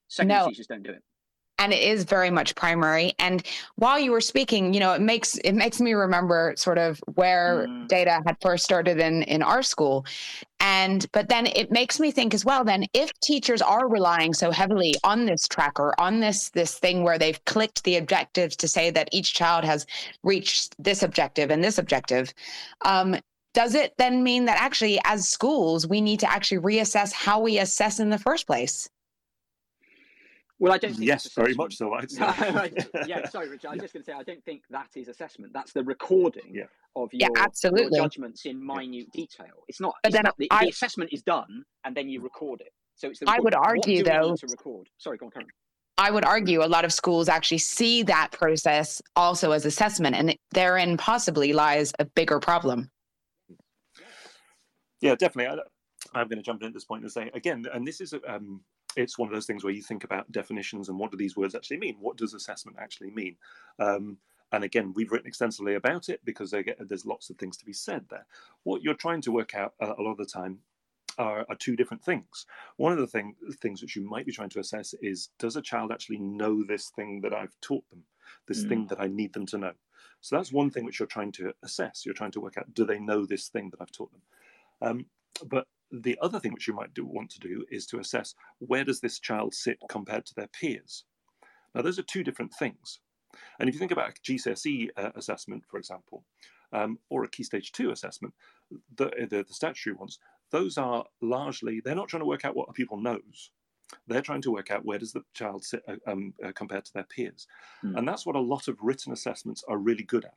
secondary 0.08 0.40
no. 0.40 0.48
teachers 0.48 0.66
don't 0.66 0.82
do 0.82 0.90
it 0.90 1.02
and 1.60 1.72
it 1.72 1.82
is 1.82 2.04
very 2.04 2.30
much 2.30 2.54
primary. 2.56 3.12
And 3.18 3.46
while 3.76 3.98
you 3.98 4.10
were 4.10 4.20
speaking 4.20 4.74
you 4.74 4.80
know 4.80 4.92
it 4.92 5.00
makes 5.00 5.36
it 5.38 5.52
makes 5.52 5.80
me 5.80 5.92
remember 5.92 6.54
sort 6.56 6.78
of 6.78 7.00
where 7.14 7.66
mm. 7.68 7.86
data 7.86 8.20
had 8.26 8.36
first 8.40 8.64
started 8.64 8.98
in 8.98 9.22
in 9.24 9.42
our 9.42 9.62
school. 9.62 10.04
And 10.58 11.06
but 11.12 11.28
then 11.28 11.46
it 11.46 11.70
makes 11.70 12.00
me 12.00 12.10
think 12.10 12.34
as 12.34 12.44
well 12.44 12.64
then 12.64 12.86
if 12.92 13.12
teachers 13.20 13.62
are 13.62 13.88
relying 13.88 14.34
so 14.34 14.50
heavily 14.50 14.94
on 15.04 15.26
this 15.26 15.46
tracker 15.46 15.94
on 15.98 16.20
this 16.20 16.50
this 16.50 16.78
thing 16.78 17.04
where 17.04 17.18
they've 17.18 17.42
clicked 17.44 17.84
the 17.84 17.96
objectives 17.96 18.56
to 18.56 18.68
say 18.68 18.90
that 18.90 19.08
each 19.12 19.34
child 19.34 19.64
has 19.64 19.86
reached 20.22 20.74
this 20.78 21.02
objective 21.02 21.50
and 21.50 21.62
this 21.62 21.78
objective 21.78 22.32
um, 22.84 23.16
does 23.52 23.74
it 23.74 23.94
then 23.98 24.22
mean 24.22 24.44
that 24.44 24.60
actually 24.60 25.00
as 25.04 25.28
schools 25.28 25.86
we 25.86 26.00
need 26.00 26.20
to 26.20 26.30
actually 26.30 26.58
reassess 26.58 27.12
how 27.12 27.40
we 27.40 27.58
assess 27.58 28.00
in 28.00 28.10
the 28.10 28.18
first 28.18 28.46
place 28.46 28.88
well, 30.60 30.74
I 30.74 30.78
don't 30.78 30.92
think 30.92 31.06
yes, 31.06 31.26
very 31.32 31.54
much 31.54 31.76
so. 31.76 31.94
I'd 31.94 32.10
say. 32.10 32.70
yeah, 33.06 33.26
sorry, 33.28 33.48
Richard. 33.48 33.68
I 33.68 33.72
was 33.72 33.80
just 33.80 33.94
going 33.94 34.04
to 34.04 34.10
say 34.10 34.12
I 34.12 34.22
don't 34.22 34.44
think 34.44 34.62
that 34.68 34.88
is 34.94 35.08
assessment. 35.08 35.54
That's 35.54 35.72
the 35.72 35.82
recording 35.82 36.52
yeah. 36.52 36.64
of 36.94 37.08
your, 37.14 37.30
yeah, 37.34 37.42
absolutely. 37.42 37.96
Your 37.96 38.04
judgments 38.04 38.44
in 38.44 38.64
minute 38.64 39.10
detail. 39.10 39.64
It's 39.68 39.80
not. 39.80 39.94
But 40.02 40.10
it's 40.10 40.16
then 40.16 40.24
not, 40.24 40.34
the, 40.36 40.48
I, 40.50 40.64
the, 40.64 40.70
assessment 40.70 41.14
is 41.14 41.22
done, 41.22 41.64
and 41.84 41.96
then 41.96 42.10
you 42.10 42.20
record 42.20 42.60
it. 42.60 42.72
So 42.94 43.08
it's. 43.08 43.20
The 43.20 43.30
I 43.30 43.38
would 43.40 43.54
argue 43.54 44.04
though 44.04 44.36
to 44.36 44.46
record. 44.48 44.88
Sorry, 44.98 45.16
go 45.16 45.26
on, 45.26 45.32
Karen. 45.32 45.48
I 45.96 46.10
would 46.10 46.24
argue 46.24 46.62
a 46.62 46.68
lot 46.68 46.84
of 46.84 46.92
schools 46.92 47.28
actually 47.28 47.58
see 47.58 48.02
that 48.04 48.30
process 48.32 49.00
also 49.16 49.52
as 49.52 49.64
assessment, 49.64 50.14
and 50.14 50.36
therein 50.52 50.98
possibly 50.98 51.54
lies 51.54 51.92
a 51.98 52.04
bigger 52.04 52.38
problem. 52.38 52.90
Yeah, 55.00 55.14
definitely. 55.14 55.58
I, 56.14 56.20
am 56.20 56.28
going 56.28 56.38
to 56.38 56.42
jump 56.42 56.60
in 56.62 56.68
at 56.68 56.74
this 56.74 56.84
point 56.84 57.02
and 57.02 57.10
say 57.10 57.30
again, 57.32 57.64
and 57.72 57.86
this 57.86 58.02
is 58.02 58.14
um, 58.28 58.60
it's 58.96 59.18
one 59.18 59.28
of 59.28 59.34
those 59.34 59.46
things 59.46 59.62
where 59.62 59.72
you 59.72 59.82
think 59.82 60.04
about 60.04 60.30
definitions 60.32 60.88
and 60.88 60.98
what 60.98 61.10
do 61.10 61.16
these 61.16 61.36
words 61.36 61.54
actually 61.54 61.78
mean? 61.78 61.96
What 62.00 62.16
does 62.16 62.34
assessment 62.34 62.78
actually 62.80 63.10
mean? 63.10 63.36
Um, 63.78 64.18
and 64.52 64.64
again, 64.64 64.92
we've 64.94 65.12
written 65.12 65.28
extensively 65.28 65.74
about 65.74 66.08
it 66.08 66.20
because 66.24 66.50
get, 66.50 66.76
there's 66.88 67.06
lots 67.06 67.30
of 67.30 67.36
things 67.36 67.56
to 67.58 67.64
be 67.64 67.72
said 67.72 68.04
there. 68.10 68.26
What 68.64 68.82
you're 68.82 68.94
trying 68.94 69.20
to 69.22 69.32
work 69.32 69.54
out 69.54 69.74
uh, 69.80 69.94
a 69.96 70.02
lot 70.02 70.12
of 70.12 70.16
the 70.18 70.26
time 70.26 70.58
are, 71.18 71.46
are, 71.48 71.56
two 71.56 71.76
different 71.76 72.02
things. 72.02 72.46
One 72.76 72.92
of 72.92 72.98
the 72.98 73.06
thing, 73.06 73.34
things 73.60 73.80
which 73.80 73.94
you 73.94 74.08
might 74.08 74.26
be 74.26 74.32
trying 74.32 74.48
to 74.50 74.60
assess 74.60 74.94
is 75.00 75.28
does 75.38 75.56
a 75.56 75.62
child 75.62 75.92
actually 75.92 76.18
know 76.18 76.64
this 76.64 76.90
thing 76.96 77.20
that 77.22 77.34
I've 77.34 77.54
taught 77.60 77.88
them, 77.90 78.04
this 78.48 78.64
mm. 78.64 78.68
thing 78.68 78.86
that 78.88 79.00
I 79.00 79.06
need 79.06 79.32
them 79.32 79.46
to 79.46 79.58
know? 79.58 79.72
So 80.20 80.36
that's 80.36 80.52
one 80.52 80.70
thing 80.70 80.84
which 80.84 80.98
you're 80.98 81.06
trying 81.06 81.32
to 81.32 81.52
assess. 81.62 82.04
You're 82.04 82.14
trying 82.14 82.32
to 82.32 82.40
work 82.40 82.58
out 82.58 82.74
do 82.74 82.84
they 82.84 82.98
know 82.98 83.26
this 83.26 83.48
thing 83.48 83.70
that 83.70 83.80
I've 83.80 83.92
taught 83.92 84.12
them? 84.12 84.22
Um, 84.82 85.06
but 85.46 85.66
the 85.92 86.18
other 86.20 86.38
thing 86.38 86.52
which 86.52 86.68
you 86.68 86.74
might 86.74 86.94
do, 86.94 87.04
want 87.04 87.30
to 87.30 87.40
do 87.40 87.64
is 87.70 87.86
to 87.86 87.98
assess 87.98 88.34
where 88.58 88.84
does 88.84 89.00
this 89.00 89.18
child 89.18 89.54
sit 89.54 89.78
compared 89.88 90.26
to 90.26 90.34
their 90.34 90.48
peers. 90.48 91.04
Now, 91.74 91.82
those 91.82 91.98
are 91.98 92.04
two 92.04 92.24
different 92.24 92.52
things. 92.54 93.00
And 93.58 93.68
if 93.68 93.74
you 93.74 93.78
think 93.78 93.92
about 93.92 94.10
a 94.10 94.32
GCSE 94.32 94.90
uh, 94.96 95.10
assessment, 95.14 95.64
for 95.68 95.78
example, 95.78 96.24
um, 96.72 96.98
or 97.08 97.24
a 97.24 97.28
Key 97.28 97.42
Stage 97.42 97.72
2 97.72 97.90
assessment, 97.90 98.34
the, 98.96 99.10
the, 99.30 99.44
the 99.46 99.54
statutory 99.54 99.94
ones, 99.94 100.18
those 100.50 100.78
are 100.78 101.04
largely, 101.20 101.80
they're 101.80 101.94
not 101.94 102.08
trying 102.08 102.22
to 102.22 102.26
work 102.26 102.44
out 102.44 102.56
what 102.56 102.68
a 102.68 102.72
people 102.72 102.96
knows. 102.96 103.50
They're 104.06 104.22
trying 104.22 104.42
to 104.42 104.52
work 104.52 104.70
out 104.70 104.84
where 104.84 104.98
does 104.98 105.12
the 105.12 105.22
child 105.34 105.64
sit 105.64 105.82
uh, 105.88 105.96
um, 106.06 106.34
uh, 106.44 106.52
compared 106.54 106.84
to 106.84 106.92
their 106.92 107.04
peers. 107.04 107.46
Mm. 107.84 107.98
And 107.98 108.08
that's 108.08 108.24
what 108.24 108.36
a 108.36 108.40
lot 108.40 108.68
of 108.68 108.78
written 108.80 109.12
assessments 109.12 109.64
are 109.68 109.78
really 109.78 110.04
good 110.04 110.24
at. 110.24 110.34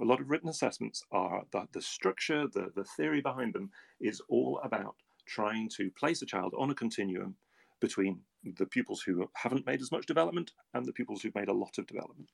A 0.00 0.04
lot 0.04 0.20
of 0.20 0.30
written 0.30 0.48
assessments 0.48 1.04
are 1.12 1.44
that 1.52 1.72
the 1.72 1.82
structure, 1.82 2.46
the, 2.46 2.72
the 2.74 2.84
theory 2.84 3.20
behind 3.20 3.52
them 3.52 3.70
is 4.00 4.22
all 4.28 4.60
about 4.64 4.94
trying 5.26 5.68
to 5.76 5.90
place 5.90 6.22
a 6.22 6.26
child 6.26 6.54
on 6.58 6.70
a 6.70 6.74
continuum 6.74 7.36
between 7.80 8.20
the 8.56 8.66
pupils 8.66 9.02
who 9.02 9.28
haven't 9.34 9.66
made 9.66 9.80
as 9.80 9.92
much 9.92 10.06
development 10.06 10.52
and 10.74 10.86
the 10.86 10.92
pupils 10.92 11.22
who've 11.22 11.34
made 11.34 11.48
a 11.48 11.52
lot 11.52 11.76
of 11.78 11.86
development. 11.86 12.30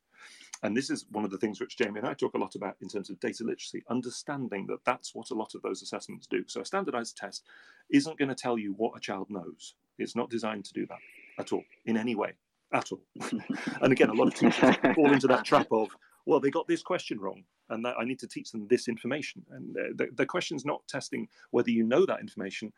And 0.62 0.76
this 0.76 0.90
is 0.90 1.06
one 1.10 1.24
of 1.24 1.30
the 1.30 1.38
things 1.38 1.60
which 1.60 1.76
Jamie 1.76 1.98
and 1.98 2.08
I 2.08 2.14
talk 2.14 2.34
a 2.34 2.38
lot 2.38 2.54
about 2.54 2.76
in 2.80 2.88
terms 2.88 3.10
of 3.10 3.20
data 3.20 3.44
literacy, 3.44 3.82
understanding 3.90 4.66
that 4.68 4.84
that's 4.84 5.14
what 5.14 5.30
a 5.30 5.34
lot 5.34 5.54
of 5.54 5.62
those 5.62 5.82
assessments 5.82 6.26
do. 6.26 6.44
So 6.46 6.60
a 6.60 6.64
standardized 6.64 7.16
test 7.16 7.44
isn't 7.90 8.18
going 8.18 8.28
to 8.28 8.34
tell 8.34 8.58
you 8.58 8.74
what 8.76 8.96
a 8.96 9.00
child 9.00 9.28
knows. 9.28 9.74
It's 9.98 10.16
not 10.16 10.30
designed 10.30 10.64
to 10.66 10.72
do 10.72 10.86
that 10.86 10.98
at 11.38 11.52
all, 11.52 11.64
in 11.84 11.96
any 11.96 12.14
way, 12.14 12.34
at 12.72 12.92
all. 12.92 13.02
and 13.82 13.92
again, 13.92 14.10
a 14.10 14.14
lot 14.14 14.28
of 14.28 14.34
teachers 14.34 14.76
fall 14.94 15.12
into 15.12 15.26
that 15.26 15.44
trap 15.44 15.66
of, 15.72 15.88
well, 16.26 16.40
they 16.40 16.50
got 16.50 16.66
this 16.68 16.82
question 16.82 17.18
wrong, 17.18 17.44
and 17.70 17.84
that 17.84 17.96
I 17.98 18.04
need 18.04 18.18
to 18.20 18.28
teach 18.28 18.52
them 18.52 18.66
this 18.68 18.88
information. 18.88 19.44
And 19.50 19.74
the, 19.74 20.08
the 20.14 20.26
question's 20.26 20.64
not 20.64 20.86
testing 20.88 21.28
whether 21.50 21.70
you 21.70 21.84
know 21.84 22.06
that 22.06 22.20
information. 22.20 22.72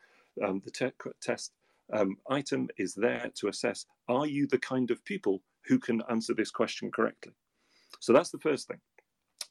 Um, 0.45 0.63
the 0.65 0.71
te- 0.71 1.11
test 1.21 1.53
um, 1.93 2.17
item 2.31 2.69
is 2.77 2.95
there 2.95 3.31
to 3.35 3.49
assess 3.49 3.87
are 4.09 4.27
you 4.27 4.47
the 4.47 4.59
kind 4.59 4.91
of 4.91 5.05
people 5.05 5.43
who 5.67 5.79
can 5.79 6.03
answer 6.11 6.35
this 6.35 6.51
question 6.51 6.91
correctly? 6.91 7.33
So 8.01 8.13
that's 8.13 8.31
the 8.31 8.39
first 8.39 8.69
thing. 8.69 8.81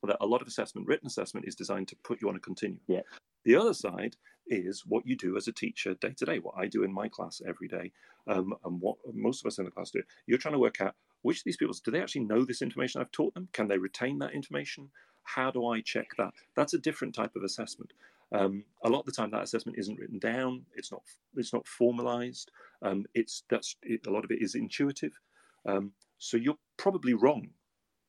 That 0.03 0.17
a 0.21 0.25
lot 0.25 0.41
of 0.41 0.47
assessment, 0.47 0.87
written 0.87 1.07
assessment, 1.07 1.47
is 1.47 1.55
designed 1.55 1.87
to 1.89 1.95
put 2.03 2.21
you 2.21 2.29
on 2.29 2.35
a 2.35 2.39
continuum. 2.39 2.79
Yeah. 2.87 3.01
The 3.45 3.55
other 3.55 3.73
side 3.73 4.15
is 4.47 4.83
what 4.85 5.07
you 5.07 5.15
do 5.15 5.37
as 5.37 5.47
a 5.47 5.51
teacher 5.51 5.95
day 5.95 6.13
to 6.17 6.25
day, 6.25 6.39
what 6.39 6.55
I 6.57 6.67
do 6.67 6.83
in 6.83 6.93
my 6.93 7.07
class 7.07 7.41
every 7.47 7.67
day, 7.67 7.91
um, 8.27 8.53
and 8.63 8.79
what 8.79 8.97
most 9.13 9.41
of 9.41 9.47
us 9.47 9.57
in 9.57 9.65
the 9.65 9.71
class 9.71 9.89
do. 9.89 10.03
You're 10.27 10.37
trying 10.37 10.53
to 10.53 10.59
work 10.59 10.81
out 10.81 10.95
which 11.23 11.39
of 11.39 11.43
these 11.45 11.57
people 11.57 11.75
do 11.83 11.91
they 11.91 12.01
actually 12.01 12.25
know 12.25 12.45
this 12.45 12.61
information 12.61 13.01
I've 13.01 13.11
taught 13.11 13.33
them? 13.33 13.47
Can 13.53 13.67
they 13.67 13.77
retain 13.77 14.19
that 14.19 14.33
information? 14.33 14.89
How 15.27 15.51
do 15.51 15.67
I 15.67 15.81
check 15.81 16.11
that? 16.17 16.33
That's 16.55 16.73
a 16.73 16.77
different 16.77 17.13
type 17.13 17.35
of 17.35 17.43
assessment. 17.43 17.91
Um, 18.31 18.63
a 18.83 18.89
lot 18.89 19.01
of 19.01 19.05
the 19.05 19.11
time, 19.11 19.29
that 19.31 19.43
assessment 19.43 19.77
isn't 19.77 19.99
written 19.99 20.19
down. 20.19 20.65
It's 20.75 20.91
not. 20.91 21.01
It's 21.35 21.53
not 21.53 21.67
formalized. 21.67 22.51
Um, 22.81 23.05
it's 23.13 23.43
that's 23.49 23.75
it, 23.83 24.07
a 24.07 24.09
lot 24.09 24.23
of 24.23 24.31
it 24.31 24.41
is 24.41 24.55
intuitive. 24.55 25.19
Um, 25.65 25.91
so 26.17 26.37
you're 26.37 26.57
probably 26.77 27.13
wrong, 27.13 27.49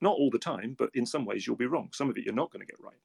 not 0.00 0.16
all 0.16 0.30
the 0.30 0.38
time, 0.38 0.76
but 0.78 0.90
in 0.94 1.06
some 1.06 1.24
ways 1.24 1.44
you'll 1.46 1.56
be 1.56 1.66
wrong. 1.66 1.90
Some 1.92 2.08
of 2.08 2.16
it 2.16 2.24
you're 2.24 2.34
not 2.34 2.52
going 2.52 2.64
to 2.64 2.72
get 2.72 2.82
right. 2.82 2.96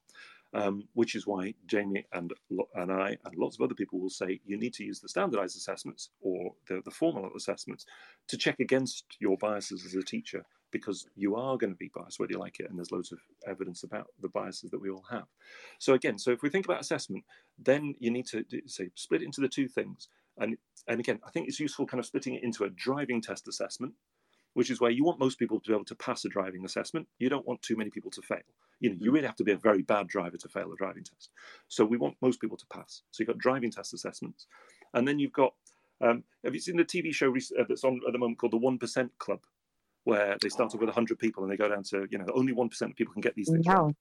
Um, 0.55 0.83
which 0.93 1.15
is 1.15 1.25
why 1.25 1.55
Jamie 1.65 2.05
and 2.13 2.31
and 2.75 2.91
I 2.91 3.17
and 3.25 3.35
lots 3.35 3.57
of 3.57 3.63
other 3.63 3.73
people 3.73 3.99
will 3.99 4.11
say 4.11 4.39
you 4.45 4.55
need 4.55 4.75
to 4.75 4.83
use 4.83 4.99
the 4.99 5.09
standardized 5.09 5.57
assessments 5.57 6.11
or 6.21 6.53
the, 6.67 6.83
the 6.85 6.91
formal 6.91 7.31
assessments 7.35 7.87
to 8.27 8.37
check 8.37 8.59
against 8.59 9.05
your 9.19 9.35
biases 9.37 9.83
as 9.83 9.95
a 9.95 10.03
teacher 10.03 10.45
because 10.73 11.07
you 11.15 11.37
are 11.37 11.57
going 11.57 11.71
to 11.71 11.77
be 11.77 11.91
biased 11.95 12.19
whether 12.19 12.33
you 12.33 12.39
like 12.39 12.59
it 12.59 12.69
and 12.69 12.77
there's 12.77 12.91
loads 12.91 13.13
of 13.13 13.19
evidence 13.47 13.83
about 13.83 14.07
the 14.21 14.27
biases 14.27 14.71
that 14.71 14.81
we 14.81 14.89
all 14.89 15.05
have. 15.09 15.27
So 15.79 15.93
again 15.93 16.17
so 16.17 16.31
if 16.31 16.41
we 16.41 16.49
think 16.49 16.65
about 16.65 16.81
assessment 16.81 17.23
then 17.57 17.95
you 17.99 18.11
need 18.11 18.27
to 18.27 18.43
say 18.65 18.89
split 18.95 19.21
it 19.21 19.25
into 19.25 19.39
the 19.39 19.47
two 19.47 19.69
things. 19.69 20.09
And 20.37 20.57
and 20.87 20.99
again 20.99 21.19
i 21.25 21.29
think 21.29 21.47
it's 21.47 21.61
useful 21.61 21.85
kind 21.85 21.99
of 21.99 22.05
splitting 22.05 22.33
it 22.33 22.43
into 22.43 22.65
a 22.65 22.69
driving 22.69 23.21
test 23.21 23.47
assessment 23.47 23.93
which 24.53 24.69
is 24.69 24.79
where 24.79 24.91
you 24.91 25.03
want 25.03 25.19
most 25.19 25.39
people 25.39 25.59
to 25.59 25.69
be 25.69 25.73
able 25.73 25.85
to 25.85 25.95
pass 25.95 26.25
a 26.25 26.29
driving 26.29 26.65
assessment. 26.65 27.07
You 27.19 27.29
don't 27.29 27.47
want 27.47 27.61
too 27.61 27.75
many 27.75 27.89
people 27.89 28.11
to 28.11 28.21
fail. 28.21 28.37
You 28.79 28.89
know 28.89 28.97
you 28.99 29.11
mm. 29.11 29.13
really 29.15 29.27
have 29.27 29.35
to 29.37 29.43
be 29.43 29.51
a 29.51 29.57
very 29.57 29.81
bad 29.81 30.07
driver 30.07 30.37
to 30.37 30.47
fail 30.47 30.71
a 30.71 30.75
driving 30.75 31.03
test. 31.03 31.29
So 31.67 31.85
we 31.85 31.97
want 31.97 32.17
most 32.21 32.39
people 32.39 32.57
to 32.57 32.65
pass. 32.67 33.01
So 33.11 33.21
you've 33.21 33.27
got 33.27 33.37
driving 33.37 33.71
test 33.71 33.93
assessments. 33.93 34.47
And 34.93 35.07
then 35.07 35.19
you've 35.19 35.33
got 35.33 35.53
um, 36.01 36.23
have 36.43 36.53
you 36.53 36.59
seen 36.59 36.77
the 36.77 36.83
TV 36.83 37.13
show 37.13 37.33
uh, 37.33 37.63
that's 37.67 37.83
on 37.83 38.01
at 38.05 38.11
the 38.11 38.19
moment 38.19 38.39
called 38.39 38.53
the 38.53 38.57
One 38.57 38.77
Percent 38.77 39.11
Club? 39.19 39.39
Where 40.03 40.37
they 40.41 40.49
started 40.49 40.79
with 40.79 40.87
100 40.87 41.17
people 41.17 41.43
and 41.43 41.51
they 41.51 41.57
go 41.57 41.69
down 41.69 41.83
to, 41.83 42.05
you 42.09 42.17
know, 42.17 42.25
only 42.33 42.53
1% 42.53 42.81
of 42.81 42.95
people 42.95 43.13
can 43.13 43.21
get 43.21 43.35
these 43.35 43.49
things 43.49 43.65
no. 43.65 43.73
right. 43.73 43.95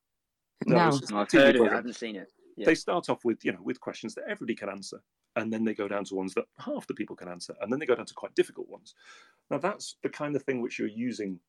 No, 0.67 0.91
no. 1.11 1.19
I've 1.19 1.31
heard 1.31 1.57
it, 1.57 1.63
I 1.63 1.75
haven't 1.75 1.95
seen 1.95 2.17
it. 2.17 2.33
Yeah. 2.57 2.67
They 2.67 2.75
start 2.75 3.09
off 3.09 3.25
with, 3.25 3.45
you 3.45 3.53
know, 3.53 3.63
with 3.63 3.81
questions 3.81 4.15
that 4.15 4.25
everybody 4.29 4.55
can 4.55 4.69
answer. 4.69 5.03
And 5.37 5.53
then 5.53 5.65
they 5.65 5.75
go 5.75 5.89
down 5.89 6.05
to 6.05 6.15
ones 6.15 6.35
that 6.35 6.45
half 6.59 6.87
the 6.87 6.95
people 6.95 7.17
can 7.17 7.29
answer. 7.29 7.55
And 7.61 7.73
then 7.73 7.79
they 7.79 7.87
go 7.87 7.95
down 7.95 8.07
to 8.07 8.15
quite 8.15 8.35
difficult 8.35 8.69
ones. 8.69 8.95
Now, 9.51 9.59
that's 9.59 9.97
the 10.03 10.11
kind 10.11 10.37
of 10.37 10.43
thing 10.43 10.61
which 10.61 10.79
you're 10.79 10.89
using 10.89 11.41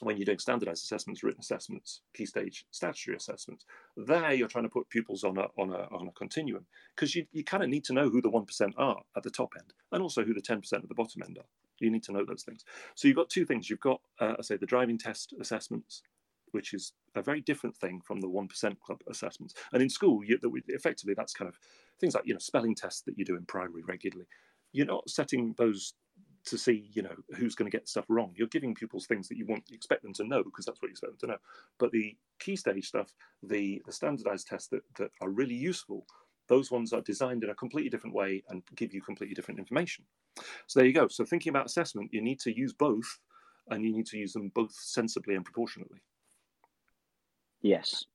when 0.00 0.16
you're 0.16 0.26
doing 0.26 0.38
standardized 0.38 0.84
assessments, 0.84 1.22
written 1.22 1.40
assessments, 1.40 2.02
key 2.14 2.26
stage 2.26 2.66
statutory 2.70 3.16
assessments, 3.16 3.64
there 3.96 4.32
you're 4.32 4.48
trying 4.48 4.64
to 4.64 4.70
put 4.70 4.88
pupils 4.88 5.24
on 5.24 5.38
a 5.38 5.46
on 5.56 5.70
a 5.70 5.88
on 5.94 6.08
a 6.08 6.12
continuum 6.12 6.66
because 6.94 7.14
you, 7.14 7.26
you 7.32 7.42
kind 7.42 7.62
of 7.62 7.68
need 7.68 7.84
to 7.84 7.92
know 7.92 8.08
who 8.10 8.20
the 8.20 8.28
one 8.28 8.44
percent 8.44 8.74
are 8.76 9.00
at 9.16 9.22
the 9.22 9.30
top 9.30 9.52
end 9.56 9.72
and 9.92 10.02
also 10.02 10.24
who 10.24 10.34
the 10.34 10.40
ten 10.40 10.60
percent 10.60 10.82
at 10.82 10.88
the 10.88 10.94
bottom 10.94 11.22
end 11.22 11.38
are. 11.38 11.46
You 11.80 11.90
need 11.90 12.02
to 12.04 12.12
know 12.12 12.24
those 12.24 12.42
things. 12.42 12.64
So 12.94 13.08
you've 13.08 13.16
got 13.16 13.30
two 13.30 13.44
things. 13.44 13.68
You've 13.68 13.80
got, 13.80 14.00
uh, 14.20 14.34
I 14.38 14.42
say, 14.42 14.56
the 14.56 14.66
driving 14.66 14.98
test 14.98 15.34
assessments, 15.40 16.02
which 16.52 16.72
is 16.74 16.92
a 17.14 17.22
very 17.22 17.40
different 17.40 17.76
thing 17.76 18.00
from 18.04 18.20
the 18.20 18.28
one 18.28 18.48
percent 18.48 18.80
club 18.80 19.00
assessments. 19.08 19.54
And 19.72 19.82
in 19.82 19.90
school, 19.90 20.24
you, 20.24 20.38
effectively, 20.68 21.14
that's 21.14 21.34
kind 21.34 21.48
of 21.48 21.58
things 22.00 22.14
like 22.14 22.26
you 22.26 22.34
know 22.34 22.40
spelling 22.40 22.74
tests 22.74 23.02
that 23.02 23.18
you 23.18 23.24
do 23.24 23.36
in 23.36 23.44
primary 23.46 23.82
regularly. 23.82 24.26
You're 24.72 24.86
not 24.86 25.08
setting 25.08 25.54
those 25.58 25.94
to 26.46 26.56
see 26.56 26.88
you 26.92 27.02
know 27.02 27.14
who's 27.36 27.54
going 27.54 27.70
to 27.70 27.76
get 27.76 27.88
stuff 27.88 28.06
wrong. 28.08 28.32
You're 28.36 28.46
giving 28.48 28.74
pupils 28.74 29.06
things 29.06 29.28
that 29.28 29.36
you 29.36 29.46
want, 29.46 29.64
you 29.68 29.76
expect 29.76 30.02
them 30.02 30.14
to 30.14 30.24
know 30.24 30.42
because 30.42 30.64
that's 30.64 30.80
what 30.80 30.88
you 30.88 30.92
expect 30.92 31.12
them 31.12 31.28
to 31.28 31.34
know. 31.34 31.38
But 31.78 31.90
the 31.90 32.16
key 32.38 32.56
stage 32.56 32.86
stuff, 32.86 33.12
the 33.42 33.82
the 33.84 33.92
standardized 33.92 34.46
tests 34.46 34.68
that 34.68 34.82
that 34.98 35.10
are 35.20 35.28
really 35.28 35.54
useful 35.54 36.06
those 36.48 36.70
ones 36.70 36.92
are 36.92 37.00
designed 37.00 37.44
in 37.44 37.50
a 37.50 37.54
completely 37.54 37.90
different 37.90 38.14
way 38.14 38.42
and 38.48 38.62
give 38.74 38.94
you 38.94 39.00
completely 39.00 39.34
different 39.34 39.58
information. 39.58 40.04
So 40.66 40.80
there 40.80 40.86
you 40.86 40.92
go. 40.92 41.08
So 41.08 41.24
thinking 41.24 41.50
about 41.50 41.66
assessment, 41.66 42.10
you 42.12 42.20
need 42.20 42.40
to 42.40 42.56
use 42.56 42.72
both 42.72 43.18
and 43.68 43.84
you 43.84 43.92
need 43.92 44.06
to 44.06 44.18
use 44.18 44.32
them 44.32 44.50
both 44.54 44.72
sensibly 44.72 45.34
and 45.34 45.44
proportionately. 45.44 46.02
Yes. 47.62 48.04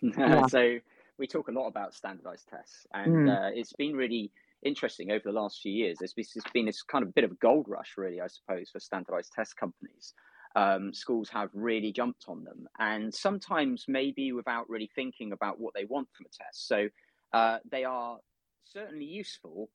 Yeah. 0.00 0.46
so 0.46 0.78
we 1.18 1.26
talk 1.26 1.48
a 1.48 1.50
lot 1.50 1.66
about 1.66 1.92
standardized 1.92 2.46
tests 2.48 2.86
and 2.94 3.26
mm. 3.26 3.36
uh, 3.36 3.50
it's 3.52 3.72
been 3.72 3.96
really 3.96 4.30
interesting 4.62 5.10
over 5.10 5.22
the 5.24 5.32
last 5.32 5.60
few 5.60 5.72
years. 5.72 5.98
There's 5.98 6.14
been 6.52 6.66
this 6.66 6.82
kind 6.82 7.02
of 7.04 7.14
bit 7.14 7.24
of 7.24 7.32
a 7.32 7.36
gold 7.36 7.66
rush, 7.68 7.94
really, 7.96 8.20
I 8.20 8.26
suppose, 8.28 8.70
for 8.70 8.80
standardized 8.80 9.32
test 9.34 9.56
companies. 9.56 10.14
Um, 10.56 10.92
schools 10.92 11.28
have 11.30 11.50
really 11.52 11.92
jumped 11.92 12.24
on 12.26 12.42
them, 12.44 12.66
and 12.78 13.14
sometimes 13.14 13.84
maybe 13.86 14.32
without 14.32 14.68
really 14.68 14.90
thinking 14.94 15.32
about 15.32 15.60
what 15.60 15.74
they 15.74 15.84
want 15.84 16.08
from 16.16 16.26
a 16.26 16.44
test. 16.44 16.66
So 16.66 16.88
uh, 17.32 17.58
they 17.70 17.84
are 17.84 18.18
certainly 18.64 19.04
useful, 19.04 19.68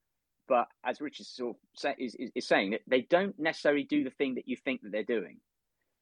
but 0.47 0.67
as 0.83 1.01
Richard 1.01 1.25
sort 1.25 1.51
of 1.51 1.55
say, 1.75 1.95
is, 1.97 2.15
is, 2.15 2.31
is, 2.35 2.47
saying, 2.47 2.77
they 2.87 3.01
don't 3.01 3.37
necessarily 3.39 3.83
do 3.83 4.03
the 4.03 4.09
thing 4.09 4.35
that 4.35 4.47
you 4.47 4.55
think 4.55 4.81
that 4.81 4.91
they're 4.91 5.03
doing. 5.03 5.37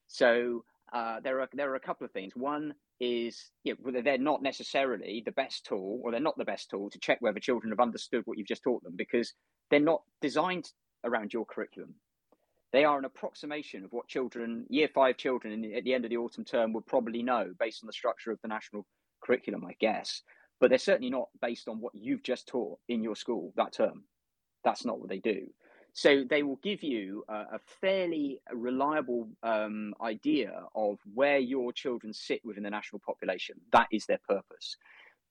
So 0.08 0.64
uh, 0.92 1.20
there 1.22 1.42
are 1.42 1.50
there 1.54 1.72
are 1.72 1.76
a 1.76 1.80
couple 1.80 2.06
of 2.06 2.12
things. 2.12 2.34
One 2.36 2.74
is 3.00 3.52
you 3.64 3.76
know, 3.84 4.02
they're 4.02 4.18
not 4.18 4.42
necessarily 4.42 5.22
the 5.26 5.32
best 5.32 5.66
tool, 5.66 6.02
or 6.04 6.12
they're 6.12 6.20
not 6.20 6.38
the 6.38 6.46
best 6.46 6.70
tool 6.70 6.90
to 6.90 7.00
check 7.00 7.18
whether 7.22 7.40
children 7.40 7.72
have 7.72 7.80
understood 7.80 8.24
what 8.26 8.38
you've 8.38 8.48
just 8.48 8.64
taught 8.64 8.84
them, 8.84 8.96
because 8.96 9.34
they're 9.70 9.80
not 9.80 10.02
designed 10.22 10.70
around 11.04 11.34
your 11.34 11.46
curriculum. 11.46 11.96
They 12.74 12.86
are 12.86 12.98
an 12.98 13.06
approximation 13.06 13.84
of 13.84 13.92
what 13.92 14.08
children, 14.08 14.66
year 14.70 14.88
five 14.94 15.18
children, 15.18 15.74
at 15.76 15.84
the 15.84 15.94
end 15.94 16.06
of 16.06 16.10
the 16.10 16.18
autumn 16.18 16.46
term 16.46 16.72
would 16.74 16.86
probably 16.86 17.22
know 17.22 17.52
based 17.60 17.84
on 17.84 17.88
the 17.88 17.94
structure 17.94 18.32
of 18.32 18.40
the 18.42 18.48
national 18.48 18.86
curriculum, 19.22 19.66
I 19.66 19.76
guess 19.80 20.22
but 20.62 20.70
they're 20.70 20.78
certainly 20.78 21.10
not 21.10 21.28
based 21.42 21.68
on 21.68 21.82
what 21.82 21.94
you've 21.96 22.24
just 22.24 22.48
taught 22.48 22.78
in 22.88 23.04
your 23.04 23.16
school 23.16 23.52
that 23.58 23.74
term. 23.74 24.04
That's 24.64 24.86
not 24.86 25.00
what 25.00 25.10
they 25.10 25.18
do. 25.18 25.48
So 25.94 26.24
they 26.30 26.44
will 26.44 26.60
give 26.64 26.84
you 26.84 27.26
a, 27.28 27.34
a 27.34 27.60
fairly 27.82 28.40
reliable 28.54 29.28
um, 29.44 29.94
idea 30.02 30.64
of 30.76 31.00
where 31.14 31.40
your 31.40 31.74
children 31.74 32.14
sit 32.14 32.40
within 32.46 32.64
the 32.64 32.70
national 32.70 33.02
population. 33.06 33.56
That 33.74 33.88
is 33.92 34.06
their 34.06 34.20
purpose. 34.30 34.78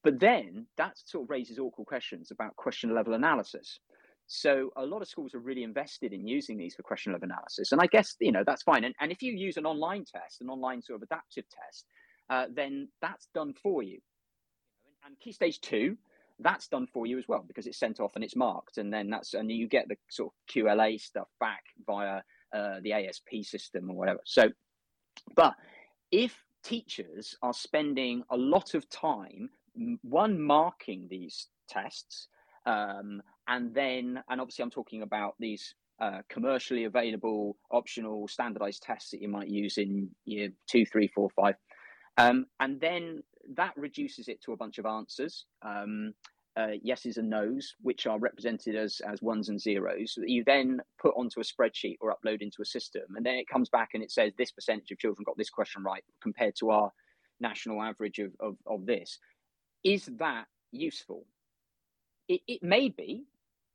But 0.03 0.19
then 0.19 0.67
that 0.77 0.97
sort 1.05 1.23
of 1.23 1.29
raises 1.29 1.57
awkward 1.57 1.87
questions 1.87 2.29
about 2.29 2.55
question 2.57 2.93
level 2.93 3.13
analysis. 3.13 3.79
So 4.27 4.71
a 4.75 4.85
lot 4.85 5.01
of 5.01 5.07
schools 5.07 5.33
are 5.33 5.39
really 5.39 5.63
invested 5.63 6.13
in 6.13 6.27
using 6.27 6.57
these 6.57 6.75
for 6.75 6.83
question 6.83 7.13
level 7.13 7.29
analysis. 7.29 7.71
And 7.71 7.81
I 7.81 7.87
guess, 7.87 8.15
you 8.19 8.31
know, 8.31 8.43
that's 8.45 8.63
fine. 8.63 8.83
And, 8.83 8.93
and 8.99 9.11
if 9.11 9.21
you 9.21 9.33
use 9.33 9.57
an 9.57 9.65
online 9.65 10.03
test, 10.05 10.41
an 10.41 10.49
online 10.49 10.81
sort 10.81 10.97
of 10.97 11.03
adaptive 11.03 11.45
test, 11.49 11.85
uh, 12.29 12.45
then 12.53 12.89
that's 13.01 13.29
done 13.33 13.53
for 13.53 13.81
you 13.81 13.99
and 15.05 15.19
key 15.19 15.31
stage 15.31 15.61
two, 15.61 15.97
that's 16.39 16.67
done 16.67 16.87
for 16.87 17.05
you 17.05 17.17
as 17.17 17.27
well 17.27 17.43
because 17.47 17.67
it's 17.67 17.79
sent 17.79 17.99
off 17.99 18.15
and 18.15 18.23
it's 18.23 18.35
marked, 18.35 18.77
and 18.77 18.93
then 18.93 19.09
that's 19.09 19.33
and 19.33 19.51
you 19.51 19.67
get 19.67 19.87
the 19.87 19.95
sort 20.09 20.31
of 20.33 20.53
QLA 20.55 20.99
stuff 20.99 21.27
back 21.39 21.63
via 21.85 22.21
uh, 22.53 22.79
the 22.81 22.93
ASP 22.93 23.43
system 23.43 23.89
or 23.89 23.95
whatever. 23.95 24.19
So, 24.25 24.49
but 25.35 25.55
if 26.11 26.43
teachers 26.63 27.35
are 27.41 27.53
spending 27.53 28.23
a 28.29 28.37
lot 28.37 28.73
of 28.73 28.89
time 28.89 29.49
one 30.03 30.41
marking 30.41 31.07
these 31.09 31.47
tests 31.67 32.27
Um, 32.65 33.23
and 33.47 33.73
then, 33.73 34.21
and 34.29 34.39
obviously, 34.39 34.63
I'm 34.63 34.69
talking 34.69 35.01
about 35.01 35.35
these 35.39 35.73
uh, 35.99 36.21
commercially 36.29 36.85
available 36.85 37.57
optional 37.71 38.27
standardized 38.27 38.83
tests 38.83 39.11
that 39.11 39.21
you 39.21 39.29
might 39.29 39.47
use 39.47 39.77
in 39.77 40.09
year 40.25 40.49
two, 40.67 40.85
three, 40.85 41.07
four, 41.07 41.29
five. 41.35 41.55
Um, 42.17 42.45
and 42.59 42.79
then 42.79 43.23
that 43.55 43.73
reduces 43.75 44.27
it 44.27 44.41
to 44.43 44.53
a 44.53 44.57
bunch 44.57 44.77
of 44.77 44.85
answers. 44.85 45.45
Um, 45.61 46.13
uh, 46.57 46.71
yeses 46.83 47.17
and 47.17 47.29
nos, 47.29 47.75
which 47.81 48.05
are 48.05 48.19
represented 48.19 48.75
as, 48.75 49.01
as 49.07 49.21
ones 49.21 49.49
and 49.49 49.59
zeros, 49.59 50.15
that 50.17 50.29
you 50.29 50.43
then 50.45 50.81
put 51.01 51.13
onto 51.15 51.39
a 51.39 51.43
spreadsheet 51.43 51.95
or 52.01 52.13
upload 52.13 52.41
into 52.41 52.61
a 52.61 52.65
system. 52.65 53.03
And 53.15 53.25
then 53.25 53.35
it 53.35 53.47
comes 53.47 53.69
back 53.69 53.91
and 53.93 54.03
it 54.03 54.11
says 54.11 54.33
this 54.37 54.51
percentage 54.51 54.91
of 54.91 54.99
children 54.99 55.23
got 55.25 55.37
this 55.37 55.49
question 55.49 55.83
right 55.83 56.03
compared 56.21 56.55
to 56.59 56.71
our 56.71 56.91
national 57.39 57.81
average 57.81 58.19
of, 58.19 58.31
of, 58.39 58.57
of 58.67 58.85
this. 58.85 59.17
Is 59.83 60.09
that 60.17 60.45
useful? 60.71 61.25
It, 62.27 62.41
it 62.47 62.63
may 62.63 62.89
be. 62.89 63.23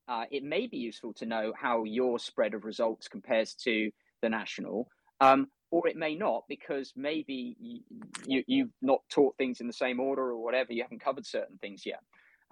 Uh, 0.08 0.24
it 0.30 0.44
may 0.44 0.66
be 0.66 0.76
useful 0.76 1.12
to 1.14 1.26
know 1.26 1.52
how 1.60 1.84
your 1.84 2.18
spread 2.18 2.54
of 2.54 2.64
results 2.64 3.08
compares 3.08 3.54
to 3.54 3.90
the 4.22 4.28
national, 4.28 4.88
um, 5.20 5.48
or 5.70 5.86
it 5.88 5.96
may 5.96 6.14
not 6.14 6.44
because 6.48 6.92
maybe 6.96 7.56
you, 7.60 7.80
you, 8.26 8.44
you've 8.46 8.72
not 8.82 9.00
taught 9.10 9.36
things 9.36 9.60
in 9.60 9.66
the 9.66 9.72
same 9.72 10.00
order 10.00 10.22
or 10.22 10.42
whatever. 10.42 10.72
You 10.72 10.82
haven't 10.82 11.00
covered 11.00 11.26
certain 11.26 11.58
things 11.58 11.84
yet. 11.84 12.00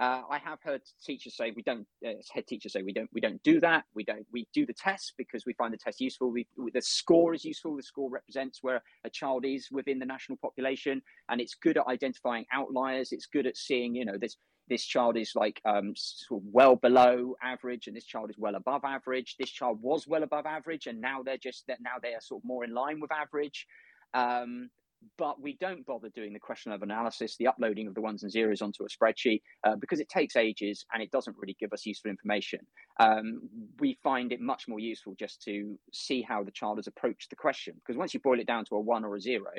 Uh, 0.00 0.22
I 0.28 0.38
have 0.38 0.60
heard 0.60 0.82
teachers 1.04 1.36
say 1.36 1.52
we 1.54 1.62
don't. 1.62 1.86
Uh, 2.04 2.14
head 2.32 2.48
teachers 2.48 2.72
say 2.72 2.82
we 2.82 2.92
don't. 2.92 3.08
We 3.12 3.20
don't 3.20 3.40
do 3.44 3.60
that. 3.60 3.84
We 3.94 4.02
don't. 4.02 4.26
We 4.32 4.48
do 4.52 4.66
the 4.66 4.72
test 4.72 5.14
because 5.16 5.46
we 5.46 5.52
find 5.52 5.72
the 5.72 5.78
test 5.78 6.00
useful. 6.00 6.32
We, 6.32 6.48
the 6.72 6.82
score 6.82 7.32
is 7.32 7.44
useful. 7.44 7.76
The 7.76 7.82
score 7.84 8.10
represents 8.10 8.58
where 8.60 8.82
a 9.04 9.10
child 9.10 9.44
is 9.44 9.68
within 9.70 10.00
the 10.00 10.06
national 10.06 10.38
population, 10.38 11.00
and 11.28 11.40
it's 11.40 11.54
good 11.54 11.76
at 11.76 11.86
identifying 11.86 12.44
outliers. 12.52 13.12
It's 13.12 13.26
good 13.26 13.46
at 13.46 13.56
seeing, 13.56 13.94
you 13.94 14.04
know, 14.04 14.18
this 14.18 14.36
this 14.68 14.84
child 14.84 15.16
is 15.16 15.32
like 15.34 15.60
um, 15.64 15.92
sort 15.94 16.42
of 16.42 16.48
well 16.50 16.76
below 16.76 17.34
average, 17.42 17.86
and 17.86 17.96
this 17.96 18.04
child 18.04 18.30
is 18.30 18.38
well 18.38 18.54
above 18.54 18.82
average. 18.84 19.36
This 19.38 19.50
child 19.50 19.78
was 19.82 20.06
well 20.06 20.22
above 20.22 20.46
average, 20.46 20.86
and 20.86 21.00
now 21.00 21.22
they're 21.22 21.36
just 21.36 21.66
that 21.68 21.78
now 21.82 21.96
they 22.02 22.14
are 22.14 22.20
sort 22.20 22.42
of 22.42 22.46
more 22.46 22.64
in 22.64 22.72
line 22.72 23.00
with 23.00 23.12
average. 23.12 23.66
Um, 24.14 24.70
but 25.18 25.40
we 25.40 25.56
don't 25.60 25.84
bother 25.84 26.08
doing 26.08 26.32
the 26.32 26.38
question 26.38 26.72
of 26.72 26.82
analysis, 26.82 27.36
the 27.36 27.46
uploading 27.46 27.86
of 27.86 27.94
the 27.94 28.00
ones 28.00 28.22
and 28.22 28.32
zeros 28.32 28.62
onto 28.62 28.84
a 28.84 28.88
spreadsheet, 28.88 29.42
uh, 29.64 29.76
because 29.76 30.00
it 30.00 30.08
takes 30.08 30.36
ages 30.36 30.84
and 30.94 31.02
it 31.02 31.10
doesn't 31.10 31.36
really 31.36 31.56
give 31.60 31.72
us 31.74 31.84
useful 31.84 32.10
information. 32.10 32.60
Um, 32.98 33.42
we 33.80 33.98
find 34.02 34.32
it 34.32 34.40
much 34.40 34.66
more 34.66 34.80
useful 34.80 35.14
just 35.18 35.42
to 35.42 35.78
see 35.92 36.22
how 36.22 36.42
the 36.42 36.50
child 36.50 36.78
has 36.78 36.86
approached 36.86 37.28
the 37.30 37.36
question, 37.36 37.74
because 37.74 37.98
once 37.98 38.14
you 38.14 38.20
boil 38.20 38.40
it 38.40 38.46
down 38.46 38.64
to 38.66 38.76
a 38.76 38.80
one 38.80 39.04
or 39.04 39.14
a 39.14 39.20
zero, 39.20 39.52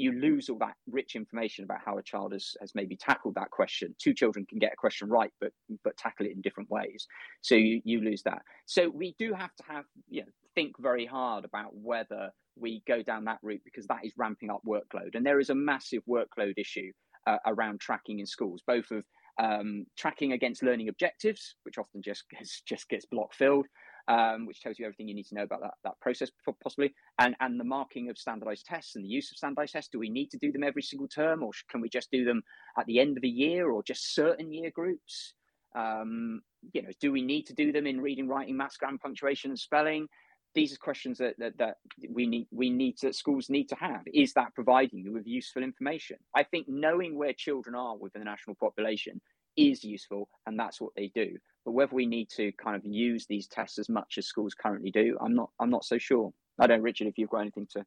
you 0.00 0.12
lose 0.12 0.48
all 0.48 0.58
that 0.58 0.74
rich 0.90 1.14
information 1.14 1.64
about 1.64 1.80
how 1.84 1.98
a 1.98 2.02
child 2.02 2.32
has, 2.32 2.54
has 2.60 2.72
maybe 2.74 2.96
tackled 2.96 3.34
that 3.34 3.50
question. 3.50 3.94
Two 3.98 4.14
children 4.14 4.46
can 4.46 4.58
get 4.58 4.72
a 4.72 4.76
question 4.76 5.08
right, 5.08 5.30
but 5.40 5.52
but 5.84 5.96
tackle 5.96 6.26
it 6.26 6.32
in 6.32 6.40
different 6.40 6.70
ways. 6.70 7.06
So 7.42 7.54
you, 7.54 7.80
you 7.84 8.00
lose 8.00 8.22
that. 8.22 8.42
So 8.66 8.88
we 8.88 9.14
do 9.18 9.32
have 9.34 9.54
to 9.56 9.64
have 9.68 9.84
you 10.08 10.22
know 10.22 10.28
think 10.54 10.76
very 10.78 11.06
hard 11.06 11.44
about 11.44 11.70
whether 11.74 12.30
we 12.56 12.82
go 12.86 13.02
down 13.02 13.24
that 13.24 13.38
route 13.42 13.62
because 13.64 13.86
that 13.86 14.04
is 14.04 14.12
ramping 14.16 14.50
up 14.50 14.62
workload. 14.66 15.14
And 15.14 15.24
there 15.24 15.40
is 15.40 15.50
a 15.50 15.54
massive 15.54 16.02
workload 16.08 16.54
issue 16.56 16.92
uh, 17.26 17.38
around 17.46 17.80
tracking 17.80 18.18
in 18.20 18.26
schools, 18.26 18.62
both 18.66 18.90
of 18.90 19.04
um, 19.40 19.86
tracking 19.96 20.32
against 20.32 20.62
learning 20.62 20.88
objectives, 20.88 21.54
which 21.62 21.78
often 21.78 22.02
just 22.02 22.24
gets, 22.30 22.62
just 22.62 22.88
gets 22.88 23.06
block 23.06 23.32
filled, 23.34 23.66
um, 24.08 24.46
which 24.46 24.60
tells 24.60 24.78
you 24.78 24.84
everything 24.84 25.08
you 25.08 25.14
need 25.14 25.26
to 25.26 25.34
know 25.34 25.42
about 25.42 25.60
that, 25.60 25.74
that 25.84 26.00
process 26.00 26.30
possibly, 26.62 26.94
and, 27.18 27.34
and 27.40 27.58
the 27.58 27.64
marking 27.64 28.10
of 28.10 28.18
standardized 28.18 28.66
tests 28.66 28.96
and 28.96 29.04
the 29.04 29.08
use 29.08 29.30
of 29.30 29.36
standardized 29.36 29.72
tests. 29.72 29.90
Do 29.90 29.98
we 29.98 30.10
need 30.10 30.30
to 30.30 30.38
do 30.38 30.52
them 30.52 30.64
every 30.64 30.82
single 30.82 31.08
term 31.08 31.42
or 31.42 31.50
can 31.70 31.80
we 31.80 31.88
just 31.88 32.10
do 32.10 32.24
them 32.24 32.42
at 32.78 32.86
the 32.86 33.00
end 33.00 33.16
of 33.16 33.24
a 33.24 33.28
year 33.28 33.70
or 33.70 33.82
just 33.82 34.14
certain 34.14 34.52
year 34.52 34.70
groups? 34.70 35.34
Um, 35.76 36.42
you 36.72 36.82
know, 36.82 36.90
do 37.00 37.12
we 37.12 37.22
need 37.22 37.46
to 37.46 37.54
do 37.54 37.72
them 37.72 37.86
in 37.86 38.00
reading, 38.00 38.28
writing, 38.28 38.56
maths, 38.56 38.76
grammar, 38.76 38.98
punctuation, 38.98 39.50
and 39.50 39.58
spelling? 39.58 40.08
these 40.54 40.72
are 40.72 40.78
questions 40.78 41.18
that, 41.18 41.34
that, 41.38 41.56
that 41.58 41.76
we 42.08 42.26
need 42.26 42.46
we 42.50 42.70
need 42.70 42.96
to 42.98 43.12
schools 43.12 43.48
need 43.48 43.68
to 43.68 43.76
have 43.76 44.02
is 44.12 44.32
that 44.34 44.54
providing 44.54 45.00
you 45.00 45.12
with 45.12 45.26
useful 45.26 45.62
information 45.62 46.16
i 46.34 46.42
think 46.42 46.66
knowing 46.68 47.16
where 47.16 47.32
children 47.32 47.74
are 47.74 47.96
within 47.96 48.20
the 48.20 48.24
national 48.24 48.56
population 48.56 49.20
is 49.56 49.84
useful 49.84 50.28
and 50.46 50.58
that's 50.58 50.80
what 50.80 50.92
they 50.96 51.10
do. 51.14 51.36
But 51.64 51.72
whether 51.72 51.94
we 51.94 52.06
need 52.06 52.30
to 52.30 52.52
kind 52.52 52.76
of 52.76 52.84
use 52.84 53.26
these 53.26 53.46
tests 53.46 53.78
as 53.78 53.88
much 53.88 54.16
as 54.18 54.26
schools 54.26 54.54
currently 54.54 54.90
do 54.90 55.18
i'm 55.20 55.34
not 55.34 55.50
i'm 55.60 55.70
not 55.70 55.84
so 55.84 55.98
sure. 55.98 56.32
I 56.58 56.66
don't 56.66 56.82
richard 56.82 57.06
if 57.06 57.18
you've 57.18 57.30
got 57.30 57.40
anything 57.40 57.66
to 57.72 57.84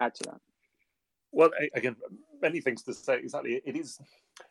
add 0.00 0.14
to 0.16 0.24
that. 0.30 0.40
Well 1.32 1.50
again 1.74 1.96
many 2.40 2.60
things 2.60 2.82
to 2.84 2.94
say. 2.94 3.18
Exactly. 3.18 3.60
It 3.64 3.76
is 3.76 3.98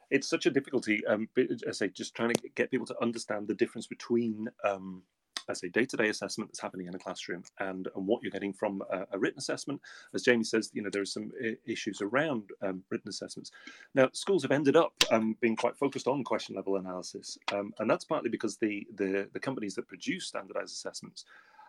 it's 0.10 0.28
such 0.28 0.46
a 0.46 0.52
difficulty 0.52 1.06
um 1.06 1.28
i 1.68 1.72
say 1.72 1.88
just 1.90 2.16
trying 2.16 2.34
to 2.34 2.50
get 2.56 2.72
people 2.72 2.88
to 2.88 3.02
understand 3.02 3.48
the 3.48 3.54
difference 3.54 3.88
between 3.88 4.48
um 4.64 5.04
let's 5.48 5.62
say 5.62 5.70
day-to-day 5.70 6.10
assessment 6.10 6.50
that's 6.50 6.62
happening 6.62 6.88
in 6.88 6.96
a 6.96 7.00
classroom 7.00 7.44
and, 7.60 7.88
and 7.96 8.08
what 8.08 8.22
you're 8.22 8.32
getting 8.32 8.54
from 8.54 8.82
a, 8.92 9.06
a 9.12 9.20
written 9.20 9.40
assessment. 9.40 9.82
As 10.14 10.24
Jamie 10.24 10.44
says, 10.44 10.72
you 10.74 10.82
know 10.82 10.90
there 10.92 11.02
are 11.02 11.06
some 11.06 11.32
I- 11.44 11.58
issues 11.66 12.02
around 12.02 12.50
um, 12.62 12.84
written 12.90 13.10
assessments. 13.10 13.52
Now 13.94 14.10
schools 14.14 14.44
have 14.44 14.52
ended 14.52 14.76
up 14.76 14.94
um, 15.12 15.36
being 15.42 15.56
quite 15.56 15.78
focused 15.78 16.08
on 16.08 16.24
question 16.24 16.56
level 16.56 16.78
analysis, 16.78 17.38
um, 17.54 17.74
and 17.80 17.90
that's 17.90 18.06
partly 18.06 18.30
because 18.30 18.58
the, 18.58 18.86
the 18.96 19.30
the 19.34 19.40
companies 19.40 19.76
that 19.76 19.88
produce 19.88 20.28
standardized 20.28 20.74
assessments 20.74 21.26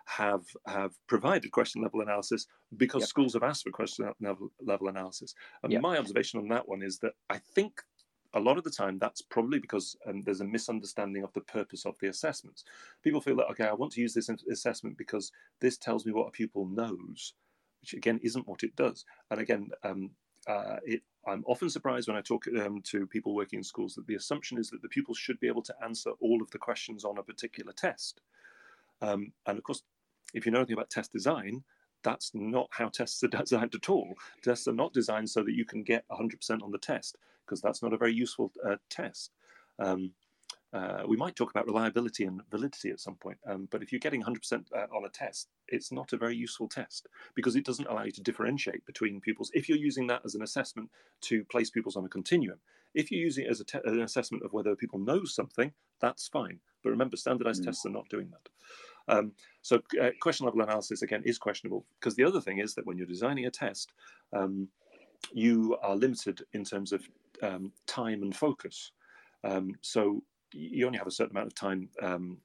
have 0.06 0.44
have 0.66 0.92
provided 1.08 1.50
question 1.50 1.82
level 1.82 2.00
analysis 2.00 2.46
because 2.76 3.02
yep. 3.02 3.08
schools 3.08 3.34
have 3.34 3.42
asked 3.42 3.64
for 3.64 3.70
question 3.70 4.08
level, 4.20 4.50
level 4.64 4.88
analysis. 4.88 5.34
And 5.62 5.72
yep. 5.72 5.82
my 5.82 5.98
observation 5.98 6.40
on 6.40 6.48
that 6.48 6.68
one 6.68 6.82
is 6.82 6.98
that 7.00 7.12
I 7.28 7.38
think 7.38 7.82
a 8.36 8.40
lot 8.40 8.58
of 8.58 8.64
the 8.64 8.70
time 8.70 8.98
that's 8.98 9.22
probably 9.22 9.58
because 9.58 9.96
um, 10.06 10.22
there's 10.22 10.42
a 10.42 10.44
misunderstanding 10.44 11.24
of 11.24 11.32
the 11.32 11.40
purpose 11.40 11.86
of 11.86 11.98
the 12.00 12.08
assessments. 12.08 12.64
People 13.02 13.20
feel 13.20 13.36
that, 13.36 13.48
okay, 13.50 13.64
I 13.64 13.72
want 13.72 13.92
to 13.92 14.00
use 14.00 14.12
this 14.12 14.28
assessment 14.28 14.98
because 14.98 15.32
this 15.60 15.78
tells 15.78 16.04
me 16.04 16.12
what 16.12 16.28
a 16.28 16.30
pupil 16.30 16.66
knows, 16.66 17.32
which 17.80 17.94
again 17.94 18.20
isn't 18.22 18.46
what 18.46 18.62
it 18.62 18.76
does. 18.76 19.06
And 19.30 19.40
again, 19.40 19.70
um, 19.82 20.10
uh, 20.46 20.76
it, 20.84 21.00
I'm 21.26 21.44
often 21.46 21.70
surprised 21.70 22.08
when 22.08 22.16
I 22.16 22.20
talk 22.20 22.44
um, 22.60 22.82
to 22.90 23.06
people 23.06 23.34
working 23.34 23.58
in 23.58 23.64
schools 23.64 23.94
that 23.94 24.06
the 24.06 24.14
assumption 24.14 24.58
is 24.58 24.68
that 24.70 24.82
the 24.82 24.88
pupils 24.88 25.18
should 25.18 25.40
be 25.40 25.48
able 25.48 25.62
to 25.62 25.74
answer 25.82 26.10
all 26.20 26.42
of 26.42 26.50
the 26.50 26.58
questions 26.58 27.04
on 27.04 27.18
a 27.18 27.22
particular 27.22 27.72
test. 27.72 28.20
Um, 29.00 29.32
and 29.46 29.56
of 29.56 29.64
course, 29.64 29.82
if 30.34 30.44
you 30.44 30.52
know 30.52 30.58
anything 30.58 30.74
about 30.74 30.90
test 30.90 31.10
design, 31.10 31.64
that's 32.02 32.32
not 32.34 32.68
how 32.70 32.88
tests 32.90 33.24
are 33.24 33.28
designed 33.28 33.74
at 33.74 33.88
all. 33.88 34.14
Tests 34.44 34.68
are 34.68 34.74
not 34.74 34.92
designed 34.92 35.30
so 35.30 35.42
that 35.42 35.54
you 35.54 35.64
can 35.64 35.82
get 35.82 36.04
100% 36.10 36.62
on 36.62 36.70
the 36.70 36.78
test 36.78 37.16
because 37.46 37.60
that's 37.60 37.82
not 37.82 37.92
a 37.92 37.96
very 37.96 38.12
useful 38.12 38.52
uh, 38.68 38.76
test. 38.90 39.32
Um, 39.78 40.12
uh, 40.72 41.02
we 41.06 41.16
might 41.16 41.36
talk 41.36 41.50
about 41.50 41.66
reliability 41.66 42.24
and 42.24 42.42
validity 42.50 42.90
at 42.90 43.00
some 43.00 43.14
point, 43.14 43.38
um, 43.46 43.68
but 43.70 43.82
if 43.82 43.92
you're 43.92 44.00
getting 44.00 44.22
100% 44.22 44.64
uh, 44.74 44.86
on 44.94 45.04
a 45.04 45.08
test, 45.08 45.48
it's 45.68 45.92
not 45.92 46.12
a 46.12 46.16
very 46.16 46.36
useful 46.36 46.68
test 46.68 47.06
because 47.34 47.56
it 47.56 47.64
doesn't 47.64 47.86
allow 47.86 48.02
you 48.02 48.10
to 48.10 48.20
differentiate 48.20 48.84
between 48.84 49.20
pupils. 49.20 49.50
If 49.54 49.68
you're 49.68 49.78
using 49.78 50.06
that 50.08 50.22
as 50.24 50.34
an 50.34 50.42
assessment 50.42 50.90
to 51.22 51.44
place 51.44 51.70
pupils 51.70 51.96
on 51.96 52.04
a 52.04 52.08
continuum, 52.08 52.58
if 52.94 53.10
you're 53.10 53.20
using 53.20 53.44
it 53.44 53.50
as 53.50 53.62
te- 53.66 53.78
an 53.84 54.00
assessment 54.00 54.44
of 54.44 54.52
whether 54.52 54.74
people 54.74 54.98
know 54.98 55.24
something, 55.24 55.72
that's 56.00 56.28
fine. 56.28 56.58
But 56.82 56.90
remember, 56.90 57.16
standardized 57.16 57.62
mm. 57.62 57.66
tests 57.66 57.86
are 57.86 57.90
not 57.90 58.08
doing 58.08 58.30
that. 58.30 59.16
Um, 59.16 59.32
so, 59.62 59.80
uh, 60.02 60.10
question 60.20 60.46
level 60.46 60.62
analysis 60.62 61.02
again 61.02 61.22
is 61.24 61.38
questionable 61.38 61.86
because 62.00 62.16
the 62.16 62.24
other 62.24 62.40
thing 62.40 62.58
is 62.58 62.74
that 62.74 62.86
when 62.86 62.98
you're 62.98 63.06
designing 63.06 63.46
a 63.46 63.50
test, 63.50 63.92
um, 64.32 64.68
you 65.32 65.76
are 65.82 65.96
limited 65.96 66.42
in 66.52 66.64
terms 66.64 66.92
of 66.92 67.08
um, 67.42 67.72
time 67.86 68.22
and 68.22 68.34
focus. 68.34 68.92
Um, 69.44 69.72
so 69.80 70.22
you 70.52 70.86
only 70.86 70.98
have 70.98 71.06
a 71.06 71.12
certain 71.12 71.36
amount 71.36 71.48
of 71.48 71.54
time, 71.54 71.88
um, 72.02 72.38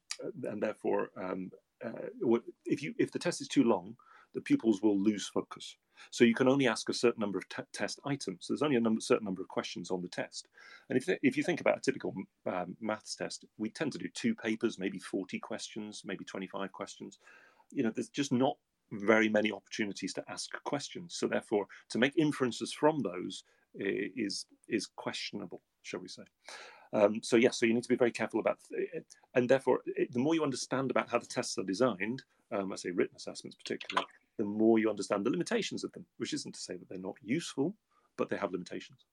and 0.44 0.62
therefore, 0.62 1.10
um, 1.18 1.52
uh, 1.84 2.38
if 2.66 2.84
you 2.84 2.94
if 3.00 3.12
the 3.12 3.20
test 3.20 3.42
is 3.42 3.48
too 3.48 3.64
long, 3.64 3.96
the 4.34 4.42
pupils 4.42 4.82
will 4.82 5.00
lose 5.00 5.28
focus. 5.28 5.76
So 6.10 6.24
you 6.24 6.34
can 6.34 6.48
only 6.48 6.68
ask 6.68 6.90
a 6.90 6.94
certain 6.94 7.22
number 7.22 7.38
of 7.38 7.48
t- 7.50 7.64
test 7.74 8.00
items. 8.06 8.48
There's 8.48 8.64
only 8.64 8.76
a 8.76 8.82
number, 8.82 9.02
certain 9.02 9.26
number 9.26 9.42
of 9.42 9.48
questions 9.48 9.92
on 9.92 10.02
the 10.02 10.08
test. 10.08 10.48
And 10.90 10.98
if, 10.98 11.08
if 11.22 11.38
you 11.38 11.44
think 11.44 11.62
about 11.62 11.78
a 11.78 11.82
typical 11.82 12.14
um, 12.48 12.76
maths 12.80 13.16
test, 13.16 13.46
we 13.58 13.70
tend 13.70 13.92
to 13.94 14.00
do 14.00 14.08
two 14.14 14.34
papers, 14.34 14.80
maybe 14.80 15.00
40 15.00 15.40
questions, 15.40 16.02
maybe 16.04 16.26
25 16.26 16.72
questions. 16.72 17.20
You 17.72 17.84
know, 17.84 17.92
there's 17.94 18.10
just 18.10 18.32
not 18.32 18.58
very 18.92 19.30
many 19.30 19.52
opportunities 19.52 20.14
to 20.14 20.24
ask 20.28 20.52
questions. 20.64 21.16
So 21.16 21.28
therefore, 21.28 21.68
to 21.90 22.00
make 22.00 22.18
inferences 22.18 22.74
from 22.74 23.02
those 23.02 23.44
is 23.76 24.46
is 24.68 24.88
questionable, 24.96 25.62
shall 25.84 26.00
we 26.00 26.08
say? 26.08 26.24
Um, 26.94 27.22
so 27.24 27.38
yes, 27.38 27.44
yeah, 27.44 27.50
so 27.52 27.66
you 27.66 27.74
need 27.74 27.84
to 27.84 27.90
be 27.90 27.96
very 27.96 28.12
careful 28.12 28.42
about, 28.42 28.58
it. 28.72 29.06
and 29.34 29.48
therefore, 29.48 29.80
it, 29.86 30.12
the 30.12 30.20
more 30.20 30.36
you 30.36 30.44
understand 30.44 30.92
about 30.92 31.10
how 31.10 31.20
the 31.20 31.26
tests 31.26 31.58
are 31.58 31.64
designed, 31.64 32.22
um, 32.52 32.74
I 32.74 32.76
say 32.76 32.92
written 32.92 33.16
assessments 33.16 33.56
particularly, 33.56 34.06
the 34.38 34.44
more 34.44 34.78
you 34.78 34.90
understand 34.90 35.26
the 35.26 35.30
limitations 35.30 35.84
of 35.84 35.92
them. 35.94 36.06
Which 36.18 36.34
isn't 36.34 36.54
to 36.54 36.60
say 36.60 36.76
that 36.76 36.90
they're 36.90 36.98
not 36.98 37.16
useful, 37.22 37.76
but 38.18 38.30
they 38.30 38.38
have 38.38 38.52
limitations. 38.52 39.06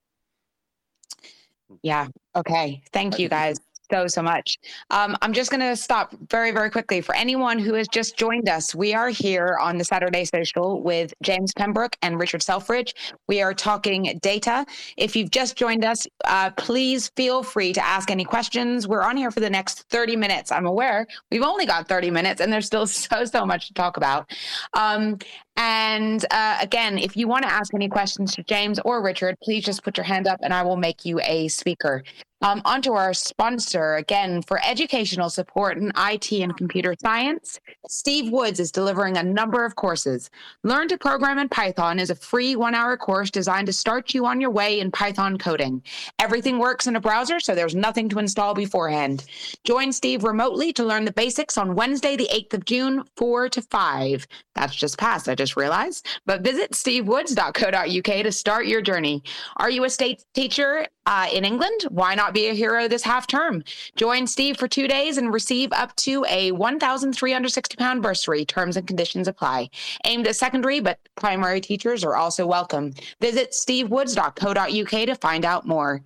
Yeah. 1.83 2.09
Okay. 2.35 2.83
Thank 2.93 3.19
you, 3.19 3.29
guys. 3.29 3.59
So, 3.91 4.07
so 4.07 4.23
much. 4.23 4.59
Um, 4.91 5.17
I'm 5.23 5.33
just 5.33 5.51
going 5.51 5.61
to 5.61 5.77
stop 5.77 6.15
very, 6.31 6.51
very 6.51 6.71
quickly. 6.71 7.01
For 7.01 7.15
anyone 7.15 7.59
who 7.59 7.75
has 7.75 7.89
just 7.89 8.17
joined 8.17 8.49
us, 8.49 8.75
we 8.75 8.95
are 8.95 9.09
here 9.09 9.59
on 9.61 9.79
the 9.79 9.85
Saturday 9.85 10.25
Social 10.25 10.83
with 10.83 11.15
James 11.23 11.53
Pembroke 11.55 11.97
and 12.03 12.19
Richard 12.19 12.43
Selfridge. 12.43 12.95
We 13.29 13.43
are 13.43 13.55
talking 13.55 14.19
data. 14.23 14.67
If 14.97 15.17
you've 15.17 15.31
just 15.31 15.57
joined 15.57 15.85
us, 15.85 16.07
uh, 16.25 16.51
please 16.51 17.09
feel 17.17 17.43
free 17.43 17.73
to 17.73 17.85
ask 17.85 18.11
any 18.11 18.25
questions. 18.25 18.87
We're 18.87 19.03
on 19.03 19.17
here 19.17 19.31
for 19.31 19.41
the 19.41 19.51
next 19.51 19.89
30 19.91 20.17
minutes. 20.17 20.53
I'm 20.53 20.67
aware 20.67 21.07
we've 21.31 21.43
only 21.43 21.67
got 21.67 21.89
30 21.89 22.11
minutes 22.11 22.41
and 22.41 22.53
there's 22.53 22.67
still 22.67 22.87
so, 22.87 23.25
so 23.25 23.47
much 23.47 23.69
to 23.69 23.75
talk 23.75 23.97
about. 23.97 24.31
Um, 24.75 25.19
and 25.59 26.25
uh, 26.31 26.59
again, 26.63 26.99
if 26.99 27.17
you 27.17 27.27
want 27.27 27.43
to 27.43 27.53
ask 27.53 27.75
any 27.75 27.89
questions 27.89 28.33
to 28.37 28.45
James 28.45 28.79
or 28.85 29.03
Richard, 29.03 29.35
please 29.43 29.65
just 29.65 29.83
put 29.83 29.97
your 29.97 30.05
hand 30.05 30.29
up 30.29 30.39
and 30.41 30.55
I 30.55 30.63
will 30.63 30.77
make 30.77 31.05
you 31.05 31.19
a 31.21 31.49
speaker. 31.49 32.05
Um, 32.41 32.63
onto 32.65 32.93
our 32.93 33.13
sponsor 33.15 33.97
again 33.97 34.43
for 34.43 34.61
educational 34.65 35.29
support 35.29 35.77
in 35.77 35.91
IT 35.97 36.31
and 36.31 36.57
computer 36.57 36.95
science. 37.03 37.59
Steve 37.89 38.31
Woods 38.31 38.61
is 38.61 38.71
delivering 38.71 39.17
a 39.17 39.25
number 39.25 39.65
of 39.65 39.75
courses. 39.75 40.31
Learn 40.63 40.87
to 40.87 40.99
Program 40.99 41.39
in 41.39 41.49
Python 41.49 41.99
is 41.99 42.11
a 42.11 42.15
free 42.15 42.55
one 42.55 42.77
hour 42.77 42.97
course 42.97 43.33
designed 43.33 43.67
to 43.67 43.73
start 43.73 44.15
you 44.15 44.25
on 44.25 44.41
your 44.41 44.51
way 44.51 44.79
in 44.79 44.93
Python 44.93 45.37
coding. 45.37 45.83
Everything 46.21 46.61
works 46.61 46.87
in 46.87 46.95
a 46.95 47.01
browser, 47.01 47.41
so 47.41 47.57
there's 47.57 47.75
nothing 47.75 48.09
to 48.11 48.21
install 48.21 48.55
beforehand. 48.55 49.25
Join 49.65 49.91
Steve 49.91 50.23
remotely 50.23 50.73
to 50.75 50.85
learn 50.85 51.07
the 51.07 51.13
basics 51.13 51.59
on 51.59 51.75
Wednesday, 51.75 52.15
the 52.15 52.29
8th 52.33 52.55
of 52.55 52.65
June, 52.65 53.03
4 53.17 53.49
to 53.49 53.63
5. 53.63 54.29
That's 54.55 54.77
just 54.77 54.97
passed, 54.97 55.29
I 55.29 55.35
just 55.35 55.48
realized. 55.57 56.07
But 56.27 56.43
visit 56.43 56.73
stevewoods.co.uk 56.73 58.23
to 58.23 58.33
start 58.33 58.67
your 58.67 58.83
journey. 58.83 59.23
Are 59.57 59.71
you 59.71 59.85
a 59.85 59.91
state 59.91 60.25
teacher 60.35 60.87
uh, 61.07 61.29
in 61.33 61.45
England? 61.45 61.87
Why 61.91 62.15
not 62.15 62.35
be 62.35 62.49
a 62.49 62.55
hero 62.55 62.89
this 62.89 63.03
half 63.03 63.27
term? 63.27 63.65
Join 63.97 64.27
Steve 64.27 64.57
for 64.57 64.69
two 64.69 64.89
days 64.89 65.19
and 65.19 65.33
receive 65.33 65.73
up 65.73 65.95
to 65.97 66.25
a 66.29 66.53
1,360 66.53 67.77
pound 67.77 68.03
bursary. 68.03 68.45
Terms 68.45 68.77
and 68.77 68.87
conditions 68.87 69.29
apply. 69.29 69.71
Aimed 70.05 70.27
at 70.27 70.37
secondary, 70.37 70.81
but 70.81 70.99
primary 71.17 71.61
teachers 71.61 72.05
are 72.05 72.17
also 72.17 72.47
welcome. 72.47 72.93
Visit 73.21 73.53
stevewoods.co.uk 73.53 75.07
to 75.07 75.15
find 75.15 75.45
out 75.45 75.67
more. 75.67 76.03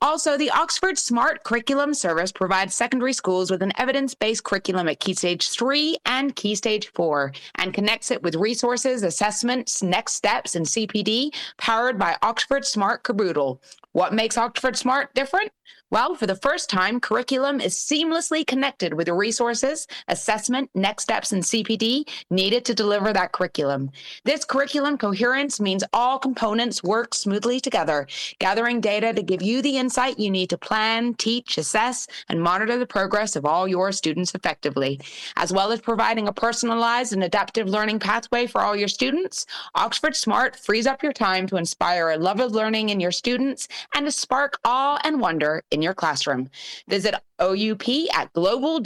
Also, 0.00 0.36
the 0.36 0.50
Oxford 0.50 0.96
Smart 0.96 1.42
Curriculum 1.42 1.92
Service 1.92 2.30
provides 2.30 2.74
secondary 2.74 3.12
schools 3.12 3.50
with 3.50 3.62
an 3.62 3.72
evidence 3.78 4.14
based 4.14 4.44
curriculum 4.44 4.88
at 4.88 5.00
Key 5.00 5.14
Stage 5.14 5.50
3 5.50 5.96
and 6.06 6.36
Key 6.36 6.54
Stage 6.54 6.92
4 6.94 7.32
and 7.56 7.74
connects 7.74 8.12
it 8.12 8.22
with 8.22 8.36
resources, 8.36 9.02
assessments, 9.02 9.82
next 9.82 10.12
steps, 10.14 10.54
and 10.54 10.66
CPD 10.66 11.34
powered 11.56 11.98
by 11.98 12.16
Oxford 12.22 12.64
Smart 12.64 13.02
Kerboodle. 13.02 13.60
What 13.92 14.14
makes 14.14 14.38
Oxford 14.38 14.76
Smart 14.76 15.12
different? 15.14 15.50
Well, 15.90 16.14
for 16.14 16.26
the 16.26 16.36
first 16.36 16.68
time, 16.68 17.00
curriculum 17.00 17.62
is 17.62 17.74
seamlessly 17.74 18.46
connected 18.46 18.92
with 18.92 19.06
the 19.06 19.14
resources, 19.14 19.86
assessment, 20.08 20.68
next 20.74 21.04
steps, 21.04 21.32
and 21.32 21.42
CPD 21.42 22.06
needed 22.30 22.66
to 22.66 22.74
deliver 22.74 23.10
that 23.14 23.32
curriculum. 23.32 23.90
This 24.22 24.44
curriculum 24.44 24.98
coherence 24.98 25.60
means 25.60 25.82
all 25.94 26.18
components 26.18 26.82
work 26.82 27.14
smoothly 27.14 27.58
together, 27.58 28.06
gathering 28.38 28.82
data 28.82 29.14
to 29.14 29.22
give 29.22 29.40
you 29.40 29.62
the 29.62 29.78
insight 29.78 30.18
you 30.18 30.30
need 30.30 30.50
to 30.50 30.58
plan, 30.58 31.14
teach, 31.14 31.56
assess, 31.56 32.06
and 32.28 32.42
monitor 32.42 32.76
the 32.76 32.84
progress 32.84 33.34
of 33.34 33.46
all 33.46 33.66
your 33.66 33.90
students 33.90 34.34
effectively. 34.34 35.00
As 35.36 35.54
well 35.54 35.72
as 35.72 35.80
providing 35.80 36.28
a 36.28 36.34
personalized 36.34 37.14
and 37.14 37.24
adaptive 37.24 37.66
learning 37.66 37.98
pathway 37.98 38.46
for 38.46 38.60
all 38.60 38.76
your 38.76 38.88
students, 38.88 39.46
Oxford 39.74 40.14
Smart 40.14 40.54
frees 40.54 40.86
up 40.86 41.02
your 41.02 41.14
time 41.14 41.46
to 41.46 41.56
inspire 41.56 42.10
a 42.10 42.18
love 42.18 42.40
of 42.40 42.52
learning 42.52 42.90
in 42.90 43.00
your 43.00 43.10
students 43.10 43.68
and 43.94 44.04
to 44.04 44.12
spark 44.12 44.58
awe 44.66 45.00
and 45.02 45.18
wonder 45.18 45.57
in 45.70 45.82
your 45.82 45.94
classroom. 45.94 46.50
Visit 46.88 47.14
OUP 47.40 47.88
at 48.14 48.32
global.oup.com 48.32 48.84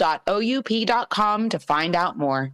to 1.49 1.59
find 1.59 1.97
out 1.97 2.19
more. 2.19 2.53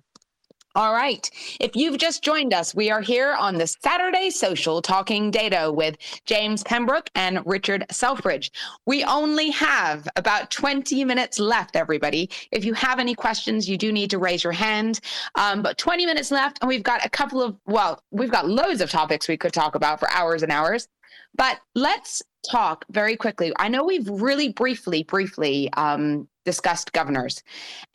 All 0.79 0.93
right. 0.93 1.29
If 1.59 1.75
you've 1.75 1.99
just 1.99 2.23
joined 2.23 2.55
us, 2.55 2.73
we 2.73 2.89
are 2.89 3.01
here 3.01 3.33
on 3.33 3.57
the 3.57 3.67
Saturday 3.67 4.31
Social 4.31 4.81
talking 4.81 5.31
data 5.31 5.73
with 5.73 5.97
James 6.25 6.63
Pembroke 6.63 7.11
and 7.17 7.45
Richard 7.45 7.85
Selfridge. 7.91 8.53
We 8.87 9.03
only 9.03 9.51
have 9.51 10.07
about 10.15 10.53
20 10.53 11.05
minutes 11.05 11.41
left, 11.41 11.75
everybody. 11.75 12.31
If 12.53 12.65
you 12.65 12.75
have 12.75 13.01
any 13.01 13.17
questions, 13.17 13.69
you 13.69 13.77
do 13.77 13.91
need 13.91 14.11
to 14.11 14.19
raise 14.19 14.45
your 14.45 14.53
hand. 14.53 15.01
Um, 15.35 15.63
but 15.63 15.79
20 15.79 16.07
minutes 16.07 16.31
left, 16.31 16.59
and 16.61 16.69
we've 16.69 16.85
got 16.85 17.05
a 17.05 17.09
couple 17.11 17.43
of, 17.43 17.57
well, 17.67 18.01
we've 18.13 18.31
got 18.31 18.49
loads 18.49 18.81
of 18.81 18.89
topics 18.89 19.27
we 19.27 19.37
could 19.37 19.53
talk 19.53 19.75
about 19.75 19.99
for 19.99 20.09
hours 20.13 20.45
and 20.45 20.53
hours. 20.53 20.87
But 21.35 21.61
let's 21.75 22.23
talk 22.51 22.85
very 22.91 23.17
quickly. 23.17 23.53
I 23.59 23.69
know 23.69 23.85
we've 23.85 24.09
really 24.09 24.51
briefly, 24.51 25.03
briefly 25.05 25.73
um, 25.75 26.29
discussed 26.45 26.93
governors. 26.93 27.43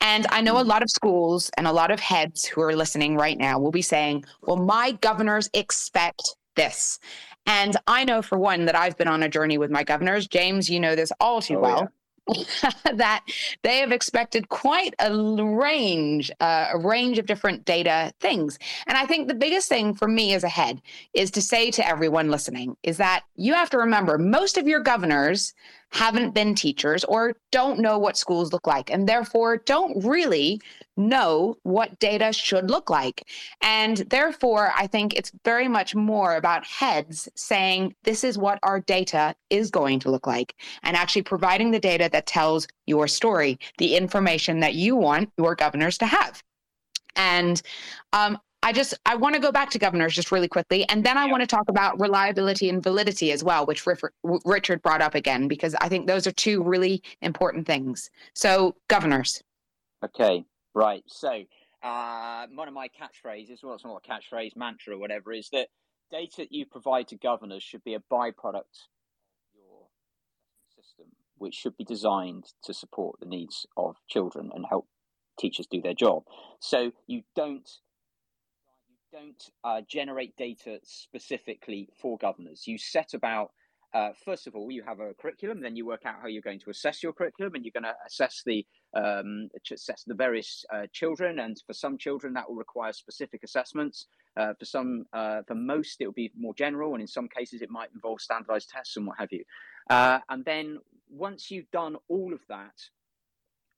And 0.00 0.26
I 0.30 0.40
know 0.40 0.58
a 0.58 0.64
mm. 0.64 0.68
lot 0.68 0.82
of 0.82 0.90
schools 0.90 1.50
and 1.56 1.66
a 1.66 1.72
lot 1.72 1.90
of 1.90 2.00
heads 2.00 2.44
who 2.44 2.60
are 2.60 2.74
listening 2.74 3.16
right 3.16 3.36
now 3.36 3.58
will 3.58 3.72
be 3.72 3.82
saying, 3.82 4.24
well, 4.42 4.56
my 4.56 4.92
governors 5.00 5.50
expect 5.54 6.36
this. 6.56 6.98
And 7.46 7.76
I 7.86 8.04
know 8.04 8.22
for 8.22 8.38
one 8.38 8.64
that 8.66 8.76
I've 8.76 8.96
been 8.96 9.08
on 9.08 9.22
a 9.22 9.28
journey 9.28 9.58
with 9.58 9.70
my 9.70 9.84
governors. 9.84 10.26
James, 10.26 10.70
you 10.70 10.80
know 10.80 10.94
this 10.94 11.12
all 11.20 11.42
too 11.42 11.56
oh, 11.56 11.60
well. 11.60 11.78
Yeah. 11.80 11.86
that 12.94 13.24
they 13.62 13.78
have 13.78 13.92
expected 13.92 14.48
quite 14.48 14.94
a 14.98 15.14
range, 15.14 16.30
uh, 16.40 16.68
a 16.72 16.78
range 16.78 17.18
of 17.18 17.26
different 17.26 17.64
data 17.64 18.12
things. 18.20 18.58
And 18.86 18.96
I 18.96 19.04
think 19.04 19.28
the 19.28 19.34
biggest 19.34 19.68
thing 19.68 19.94
for 19.94 20.08
me 20.08 20.32
as 20.34 20.44
a 20.44 20.48
head 20.48 20.80
is 21.12 21.30
to 21.32 21.42
say 21.42 21.70
to 21.72 21.86
everyone 21.86 22.30
listening 22.30 22.76
is 22.82 22.96
that 22.96 23.24
you 23.36 23.52
have 23.54 23.70
to 23.70 23.78
remember 23.78 24.16
most 24.18 24.56
of 24.56 24.66
your 24.66 24.80
governors 24.80 25.54
haven't 25.94 26.34
been 26.34 26.56
teachers 26.56 27.04
or 27.04 27.34
don't 27.52 27.78
know 27.78 27.98
what 27.98 28.16
schools 28.16 28.52
look 28.52 28.66
like 28.66 28.90
and 28.90 29.08
therefore 29.08 29.58
don't 29.58 30.04
really 30.04 30.60
know 30.96 31.56
what 31.62 31.98
data 32.00 32.32
should 32.32 32.68
look 32.68 32.90
like. 32.90 33.28
And 33.62 33.98
therefore, 33.98 34.72
I 34.76 34.88
think 34.88 35.14
it's 35.14 35.32
very 35.44 35.68
much 35.68 35.94
more 35.94 36.34
about 36.34 36.66
heads 36.66 37.28
saying, 37.36 37.94
this 38.02 38.24
is 38.24 38.36
what 38.36 38.58
our 38.64 38.80
data 38.80 39.36
is 39.50 39.70
going 39.70 40.00
to 40.00 40.10
look 40.10 40.26
like, 40.26 40.54
and 40.82 40.96
actually 40.96 41.22
providing 41.22 41.70
the 41.70 41.80
data 41.80 42.08
that 42.12 42.26
tells 42.26 42.66
your 42.86 43.08
story, 43.08 43.58
the 43.78 43.96
information 43.96 44.60
that 44.60 44.74
you 44.74 44.96
want 44.96 45.30
your 45.38 45.54
governors 45.54 45.98
to 45.98 46.06
have. 46.06 46.42
And 47.16 47.62
um, 48.12 48.38
I 48.64 48.72
just 48.72 48.94
I 49.04 49.14
want 49.14 49.34
to 49.34 49.40
go 49.42 49.52
back 49.52 49.68
to 49.70 49.78
governors 49.78 50.14
just 50.14 50.32
really 50.32 50.48
quickly, 50.48 50.88
and 50.88 51.04
then 51.04 51.18
I 51.18 51.26
want 51.26 51.42
to 51.42 51.46
talk 51.46 51.68
about 51.68 52.00
reliability 52.00 52.70
and 52.70 52.82
validity 52.82 53.30
as 53.30 53.44
well, 53.44 53.66
which 53.66 53.84
Richard 54.46 54.80
brought 54.80 55.02
up 55.02 55.14
again 55.14 55.48
because 55.48 55.74
I 55.82 55.90
think 55.90 56.06
those 56.06 56.26
are 56.26 56.32
two 56.32 56.62
really 56.62 57.02
important 57.20 57.66
things. 57.66 58.10
So 58.34 58.74
governors. 58.88 59.42
Okay, 60.02 60.46
right. 60.74 61.02
So 61.06 61.44
uh, 61.82 62.46
one 62.54 62.66
of 62.66 62.72
my 62.72 62.88
catchphrases, 62.88 63.62
well, 63.62 63.74
it's 63.74 63.84
not 63.84 64.02
a 64.02 64.10
catchphrase, 64.10 64.56
mantra 64.56 64.94
or 64.94 64.98
whatever, 64.98 65.34
is 65.34 65.50
that 65.52 65.68
data 66.10 66.36
that 66.38 66.52
you 66.52 66.64
provide 66.64 67.08
to 67.08 67.16
governors 67.16 67.62
should 67.62 67.84
be 67.84 67.92
a 67.92 68.00
byproduct 68.10 68.54
of 68.54 69.52
your 69.54 69.88
system, 70.74 71.08
which 71.36 71.54
should 71.54 71.76
be 71.76 71.84
designed 71.84 72.44
to 72.62 72.72
support 72.72 73.20
the 73.20 73.26
needs 73.26 73.66
of 73.76 73.96
children 74.08 74.50
and 74.54 74.64
help 74.66 74.86
teachers 75.38 75.66
do 75.70 75.82
their 75.82 75.92
job. 75.92 76.22
So 76.60 76.92
you 77.06 77.24
don't 77.36 77.68
don't 79.14 79.50
uh, 79.62 79.80
generate 79.88 80.36
data 80.36 80.78
specifically 80.82 81.88
for 82.00 82.18
governors. 82.18 82.66
You 82.66 82.78
set 82.78 83.14
about 83.14 83.52
uh, 83.94 84.08
first 84.24 84.48
of 84.48 84.56
all, 84.56 84.72
you 84.72 84.82
have 84.82 84.98
a 84.98 85.14
curriculum, 85.14 85.60
then 85.60 85.76
you 85.76 85.86
work 85.86 86.02
out 86.04 86.16
how 86.20 86.26
you're 86.26 86.42
going 86.42 86.58
to 86.58 86.68
assess 86.68 87.00
your 87.00 87.12
curriculum, 87.12 87.54
and 87.54 87.64
you're 87.64 87.70
going 87.70 87.84
to 87.84 87.94
assess 88.04 88.42
the 88.44 88.66
um, 88.96 89.48
assess 89.70 90.02
the 90.04 90.14
various 90.14 90.64
uh, 90.74 90.88
children. 90.92 91.38
And 91.38 91.56
for 91.64 91.74
some 91.74 91.96
children, 91.96 92.34
that 92.34 92.48
will 92.48 92.56
require 92.56 92.92
specific 92.92 93.44
assessments. 93.44 94.06
Uh, 94.36 94.52
for 94.58 94.64
some, 94.64 95.04
uh, 95.12 95.42
for 95.46 95.54
most, 95.54 96.00
it 96.00 96.06
will 96.06 96.12
be 96.12 96.32
more 96.36 96.54
general, 96.54 96.94
and 96.94 97.02
in 97.02 97.06
some 97.06 97.28
cases, 97.28 97.62
it 97.62 97.70
might 97.70 97.90
involve 97.94 98.20
standardized 98.20 98.68
tests 98.68 98.96
and 98.96 99.06
what 99.06 99.16
have 99.16 99.30
you. 99.30 99.44
Uh, 99.88 100.18
and 100.28 100.44
then 100.44 100.78
once 101.08 101.52
you've 101.52 101.70
done 101.70 101.94
all 102.08 102.32
of 102.32 102.40
that, 102.48 102.74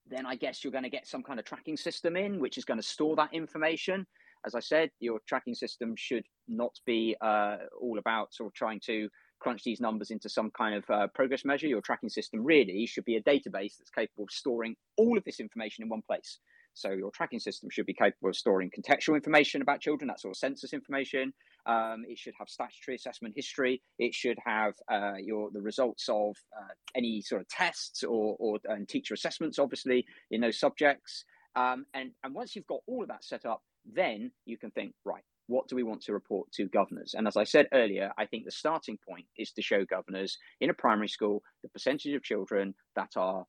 then 0.09 0.25
I 0.25 0.35
guess 0.37 0.65
you're 0.65 0.73
going 0.73 0.85
to 0.85 0.89
get 0.89 1.07
some 1.07 1.23
kind 1.23 1.39
of 1.39 1.45
tracking 1.45 1.77
system 1.77 2.17
in, 2.17 2.41
which 2.41 2.57
is 2.57 2.65
going 2.65 2.81
to 2.81 2.87
store 2.87 3.17
that 3.17 3.35
information 3.35 4.07
as 4.47 4.55
I 4.55 4.61
said, 4.61 4.91
your 5.01 5.21
tracking 5.27 5.55
system 5.55 5.95
should 5.97 6.25
not 6.49 6.75
be 6.87 7.17
uh, 7.21 7.57
all 7.81 7.99
about 7.99 8.33
sort 8.33 8.49
of 8.49 8.55
trying 8.55 8.81
to 8.87 9.09
crunch 9.41 9.65
these 9.65 9.81
numbers 9.81 10.11
into 10.11 10.29
some 10.29 10.51
kind 10.57 10.77
of 10.77 10.85
uh, 10.89 11.09
progress 11.15 11.45
measure. 11.45 11.67
Your 11.67 11.83
tracking 11.83 12.09
system 12.09 12.45
really 12.45 12.87
should 12.87 13.05
be 13.05 13.17
a 13.17 13.23
database 13.23 13.77
that's 13.79 13.91
capable 13.95 14.25
of 14.25 14.31
storing 14.31 14.77
all 14.97 15.19
of 15.19 15.25
this 15.25 15.41
information 15.41 15.83
in 15.83 15.89
one 15.89 16.03
place. 16.07 16.39
So 16.75 16.91
your 16.91 17.11
tracking 17.11 17.41
system 17.41 17.71
should 17.71 17.87
be 17.87 17.95
capable 17.95 18.29
of 18.29 18.37
storing 18.37 18.71
contextual 18.71 19.15
information 19.15 19.63
about 19.63 19.81
children, 19.81 20.09
that 20.09 20.21
sort 20.21 20.33
of 20.33 20.39
census 20.39 20.75
information. 20.75 21.33
Um, 21.65 22.05
it 22.07 22.19
should 22.19 22.35
have 22.39 22.51
statutory 22.51 22.97
assessment 22.97 23.35
history. 23.35 23.83
It 23.99 24.15
should 24.15 24.39
have 24.45 24.75
uh, 24.93 25.15
your 25.19 25.51
the 25.51 25.63
results 25.63 26.07
of 26.09 26.37
uh, 26.57 26.75
any 26.95 27.23
sort 27.23 27.41
of 27.41 27.49
tests 27.49 28.05
or, 28.05 28.37
or 28.39 28.59
and 28.65 28.87
teacher 28.87 29.15
assessments, 29.15 29.59
obviously 29.59 30.05
in 30.31 30.43
those 30.43 30.61
subjects. 30.61 31.25
Um, 31.57 31.87
and 31.95 32.11
and 32.23 32.35
once 32.35 32.55
you've 32.55 32.67
got 32.67 32.81
all 32.87 33.03
of 33.03 33.09
that 33.09 33.25
set 33.25 33.47
up, 33.47 33.63
then 33.93 34.31
you 34.45 34.59
can 34.59 34.71
think, 34.71 34.95
right, 35.05 35.23
what 35.49 35.69
do 35.69 35.77
we 35.77 35.83
want 35.83 36.03
to 36.03 36.13
report 36.13 36.51
to 36.53 36.67
governors? 36.69 37.15
And 37.17 37.27
as 37.29 37.37
I 37.37 37.45
said 37.45 37.69
earlier, 37.73 38.13
I 38.19 38.27
think 38.27 38.45
the 38.45 38.51
starting 38.51 38.99
point 39.09 39.27
is 39.39 39.53
to 39.53 39.63
show 39.63 39.85
governors 39.85 40.37
in 40.61 40.71
a 40.71 40.75
primary 40.75 41.09
school 41.09 41.43
the 41.63 41.69
percentage 41.69 42.15
of 42.15 42.23
children 42.23 42.75
that 42.97 43.13
are 43.17 43.45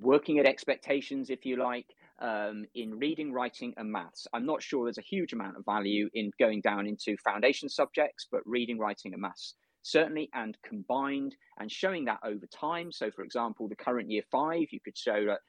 working 0.00 0.38
at 0.38 0.46
expectations, 0.46 1.30
if 1.30 1.44
you 1.44 1.56
like, 1.56 1.86
um, 2.20 2.64
in 2.74 2.98
reading, 2.98 3.32
writing, 3.32 3.74
and 3.76 3.90
maths. 3.90 4.26
I'm 4.32 4.46
not 4.46 4.62
sure 4.62 4.84
there's 4.84 4.98
a 4.98 5.02
huge 5.02 5.32
amount 5.32 5.56
of 5.56 5.64
value 5.64 6.08
in 6.14 6.30
going 6.38 6.60
down 6.60 6.86
into 6.86 7.16
foundation 7.24 7.68
subjects, 7.68 8.26
but 8.30 8.40
reading, 8.46 8.78
writing, 8.78 9.12
and 9.12 9.20
maths 9.20 9.54
certainly, 9.84 10.30
and 10.34 10.56
combined 10.66 11.36
and 11.58 11.70
showing 11.70 12.06
that 12.06 12.18
over 12.24 12.46
time. 12.46 12.90
So, 12.90 13.10
for 13.10 13.22
example, 13.22 13.68
the 13.68 13.76
current 13.76 14.10
year 14.10 14.22
five, 14.32 14.64
you 14.70 14.80
could 14.80 14.96
show 14.96 15.26
that 15.26 15.40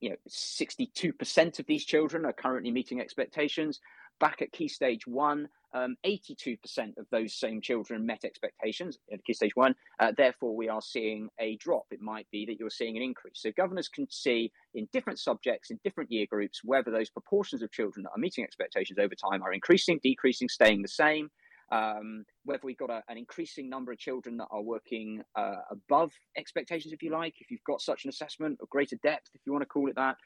you 0.00 0.10
know 0.10 0.16
62% 0.28 1.58
of 1.58 1.66
these 1.66 1.84
children 1.84 2.24
are 2.24 2.32
currently 2.32 2.70
meeting 2.70 3.00
expectations. 3.00 3.80
Back 4.18 4.42
at 4.42 4.52
key 4.52 4.68
stage 4.68 5.06
one, 5.06 5.48
um, 5.72 5.96
82% 6.04 6.58
of 6.98 7.06
those 7.10 7.32
same 7.32 7.62
children 7.62 8.04
met 8.04 8.24
expectations 8.24 8.98
at 9.10 9.24
key 9.24 9.32
stage 9.32 9.54
one. 9.54 9.74
Uh, 9.98 10.12
therefore, 10.14 10.54
we 10.54 10.68
are 10.68 10.82
seeing 10.82 11.28
a 11.38 11.56
drop. 11.56 11.86
It 11.90 12.02
might 12.02 12.26
be 12.30 12.44
that 12.46 12.58
you're 12.58 12.68
seeing 12.68 12.98
an 12.98 13.02
increase. 13.02 13.40
So, 13.40 13.50
governors 13.56 13.88
can 13.88 14.06
see 14.10 14.52
in 14.74 14.88
different 14.92 15.18
subjects, 15.18 15.70
in 15.70 15.80
different 15.84 16.12
year 16.12 16.26
groups, 16.30 16.60
whether 16.62 16.90
those 16.90 17.08
proportions 17.08 17.62
of 17.62 17.72
children 17.72 18.02
that 18.02 18.10
are 18.10 18.18
meeting 18.18 18.44
expectations 18.44 18.98
over 18.98 19.14
time 19.14 19.42
are 19.42 19.54
increasing, 19.54 20.00
decreasing, 20.02 20.48
staying 20.50 20.82
the 20.82 20.88
same 20.88 21.30
um, 21.70 22.24
whether 22.44 22.62
we've 22.64 22.78
got 22.78 22.90
a, 22.90 23.02
an 23.08 23.16
increasing 23.16 23.68
number 23.68 23.92
of 23.92 23.98
children 23.98 24.36
that 24.38 24.48
are 24.50 24.62
working 24.62 25.22
uh, 25.36 25.56
above 25.70 26.12
expectations, 26.36 26.92
if 26.92 27.02
you 27.02 27.10
like, 27.10 27.34
if 27.40 27.50
you've 27.50 27.64
got 27.64 27.80
such 27.80 28.04
an 28.04 28.10
assessment 28.10 28.58
of 28.60 28.68
greater 28.68 28.96
depth, 29.02 29.30
if 29.34 29.40
you 29.46 29.52
want 29.52 29.62
to 29.62 29.66
call 29.66 29.88
it 29.88 29.96
that. 29.96 30.16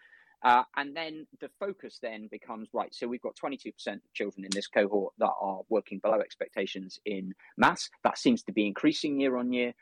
Uh, 0.44 0.62
and 0.76 0.94
then 0.94 1.26
the 1.40 1.48
focus 1.58 1.98
then 2.02 2.28
becomes 2.30 2.68
right. 2.74 2.94
So 2.94 3.08
we've 3.08 3.22
got 3.22 3.34
22% 3.34 3.72
of 3.86 4.00
children 4.12 4.44
in 4.44 4.50
this 4.52 4.66
cohort 4.66 5.14
that 5.18 5.32
are 5.40 5.60
working 5.70 6.00
below 6.00 6.20
expectations 6.20 6.98
in 7.06 7.32
maths. 7.56 7.88
That 8.04 8.18
seems 8.18 8.42
to 8.44 8.52
be 8.52 8.66
increasing 8.66 9.18
year 9.18 9.38
on 9.38 9.54
year. 9.54 9.72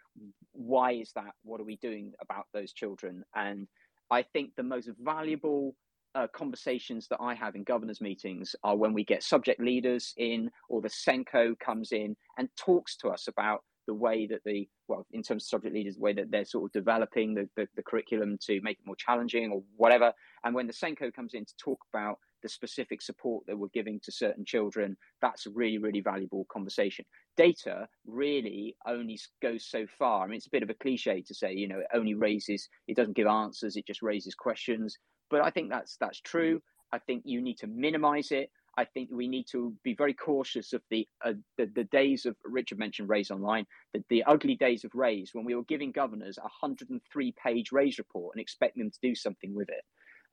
Why 0.52 0.93
is 0.93 1.10
that? 1.16 1.32
What 1.43 1.60
are 1.60 1.64
we 1.64 1.76
doing 1.76 2.12
about 2.20 2.47
those 2.55 2.72
children? 2.72 3.24
And 3.34 3.66
I 4.09 4.22
think 4.22 4.55
the 4.55 4.62
most 4.62 4.89
valuable 5.01 5.74
uh, 6.14 6.26
conversations 6.34 7.09
that 7.09 7.20
I 7.20 7.34
have 7.34 7.55
in 7.55 7.64
governors' 7.64 8.01
meetings 8.01 8.55
are 8.62 8.76
when 8.76 8.93
we 8.93 9.05
get 9.05 9.22
subject 9.22 9.60
leaders 9.60 10.14
in, 10.16 10.51
or 10.68 10.80
the 10.80 10.89
SENCO 10.89 11.59
comes 11.59 11.93
in 11.93 12.16
and 12.39 12.48
talks 12.56 12.97
to 12.98 13.09
us 13.09 13.28
about 13.28 13.62
the 13.86 13.94
way 13.94 14.26
that 14.26 14.40
the 14.44 14.68
well, 14.89 15.06
in 15.12 15.22
terms 15.22 15.44
of 15.44 15.48
subject 15.48 15.74
leaders, 15.74 15.94
the 15.94 16.01
way 16.01 16.12
that 16.12 16.30
they're 16.30 16.44
sort 16.44 16.64
of 16.64 16.72
developing 16.72 17.34
the, 17.34 17.48
the, 17.56 17.66
the 17.76 17.82
curriculum 17.82 18.36
to 18.43 18.60
make 18.62 18.78
it 18.78 18.86
more 18.86 18.97
challenging 18.97 19.51
or 19.51 19.62
whatever. 19.76 20.12
And 20.44 20.55
when 20.55 20.66
the 20.66 20.72
SENCO 20.72 21.12
comes 21.14 21.34
in 21.34 21.44
to 21.44 21.56
talk 21.56 21.78
about 21.93 22.18
the 22.43 22.48
specific 22.48 23.01
support 23.01 23.44
that 23.47 23.56
we're 23.56 23.68
giving 23.72 24.01
to 24.01 24.12
certain 24.12 24.44
children, 24.44 24.97
that's 25.20 25.47
a 25.47 25.51
really, 25.51 25.78
really 25.78 26.01
valuable 26.01 26.47
conversation. 26.52 27.05
Data 27.36 27.89
really 28.06 28.76
only 28.86 29.18
goes 29.40 29.64
so 29.64 29.86
far. 29.98 30.24
I 30.24 30.26
mean, 30.26 30.36
it's 30.36 30.47
a 30.47 30.51
bit 30.51 30.62
of 30.62 30.70
a 30.70 30.74
cliche 30.74 31.22
to 31.22 31.34
say, 31.34 31.55
you 31.55 31.68
know, 31.68 31.78
it 31.78 31.86
only 31.94 32.14
raises, 32.14 32.68
it 32.89 32.97
doesn't 32.97 33.16
give 33.16 33.26
answers, 33.26 33.76
it 33.76 33.86
just 33.86 34.02
raises 34.02 34.34
questions. 34.34 34.98
But 35.33 35.41
I 35.41 35.51
think 35.51 35.71
that's 35.71 35.97
that's 35.97 36.21
true. 36.21 36.63
I 36.93 36.99
think 36.99 37.23
you 37.25 37.41
need 37.41 37.57
to 37.59 37.67
minimize 37.67 38.31
it. 38.31 38.51
I 38.77 38.85
think 38.85 39.09
we 39.11 39.29
need 39.29 39.47
to 39.53 39.75
be 39.83 39.95
very 39.95 40.13
cautious 40.13 40.75
of 40.75 40.83
the 40.91 41.09
uh, 41.25 41.33
the, 41.57 41.67
the, 41.75 41.85
days 41.85 42.27
of 42.27 42.37
Richard 42.45 42.79
mentioned 42.79 43.09
RAISEonline, 43.09 43.65
the, 43.95 44.05
the 44.11 44.25
ugly 44.25 44.57
days 44.57 44.85
of 44.85 44.95
Raise 44.95 45.31
when 45.33 45.47
we 45.47 45.55
were 45.55 45.65
giving 45.65 45.91
governors 45.91 46.37
a 46.37 46.43
103 46.43 47.35
page 47.43 47.73
Raise 47.73 47.99
report 47.99 48.35
and 48.35 48.43
expecting 48.43 48.83
them 48.83 48.91
to 48.91 48.99
do 49.03 49.15
something 49.15 49.55
with 49.55 49.71
it. 49.71 49.85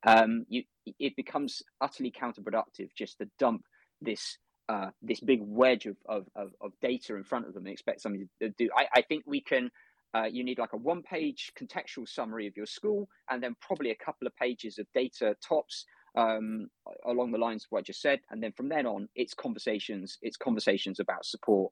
Um, 0.06 0.46
you, 0.50 0.64
it 1.00 1.16
becomes 1.16 1.62
utterly 1.80 2.12
counterproductive 2.12 2.90
just 2.96 3.20
to 3.20 3.30
dump 3.40 3.64
this 4.02 4.38
uh, 4.68 4.90
this 5.02 5.22
big 5.22 5.40
wedge 5.42 5.86
of, 5.86 5.96
of, 6.08 6.26
of, 6.36 6.52
of, 6.62 6.74
data 6.82 7.16
in 7.16 7.24
front 7.24 7.48
of 7.48 7.54
them 7.54 7.66
and 7.66 7.74
expect 7.74 8.02
somebody 8.02 8.28
to 8.40 8.50
do. 8.50 8.70
I, 8.78 8.88
I 8.94 9.02
think 9.02 9.24
we 9.26 9.42
can 9.42 9.72
uh, 10.14 10.26
you 10.26 10.44
need 10.44 10.60
like 10.60 10.74
a 10.74 10.78
one 10.78 11.02
page 11.04 11.52
contextual 11.58 12.08
summary 12.08 12.48
of 12.48 12.58
your 12.58 12.66
school 12.66 13.08
and 13.30 13.42
then 13.42 13.56
probably 13.62 13.92
a 13.92 13.96
couple 13.96 14.28
of 14.28 14.36
pages 14.36 14.80
of 14.80 14.88
data 14.94 15.36
tops 15.48 15.86
um, 16.18 16.68
along 17.06 17.32
the 17.32 17.38
lines 17.38 17.64
of 17.64 17.68
what 17.72 17.80
I 17.80 17.82
just 17.84 18.02
said. 18.02 18.20
And 18.32 18.42
then 18.42 18.52
from 18.54 18.70
then 18.70 18.86
on, 18.86 19.08
it's 19.16 19.34
conversations, 19.34 20.18
it's 20.22 20.38
conversations 20.38 21.00
about 21.00 21.26
support, 21.26 21.72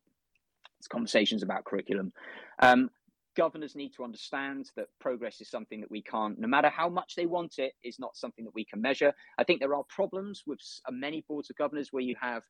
it's 0.80 0.88
conversations 0.88 1.44
about 1.44 1.66
curriculum. 1.66 2.14
Um, 2.60 2.90
governors 3.36 3.76
need 3.76 3.94
to 3.94 4.04
understand 4.04 4.72
that 4.76 4.88
progress 5.00 5.42
is 5.42 5.50
something 5.50 5.80
that 5.82 5.92
we 5.92 6.02
can't, 6.02 6.40
no 6.40 6.48
matter 6.48 6.70
how 6.70 6.90
much 6.90 7.16
they 7.16 7.28
want 7.28 7.60
it, 7.60 7.74
is 7.84 8.00
not 8.00 8.16
something 8.16 8.44
that 8.46 8.54
we 8.54 8.66
can 8.66 8.82
measure. 8.82 9.14
I 9.38 9.44
think 9.44 9.60
there 9.60 9.76
are 9.76 9.84
problems 9.90 10.44
with 10.46 10.60
many 10.92 11.24
boards 11.28 11.50
of 11.50 11.56
governors 11.56 11.90
where 11.92 12.04
you 12.04 12.16
have 12.20 12.44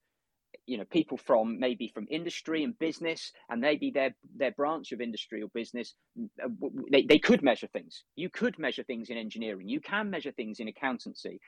you 0.65 0.77
know 0.77 0.85
people 0.85 1.17
from 1.17 1.59
maybe 1.59 1.89
from 1.93 2.07
industry 2.09 2.63
and 2.63 2.77
business 2.79 3.31
and 3.49 3.61
maybe 3.61 3.91
their 3.91 4.15
their 4.35 4.51
branch 4.51 4.91
of 4.91 5.01
industry 5.01 5.41
or 5.41 5.49
business 5.53 5.95
uh, 6.43 6.49
they, 6.91 7.03
they 7.03 7.19
could 7.19 7.43
measure 7.43 7.67
things. 7.67 8.03
You 8.15 8.29
could 8.29 8.59
measure 8.59 8.83
things 8.83 9.09
in 9.09 9.17
engineering. 9.17 9.69
You 9.69 9.79
can 9.81 10.09
measure 10.09 10.31
things 10.31 10.59
in 10.59 10.67
accountancy. 10.67 11.39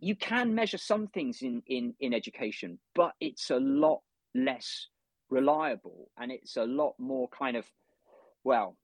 You 0.00 0.16
can 0.16 0.54
measure 0.54 0.78
some 0.78 1.08
things 1.08 1.42
in 1.42 1.62
in 1.66 1.94
in 2.00 2.14
education 2.14 2.78
but 2.94 3.12
it's 3.20 3.50
a 3.50 3.58
lot 3.58 4.00
less 4.34 4.88
reliable 5.30 6.10
and 6.18 6.32
it's 6.32 6.56
a 6.56 6.64
lot 6.64 6.94
more 6.98 7.28
kind 7.28 7.56
of 7.56 7.66
well 8.44 8.76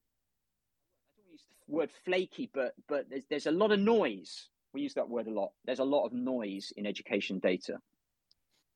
i 1.07 1.21
don't 1.23 1.33
use 1.33 1.43
the 1.67 1.75
word 1.75 1.91
flaky 2.05 2.51
but 2.55 2.75
but 2.89 3.07
there's, 3.11 3.25
there's 3.31 3.47
a 3.47 3.53
lot 3.53 3.73
of 3.73 3.81
noise. 3.81 4.49
We 4.75 4.83
use 4.83 4.95
that 4.95 5.09
word 5.09 5.27
a 5.29 5.33
lot. 5.33 5.53
There's 5.65 5.79
a 5.81 5.85
lot 5.85 6.07
of 6.07 6.13
noise 6.13 6.73
in 6.77 6.87
education 6.87 7.39
data 7.39 7.79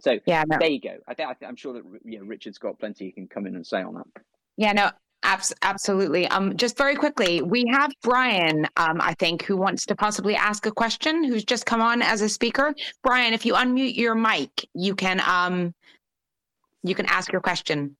so 0.02 0.18
yeah, 0.26 0.42
no. 0.48 0.58
there 0.58 0.68
you 0.68 0.80
go. 0.80 0.96
I 1.06 1.14
think 1.14 1.28
I 1.28 1.46
am 1.46 1.54
sure 1.56 1.72
that 1.74 1.82
you 2.04 2.18
know 2.18 2.24
Richard's 2.24 2.58
got 2.58 2.78
plenty 2.78 3.06
he 3.06 3.12
can 3.12 3.28
come 3.28 3.46
in 3.46 3.54
and 3.54 3.64
say 3.64 3.82
on 3.82 3.94
that. 3.94 4.06
Yeah, 4.56 4.72
no, 4.72 4.90
abs- 5.22 5.54
absolutely. 5.62 6.26
Um, 6.26 6.56
just 6.56 6.76
very 6.76 6.96
quickly, 6.96 7.40
we 7.40 7.64
have 7.70 7.92
Brian, 8.02 8.66
um, 8.76 9.00
I 9.00 9.14
think, 9.14 9.44
who 9.44 9.56
wants 9.56 9.86
to 9.86 9.94
possibly 9.94 10.34
ask 10.34 10.66
a 10.66 10.72
question. 10.72 11.22
Who's 11.22 11.44
just 11.44 11.66
come 11.66 11.80
on 11.80 12.02
as 12.02 12.20
a 12.20 12.28
speaker. 12.28 12.74
Brian, 13.04 13.32
if 13.32 13.46
you 13.46 13.54
unmute 13.54 13.96
your 13.96 14.16
mic, 14.16 14.50
you 14.74 14.96
can 14.96 15.20
um, 15.20 15.72
you 16.82 16.96
can 16.96 17.06
ask 17.06 17.30
your 17.30 17.40
question. 17.40 17.96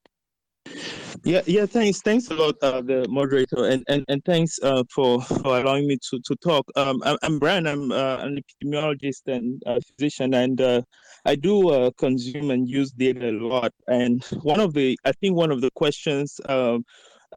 Yeah, 1.25 1.43
yeah. 1.47 1.67
Thanks, 1.67 2.01
thanks 2.01 2.29
a 2.29 2.35
lot, 2.35 2.57
uh, 2.63 2.81
the 2.81 3.07
moderator, 3.09 3.67
and 3.67 3.85
and 3.89 4.05
and 4.09 4.25
thanks 4.25 4.59
uh, 4.63 4.83
for 4.91 5.23
for 5.23 5.61
allowing 5.61 5.87
me 5.87 5.97
to 6.11 6.21
to 6.21 6.37
talk. 6.37 6.67
Um, 6.75 7.03
I'm, 7.05 7.17
I'm 7.23 7.39
Brian. 7.39 7.67
I'm 7.67 7.93
uh, 7.93 8.19
an 8.19 8.41
epidemiologist 8.43 9.23
and 9.27 9.63
physician, 9.87 10.35
and 10.35 10.61
uh, 10.61 10.83
I 11.25 11.37
do 11.37 11.71
uh, 11.71 11.91
consume 11.99 12.51
and 12.51 12.69
use 12.69 12.91
data 12.91 13.31
a 13.31 13.33
lot. 13.33 13.73
And 13.87 14.25
one 14.43 14.59
of 14.59 14.75
the, 14.75 14.99
I 15.05 15.13
think, 15.13 15.37
one 15.37 15.53
of 15.53 15.61
the 15.61 15.71
questions. 15.71 16.41
Um, 16.49 16.85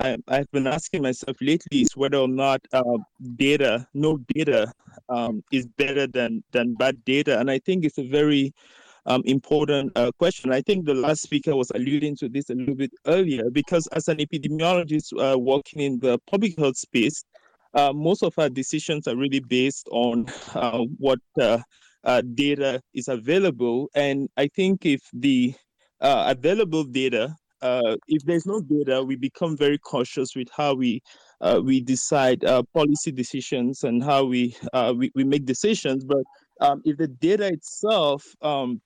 I, 0.02 0.18
have 0.28 0.52
been 0.52 0.68
asking 0.68 1.04
myself 1.04 1.38
lately 1.40 1.82
is 1.84 1.96
whether 1.96 2.18
or 2.18 2.28
not 2.28 2.60
uh, 2.74 2.98
data, 3.38 3.88
no 3.94 4.18
data, 4.34 4.70
um, 5.08 5.42
is 5.54 5.68
better 5.78 6.06
than 6.06 6.44
than 6.52 6.76
bad 6.76 7.04
data, 7.06 7.40
and 7.40 7.50
I 7.50 7.60
think 7.60 7.86
it's 7.86 7.98
a 7.98 8.04
very 8.04 8.54
um, 9.06 9.22
important 9.26 9.92
uh, 9.96 10.12
question. 10.18 10.52
I 10.52 10.62
think 10.62 10.86
the 10.86 10.94
last 10.94 11.22
speaker 11.22 11.56
was 11.56 11.72
alluding 11.76 12.16
to 12.18 12.30
this 12.30 12.50
a 12.50 12.56
little 12.56 12.76
bit 12.76 12.92
earlier 13.06 13.50
because 13.52 13.88
as 13.88 14.08
an 14.08 14.18
epidemiologist 14.18 15.14
uh, 15.20 15.38
working 15.38 15.82
in 15.82 16.00
the 16.00 16.20
public 16.30 16.58
health 16.58 16.78
space, 16.78 17.24
uh, 17.74 17.92
most 17.94 18.24
of 18.24 18.34
our 18.38 18.50
decisions 18.50 19.08
are 19.08 19.16
really 19.16 19.42
based 19.42 19.88
on 19.92 20.26
uh, 20.56 20.80
what 20.98 21.20
uh, 21.40 21.60
uh, 22.04 22.22
data 22.34 22.82
is 22.94 23.08
available. 23.08 23.90
And 23.96 24.30
I 24.38 24.48
think 24.48 24.86
if 24.86 25.02
the 25.14 25.54
available 26.02 26.84
data 26.84 27.36
uh, 27.62 27.96
if 28.08 28.22
there's 28.26 28.46
no 28.46 28.62
data, 28.62 29.02
we 29.02 29.16
become 29.16 29.58
very 29.58 29.80
cautious 29.80 30.36
with 30.36 30.48
how 30.56 30.76
we 30.76 31.02
uh, 31.42 31.60
we 31.64 31.82
decide 31.82 32.44
uh, 32.46 32.62
policy 32.76 33.12
decisions 33.12 33.84
and 33.84 34.04
how 34.04 34.24
we, 34.24 34.56
we, 34.96 35.12
we 35.16 35.24
make 35.24 35.46
decisions. 35.46 36.06
But 36.06 36.24
um, 36.62 36.82
if 36.86 36.98
the 36.98 37.08
data 37.08 37.48
itself 37.48 38.24
um, 38.42 38.82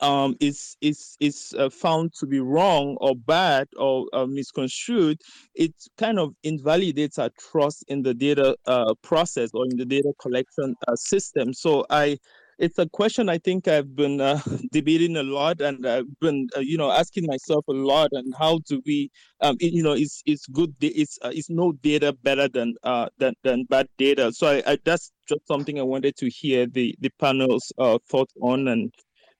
um, 0.00 0.36
is 0.40 0.76
is 0.80 1.16
is 1.20 1.54
uh, 1.58 1.70
found 1.70 2.12
to 2.20 2.26
be 2.26 2.40
wrong 2.40 2.96
or 3.00 3.14
bad 3.16 3.66
or 3.76 4.06
uh, 4.12 4.26
misconstrued, 4.26 5.20
it 5.54 5.72
kind 5.96 6.18
of 6.18 6.34
invalidates 6.42 7.18
our 7.18 7.30
trust 7.50 7.84
in 7.88 8.02
the 8.02 8.14
data 8.14 8.56
uh, 8.66 8.94
process 9.02 9.50
or 9.54 9.64
in 9.64 9.76
the 9.76 9.84
data 9.84 10.12
collection 10.20 10.74
uh, 10.88 10.96
system. 10.96 11.52
So 11.52 11.84
I, 11.90 12.18
it's 12.58 12.78
a 12.78 12.88
question 12.88 13.28
I 13.28 13.38
think 13.38 13.68
I've 13.68 13.94
been 13.94 14.20
uh, 14.20 14.40
debating 14.72 15.16
a 15.16 15.22
lot, 15.22 15.60
and 15.60 15.86
I've 15.86 16.18
been 16.20 16.48
uh, 16.56 16.60
you 16.60 16.78
know 16.78 16.90
asking 16.90 17.26
myself 17.26 17.64
a 17.68 17.72
lot. 17.72 18.10
And 18.12 18.34
how 18.38 18.60
do 18.68 18.82
we, 18.86 19.10
um, 19.40 19.56
it, 19.60 19.72
you 19.72 19.82
know, 19.82 19.92
is 19.92 20.22
is 20.26 20.44
good? 20.52 20.74
Is 20.80 21.18
is 21.32 21.50
no 21.50 21.72
data 21.72 22.12
better 22.22 22.48
than 22.48 22.74
than 23.18 23.34
than 23.42 23.64
bad 23.64 23.88
data? 23.98 24.32
So 24.32 24.46
I, 24.48 24.72
I, 24.72 24.78
that's 24.84 25.12
just 25.28 25.46
something 25.48 25.78
I 25.78 25.82
wanted 25.82 26.16
to 26.16 26.28
hear 26.30 26.66
the 26.66 26.94
the 27.00 27.10
panel's 27.18 27.72
thoughts 28.08 28.34
on 28.40 28.68
and 28.68 28.92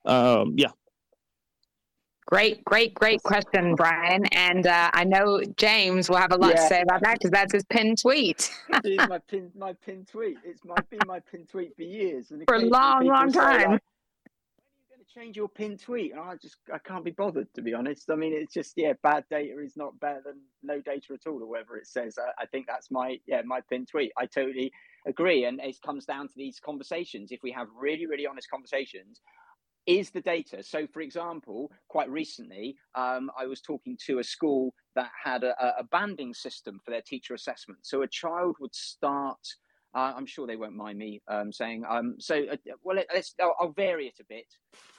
um, 0.07 0.55
yeah. 0.57 0.71
Great, 2.27 2.65
great, 2.65 2.93
great 2.93 3.23
question, 3.23 3.77
Brian. 3.77 4.27
And 4.27 4.67
uh, 4.67 4.91
I 4.93 5.05
know 5.05 5.41
James 5.57 6.11
will 6.11 6.17
have 6.17 6.33
a 6.33 6.37
lot 6.37 6.55
yeah. 6.57 6.63
to 6.63 6.69
say 6.69 6.81
about 6.81 7.01
that 7.03 7.15
because 7.15 7.31
that's 7.31 7.53
his 7.53 7.65
pin 7.67 7.95
tweet. 7.95 8.51
it's 8.69 9.09
my 9.09 9.19
pin, 9.31 9.53
my 9.57 9.75
pin 9.75 10.05
tweet. 10.11 10.39
It's 10.45 10.65
my, 10.65 10.75
been 10.91 10.99
my 11.07 11.21
pin 11.21 11.47
tweet 11.47 11.77
for 11.77 11.83
years. 11.83 12.33
And 12.33 12.43
for 12.45 12.57
a 12.57 12.63
long, 12.63 13.07
long 13.07 13.31
time. 13.31 13.45
Like, 13.45 13.69
when 13.69 13.71
are 13.71 13.81
you 14.81 14.97
going 14.97 15.05
to 15.07 15.15
change 15.15 15.37
your 15.37 15.49
pin 15.49 15.79
tweet 15.79 16.13
and 16.13 16.21
i 16.21 16.35
just 16.35 16.57
i 16.73 16.79
can't 16.79 17.05
be 17.05 17.13
bothered 17.13 17.47
to 17.55 17.63
be 17.63 17.73
honest 17.73 18.11
i 18.11 18.15
mean 18.15 18.33
it's 18.33 18.53
just 18.53 18.73
yeah 18.77 18.93
bad 19.03 19.25
data 19.31 19.59
is 19.61 19.77
not 19.77 19.99
better 20.01 20.21
than 20.25 20.41
no 20.63 20.81
data 20.81 21.15
at 21.15 21.27
all 21.27 21.43
or 21.43 21.47
whatever 21.47 21.77
it 21.77 21.87
says 21.87 22.19
i, 22.19 22.43
I 22.43 22.47
think 22.47 22.67
that's 22.67 22.91
my 22.91 23.19
yeah 23.27 23.43
my 23.45 23.61
pin 23.71 23.87
tweet 23.87 24.13
i 24.19 24.27
totally 24.27 24.73
agree 25.07 25.45
and 25.45 25.61
it 25.61 25.81
comes 25.85 26.05
down 26.05 26.29
to 26.29 26.35
these 26.37 26.61
conversations 26.61 27.31
if 27.31 27.41
we 27.43 27.53
have 27.53 27.69
really 27.79 28.07
really 28.07 28.27
honest 28.27 28.51
conversations 28.51 29.21
is 29.87 30.11
the 30.11 30.21
data 30.21 30.63
so 30.63 30.87
for 30.93 31.01
example 31.01 31.71
quite 31.89 32.11
recently 32.11 32.77
um, 32.95 33.31
i 33.39 33.47
was 33.47 33.61
talking 33.61 33.97
to 34.05 34.19
a 34.19 34.25
school 34.25 34.75
that 34.95 35.11
had 35.23 35.45
a, 35.45 35.55
a 35.79 35.85
banding 35.85 36.35
system 36.35 36.81
for 36.85 36.91
their 36.91 37.03
teacher 37.03 37.35
assessment 37.35 37.79
so 37.83 38.03
a 38.03 38.09
child 38.09 38.57
would 38.61 38.75
start 38.75 39.39
uh, 39.97 40.13
I'm 40.15 40.27
sure 40.27 40.47
they 40.47 40.57
won't 40.57 40.77
mind 40.77 40.99
me 40.99 41.23
um, 41.27 41.51
saying. 41.51 41.85
Um, 41.89 42.17
so, 42.19 42.45
uh, 42.53 42.57
well, 42.83 42.99
let's. 43.13 43.35
I'll, 43.41 43.57
I'll, 43.59 43.73
vary 43.73 44.07
it 44.07 44.21
a 44.21 44.25
bit. 44.29 44.45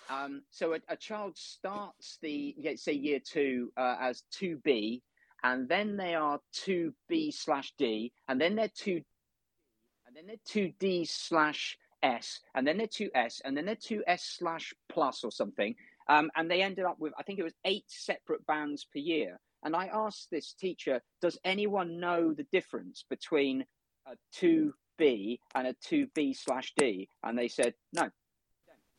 Um, 0.10 0.42
so, 0.50 0.74
a, 0.74 0.80
a, 0.90 0.98
child 0.98 1.38
starts 1.38 2.18
the 2.24 2.56
say 2.78 2.94
year 2.94 3.20
two 3.24 3.72
uh, 3.78 3.98
as 4.02 4.24
two 4.32 4.60
B, 4.64 5.04
and 5.44 5.70
then 5.70 5.98
they 5.98 6.16
are 6.16 6.40
two 6.52 6.96
B 7.08 7.30
slash 7.30 7.74
D, 7.78 8.12
and 8.28 8.42
then 8.42 8.56
they're 8.56 8.72
two, 8.76 9.02
and 10.08 10.16
then 10.16 10.26
they're 10.26 10.36
two 10.48 10.72
D 10.80 11.06
slash 11.06 11.78
S, 12.04 12.40
and 12.56 12.66
then 12.68 12.78
they're 12.78 12.88
two 12.88 13.10
S, 13.16 13.42
and 13.44 13.56
then 13.56 13.66
they're 13.66 13.76
two 13.76 14.04
S 14.08 14.36
slash 14.38 14.74
plus 14.90 15.24
or 15.24 15.32
something. 15.32 15.76
Um, 16.10 16.32
and 16.36 16.50
they 16.50 16.62
ended 16.62 16.86
up 16.86 16.98
with 17.00 17.14
I 17.20 17.24
think 17.24 17.40
it 17.40 17.44
was 17.44 17.54
eight 17.66 17.86
separate 17.88 18.46
bands 18.46 18.86
per 18.92 19.00
year. 19.00 19.40
And 19.64 19.76
I 19.76 19.88
asked 19.88 20.30
this 20.32 20.54
teacher, 20.54 21.02
does 21.22 21.38
anyone 21.44 22.00
know 22.00 22.34
the 22.34 22.46
difference 22.52 23.04
between 23.10 23.66
a 24.06 24.16
2B 24.36 25.40
and 25.56 25.68
a 25.68 25.74
2B 25.74 26.38
slash 26.38 26.74
D? 26.78 27.10
And 27.24 27.38
they 27.38 27.48
said, 27.48 27.74
no. 27.94 28.10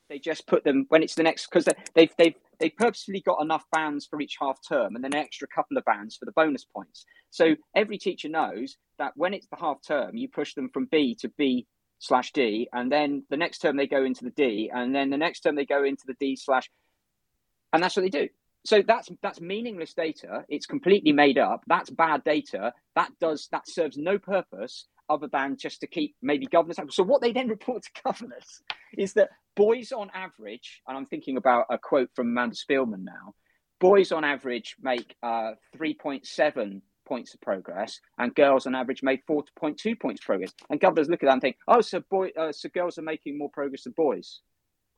They 0.08 0.18
just 0.18 0.46
put 0.46 0.64
them 0.64 0.86
when 0.88 1.02
it's 1.02 1.14
the 1.14 1.22
next, 1.22 1.48
because 1.48 1.68
they've, 1.94 2.10
they've, 2.16 2.34
they 2.58 2.70
purposely 2.70 3.20
got 3.20 3.42
enough 3.42 3.64
bands 3.70 4.06
for 4.06 4.20
each 4.20 4.36
half 4.40 4.58
term 4.66 4.96
and 4.96 5.04
then 5.04 5.12
an 5.12 5.20
extra 5.20 5.46
couple 5.46 5.76
of 5.76 5.84
bands 5.84 6.16
for 6.16 6.24
the 6.24 6.32
bonus 6.32 6.64
points. 6.64 7.04
So 7.30 7.54
every 7.76 7.98
teacher 7.98 8.28
knows 8.28 8.76
that 8.98 9.12
when 9.16 9.34
it's 9.34 9.46
the 9.48 9.56
half 9.56 9.78
term, 9.86 10.16
you 10.16 10.28
push 10.28 10.54
them 10.54 10.70
from 10.72 10.88
B 10.90 11.14
to 11.20 11.28
B 11.36 11.66
slash 11.98 12.32
D, 12.32 12.68
and 12.72 12.90
then 12.90 13.24
the 13.30 13.36
next 13.36 13.58
term 13.58 13.76
they 13.76 13.86
go 13.86 14.04
into 14.04 14.24
the 14.24 14.30
D, 14.30 14.70
and 14.72 14.94
then 14.94 15.10
the 15.10 15.16
next 15.16 15.40
term 15.40 15.56
they 15.56 15.66
go 15.66 15.84
into 15.84 16.04
the 16.06 16.14
D 16.14 16.36
slash, 16.36 16.70
and 17.72 17.82
that's 17.82 17.96
what 17.96 18.02
they 18.02 18.10
do. 18.10 18.28
So 18.64 18.82
that's 18.86 19.08
that's 19.22 19.40
meaningless 19.40 19.94
data. 19.94 20.44
It's 20.48 20.66
completely 20.66 21.12
made 21.12 21.38
up. 21.38 21.62
That's 21.66 21.90
bad 21.90 22.24
data. 22.24 22.72
That 22.96 23.10
does 23.20 23.48
that 23.52 23.68
serves 23.68 23.96
no 23.96 24.18
purpose 24.18 24.86
other 25.08 25.28
than 25.28 25.56
just 25.56 25.80
to 25.80 25.86
keep 25.86 26.14
maybe 26.22 26.46
governors 26.46 26.78
so 26.90 27.02
what 27.02 27.22
they 27.22 27.32
then 27.32 27.48
report 27.56 27.82
to 27.82 28.02
governors 28.04 28.62
is 28.96 29.14
that 29.14 29.30
boys 29.56 29.92
on 29.92 30.10
average 30.14 30.82
and 30.86 30.96
i'm 30.96 31.06
thinking 31.06 31.36
about 31.36 31.66
a 31.70 31.78
quote 31.78 32.10
from 32.14 32.28
amanda 32.28 32.54
spielman 32.54 33.04
now 33.04 33.34
boys 33.80 34.12
on 34.12 34.24
average 34.24 34.76
make 34.80 35.14
uh, 35.22 35.52
3.7 35.76 36.80
points 37.08 37.32
of 37.34 37.40
progress 37.40 38.00
and 38.18 38.34
girls 38.34 38.66
on 38.66 38.74
average 38.74 39.02
make 39.02 39.26
4.2 39.26 39.98
points 39.98 40.22
progress 40.22 40.52
and 40.68 40.80
governors 40.80 41.08
look 41.08 41.22
at 41.22 41.26
that 41.26 41.32
and 41.32 41.40
think 41.40 41.56
oh 41.66 41.80
so 41.80 42.00
boy 42.10 42.28
uh, 42.38 42.52
so 42.52 42.68
girls 42.68 42.98
are 42.98 43.02
making 43.02 43.38
more 43.38 43.50
progress 43.50 43.84
than 43.84 43.92
boys 43.92 44.40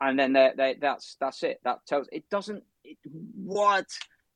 and 0.00 0.18
then 0.18 0.32
they 0.32 0.50
they 0.56 0.76
that's 0.80 1.16
that's 1.20 1.42
it 1.42 1.60
that 1.64 1.78
tells 1.86 2.08
it 2.10 2.24
doesn't 2.30 2.64
it, 2.84 2.98
what? 3.34 3.86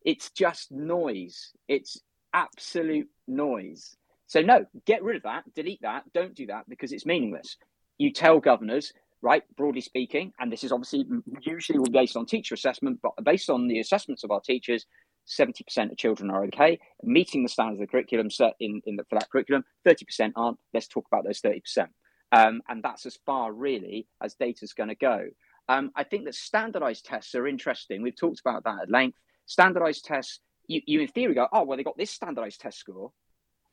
It's 0.04 0.30
just 0.30 0.70
noise. 0.70 1.52
It's 1.68 2.00
absolute 2.32 3.08
noise. 3.26 3.96
So 4.26 4.40
no, 4.42 4.66
get 4.86 5.02
rid 5.02 5.16
of 5.16 5.22
that, 5.22 5.44
delete 5.54 5.82
that, 5.82 6.04
don't 6.12 6.34
do 6.34 6.46
that 6.46 6.68
because 6.68 6.92
it's 6.92 7.06
meaningless. 7.06 7.56
You 7.98 8.12
tell 8.12 8.40
governors, 8.40 8.92
right, 9.22 9.42
broadly 9.56 9.80
speaking, 9.80 10.32
and 10.38 10.50
this 10.50 10.64
is 10.64 10.72
obviously 10.72 11.06
usually 11.42 11.78
based 11.90 12.16
on 12.16 12.26
teacher 12.26 12.54
assessment, 12.54 13.00
but 13.02 13.12
based 13.22 13.50
on 13.50 13.68
the 13.68 13.80
assessments 13.80 14.24
of 14.24 14.30
our 14.30 14.40
teachers, 14.40 14.86
70% 15.26 15.90
of 15.90 15.96
children 15.96 16.30
are 16.30 16.44
okay, 16.44 16.78
meeting 17.02 17.42
the 17.42 17.48
standards 17.48 17.80
of 17.80 17.86
the 17.86 17.90
curriculum 17.90 18.30
set 18.30 18.54
in, 18.60 18.82
in 18.86 18.96
the, 18.96 19.04
for 19.04 19.18
that 19.18 19.30
curriculum, 19.30 19.64
30% 19.86 20.32
aren't. 20.36 20.58
Let's 20.72 20.88
talk 20.88 21.06
about 21.10 21.24
those 21.24 21.40
30%. 21.40 21.88
Um, 22.32 22.62
and 22.68 22.82
that's 22.82 23.06
as 23.06 23.18
far 23.24 23.52
really 23.52 24.08
as 24.22 24.34
data 24.34 24.60
is 24.62 24.72
going 24.72 24.88
to 24.88 24.94
go. 24.94 25.26
Um, 25.68 25.92
I 25.96 26.04
think 26.04 26.24
that 26.24 26.34
standardized 26.34 27.06
tests 27.06 27.34
are 27.34 27.46
interesting. 27.46 28.02
We've 28.02 28.16
talked 28.16 28.40
about 28.40 28.64
that 28.64 28.82
at 28.82 28.90
length. 28.90 29.18
Standardized 29.46 30.04
tests, 30.04 30.40
you, 30.66 30.82
you 30.86 31.00
in 31.00 31.08
theory 31.08 31.34
go, 31.34 31.48
oh, 31.52 31.64
well, 31.64 31.76
they 31.76 31.84
got 31.84 31.96
this 31.96 32.10
standardized 32.10 32.60
test 32.60 32.78
score, 32.78 33.12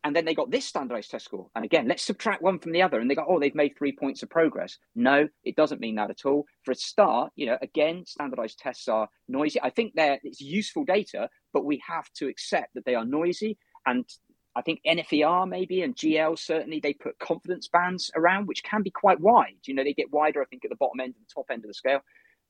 and 0.04 0.16
then 0.16 0.26
they 0.26 0.34
got 0.34 0.50
this 0.50 0.66
standardized 0.66 1.12
test 1.12 1.26
score. 1.26 1.50
And 1.56 1.64
again, 1.64 1.88
let's 1.88 2.04
subtract 2.04 2.42
one 2.42 2.60
from 2.60 2.72
the 2.72 2.82
other, 2.82 3.00
and 3.00 3.10
they 3.10 3.16
go, 3.16 3.26
oh, 3.28 3.40
they've 3.40 3.54
made 3.54 3.78
three 3.78 3.92
points 3.92 4.24
of 4.24 4.30
progress. 4.30 4.78
No, 4.96 5.28
it 5.44 5.56
doesn't 5.56 5.82
mean 5.82 5.96
that 5.96 6.10
at 6.10 6.26
all. 6.26 6.46
For 6.64 6.72
a 6.72 6.76
start, 6.76 7.32
you 7.36 7.46
know, 7.46 7.58
again, 7.62 8.06
standardized 8.06 8.60
tests 8.60 8.88
are 8.88 9.08
noisy. 9.28 9.62
I 9.62 9.70
think 9.70 9.94
they're 9.96 10.20
it's 10.24 10.42
useful 10.42 10.86
data, 10.86 11.30
but 11.54 11.66
we 11.66 11.82
have 11.88 12.12
to 12.16 12.28
accept 12.28 12.74
that 12.76 12.86
they 12.86 12.96
are 12.96 13.06
noisy 13.06 13.58
and 13.86 14.06
I 14.56 14.62
think 14.62 14.82
NFER 14.86 15.48
maybe 15.48 15.82
and 15.82 15.96
GL 15.96 16.38
certainly 16.38 16.80
they 16.80 16.94
put 16.94 17.20
confidence 17.20 17.70
bands 17.70 18.12
around, 18.16 18.48
which 18.48 18.64
can 18.64 18.84
be 18.84 18.92
quite 18.92 19.20
wide. 19.20 19.56
You 19.66 19.74
know, 19.74 19.84
they 19.84 19.94
get 19.94 20.12
wider, 20.12 20.42
I 20.42 20.46
think, 20.46 20.66
at 20.66 20.70
the 20.70 20.76
bottom 20.76 21.00
end 21.00 21.16
and 21.16 21.26
the 21.26 21.34
top 21.34 21.46
end 21.50 21.64
of 21.64 21.70
the 21.70 21.74
scale. 21.74 22.02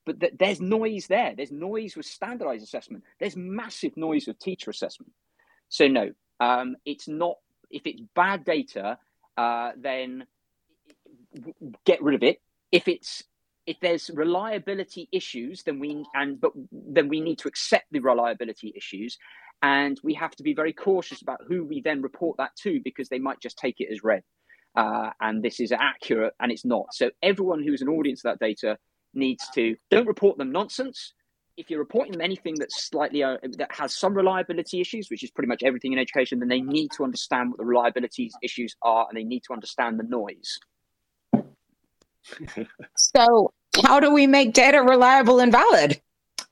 But 0.05 0.19
th- 0.19 0.33
there's 0.39 0.59
noise 0.59 1.05
there. 1.07 1.33
There's 1.35 1.51
noise 1.51 1.95
with 1.95 2.07
standardized 2.07 2.63
assessment. 2.63 3.03
There's 3.19 3.35
massive 3.35 3.95
noise 3.97 4.25
with 4.25 4.39
teacher 4.39 4.71
assessment. 4.71 5.11
So 5.69 5.87
no, 5.87 6.11
um, 6.41 6.75
it's 6.85 7.07
not. 7.07 7.37
If 7.69 7.83
it's 7.85 8.01
bad 8.13 8.43
data, 8.43 8.97
uh, 9.37 9.71
then 9.77 10.25
get 11.85 12.01
rid 12.01 12.15
of 12.15 12.23
it. 12.23 12.41
If 12.71 12.89
it's 12.89 13.23
if 13.65 13.79
there's 13.79 14.09
reliability 14.13 15.07
issues, 15.11 15.63
then 15.63 15.79
we 15.79 16.03
and 16.13 16.41
but 16.41 16.51
then 16.71 17.07
we 17.07 17.21
need 17.21 17.37
to 17.39 17.47
accept 17.47 17.85
the 17.91 17.99
reliability 17.99 18.73
issues 18.75 19.17
and 19.61 19.99
we 20.03 20.13
have 20.15 20.35
to 20.35 20.43
be 20.43 20.53
very 20.53 20.73
cautious 20.73 21.21
about 21.21 21.39
who 21.47 21.63
we 21.63 21.81
then 21.81 22.01
report 22.01 22.37
that 22.37 22.55
to 22.63 22.81
because 22.83 23.09
they 23.09 23.19
might 23.19 23.39
just 23.39 23.57
take 23.57 23.79
it 23.79 23.89
as 23.91 24.03
read. 24.03 24.23
Uh, 24.75 25.11
and 25.19 25.43
this 25.43 25.59
is 25.59 25.71
accurate 25.71 26.33
and 26.39 26.51
it's 26.51 26.65
not. 26.65 26.87
So 26.93 27.11
everyone 27.21 27.61
who's 27.61 27.81
an 27.81 27.89
audience 27.89 28.23
of 28.25 28.31
that 28.31 28.43
data 28.43 28.77
needs 29.13 29.47
to 29.53 29.75
don't 29.91 30.07
report 30.07 30.37
them 30.37 30.51
nonsense. 30.51 31.13
If 31.61 31.69
you're 31.69 31.79
reporting 31.79 32.11
them 32.11 32.21
anything 32.21 32.55
that's 32.57 32.83
slightly 32.83 33.23
uh, 33.23 33.37
that 33.57 33.71
has 33.71 33.95
some 33.95 34.13
reliability 34.13 34.81
issues, 34.81 35.09
which 35.09 35.23
is 35.23 35.31
pretty 35.31 35.47
much 35.47 35.63
everything 35.63 35.93
in 35.93 35.99
education, 35.99 36.39
then 36.39 36.49
they 36.49 36.61
need 36.61 36.89
to 36.97 37.03
understand 37.03 37.51
what 37.51 37.57
the 37.57 37.65
reliability 37.65 38.31
issues 38.41 38.75
are 38.81 39.05
and 39.07 39.17
they 39.17 39.23
need 39.23 39.43
to 39.43 39.53
understand 39.53 39.99
the 39.99 40.03
noise. 40.03 40.59
so, 42.95 43.53
how 43.83 43.99
do 43.99 44.11
we 44.11 44.27
make 44.27 44.53
data 44.53 44.81
reliable 44.81 45.39
and 45.39 45.51
valid? 45.51 46.01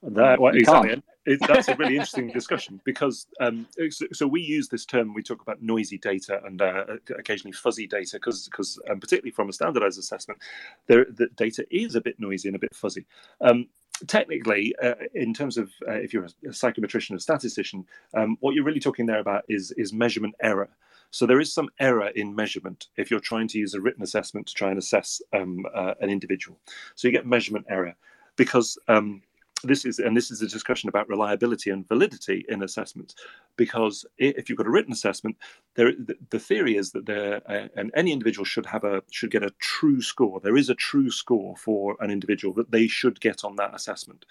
That, 0.02 0.40
well, 0.40 0.56
exactly 0.56 1.02
it, 1.30 1.40
that's 1.48 1.68
a 1.68 1.76
really 1.76 1.94
interesting 1.94 2.28
discussion 2.34 2.82
because 2.84 3.28
um, 3.40 3.68
so, 3.90 4.08
so, 4.12 4.28
we 4.28 4.42
use 4.42 4.68
this 4.68 4.86
term. 4.86 5.14
We 5.14 5.22
talk 5.22 5.42
about 5.42 5.62
noisy 5.62 5.98
data 5.98 6.42
and 6.44 6.62
uh, 6.62 6.86
occasionally 7.18 7.54
fuzzy 7.54 7.88
data 7.88 8.18
because 8.18 8.46
because 8.46 8.80
um, 8.90 9.00
particularly 9.00 9.32
from 9.32 9.50
a 9.50 9.54
standardized 9.54 10.00
assessment, 10.00 10.42
there, 10.88 11.06
the 11.06 11.28
data 11.36 11.66
is 11.70 11.96
a 11.96 12.02
bit 12.02 12.20
noisy 12.20 12.50
and 12.50 12.56
a 12.56 12.60
bit 12.60 12.76
fuzzy. 12.76 13.06
Um, 13.42 13.68
technically, 14.08 14.76
uh, 14.82 14.96
in 15.14 15.34
terms 15.34 15.58
of 15.58 15.72
uh, 15.88 15.92
if 15.94 16.14
you're 16.14 16.26
a, 16.26 16.50
psychometrician 16.50 17.16
or 17.16 17.20
statistician, 17.20 17.86
um, 18.16 18.38
what 18.40 18.56
you're 18.56 18.64
really 18.64 18.80
talking 18.80 19.06
there 19.06 19.20
about 19.20 19.44
is 19.50 19.72
is 19.72 19.94
measurement 19.94 20.36
error. 20.42 20.70
So 21.12 21.26
there 21.26 21.40
is 21.40 21.52
some 21.52 21.70
error 21.80 22.10
in 22.10 22.36
measurement 22.36 22.88
if 22.96 23.10
you're 23.10 23.20
trying 23.20 23.48
to 23.50 23.58
use 23.58 23.74
a 23.74 23.82
written 23.82 24.04
assessment 24.04 24.48
to 24.48 24.54
try 24.54 24.70
and 24.70 24.78
assess 24.78 25.22
um, 25.34 25.66
uh, 25.74 25.96
an 26.02 26.10
individual. 26.10 26.60
So 26.96 27.08
you 27.08 27.12
get 27.12 27.26
measurement 27.26 27.66
error 27.68 27.96
because 28.36 28.78
um, 28.88 29.22
this 29.64 29.86
is 29.86 30.00
and 30.00 30.16
this 30.16 30.32
is 30.32 30.42
a 30.42 30.48
discussion 30.48 30.90
about 30.90 31.10
reliability 31.10 31.70
and 31.70 31.88
validity 31.88 32.46
in 32.50 32.64
assessments 32.64 33.16
because 33.56 34.06
if 34.18 34.50
you've 34.50 34.58
got 34.58 34.68
a 34.68 34.72
written 34.72 34.94
assessment 34.94 35.36
there 35.76 35.92
the, 35.92 36.16
the 36.30 36.40
theory 36.40 36.78
is 36.78 36.92
that 36.92 37.06
there 37.06 37.42
uh, 37.50 37.68
and 37.76 37.92
any 37.96 38.12
individual 38.12 38.46
should 38.46 38.66
have 38.66 38.84
a 38.84 39.02
should 39.12 39.32
get 39.32 39.44
a 39.44 39.52
true 39.60 40.02
score. 40.02 40.40
There 40.40 40.58
is 40.58 40.70
a 40.70 40.76
true 40.76 41.12
score 41.12 41.56
for 41.58 41.96
an 42.00 42.12
individual 42.12 42.54
that 42.56 42.72
they 42.72 42.88
should 42.88 43.20
get 43.20 43.44
on 43.44 43.56
that 43.58 43.74
assessment. 43.74 44.26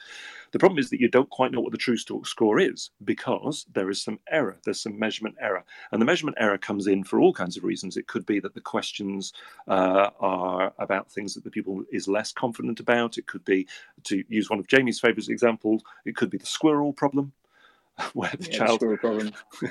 The 0.53 0.59
problem 0.59 0.79
is 0.79 0.91
that 0.91 1.01
you 1.01 1.09
don't 1.09 1.29
quite 1.31 1.53
know 1.53 1.61
what 1.61 1.73
the 1.73 1.79
true 1.79 1.97
score 1.97 2.59
is 2.59 2.91
because 3.05 3.67
there 3.73 3.91
is 3.91 4.03
some 4.03 4.19
error. 4.31 4.57
There's 4.65 4.81
some 4.81 4.99
measurement 4.99 5.37
error. 5.41 5.65
And 5.93 6.01
the 6.01 6.07
measurement 6.07 6.39
error 6.41 6.57
comes 6.57 6.87
in 6.87 7.05
for 7.05 7.21
all 7.21 7.35
kinds 7.35 7.57
of 7.57 7.65
reasons. 7.65 7.97
It 7.97 8.07
could 8.07 8.25
be 8.25 8.41
that 8.41 8.55
the 8.55 8.61
questions 8.61 9.33
uh, 9.67 10.11
are 10.21 10.73
about 10.79 11.11
things 11.11 11.35
that 11.35 11.45
the 11.45 11.51
pupil 11.51 11.83
is 11.93 12.09
less 12.09 12.33
confident 12.33 12.81
about. 12.81 13.19
It 13.19 13.27
could 13.27 13.45
be 13.45 13.67
to 14.05 14.25
use 14.29 14.49
one 14.49 14.59
of 14.59 14.69
jamie's 14.69 15.01
favorite 15.01 15.18
example, 15.27 15.83
it 16.05 16.15
could 16.15 16.31
be 16.31 16.39
the 16.39 16.47
squirrel 16.47 16.93
problem, 16.93 17.33
where 18.13 18.31
the 18.39 18.51
yeah, 18.51 18.59
child. 18.59 18.81
The 18.81 18.97
problem. 18.97 19.33
Do 19.61 19.67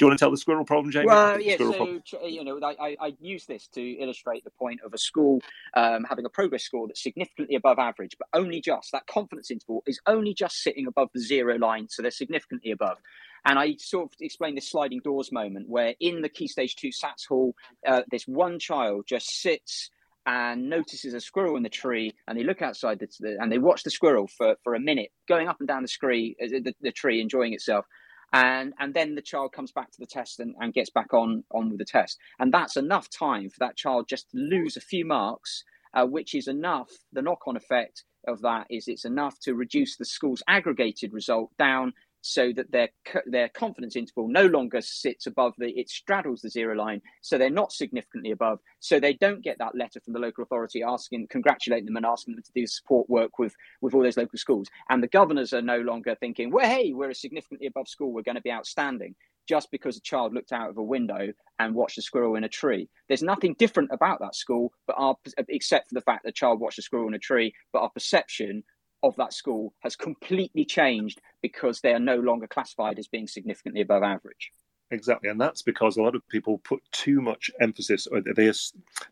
you 0.00 0.06
want 0.06 0.18
to 0.18 0.22
tell 0.22 0.30
the 0.30 0.36
squirrel 0.36 0.64
problem, 0.64 0.92
Jamie? 0.92 1.06
Well, 1.06 1.40
yeah. 1.40 1.56
So 1.56 1.72
problem? 1.72 2.02
you 2.24 2.44
know, 2.44 2.60
I, 2.62 2.96
I 3.00 3.14
use 3.20 3.46
this 3.46 3.66
to 3.68 3.82
illustrate 3.82 4.44
the 4.44 4.50
point 4.50 4.80
of 4.84 4.94
a 4.94 4.98
school 4.98 5.42
um, 5.74 6.04
having 6.08 6.24
a 6.24 6.28
progress 6.28 6.62
score 6.62 6.86
that's 6.86 7.02
significantly 7.02 7.56
above 7.56 7.78
average, 7.78 8.16
but 8.18 8.28
only 8.32 8.60
just 8.60 8.92
that 8.92 9.06
confidence 9.06 9.50
interval 9.50 9.82
is 9.86 10.00
only 10.06 10.34
just 10.34 10.62
sitting 10.62 10.86
above 10.86 11.10
the 11.14 11.20
zero 11.20 11.56
line, 11.56 11.88
so 11.88 12.02
they're 12.02 12.10
significantly 12.10 12.70
above. 12.70 12.98
And 13.44 13.58
I 13.58 13.74
sort 13.78 14.12
of 14.12 14.12
explained 14.20 14.56
this 14.56 14.70
sliding 14.70 15.00
doors 15.00 15.32
moment 15.32 15.68
where 15.68 15.94
in 15.98 16.22
the 16.22 16.28
Key 16.28 16.46
Stage 16.46 16.76
Two 16.76 16.90
SATS 16.90 17.26
hall, 17.28 17.54
uh, 17.86 18.02
this 18.10 18.28
one 18.28 18.58
child 18.58 19.06
just 19.08 19.40
sits 19.40 19.90
and 20.26 20.68
notices 20.68 21.14
a 21.14 21.20
squirrel 21.20 21.56
in 21.56 21.62
the 21.62 21.68
tree 21.68 22.12
and 22.26 22.38
they 22.38 22.44
look 22.44 22.62
outside 22.62 22.98
the, 22.98 23.08
the, 23.20 23.36
and 23.40 23.50
they 23.50 23.58
watch 23.58 23.82
the 23.82 23.90
squirrel 23.90 24.28
for, 24.28 24.56
for 24.62 24.74
a 24.74 24.80
minute 24.80 25.10
going 25.28 25.48
up 25.48 25.56
and 25.58 25.68
down 25.68 25.82
the, 25.82 25.88
scree, 25.88 26.36
uh, 26.42 26.46
the, 26.48 26.74
the 26.80 26.92
tree 26.92 27.20
enjoying 27.20 27.52
itself. 27.52 27.86
And 28.34 28.72
and 28.78 28.94
then 28.94 29.14
the 29.14 29.20
child 29.20 29.52
comes 29.52 29.72
back 29.72 29.90
to 29.90 29.98
the 29.98 30.06
test 30.06 30.40
and, 30.40 30.54
and 30.58 30.72
gets 30.72 30.88
back 30.88 31.12
on 31.12 31.44
on 31.50 31.68
with 31.68 31.78
the 31.78 31.84
test. 31.84 32.18
And 32.38 32.50
that's 32.50 32.78
enough 32.78 33.10
time 33.10 33.50
for 33.50 33.58
that 33.60 33.76
child 33.76 34.08
just 34.08 34.30
to 34.30 34.38
lose 34.38 34.74
a 34.78 34.80
few 34.80 35.04
marks 35.04 35.64
uh, 35.94 36.06
which 36.06 36.34
is 36.34 36.48
enough 36.48 36.90
the 37.12 37.22
knock-on 37.22 37.56
effect 37.56 38.04
of 38.26 38.40
that 38.42 38.66
is 38.70 38.88
it's 38.88 39.04
enough 39.04 39.38
to 39.40 39.54
reduce 39.54 39.96
the 39.96 40.04
school's 40.04 40.42
aggregated 40.48 41.12
result 41.12 41.50
down 41.58 41.92
so 42.22 42.52
that 42.54 42.70
their 42.70 42.88
their 43.26 43.48
confidence 43.48 43.96
interval 43.96 44.28
no 44.28 44.46
longer 44.46 44.80
sits 44.80 45.26
above 45.26 45.52
the 45.58 45.68
it 45.78 45.90
straddles 45.90 46.40
the 46.40 46.48
zero 46.48 46.74
line 46.74 47.02
so 47.20 47.36
they're 47.36 47.50
not 47.50 47.72
significantly 47.72 48.30
above 48.30 48.60
so 48.80 48.98
they 48.98 49.12
don't 49.12 49.42
get 49.42 49.58
that 49.58 49.74
letter 49.74 50.00
from 50.00 50.12
the 50.12 50.18
local 50.18 50.42
authority 50.42 50.82
asking 50.82 51.26
congratulating 51.28 51.84
them 51.84 51.96
and 51.96 52.06
asking 52.06 52.34
them 52.34 52.42
to 52.42 52.52
do 52.54 52.66
support 52.66 53.08
work 53.10 53.38
with 53.38 53.54
with 53.80 53.92
all 53.92 54.02
those 54.02 54.16
local 54.16 54.38
schools 54.38 54.68
and 54.88 55.02
the 55.02 55.08
governors 55.08 55.52
are 55.52 55.62
no 55.62 55.78
longer 55.78 56.14
thinking 56.14 56.50
well 56.50 56.66
hey 56.68 56.92
we're 56.92 57.10
a 57.10 57.14
significantly 57.14 57.66
above 57.66 57.88
school 57.88 58.12
we're 58.12 58.22
going 58.22 58.36
to 58.36 58.40
be 58.40 58.52
outstanding 58.52 59.14
just 59.48 59.70
because 59.70 59.96
a 59.96 60.00
child 60.00 60.32
looked 60.32 60.52
out 60.52 60.70
of 60.70 60.78
a 60.78 60.82
window 60.82 61.32
and 61.58 61.74
watched 61.74 61.98
a 61.98 62.02
squirrel 62.02 62.36
in 62.36 62.44
a 62.44 62.48
tree. 62.48 62.88
There's 63.08 63.22
nothing 63.22 63.54
different 63.58 63.90
about 63.92 64.20
that 64.20 64.34
school, 64.34 64.72
but 64.86 64.96
our 64.98 65.16
except 65.48 65.88
for 65.88 65.94
the 65.94 66.00
fact 66.00 66.22
that 66.22 66.28
the 66.28 66.32
child 66.32 66.60
watched 66.60 66.78
a 66.78 66.82
squirrel 66.82 67.08
in 67.08 67.14
a 67.14 67.18
tree, 67.18 67.52
but 67.72 67.80
our 67.80 67.90
perception 67.90 68.62
of 69.02 69.16
that 69.16 69.32
school 69.32 69.74
has 69.80 69.96
completely 69.96 70.64
changed 70.64 71.20
because 71.40 71.80
they 71.80 71.92
are 71.92 71.98
no 71.98 72.16
longer 72.16 72.46
classified 72.46 72.98
as 72.98 73.08
being 73.08 73.26
significantly 73.26 73.80
above 73.80 74.02
average. 74.02 74.52
Exactly, 74.92 75.30
and 75.30 75.40
that's 75.40 75.62
because 75.62 75.96
a 75.96 76.02
lot 76.02 76.14
of 76.14 76.28
people 76.28 76.58
put 76.58 76.82
too 76.92 77.22
much 77.22 77.50
emphasis. 77.60 78.06
Or 78.06 78.20
they 78.20 78.52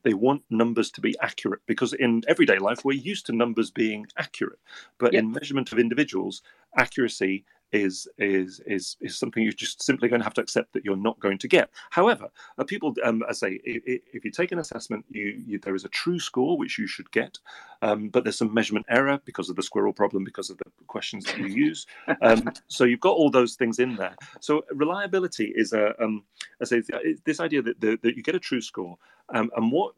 they 0.02 0.12
want 0.12 0.42
numbers 0.50 0.90
to 0.92 1.00
be 1.00 1.16
accurate 1.22 1.60
because 1.66 1.94
in 1.94 2.22
everyday 2.28 2.58
life 2.58 2.84
we're 2.84 2.92
used 2.92 3.24
to 3.26 3.32
numbers 3.32 3.70
being 3.70 4.06
accurate, 4.18 4.58
but 4.98 5.14
yep. 5.14 5.22
in 5.22 5.32
measurement 5.32 5.72
of 5.72 5.78
individuals, 5.78 6.42
accuracy 6.76 7.44
is 7.72 8.08
is 8.18 8.60
is 8.66 8.96
is 9.00 9.18
something 9.18 9.42
you're 9.42 9.52
just 9.52 9.82
simply 9.82 10.08
going 10.08 10.20
to 10.20 10.24
have 10.24 10.34
to 10.34 10.40
accept 10.40 10.72
that 10.72 10.84
you're 10.84 10.96
not 10.96 11.18
going 11.20 11.38
to 11.38 11.48
get. 11.48 11.70
However, 11.90 12.28
uh, 12.58 12.64
people, 12.64 12.94
um, 13.04 13.22
I 13.28 13.32
say, 13.32 13.60
if, 13.64 14.02
if, 14.12 14.24
you 14.24 14.30
take 14.30 14.52
an 14.52 14.58
assessment, 14.58 15.04
you, 15.10 15.42
you, 15.46 15.58
there 15.58 15.74
is 15.74 15.84
a 15.84 15.88
true 15.88 16.18
score 16.18 16.56
which 16.58 16.78
you 16.78 16.86
should 16.86 17.10
get, 17.10 17.38
um, 17.82 18.08
but 18.08 18.24
there's 18.24 18.38
some 18.38 18.52
measurement 18.52 18.86
error 18.88 19.20
because 19.24 19.50
of 19.50 19.56
the 19.56 19.62
squirrel 19.62 19.92
problem, 19.92 20.24
because 20.24 20.50
of 20.50 20.58
the 20.58 20.64
questions 20.86 21.24
that 21.26 21.38
you 21.38 21.46
use. 21.46 21.86
Um, 22.22 22.50
so 22.68 22.84
you've 22.84 23.00
got 23.00 23.16
all 23.16 23.30
those 23.30 23.54
things 23.54 23.78
in 23.78 23.96
there. 23.96 24.16
So 24.40 24.64
reliability 24.72 25.52
is 25.54 25.72
a, 25.72 26.00
um, 26.02 26.24
I 26.60 26.64
say, 26.64 26.82
this 27.24 27.40
idea 27.40 27.62
that, 27.62 27.80
the, 27.80 27.98
that 28.02 28.16
you 28.16 28.22
get 28.22 28.34
a 28.34 28.40
true 28.40 28.60
score, 28.60 28.98
um, 29.32 29.50
and 29.56 29.70
what 29.70 29.94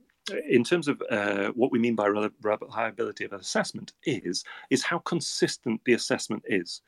in 0.48 0.62
terms 0.62 0.88
of 0.88 1.02
uh, 1.10 1.48
what 1.48 1.72
we 1.72 1.78
mean 1.78 1.96
by 1.96 2.06
reliability 2.06 3.24
of 3.24 3.32
an 3.32 3.40
assessment 3.40 3.92
is 4.04 4.44
is 4.70 4.82
how 4.82 4.98
consistent 4.98 5.80
the 5.84 5.94
assessment 5.94 6.42
is 6.46 6.82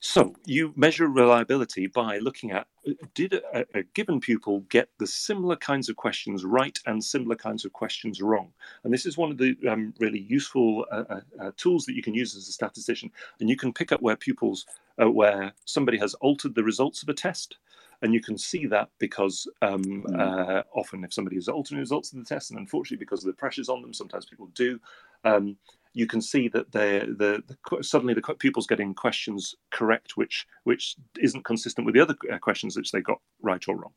so 0.00 0.34
you 0.44 0.72
measure 0.76 1.08
reliability 1.08 1.88
by 1.88 2.18
looking 2.18 2.52
at 2.52 2.68
uh, 2.86 2.92
did 3.14 3.34
a, 3.34 3.64
a, 3.74 3.82
given 3.94 4.20
pupil 4.20 4.60
get 4.68 4.88
the 4.98 5.06
similar 5.06 5.56
kinds 5.56 5.88
of 5.88 5.96
questions 5.96 6.44
right 6.44 6.78
and 6.86 7.02
similar 7.02 7.34
kinds 7.34 7.64
of 7.64 7.72
questions 7.72 8.22
wrong? 8.22 8.52
And 8.84 8.94
this 8.94 9.06
is 9.06 9.16
one 9.16 9.32
of 9.32 9.38
the 9.38 9.56
um, 9.68 9.92
really 9.98 10.20
useful 10.20 10.86
uh, 10.92 11.04
uh, 11.10 11.20
uh, 11.40 11.50
tools 11.56 11.84
that 11.86 11.94
you 11.94 12.02
can 12.02 12.14
use 12.14 12.36
as 12.36 12.48
a 12.48 12.52
statistician. 12.52 13.10
And 13.40 13.48
you 13.48 13.56
can 13.56 13.72
pick 13.72 13.90
up 13.90 14.00
where 14.00 14.16
pupils, 14.16 14.66
uh, 15.02 15.10
where 15.10 15.52
somebody 15.64 15.98
has 15.98 16.14
altered 16.14 16.54
the 16.54 16.64
results 16.64 17.02
of 17.02 17.08
a 17.08 17.14
test. 17.14 17.56
And 18.02 18.14
you 18.14 18.20
can 18.20 18.38
see 18.38 18.66
that 18.66 18.90
because 18.98 19.48
um, 19.62 19.82
mm. 19.82 20.64
often, 20.74 21.04
if 21.04 21.12
somebody 21.12 21.36
has 21.36 21.48
altered 21.48 21.76
the 21.76 21.80
results 21.80 22.12
of 22.12 22.18
the 22.18 22.24
test, 22.24 22.50
and 22.50 22.60
unfortunately 22.60 23.04
because 23.04 23.24
of 23.24 23.26
the 23.26 23.36
pressures 23.38 23.68
on 23.68 23.82
them, 23.82 23.92
sometimes 23.92 24.26
people 24.26 24.48
do, 24.54 24.78
um, 25.24 25.56
you 25.94 26.06
can 26.06 26.20
see 26.20 26.48
that 26.48 26.70
they 26.70 27.00
the, 27.00 27.42
the, 27.48 27.82
suddenly 27.82 28.14
the 28.14 28.22
pupils 28.22 28.66
getting 28.66 28.94
questions 28.94 29.56
correct, 29.70 30.16
which 30.16 30.46
which 30.64 30.96
isn't 31.18 31.44
consistent 31.44 31.84
with 31.84 31.94
the 31.94 32.00
other 32.00 32.14
uh, 32.32 32.38
questions 32.38 32.76
which 32.76 32.92
they 32.92 33.00
got 33.00 33.20
right 33.42 33.66
or 33.68 33.76
wrong. 33.76 33.92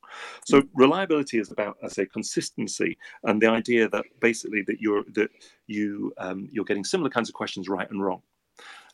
So 0.45 0.63
reliability 0.73 1.37
is 1.37 1.51
about, 1.51 1.77
I 1.83 1.87
say, 1.89 2.05
consistency 2.05 2.97
and 3.23 3.41
the 3.41 3.49
idea 3.49 3.87
that 3.89 4.05
basically 4.19 4.63
that 4.63 4.79
you're 4.79 5.03
that 5.13 5.29
you 5.67 6.13
um, 6.17 6.49
you're 6.51 6.65
getting 6.65 6.83
similar 6.83 7.09
kinds 7.09 7.29
of 7.29 7.35
questions 7.35 7.69
right 7.69 7.89
and 7.91 8.03
wrong. 8.03 8.23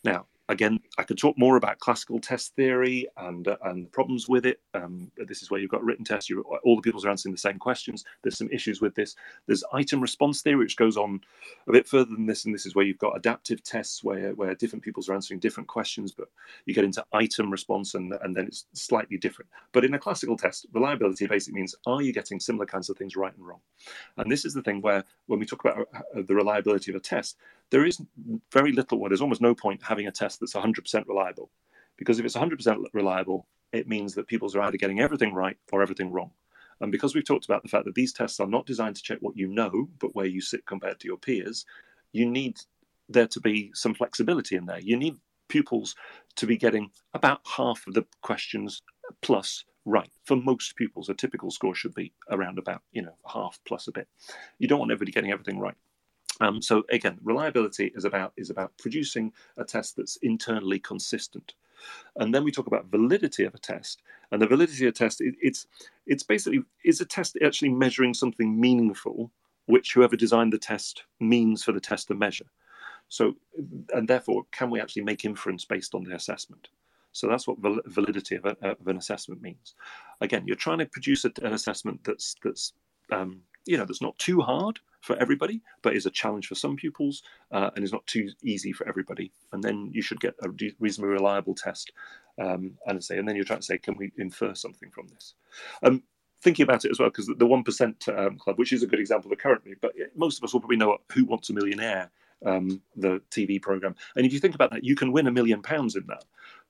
Now, 0.04 0.26
again, 0.50 0.80
I 0.98 1.04
could 1.04 1.18
talk 1.18 1.38
more 1.38 1.58
about 1.58 1.80
classical 1.80 2.20
test 2.20 2.56
theory 2.56 3.08
and 3.18 3.48
uh, 3.48 3.58
and 3.64 3.92
problems 3.92 4.28
with 4.30 4.46
it. 4.46 4.60
Um, 4.74 5.12
this 5.28 5.42
is 5.42 5.52
where 5.52 5.60
you've 5.60 5.72
got 5.72 5.84
written 5.84 6.06
tests. 6.06 6.30
You 6.30 6.42
all 6.64 6.76
the 6.76 6.82
pupils 6.82 7.06
are 7.06 7.10
answering 7.10 7.34
the 7.34 7.40
same 7.40 7.60
questions. 7.60 8.06
There's 8.22 8.38
some 8.38 8.50
issues 8.52 8.82
with 8.82 8.96
this. 8.96 9.16
There's 9.46 9.64
item 9.74 10.02
response 10.02 10.42
theory, 10.42 10.58
which 10.58 10.78
goes 10.78 10.98
on 10.98 11.22
a 11.68 11.72
bit 11.72 11.88
further 11.88 12.12
than 12.12 12.26
this, 12.26 12.46
and 12.46 12.54
this 12.54 12.66
is 12.66 12.76
where 12.76 12.86
you've 12.86 12.98
got 12.98 13.18
adaptive 13.18 13.64
tests 13.64 14.04
where 14.04 14.34
where 14.34 14.56
different 14.56 14.84
pupils 14.84 15.10
are 15.10 15.14
answering 15.14 15.40
different 15.40 15.68
questions, 15.68 16.12
but 16.12 16.28
you 16.66 16.74
get 16.74 16.86
into 16.86 17.06
item 17.14 17.52
response 17.52 17.94
and 17.94 18.14
and 18.22 18.36
then 18.36 18.46
it's 18.48 18.66
slightly 18.74 19.18
different. 19.18 19.50
But 19.74 19.86
in 19.86 19.94
a 19.94 20.00
classical 20.00 20.38
test, 20.38 20.68
reliability 20.74 21.28
basically 21.28 21.60
means 21.60 21.76
are 21.86 22.02
you 22.02 22.14
getting 22.14 22.40
similar 22.40 22.66
kinds 22.66 22.90
of 22.90 22.98
things 22.98 23.16
right 23.16 23.36
and 23.36 23.46
wrong? 23.46 23.60
And 24.18 24.32
this 24.32 24.46
is 24.46 24.54
the 24.54 24.62
thing 24.62 24.82
where 24.82 25.04
when 25.28 25.40
we 25.40 25.46
talk 25.46 25.64
about 25.64 25.88
uh, 25.94 26.22
the 26.26 26.36
reliability 26.36 26.92
of 26.92 26.96
a 26.96 27.00
test, 27.00 27.38
there 27.70 27.86
is 27.86 28.02
very 28.52 28.72
little, 28.72 29.00
well, 29.00 29.10
there's 29.10 29.22
almost 29.22 29.42
no 29.42 29.54
point 29.54 29.82
having 29.84 30.08
a 30.08 30.12
test 30.12 30.40
that's 30.40 30.54
100% 30.54 31.08
reliable. 31.08 31.50
Because 31.98 32.20
if 32.20 32.26
it's 32.26 32.36
100% 32.36 32.86
reliable, 32.94 33.48
it 33.74 33.88
means 33.88 34.14
that 34.16 34.28
pupils 34.28 34.56
are 34.56 34.62
either 34.62 34.78
getting 34.78 35.00
everything 35.00 35.34
right 35.34 35.58
or 35.72 35.82
everything 35.82 36.12
wrong. 36.12 36.32
And 36.80 36.92
because 36.92 37.16
we've 37.16 37.26
talked 37.26 37.46
about 37.46 37.64
the 37.64 37.70
fact 37.70 37.86
that 37.86 37.96
these 37.96 38.14
tests 38.14 38.40
are 38.40 38.48
not 38.48 38.66
designed 38.66 38.96
to 38.98 39.02
check 39.02 39.18
what 39.20 39.36
you 39.36 39.48
know, 39.48 39.90
but 40.00 40.16
where 40.16 40.28
you 40.28 40.42
sit 40.42 40.66
compared 40.66 41.00
to 41.00 41.08
your 41.08 41.18
peers, 41.18 41.66
you 42.14 42.30
need 42.30 42.60
there 43.10 43.28
to 43.28 43.40
be 43.40 43.72
some 43.74 43.94
flexibility 43.96 44.56
in 44.56 44.66
there. 44.66 44.80
You 44.80 44.96
need 44.96 45.16
pupils 45.48 45.96
to 46.36 46.46
be 46.46 46.58
getting 46.58 46.92
about 47.14 47.42
half 47.46 47.86
of 47.88 47.94
the 47.94 48.06
questions 48.22 48.84
plus 49.22 49.66
right. 49.86 50.12
For 50.26 50.36
most 50.36 50.76
pupils, 50.76 51.10
a 51.10 51.14
typical 51.14 51.50
score 51.50 51.74
should 51.74 51.96
be 51.96 52.14
around 52.30 52.60
about, 52.60 52.82
you 52.92 53.02
know, 53.02 53.16
half 53.26 53.60
plus 53.66 53.88
a 53.88 53.92
bit. 53.92 54.08
You 54.60 54.68
don't 54.68 54.80
want 54.80 54.92
everybody 54.92 55.14
getting 55.14 55.32
everything 55.32 55.60
right. 55.60 55.76
Um, 56.40 56.62
so 56.62 56.84
again, 56.90 57.18
reliability 57.24 57.92
is 57.96 58.06
about 58.06 58.34
is 58.38 58.50
about 58.50 58.78
producing 58.78 59.34
a 59.58 59.64
test 59.64 59.96
that's 59.96 60.18
internally 60.18 60.80
consistent. 60.80 61.54
And 62.18 62.34
then 62.34 62.44
we 62.44 62.52
talk 62.52 62.68
about 62.68 62.88
validity 62.88 63.44
of 63.44 63.54
a 63.54 63.60
test. 63.60 64.02
And 64.32 64.42
the 64.42 64.48
validity 64.48 64.86
of 64.86 64.90
a 64.90 64.98
test, 64.98 65.22
it, 65.22 65.36
it's 65.42 65.68
it's 66.06 66.24
basically 66.24 66.64
is 66.84 67.02
a 67.02 67.06
test 67.06 67.38
actually 67.44 67.70
measuring 67.70 68.14
something 68.14 68.60
meaningful, 68.60 69.32
which 69.66 69.94
whoever 69.94 70.16
designed 70.16 70.54
the 70.54 70.58
test 70.58 71.04
means 71.20 71.64
for 71.64 71.72
the 71.72 71.80
test 71.80 72.08
to 72.08 72.16
measure. 72.16 72.48
So, 73.10 73.36
and 73.94 74.08
therefore, 74.08 74.44
can 74.52 74.70
we 74.70 74.82
actually 74.82 75.04
make 75.04 75.24
inference 75.24 75.66
based 75.66 75.96
on 75.96 76.04
the 76.04 76.16
assessment? 76.16 76.68
So 77.14 77.28
that's 77.28 77.48
what 77.48 77.60
val- 77.60 77.82
validity 77.86 78.36
of, 78.36 78.46
a, 78.46 78.58
of, 78.62 78.86
an 78.86 78.98
assessment 78.98 79.42
means. 79.42 79.76
Again, 80.22 80.44
you're 80.46 80.56
trying 80.56 80.80
to 80.80 80.86
produce 80.86 81.26
a, 81.26 81.32
an 81.42 81.54
assessment 81.54 82.04
that's 82.04 82.36
that's 82.44 82.74
um, 83.12 83.42
you 83.66 83.78
know 83.78 83.86
that's 83.86 84.02
not 84.02 84.18
too 84.20 84.42
hard, 84.42 84.80
for 85.02 85.16
everybody, 85.18 85.62
but 85.82 85.96
is 85.96 86.06
a 86.06 86.12
challenge 86.12 86.48
for 86.48 86.56
some 86.56 86.76
pupils 86.76 87.24
uh, 87.52 87.70
and 87.76 87.84
is 87.84 87.94
not 87.94 88.06
too 88.08 88.30
easy 88.44 88.74
for 88.74 88.88
everybody. 88.88 89.32
And 89.52 89.64
then 89.64 89.90
you 89.94 90.02
should 90.02 90.20
get 90.20 90.36
a 90.44 90.50
reasonably 90.80 91.14
reliable 91.14 91.56
test. 91.56 91.92
Um, 92.40 92.74
and 92.86 93.04
say, 93.04 93.18
and 93.18 93.28
then 93.28 93.36
you're 93.36 93.46
trying 93.46 93.62
to 93.62 93.66
say, 93.66 93.80
can 93.80 93.98
we 93.98 94.12
infer 94.18 94.54
something 94.54 94.92
from 94.92 95.08
this? 95.08 95.34
Um, 95.82 96.04
thinking 96.42 96.64
about 96.64 96.86
it 96.86 96.92
as 96.92 97.00
well, 97.00 97.10
because 97.10 97.32
the 97.36 97.48
one 97.48 97.64
percent 97.64 98.08
um, 98.10 98.38
club, 98.38 98.60
which 98.60 98.74
is 98.74 98.84
a 98.84 98.88
good 98.88 99.00
example 99.00 99.32
of 99.32 99.40
currently, 99.40 99.74
but 99.82 99.94
most 100.16 100.38
of 100.38 100.44
us 100.44 100.54
will 100.54 100.60
probably 100.60 100.78
know 100.78 100.98
Who 101.14 101.26
Wants 101.26 101.50
a 101.50 101.54
Millionaire, 101.54 102.12
um, 102.46 102.80
the 102.96 103.22
TV 103.32 103.60
program. 103.60 103.96
And 104.16 104.26
if 104.26 104.34
you 104.34 104.40
think 104.40 104.54
about 104.54 104.72
that, 104.72 104.84
you 104.84 104.96
can 104.96 105.12
win 105.12 105.26
a 105.26 105.32
million 105.32 105.64
pounds 105.64 105.96
in 105.96 106.06
that, 106.08 106.26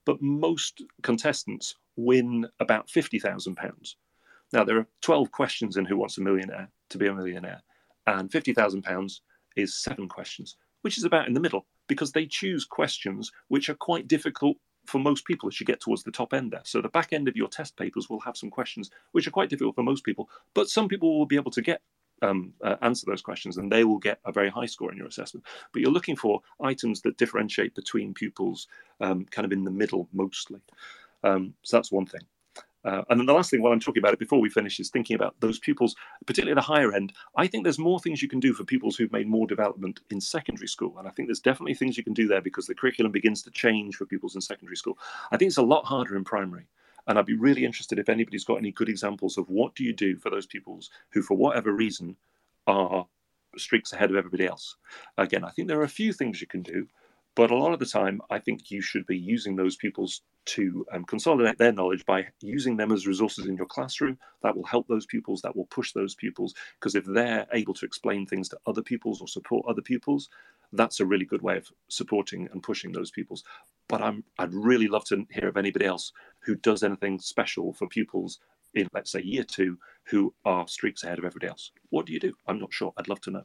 but 0.06 0.22
most 0.22 0.82
contestants 1.02 1.74
win 1.96 2.46
about 2.60 2.88
fifty 2.88 3.18
thousand 3.18 3.56
pounds. 3.56 3.96
Now 4.54 4.64
there 4.64 4.78
are 4.78 4.86
twelve 5.02 5.30
questions 5.32 5.76
in 5.76 5.84
Who 5.84 5.98
Wants 5.98 6.16
a 6.16 6.22
Millionaire 6.22 6.70
to 6.88 6.98
be 6.98 7.08
a 7.08 7.14
millionaire 7.14 7.60
and 8.16 8.30
£50,000 8.30 9.20
is 9.56 9.76
seven 9.76 10.08
questions, 10.08 10.56
which 10.82 10.98
is 10.98 11.04
about 11.04 11.26
in 11.26 11.34
the 11.34 11.40
middle 11.40 11.66
because 11.88 12.12
they 12.12 12.26
choose 12.26 12.64
questions 12.64 13.32
which 13.48 13.68
are 13.68 13.74
quite 13.74 14.08
difficult 14.08 14.56
for 14.86 14.98
most 14.98 15.26
people 15.26 15.48
as 15.48 15.60
you 15.60 15.66
get 15.66 15.80
towards 15.80 16.02
the 16.02 16.10
top 16.10 16.32
end 16.32 16.50
there. 16.50 16.62
So 16.64 16.80
the 16.80 16.88
back 16.88 17.12
end 17.12 17.28
of 17.28 17.36
your 17.36 17.48
test 17.48 17.76
papers 17.76 18.08
will 18.08 18.20
have 18.20 18.36
some 18.36 18.50
questions 18.50 18.90
which 19.12 19.26
are 19.26 19.32
quite 19.32 19.50
difficult 19.50 19.74
for 19.74 19.82
most 19.82 20.04
people, 20.04 20.30
but 20.54 20.68
some 20.68 20.88
people 20.88 21.18
will 21.18 21.26
be 21.26 21.36
able 21.36 21.50
to 21.50 21.62
get 21.62 21.82
um, 22.22 22.52
uh, 22.64 22.76
answer 22.80 23.04
those 23.06 23.22
questions 23.22 23.58
and 23.58 23.70
they 23.70 23.84
will 23.84 23.98
get 23.98 24.18
a 24.24 24.32
very 24.32 24.48
high 24.48 24.66
score 24.66 24.90
in 24.90 24.98
your 24.98 25.06
assessment. 25.06 25.46
But 25.72 25.82
you're 25.82 25.92
looking 25.92 26.16
for 26.16 26.40
items 26.62 27.02
that 27.02 27.18
differentiate 27.18 27.74
between 27.74 28.14
pupils 28.14 28.66
um, 29.00 29.26
kind 29.30 29.44
of 29.44 29.52
in 29.52 29.64
the 29.64 29.70
middle 29.70 30.08
mostly. 30.12 30.60
Um, 31.22 31.54
so 31.62 31.76
that's 31.76 31.92
one 31.92 32.06
thing. 32.06 32.22
Uh, 32.84 33.02
and 33.10 33.18
then 33.18 33.26
the 33.26 33.32
last 33.32 33.50
thing 33.50 33.60
while 33.60 33.72
I'm 33.72 33.80
talking 33.80 34.00
about 34.00 34.12
it 34.12 34.18
before 34.18 34.40
we 34.40 34.48
finish 34.48 34.78
is 34.78 34.88
thinking 34.88 35.16
about 35.16 35.34
those 35.40 35.58
pupils, 35.58 35.96
particularly 36.26 36.54
the 36.54 36.60
higher 36.60 36.92
end. 36.92 37.12
I 37.36 37.46
think 37.46 37.64
there's 37.64 37.78
more 37.78 37.98
things 37.98 38.22
you 38.22 38.28
can 38.28 38.40
do 38.40 38.52
for 38.52 38.64
pupils 38.64 38.96
who've 38.96 39.12
made 39.12 39.26
more 39.26 39.46
development 39.46 40.00
in 40.10 40.20
secondary 40.20 40.68
school. 40.68 40.98
And 40.98 41.08
I 41.08 41.10
think 41.10 41.28
there's 41.28 41.40
definitely 41.40 41.74
things 41.74 41.96
you 41.96 42.04
can 42.04 42.14
do 42.14 42.28
there 42.28 42.40
because 42.40 42.66
the 42.66 42.74
curriculum 42.74 43.12
begins 43.12 43.42
to 43.42 43.50
change 43.50 43.96
for 43.96 44.06
pupils 44.06 44.34
in 44.34 44.40
secondary 44.40 44.76
school. 44.76 44.98
I 45.32 45.36
think 45.36 45.48
it's 45.48 45.58
a 45.58 45.62
lot 45.62 45.84
harder 45.84 46.16
in 46.16 46.24
primary. 46.24 46.68
And 47.06 47.18
I'd 47.18 47.26
be 47.26 47.36
really 47.36 47.64
interested 47.64 47.98
if 47.98 48.10
anybody's 48.10 48.44
got 48.44 48.58
any 48.58 48.70
good 48.70 48.88
examples 48.88 49.38
of 49.38 49.48
what 49.48 49.74
do 49.74 49.82
you 49.82 49.94
do 49.94 50.16
for 50.16 50.30
those 50.30 50.46
pupils 50.46 50.90
who, 51.10 51.22
for 51.22 51.36
whatever 51.36 51.72
reason, 51.72 52.16
are 52.66 53.06
streaks 53.56 53.92
ahead 53.92 54.10
of 54.10 54.16
everybody 54.16 54.46
else. 54.46 54.76
Again, 55.16 55.42
I 55.42 55.50
think 55.50 55.68
there 55.68 55.80
are 55.80 55.84
a 55.84 55.88
few 55.88 56.12
things 56.12 56.40
you 56.40 56.46
can 56.46 56.62
do, 56.62 56.86
but 57.34 57.50
a 57.50 57.56
lot 57.56 57.72
of 57.72 57.78
the 57.78 57.86
time, 57.86 58.20
I 58.30 58.38
think 58.38 58.70
you 58.70 58.82
should 58.82 59.06
be 59.06 59.16
using 59.16 59.56
those 59.56 59.76
pupils 59.76 60.22
to 60.48 60.86
um, 60.92 61.04
consolidate 61.04 61.58
their 61.58 61.72
knowledge 61.72 62.04
by 62.06 62.26
using 62.40 62.76
them 62.76 62.90
as 62.90 63.06
resources 63.06 63.46
in 63.46 63.56
your 63.56 63.66
classroom. 63.66 64.18
That 64.42 64.56
will 64.56 64.64
help 64.64 64.88
those 64.88 65.06
pupils, 65.06 65.42
that 65.42 65.54
will 65.54 65.66
push 65.66 65.92
those 65.92 66.14
pupils, 66.14 66.54
because 66.78 66.94
if 66.94 67.04
they're 67.04 67.46
able 67.52 67.74
to 67.74 67.84
explain 67.84 68.26
things 68.26 68.48
to 68.50 68.58
other 68.66 68.82
pupils 68.82 69.20
or 69.20 69.28
support 69.28 69.66
other 69.68 69.82
pupils, 69.82 70.28
that's 70.72 71.00
a 71.00 71.06
really 71.06 71.24
good 71.24 71.42
way 71.42 71.56
of 71.56 71.70
supporting 71.88 72.48
and 72.52 72.62
pushing 72.62 72.92
those 72.92 73.10
pupils. 73.10 73.44
But 73.88 74.02
I'm, 74.02 74.24
I'd 74.38 74.54
really 74.54 74.88
love 74.88 75.04
to 75.06 75.26
hear 75.30 75.48
of 75.48 75.56
anybody 75.56 75.86
else 75.86 76.12
who 76.40 76.54
does 76.54 76.82
anything 76.82 77.18
special 77.18 77.72
for 77.72 77.86
pupils 77.86 78.38
in, 78.74 78.88
let's 78.92 79.12
say, 79.12 79.22
year 79.22 79.44
two 79.44 79.78
who 80.04 80.34
are 80.44 80.66
streaks 80.68 81.04
ahead 81.04 81.18
of 81.18 81.24
everybody 81.24 81.50
else. 81.50 81.72
What 81.90 82.06
do 82.06 82.12
you 82.12 82.20
do? 82.20 82.34
I'm 82.46 82.58
not 82.58 82.72
sure. 82.72 82.92
I'd 82.96 83.08
love 83.08 83.20
to 83.22 83.30
know. 83.30 83.44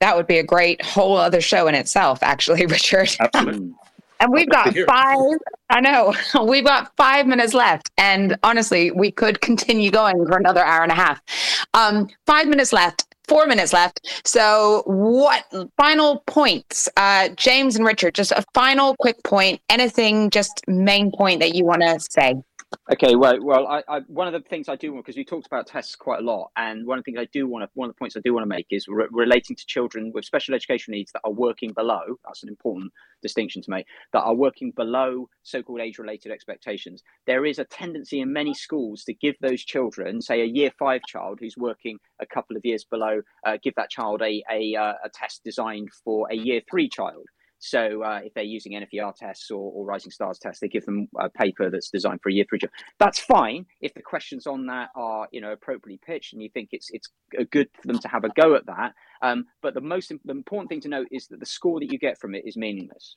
That 0.00 0.16
would 0.16 0.26
be 0.26 0.38
a 0.38 0.42
great 0.42 0.82
whole 0.82 1.16
other 1.16 1.42
show 1.42 1.66
in 1.66 1.74
itself, 1.74 2.22
actually, 2.22 2.64
Richard. 2.76 3.10
Absolutely. 3.20 3.74
And 4.20 4.30
we've 4.32 4.48
got 4.48 4.76
five, 4.86 5.38
I 5.70 5.80
know, 5.80 6.14
we've 6.44 6.64
got 6.64 6.92
five 6.96 7.26
minutes 7.26 7.54
left. 7.54 7.90
And 7.96 8.36
honestly, 8.42 8.90
we 8.90 9.10
could 9.10 9.40
continue 9.40 9.90
going 9.90 10.26
for 10.26 10.36
another 10.36 10.62
hour 10.62 10.82
and 10.82 10.92
a 10.92 10.94
half. 10.94 11.20
Um, 11.72 12.08
five 12.26 12.46
minutes 12.46 12.72
left, 12.72 13.06
four 13.26 13.46
minutes 13.46 13.72
left. 13.72 14.06
So, 14.24 14.82
what 14.86 15.44
final 15.78 16.22
points, 16.26 16.88
uh, 16.96 17.30
James 17.30 17.76
and 17.76 17.86
Richard, 17.86 18.14
just 18.14 18.32
a 18.32 18.44
final 18.54 18.94
quick 19.00 19.22
point, 19.24 19.60
anything, 19.70 20.28
just 20.30 20.60
main 20.68 21.10
point 21.10 21.40
that 21.40 21.54
you 21.54 21.64
want 21.64 21.80
to 21.80 21.98
say? 22.10 22.34
Okay, 22.92 23.16
well, 23.16 23.36
well, 23.42 23.66
I, 23.66 23.82
I, 23.88 24.00
one 24.06 24.28
of 24.28 24.32
the 24.32 24.48
things 24.48 24.68
I 24.68 24.76
do 24.76 24.92
want 24.92 25.04
because 25.04 25.16
we 25.16 25.24
talked 25.24 25.46
about 25.46 25.66
tests 25.66 25.96
quite 25.96 26.20
a 26.20 26.22
lot, 26.24 26.50
and 26.56 26.86
one 26.86 26.98
of 26.98 27.04
the 27.04 27.10
things 27.10 27.20
I 27.20 27.28
do 27.32 27.48
want 27.48 27.64
to, 27.64 27.70
one 27.74 27.88
of 27.88 27.94
the 27.94 27.98
points 27.98 28.16
I 28.16 28.20
do 28.20 28.32
want 28.32 28.44
to 28.44 28.48
make 28.48 28.66
is 28.70 28.86
re- 28.86 29.08
relating 29.10 29.56
to 29.56 29.66
children 29.66 30.12
with 30.14 30.24
special 30.24 30.54
education 30.54 30.92
needs 30.92 31.10
that 31.12 31.22
are 31.24 31.32
working 31.32 31.72
below. 31.72 32.00
That's 32.24 32.44
an 32.44 32.48
important 32.48 32.92
distinction 33.22 33.60
to 33.62 33.70
make. 33.70 33.86
That 34.12 34.22
are 34.22 34.34
working 34.34 34.70
below 34.72 35.28
so-called 35.42 35.80
age-related 35.80 36.30
expectations. 36.30 37.02
There 37.26 37.44
is 37.44 37.58
a 37.58 37.64
tendency 37.64 38.20
in 38.20 38.32
many 38.32 38.54
schools 38.54 39.02
to 39.04 39.14
give 39.14 39.34
those 39.40 39.64
children, 39.64 40.20
say, 40.20 40.42
a 40.42 40.46
year 40.46 40.70
five 40.78 41.02
child 41.08 41.38
who's 41.40 41.56
working 41.56 41.98
a 42.20 42.26
couple 42.26 42.56
of 42.56 42.64
years 42.64 42.84
below, 42.84 43.20
uh, 43.46 43.58
give 43.62 43.74
that 43.76 43.90
child 43.90 44.22
a 44.22 44.42
a, 44.50 44.76
uh, 44.76 44.94
a 45.04 45.08
test 45.12 45.42
designed 45.44 45.88
for 46.04 46.28
a 46.30 46.36
year 46.36 46.60
three 46.70 46.88
child 46.88 47.26
so 47.60 48.02
uh, 48.02 48.20
if 48.24 48.32
they're 48.32 48.42
using 48.42 48.72
NFER 48.72 49.14
tests 49.14 49.50
or, 49.50 49.70
or, 49.72 49.84
Rising 49.84 50.10
Stars 50.10 50.38
tests, 50.38 50.60
they 50.60 50.68
give 50.68 50.86
them 50.86 51.08
a 51.18 51.28
paper 51.28 51.68
that's 51.68 51.90
designed 51.90 52.20
for 52.22 52.30
a 52.30 52.32
year 52.32 52.46
three 52.48 52.58
job. 52.58 52.70
That's 52.98 53.20
fine 53.20 53.66
if 53.82 53.92
the 53.92 54.00
questions 54.00 54.46
on 54.46 54.66
that 54.66 54.88
are 54.96 55.28
you 55.30 55.42
know 55.42 55.52
appropriately 55.52 56.00
pitched 56.04 56.32
and 56.32 56.42
you 56.42 56.48
think 56.48 56.70
it's 56.72 56.88
it's 56.90 57.08
good 57.50 57.68
for 57.74 57.86
them 57.86 57.98
to 57.98 58.08
have 58.08 58.24
a 58.24 58.30
go 58.30 58.54
at 58.54 58.64
that. 58.66 58.94
Um, 59.20 59.44
but 59.60 59.74
the 59.74 59.82
most 59.82 60.10
the 60.24 60.30
important 60.30 60.70
thing 60.70 60.80
to 60.80 60.88
note 60.88 61.08
is 61.12 61.28
that 61.28 61.38
the 61.38 61.46
score 61.46 61.80
that 61.80 61.92
you 61.92 61.98
get 61.98 62.18
from 62.18 62.34
it 62.34 62.44
is 62.46 62.56
meaningless, 62.56 63.16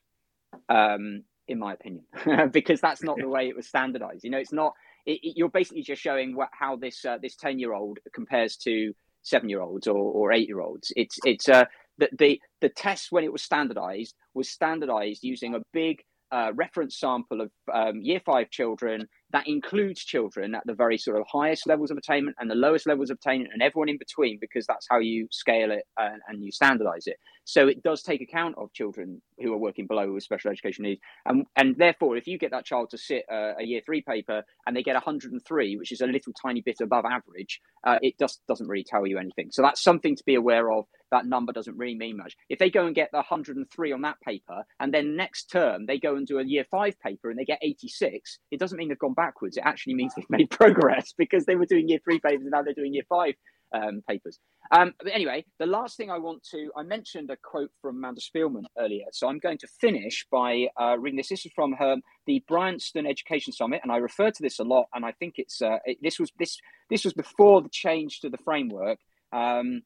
um, 0.68 1.24
in 1.48 1.58
my 1.58 1.72
opinion, 1.72 2.04
because 2.52 2.82
that's 2.82 3.02
not 3.02 3.18
the 3.18 3.30
way 3.30 3.48
it 3.48 3.56
was 3.56 3.68
standardized. 3.68 4.26
You 4.26 4.30
know, 4.30 4.40
it's 4.40 4.54
not. 4.54 4.74
It, 5.06 5.20
it, 5.24 5.38
you're 5.38 5.50
basically 5.50 5.84
just 5.84 6.02
showing 6.02 6.36
what, 6.36 6.50
how 6.52 6.76
this 6.76 7.06
uh, 7.06 7.18
this 7.22 7.38
ten 7.38 7.60
year 7.60 7.74
old 7.74 8.00
compares 8.14 8.58
to 8.58 8.94
seven 9.22 9.48
year 9.48 9.62
olds 9.62 9.88
or, 9.88 9.98
or 9.98 10.34
eight 10.34 10.50
year 10.50 10.60
olds. 10.60 10.92
It's 10.98 11.18
it's 11.24 11.48
uh, 11.48 11.64
the, 11.98 12.10
the 12.18 12.42
the 12.62 12.70
test 12.70 13.12
when 13.12 13.24
it 13.24 13.32
was 13.32 13.44
standardized 13.44 14.16
was 14.34 14.50
standardized 14.50 15.24
using 15.24 15.56
a 15.56 15.62
big 15.74 16.04
uh, 16.34 16.52
reference 16.56 17.00
sample 17.00 17.42
of 17.42 17.52
um, 17.72 18.02
year 18.02 18.20
five 18.26 18.50
children 18.50 19.08
that 19.34 19.48
includes 19.48 20.04
children 20.04 20.56
at 20.56 20.64
the 20.66 20.74
very 20.74 20.98
sort 20.98 21.20
of 21.20 21.26
highest 21.32 21.68
levels 21.68 21.92
of 21.92 21.98
attainment 21.98 22.36
and 22.40 22.50
the 22.50 22.56
lowest 22.56 22.88
levels 22.88 23.12
of 23.12 23.18
attainment 23.18 23.52
and 23.54 23.62
everyone 23.62 23.88
in 23.88 24.00
between 24.00 24.40
because 24.42 24.66
that's 24.66 24.88
how 24.90 24.98
you 24.98 25.28
scale 25.32 25.72
it 25.72 25.84
and, 25.98 26.22
and 26.28 26.44
you 26.44 26.52
standardize 26.52 27.06
it. 27.06 27.18
So 27.46 27.68
it 27.68 27.84
does 27.84 28.02
take 28.02 28.22
account 28.22 28.56
of 28.58 28.74
children 28.74 29.22
who 29.40 29.54
are 29.54 29.58
working 29.58 29.86
below 29.86 30.12
with 30.12 30.24
special 30.24 30.50
education 30.50 30.84
needs. 30.84 31.02
And, 31.26 31.46
and 31.56 31.76
therefore 31.78 32.18
if 32.18 32.26
you 32.26 32.40
get 32.40 32.50
that 32.50 32.66
child 32.66 32.90
to 32.92 32.98
sit 32.98 33.26
uh, 33.32 33.54
a 33.60 33.64
year 33.64 33.82
three 33.86 34.02
paper 34.02 34.44
and 34.66 34.76
they 34.76 34.82
get 34.82 34.96
103 34.96 35.78
which 35.78 35.92
is 35.92 36.02
a 36.02 36.08
little 36.08 36.34
tiny 36.34 36.62
bit 36.62 36.78
above 36.82 37.06
average 37.06 37.60
uh, 37.84 38.00
it 38.02 38.18
just 38.18 38.42
doesn't 38.48 38.68
really 38.68 38.86
tell 38.88 39.06
you 39.06 39.20
anything. 39.20 39.50
So 39.52 39.62
that's 39.62 39.84
something 39.84 40.16
to 40.16 40.24
be 40.26 40.36
aware 40.36 40.72
of 40.72 40.86
that 41.14 41.26
number 41.26 41.54
doesn't 41.54 41.78
really 41.78 41.96
mean 41.96 42.18
much 42.18 42.36
if 42.50 42.60
they 42.60 42.70
go 42.70 42.86
and 42.86 42.96
get 42.96 43.10
the 43.12 43.18
103 43.18 43.92
on 43.92 44.02
that 44.02 44.20
paper 44.22 44.64
and 44.80 44.94
then 44.94 45.16
next 45.16 45.46
term 45.46 45.86
they 45.86 45.98
go 45.98 46.16
and 46.16 46.28
do 46.28 46.40
a 46.40 46.46
year 46.46 46.66
five 46.70 47.00
paper 47.00 47.30
and 47.30 47.40
they 47.40 47.46
get 47.46 47.60
86 47.62 48.40
it 48.52 48.60
doesn't 48.60 48.78
mean 48.78 48.90
they've 48.90 49.00
gone 49.00 49.14
backwards, 49.14 49.58
it 49.58 49.64
actually 49.66 49.96
means 49.96 50.14
they've 50.16 50.26
made 50.30 50.50
progress 50.50 51.14
because 51.18 51.46
they 51.46 51.56
were 51.56 51.66
doing 51.66 51.88
year 51.88 52.00
three 52.04 52.20
papers 52.20 52.42
and 52.42 52.52
now 52.52 52.62
they're 52.62 52.74
doing 52.74 52.94
year 52.94 53.04
five 53.10 53.34
um, 53.74 54.04
papers. 54.08 54.40
Um, 54.72 54.94
but 55.00 55.12
anyway, 55.12 55.46
the 55.60 55.66
last 55.66 55.98
thing 55.98 56.12
I 56.12 56.20
want 56.20 56.44
to, 56.52 56.70
I 56.78 56.84
mentioned 56.84 57.32
a 57.32 57.38
quote 57.38 57.72
from 57.82 57.98
Amanda 57.98 58.22
Spielman 58.22 58.66
earlier, 58.78 59.06
so 59.12 59.28
I'm 59.28 59.40
going 59.40 59.58
to 59.58 59.68
finish 59.82 60.26
by 60.32 60.68
uh, 60.80 60.96
reading 60.98 61.18
this. 61.18 61.30
This 61.30 61.46
is 61.46 61.52
from 61.56 61.74
her 61.74 61.98
the 62.28 62.44
Bryanston 62.48 63.08
Education 63.08 63.52
Summit, 63.52 63.82
and 63.84 63.92
I 63.92 63.98
refer 63.98 64.30
to 64.30 64.44
this 64.44 64.60
a 64.60 64.64
lot, 64.64 64.86
and 64.94 65.04
I 65.04 65.12
think 65.14 65.36
it's 65.38 65.62
uh, 65.62 65.80
it, 65.86 65.98
this 66.02 66.20
was 66.20 66.32
this 66.38 66.58
this 66.90 67.04
was 67.04 67.14
before 67.14 67.62
the 67.62 67.70
change 67.70 68.20
to 68.22 68.30
the 68.30 68.38
framework. 68.38 69.00
Um, 69.34 69.82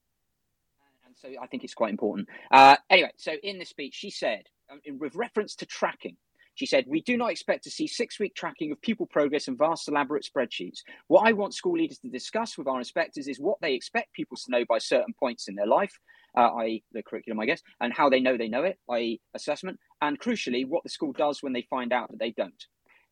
so 1.17 1.29
I 1.41 1.47
think 1.47 1.63
it's 1.63 1.73
quite 1.73 1.91
important. 1.91 2.29
Uh, 2.51 2.77
anyway, 2.89 3.11
so 3.17 3.33
in 3.43 3.59
the 3.59 3.65
speech, 3.65 3.95
she 3.95 4.09
said, 4.09 4.43
um, 4.71 4.79
with 4.99 5.15
reference 5.15 5.55
to 5.55 5.65
tracking, 5.65 6.17
she 6.55 6.65
said, 6.65 6.85
We 6.87 7.01
do 7.01 7.17
not 7.17 7.31
expect 7.31 7.63
to 7.65 7.71
see 7.71 7.85
six 7.85 8.19
week 8.19 8.33
tracking 8.35 8.71
of 8.71 8.81
pupil 8.81 9.05
progress 9.05 9.47
and 9.47 9.57
vast 9.57 9.87
elaborate 9.87 10.27
spreadsheets. 10.27 10.79
What 11.07 11.27
I 11.27 11.31
want 11.31 11.53
school 11.53 11.77
leaders 11.77 11.99
to 11.99 12.09
discuss 12.09 12.57
with 12.57 12.67
our 12.67 12.79
inspectors 12.79 13.27
is 13.27 13.39
what 13.39 13.59
they 13.61 13.73
expect 13.73 14.13
pupils 14.13 14.43
to 14.43 14.51
know 14.51 14.65
by 14.67 14.79
certain 14.79 15.13
points 15.19 15.47
in 15.47 15.55
their 15.55 15.67
life, 15.67 15.93
uh, 16.35 16.49
i.e., 16.57 16.83
the 16.93 17.03
curriculum, 17.03 17.39
I 17.39 17.45
guess, 17.45 17.61
and 17.79 17.93
how 17.93 18.09
they 18.09 18.19
know 18.19 18.37
they 18.37 18.47
know 18.47 18.63
it, 18.63 18.79
i.e., 18.89 19.21
assessment, 19.35 19.79
and 20.01 20.19
crucially, 20.19 20.67
what 20.67 20.83
the 20.83 20.89
school 20.89 21.13
does 21.13 21.43
when 21.43 21.53
they 21.53 21.67
find 21.69 21.93
out 21.93 22.09
that 22.09 22.19
they 22.19 22.31
don't. 22.31 22.65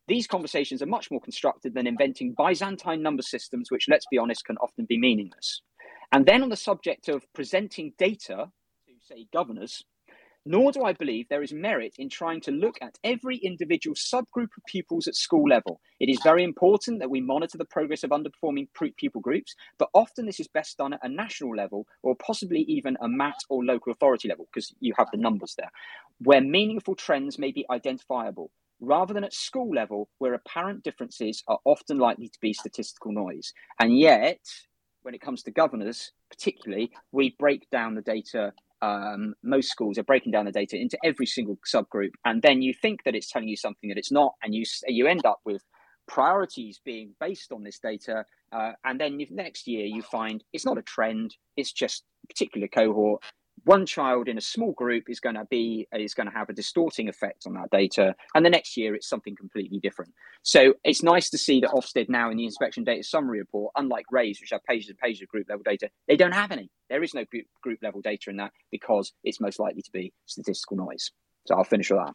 These 0.08 0.26
conversations 0.28 0.82
are 0.82 0.86
much 0.86 1.10
more 1.10 1.20
constructive 1.20 1.74
than 1.74 1.86
inventing 1.86 2.34
Byzantine 2.36 3.02
number 3.02 3.22
systems, 3.22 3.70
which, 3.70 3.86
let's 3.88 4.06
be 4.10 4.18
honest, 4.18 4.44
can 4.44 4.56
often 4.58 4.86
be 4.86 4.98
meaningless. 4.98 5.62
And 6.12 6.26
then 6.26 6.42
on 6.42 6.48
the 6.48 6.56
subject 6.56 7.08
of 7.08 7.24
presenting 7.32 7.92
data 7.98 8.50
to, 8.86 8.92
say, 9.00 9.26
governors, 9.32 9.84
nor 10.48 10.70
do 10.70 10.84
I 10.84 10.92
believe 10.92 11.28
there 11.28 11.42
is 11.42 11.52
merit 11.52 11.96
in 11.98 12.08
trying 12.08 12.40
to 12.42 12.52
look 12.52 12.76
at 12.80 12.98
every 13.02 13.36
individual 13.38 13.96
subgroup 13.96 14.54
of 14.56 14.64
pupils 14.68 15.08
at 15.08 15.16
school 15.16 15.48
level. 15.48 15.80
It 15.98 16.08
is 16.08 16.20
very 16.22 16.44
important 16.44 17.00
that 17.00 17.10
we 17.10 17.20
monitor 17.20 17.58
the 17.58 17.64
progress 17.64 18.04
of 18.04 18.10
underperforming 18.10 18.68
pupil 18.96 19.20
groups, 19.20 19.56
but 19.76 19.88
often 19.92 20.24
this 20.24 20.38
is 20.38 20.46
best 20.46 20.78
done 20.78 20.92
at 20.92 21.00
a 21.02 21.08
national 21.08 21.56
level 21.56 21.88
or 22.04 22.14
possibly 22.14 22.60
even 22.60 22.96
a 23.00 23.08
MAT 23.08 23.34
or 23.48 23.64
local 23.64 23.92
authority 23.92 24.28
level 24.28 24.46
because 24.52 24.72
you 24.78 24.94
have 24.96 25.08
the 25.10 25.18
numbers 25.18 25.54
there, 25.58 25.70
where 26.20 26.40
meaningful 26.40 26.94
trends 26.94 27.40
may 27.40 27.50
be 27.50 27.66
identifiable 27.68 28.52
rather 28.80 29.12
than 29.14 29.24
at 29.24 29.34
school 29.34 29.74
level 29.74 30.08
where 30.18 30.34
apparent 30.34 30.84
differences 30.84 31.42
are 31.48 31.58
often 31.64 31.98
likely 31.98 32.28
to 32.28 32.38
be 32.40 32.52
statistical 32.52 33.10
noise. 33.10 33.52
And 33.80 33.98
yet, 33.98 34.38
when 35.06 35.14
it 35.14 35.20
comes 35.20 35.44
to 35.44 35.52
governors, 35.52 36.10
particularly, 36.30 36.90
we 37.12 37.36
break 37.38 37.70
down 37.70 37.94
the 37.94 38.02
data 38.02 38.52
um, 38.82 39.34
most 39.42 39.70
schools 39.70 39.96
are 39.96 40.02
breaking 40.02 40.32
down 40.32 40.44
the 40.44 40.52
data 40.52 40.76
into 40.76 40.98
every 41.02 41.24
single 41.24 41.56
subgroup, 41.64 42.10
and 42.24 42.42
then 42.42 42.60
you 42.60 42.74
think 42.74 43.04
that 43.04 43.14
it's 43.14 43.30
telling 43.30 43.48
you 43.48 43.56
something 43.56 43.88
that 43.88 43.96
it's 43.96 44.12
not, 44.12 44.34
and 44.42 44.54
you 44.54 44.64
you 44.86 45.06
end 45.06 45.24
up 45.24 45.40
with 45.46 45.62
priorities 46.08 46.80
being 46.84 47.14
based 47.20 47.52
on 47.52 47.62
this 47.62 47.78
data, 47.78 48.24
uh, 48.52 48.72
and 48.84 49.00
then 49.00 49.18
next 49.30 49.66
year 49.66 49.86
you 49.86 50.02
find 50.02 50.44
it's 50.52 50.66
not 50.66 50.76
a 50.76 50.82
trend; 50.82 51.36
it's 51.56 51.72
just 51.72 52.04
a 52.24 52.26
particular 52.26 52.68
cohort, 52.68 53.22
one 53.66 53.84
child 53.84 54.28
in 54.28 54.38
a 54.38 54.40
small 54.40 54.72
group 54.72 55.10
is 55.10 55.18
going 55.18 55.34
to 55.34 55.44
be 55.50 55.86
is 55.92 56.14
going 56.14 56.28
to 56.28 56.32
have 56.32 56.48
a 56.48 56.52
distorting 56.52 57.08
effect 57.08 57.46
on 57.46 57.54
that 57.54 57.68
data 57.70 58.14
and 58.34 58.46
the 58.46 58.50
next 58.50 58.76
year 58.76 58.94
it's 58.94 59.08
something 59.08 59.34
completely 59.34 59.80
different. 59.80 60.12
So 60.42 60.74
it's 60.84 61.02
nice 61.02 61.28
to 61.30 61.38
see 61.38 61.60
that 61.60 61.70
ofsted 61.70 62.08
now 62.08 62.30
in 62.30 62.36
the 62.36 62.44
inspection 62.44 62.84
data 62.84 63.02
summary 63.02 63.40
report 63.40 63.72
unlike 63.76 64.06
RAISE 64.12 64.40
which 64.40 64.50
have 64.50 64.62
pages 64.64 64.88
and 64.88 64.98
pages 64.98 65.22
of 65.22 65.28
group 65.28 65.48
level 65.48 65.64
data 65.64 65.90
they 66.06 66.16
don't 66.16 66.32
have 66.32 66.52
any. 66.52 66.70
There 66.88 67.02
is 67.02 67.12
no 67.12 67.24
group, 67.24 67.46
group 67.60 67.80
level 67.82 68.00
data 68.00 68.30
in 68.30 68.36
that 68.36 68.52
because 68.70 69.12
it's 69.24 69.40
most 69.40 69.58
likely 69.58 69.82
to 69.82 69.90
be 69.92 70.12
statistical 70.26 70.76
noise. 70.76 71.10
So 71.46 71.56
i'll 71.56 71.64
finish 71.64 71.90
with 71.90 71.98
that. 71.98 72.14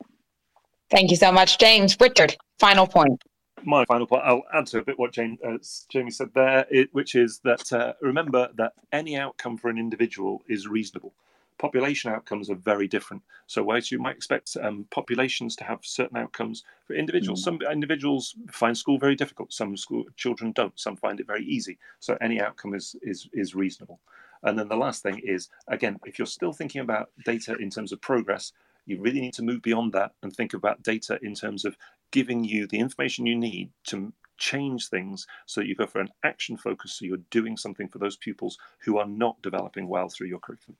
Thank 0.90 1.11
you 1.11 1.18
so 1.18 1.34
much 1.34 1.60
james. 1.60 1.98
Richard 1.99 2.38
final 2.60 2.88
point. 2.88 3.22
My 3.64 3.86
final 3.86 4.07
point, 4.07 4.23
I'll 4.26 4.41
add 4.53 4.65
to 4.68 4.80
a 4.80 4.84
bit 4.84 4.98
what 4.98 5.11
Jane, 5.11 5.38
uh, 5.45 5.57
Jamie 5.91 6.10
said 6.10 6.30
there, 6.34 6.65
it, 6.72 6.90
which 6.94 7.14
is 7.14 7.41
that 7.44 7.72
uh, 7.72 7.94
remember 8.02 8.49
that 8.56 8.73
any 8.91 9.15
outcome 9.18 9.56
for 9.56 9.69
an 9.69 9.78
individual 9.78 10.41
is 10.48 10.68
reasonable 10.68 11.14
population 11.61 12.11
outcomes 12.11 12.49
are 12.49 12.55
very 12.55 12.88
different. 12.88 13.21
So, 13.45 13.61
whereas 13.61 13.91
you 13.91 13.99
might 13.99 14.15
expect 14.15 14.57
um, 14.61 14.88
populations 14.89 15.55
to 15.57 15.63
have 15.63 15.79
certain 15.83 16.17
outcomes 16.17 16.63
for 16.85 16.95
individuals, 16.95 17.41
mm. 17.41 17.43
some 17.43 17.59
individuals 17.71 18.35
find 18.51 18.75
school 18.75 18.97
very 18.97 19.15
difficult. 19.15 19.53
Some 19.53 19.77
school 19.77 20.05
children 20.17 20.53
don't. 20.53 20.77
Some 20.79 20.97
find 20.97 21.19
it 21.19 21.27
very 21.27 21.45
easy. 21.45 21.77
So, 21.99 22.17
any 22.19 22.41
outcome 22.41 22.73
is 22.73 22.95
is 23.03 23.29
is 23.31 23.53
reasonable. 23.53 23.99
And 24.43 24.57
then 24.57 24.69
the 24.69 24.75
last 24.75 25.03
thing 25.03 25.21
is, 25.23 25.49
again, 25.67 25.99
if 26.03 26.17
you're 26.17 26.25
still 26.25 26.51
thinking 26.51 26.81
about 26.81 27.11
data 27.25 27.55
in 27.59 27.69
terms 27.69 27.91
of 27.91 28.01
progress, 28.01 28.53
you 28.88 28.99
really 28.99 29.21
need 29.21 29.35
to 29.35 29.43
move 29.43 29.61
beyond 29.61 29.93
that 29.93 30.13
and 30.23 30.33
think 30.33 30.55
about 30.55 30.81
data 30.81 31.19
in 31.21 31.35
terms 31.35 31.63
of 31.63 31.77
giving 32.09 32.43
you 32.43 32.65
the 32.65 32.79
information 32.79 33.27
you 33.27 33.38
need 33.38 33.69
to 33.85 34.11
change 34.39 34.88
things 34.88 35.27
so 35.45 35.61
that 35.61 35.67
you 35.67 35.75
go 35.75 35.85
for 35.85 36.01
an 36.01 36.09
action 36.23 36.57
focus 36.57 36.93
so 36.93 37.05
you're 37.05 37.29
doing 37.29 37.55
something 37.55 37.88
for 37.88 37.99
those 37.99 38.17
pupils 38.17 38.57
who 38.79 38.97
are 38.97 39.05
not 39.05 39.39
developing 39.43 39.88
well 39.88 40.09
through 40.09 40.27
your 40.27 40.39
curriculum. 40.39 40.77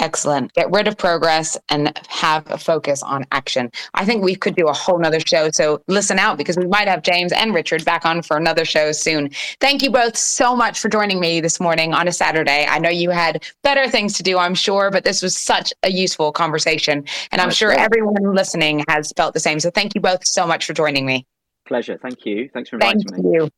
Excellent. 0.00 0.52
Get 0.54 0.70
rid 0.70 0.88
of 0.88 0.96
progress 0.96 1.58
and 1.68 1.96
have 2.08 2.50
a 2.50 2.56
focus 2.56 3.02
on 3.02 3.26
action. 3.30 3.70
I 3.94 4.04
think 4.04 4.24
we 4.24 4.34
could 4.34 4.56
do 4.56 4.66
a 4.66 4.72
whole 4.72 4.98
nother 4.98 5.20
show. 5.20 5.50
So 5.52 5.82
listen 5.86 6.18
out 6.18 6.38
because 6.38 6.56
we 6.56 6.66
might 6.66 6.88
have 6.88 7.02
James 7.02 7.30
and 7.30 7.54
Richard 7.54 7.84
back 7.84 8.06
on 8.06 8.22
for 8.22 8.36
another 8.36 8.64
show 8.64 8.92
soon. 8.92 9.30
Thank 9.60 9.82
you 9.82 9.90
both 9.90 10.16
so 10.16 10.56
much 10.56 10.80
for 10.80 10.88
joining 10.88 11.20
me 11.20 11.40
this 11.40 11.60
morning 11.60 11.92
on 11.92 12.08
a 12.08 12.12
Saturday. 12.12 12.66
I 12.66 12.78
know 12.78 12.88
you 12.88 13.10
had 13.10 13.44
better 13.62 13.88
things 13.88 14.14
to 14.14 14.22
do, 14.22 14.38
I'm 14.38 14.54
sure, 14.54 14.90
but 14.90 15.04
this 15.04 15.20
was 15.20 15.36
such 15.36 15.74
a 15.82 15.90
useful 15.90 16.32
conversation. 16.32 17.04
And 17.30 17.40
I'm 17.40 17.50
sure 17.50 17.72
everyone 17.72 18.34
listening 18.34 18.84
has 18.88 19.12
felt 19.14 19.34
the 19.34 19.40
same. 19.40 19.60
So 19.60 19.70
thank 19.70 19.94
you 19.94 20.00
both 20.00 20.26
so 20.26 20.46
much 20.46 20.64
for 20.64 20.72
joining 20.72 21.04
me. 21.04 21.26
Pleasure. 21.66 21.98
Thank 22.00 22.26
you. 22.26 22.50
Thanks 22.52 22.70
for 22.70 22.76
inviting 22.76 22.98
me. 22.98 23.04
Thank 23.10 23.24
me. 23.24 23.32
you. 23.34 23.50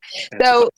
So 0.42 0.68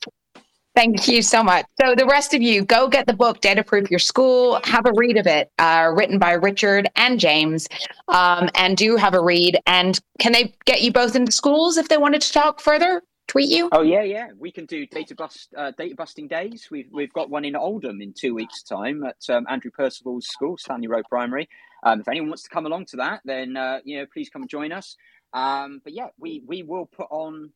Thank 0.77 1.09
you 1.09 1.23
so 1.23 1.43
much. 1.43 1.65
So, 1.81 1.95
the 1.95 2.05
rest 2.05 2.35
of 2.35 2.43
you, 2.43 2.63
go 2.63 2.87
get 2.87 3.07
the 3.07 3.15
book, 3.15 3.41
Data 3.41 3.65
Proof 3.65 3.91
Your 3.91 3.99
School. 3.99 4.61
Have 4.65 4.85
a 4.85 4.93
read 4.95 5.17
of 5.17 5.27
it, 5.27 5.51
uh, 5.59 5.91
written 5.97 6.19
by 6.19 6.33
Richard 6.33 6.91
and 6.97 7.19
James, 7.19 7.67
um, 8.09 8.51
and 8.55 8.77
do 8.77 8.97
have 8.97 9.15
a 9.15 9.21
read. 9.23 9.59
And 9.67 9.99
can 10.19 10.33
they 10.33 10.55
get 10.67 10.83
you 10.83 10.93
both 10.93 11.17
into 11.17 11.33
schools 11.33 11.79
if 11.79 11.89
they 11.89 11.97
wanted 11.97 12.21
to 12.21 12.31
talk 12.31 12.61
further? 12.61 13.03
Tweet 13.27 13.49
you? 13.49 13.71
Oh 13.73 13.81
yeah, 13.81 14.03
yeah. 14.03 14.29
We 14.39 14.53
can 14.53 14.67
do 14.67 14.87
data 14.87 15.15
bust, 15.15 15.49
uh, 15.57 15.73
data 15.79 15.95
busting 15.95 16.29
days. 16.29 16.69
We've 16.71 16.89
we've 16.93 17.13
got 17.15 17.31
one 17.31 17.47
in 17.47 17.57
Oldham 17.57 18.03
in 18.03 18.13
two 18.13 18.35
weeks' 18.35 18.63
time 18.63 19.03
at 19.03 19.35
um, 19.35 19.47
Andrew 19.49 19.71
Percival's 19.71 20.27
school, 20.27 20.59
Stanley 20.59 20.89
Road 20.89 21.07
Primary. 21.09 21.49
Um, 21.85 22.01
if 22.01 22.09
anyone 22.09 22.29
wants 22.29 22.43
to 22.43 22.51
come 22.51 22.67
along 22.67 22.85
to 22.87 22.99
that, 22.99 23.23
then 23.25 23.57
uh, 23.57 23.79
you 23.83 23.97
know, 23.97 24.07
please 24.13 24.29
come 24.29 24.47
join 24.47 24.73
us. 24.73 24.95
Um, 25.33 25.81
but 25.83 25.95
yeah, 25.95 26.09
we 26.19 26.43
we 26.47 26.63
will 26.63 26.85
put 26.85 27.07
on 27.11 27.51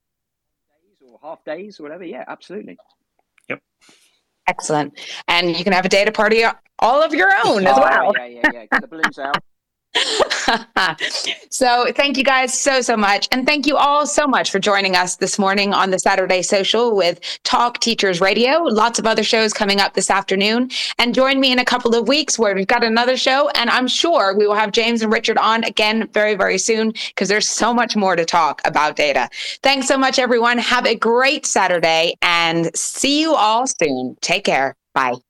days 0.72 1.06
or 1.06 1.18
half 1.22 1.44
days 1.44 1.78
or 1.78 1.82
whatever. 1.82 2.04
Yeah, 2.04 2.24
absolutely. 2.26 2.78
Excellent. 4.46 4.98
And 5.28 5.56
you 5.56 5.64
can 5.64 5.72
have 5.72 5.84
a 5.84 5.88
data 5.88 6.12
party 6.12 6.44
all 6.78 7.02
of 7.02 7.14
your 7.14 7.30
own 7.44 7.66
as 7.66 7.76
Oh, 7.76 7.80
well. 7.80 8.12
Yeah, 8.16 8.24
yeah, 8.26 8.40
yeah. 8.52 8.64
Get 8.72 8.80
the 8.82 8.88
balloons 8.88 9.18
out. 9.18 9.36
so 11.50 11.90
thank 11.94 12.16
you 12.16 12.22
guys 12.22 12.58
so 12.58 12.80
so 12.80 12.96
much. 12.96 13.28
And 13.32 13.44
thank 13.44 13.66
you 13.66 13.76
all 13.76 14.06
so 14.06 14.26
much 14.26 14.50
for 14.50 14.60
joining 14.60 14.94
us 14.94 15.16
this 15.16 15.36
morning 15.38 15.74
on 15.74 15.90
the 15.90 15.98
saturday 15.98 16.42
social 16.42 16.94
with 16.94 17.20
talk 17.42 17.80
teachers 17.80 18.20
radio. 18.20 18.62
Lots 18.62 19.00
of 19.00 19.06
other 19.06 19.24
shows 19.24 19.52
coming 19.52 19.80
up 19.80 19.94
this 19.94 20.08
afternoon. 20.08 20.70
And 20.98 21.14
join 21.14 21.40
me 21.40 21.50
in 21.50 21.58
a 21.58 21.64
couple 21.64 21.94
of 21.96 22.06
weeks 22.06 22.38
where 22.38 22.54
we've 22.54 22.66
got 22.66 22.84
another 22.84 23.16
show. 23.16 23.48
And 23.56 23.68
i'm 23.68 23.88
sure 23.88 24.36
we 24.36 24.46
will 24.46 24.54
have 24.54 24.70
james 24.70 25.02
and 25.02 25.12
richard 25.12 25.38
on 25.38 25.64
again 25.64 26.08
very 26.12 26.36
very 26.36 26.58
soon 26.58 26.92
because 27.08 27.28
there's 27.28 27.48
so 27.48 27.74
much 27.74 27.96
more 27.96 28.14
to 28.14 28.24
talk 28.24 28.60
about 28.64 28.94
data. 28.94 29.28
Thanks 29.62 29.88
so 29.88 29.98
much 29.98 30.18
everyone. 30.18 30.58
Have 30.58 30.86
a 30.86 30.94
great 30.94 31.46
saturday 31.46 32.14
and 32.22 32.74
see 32.76 33.20
you 33.20 33.34
all 33.34 33.66
soon. 33.66 34.16
Take 34.20 34.44
care. 34.44 34.76
Bye 34.94 35.29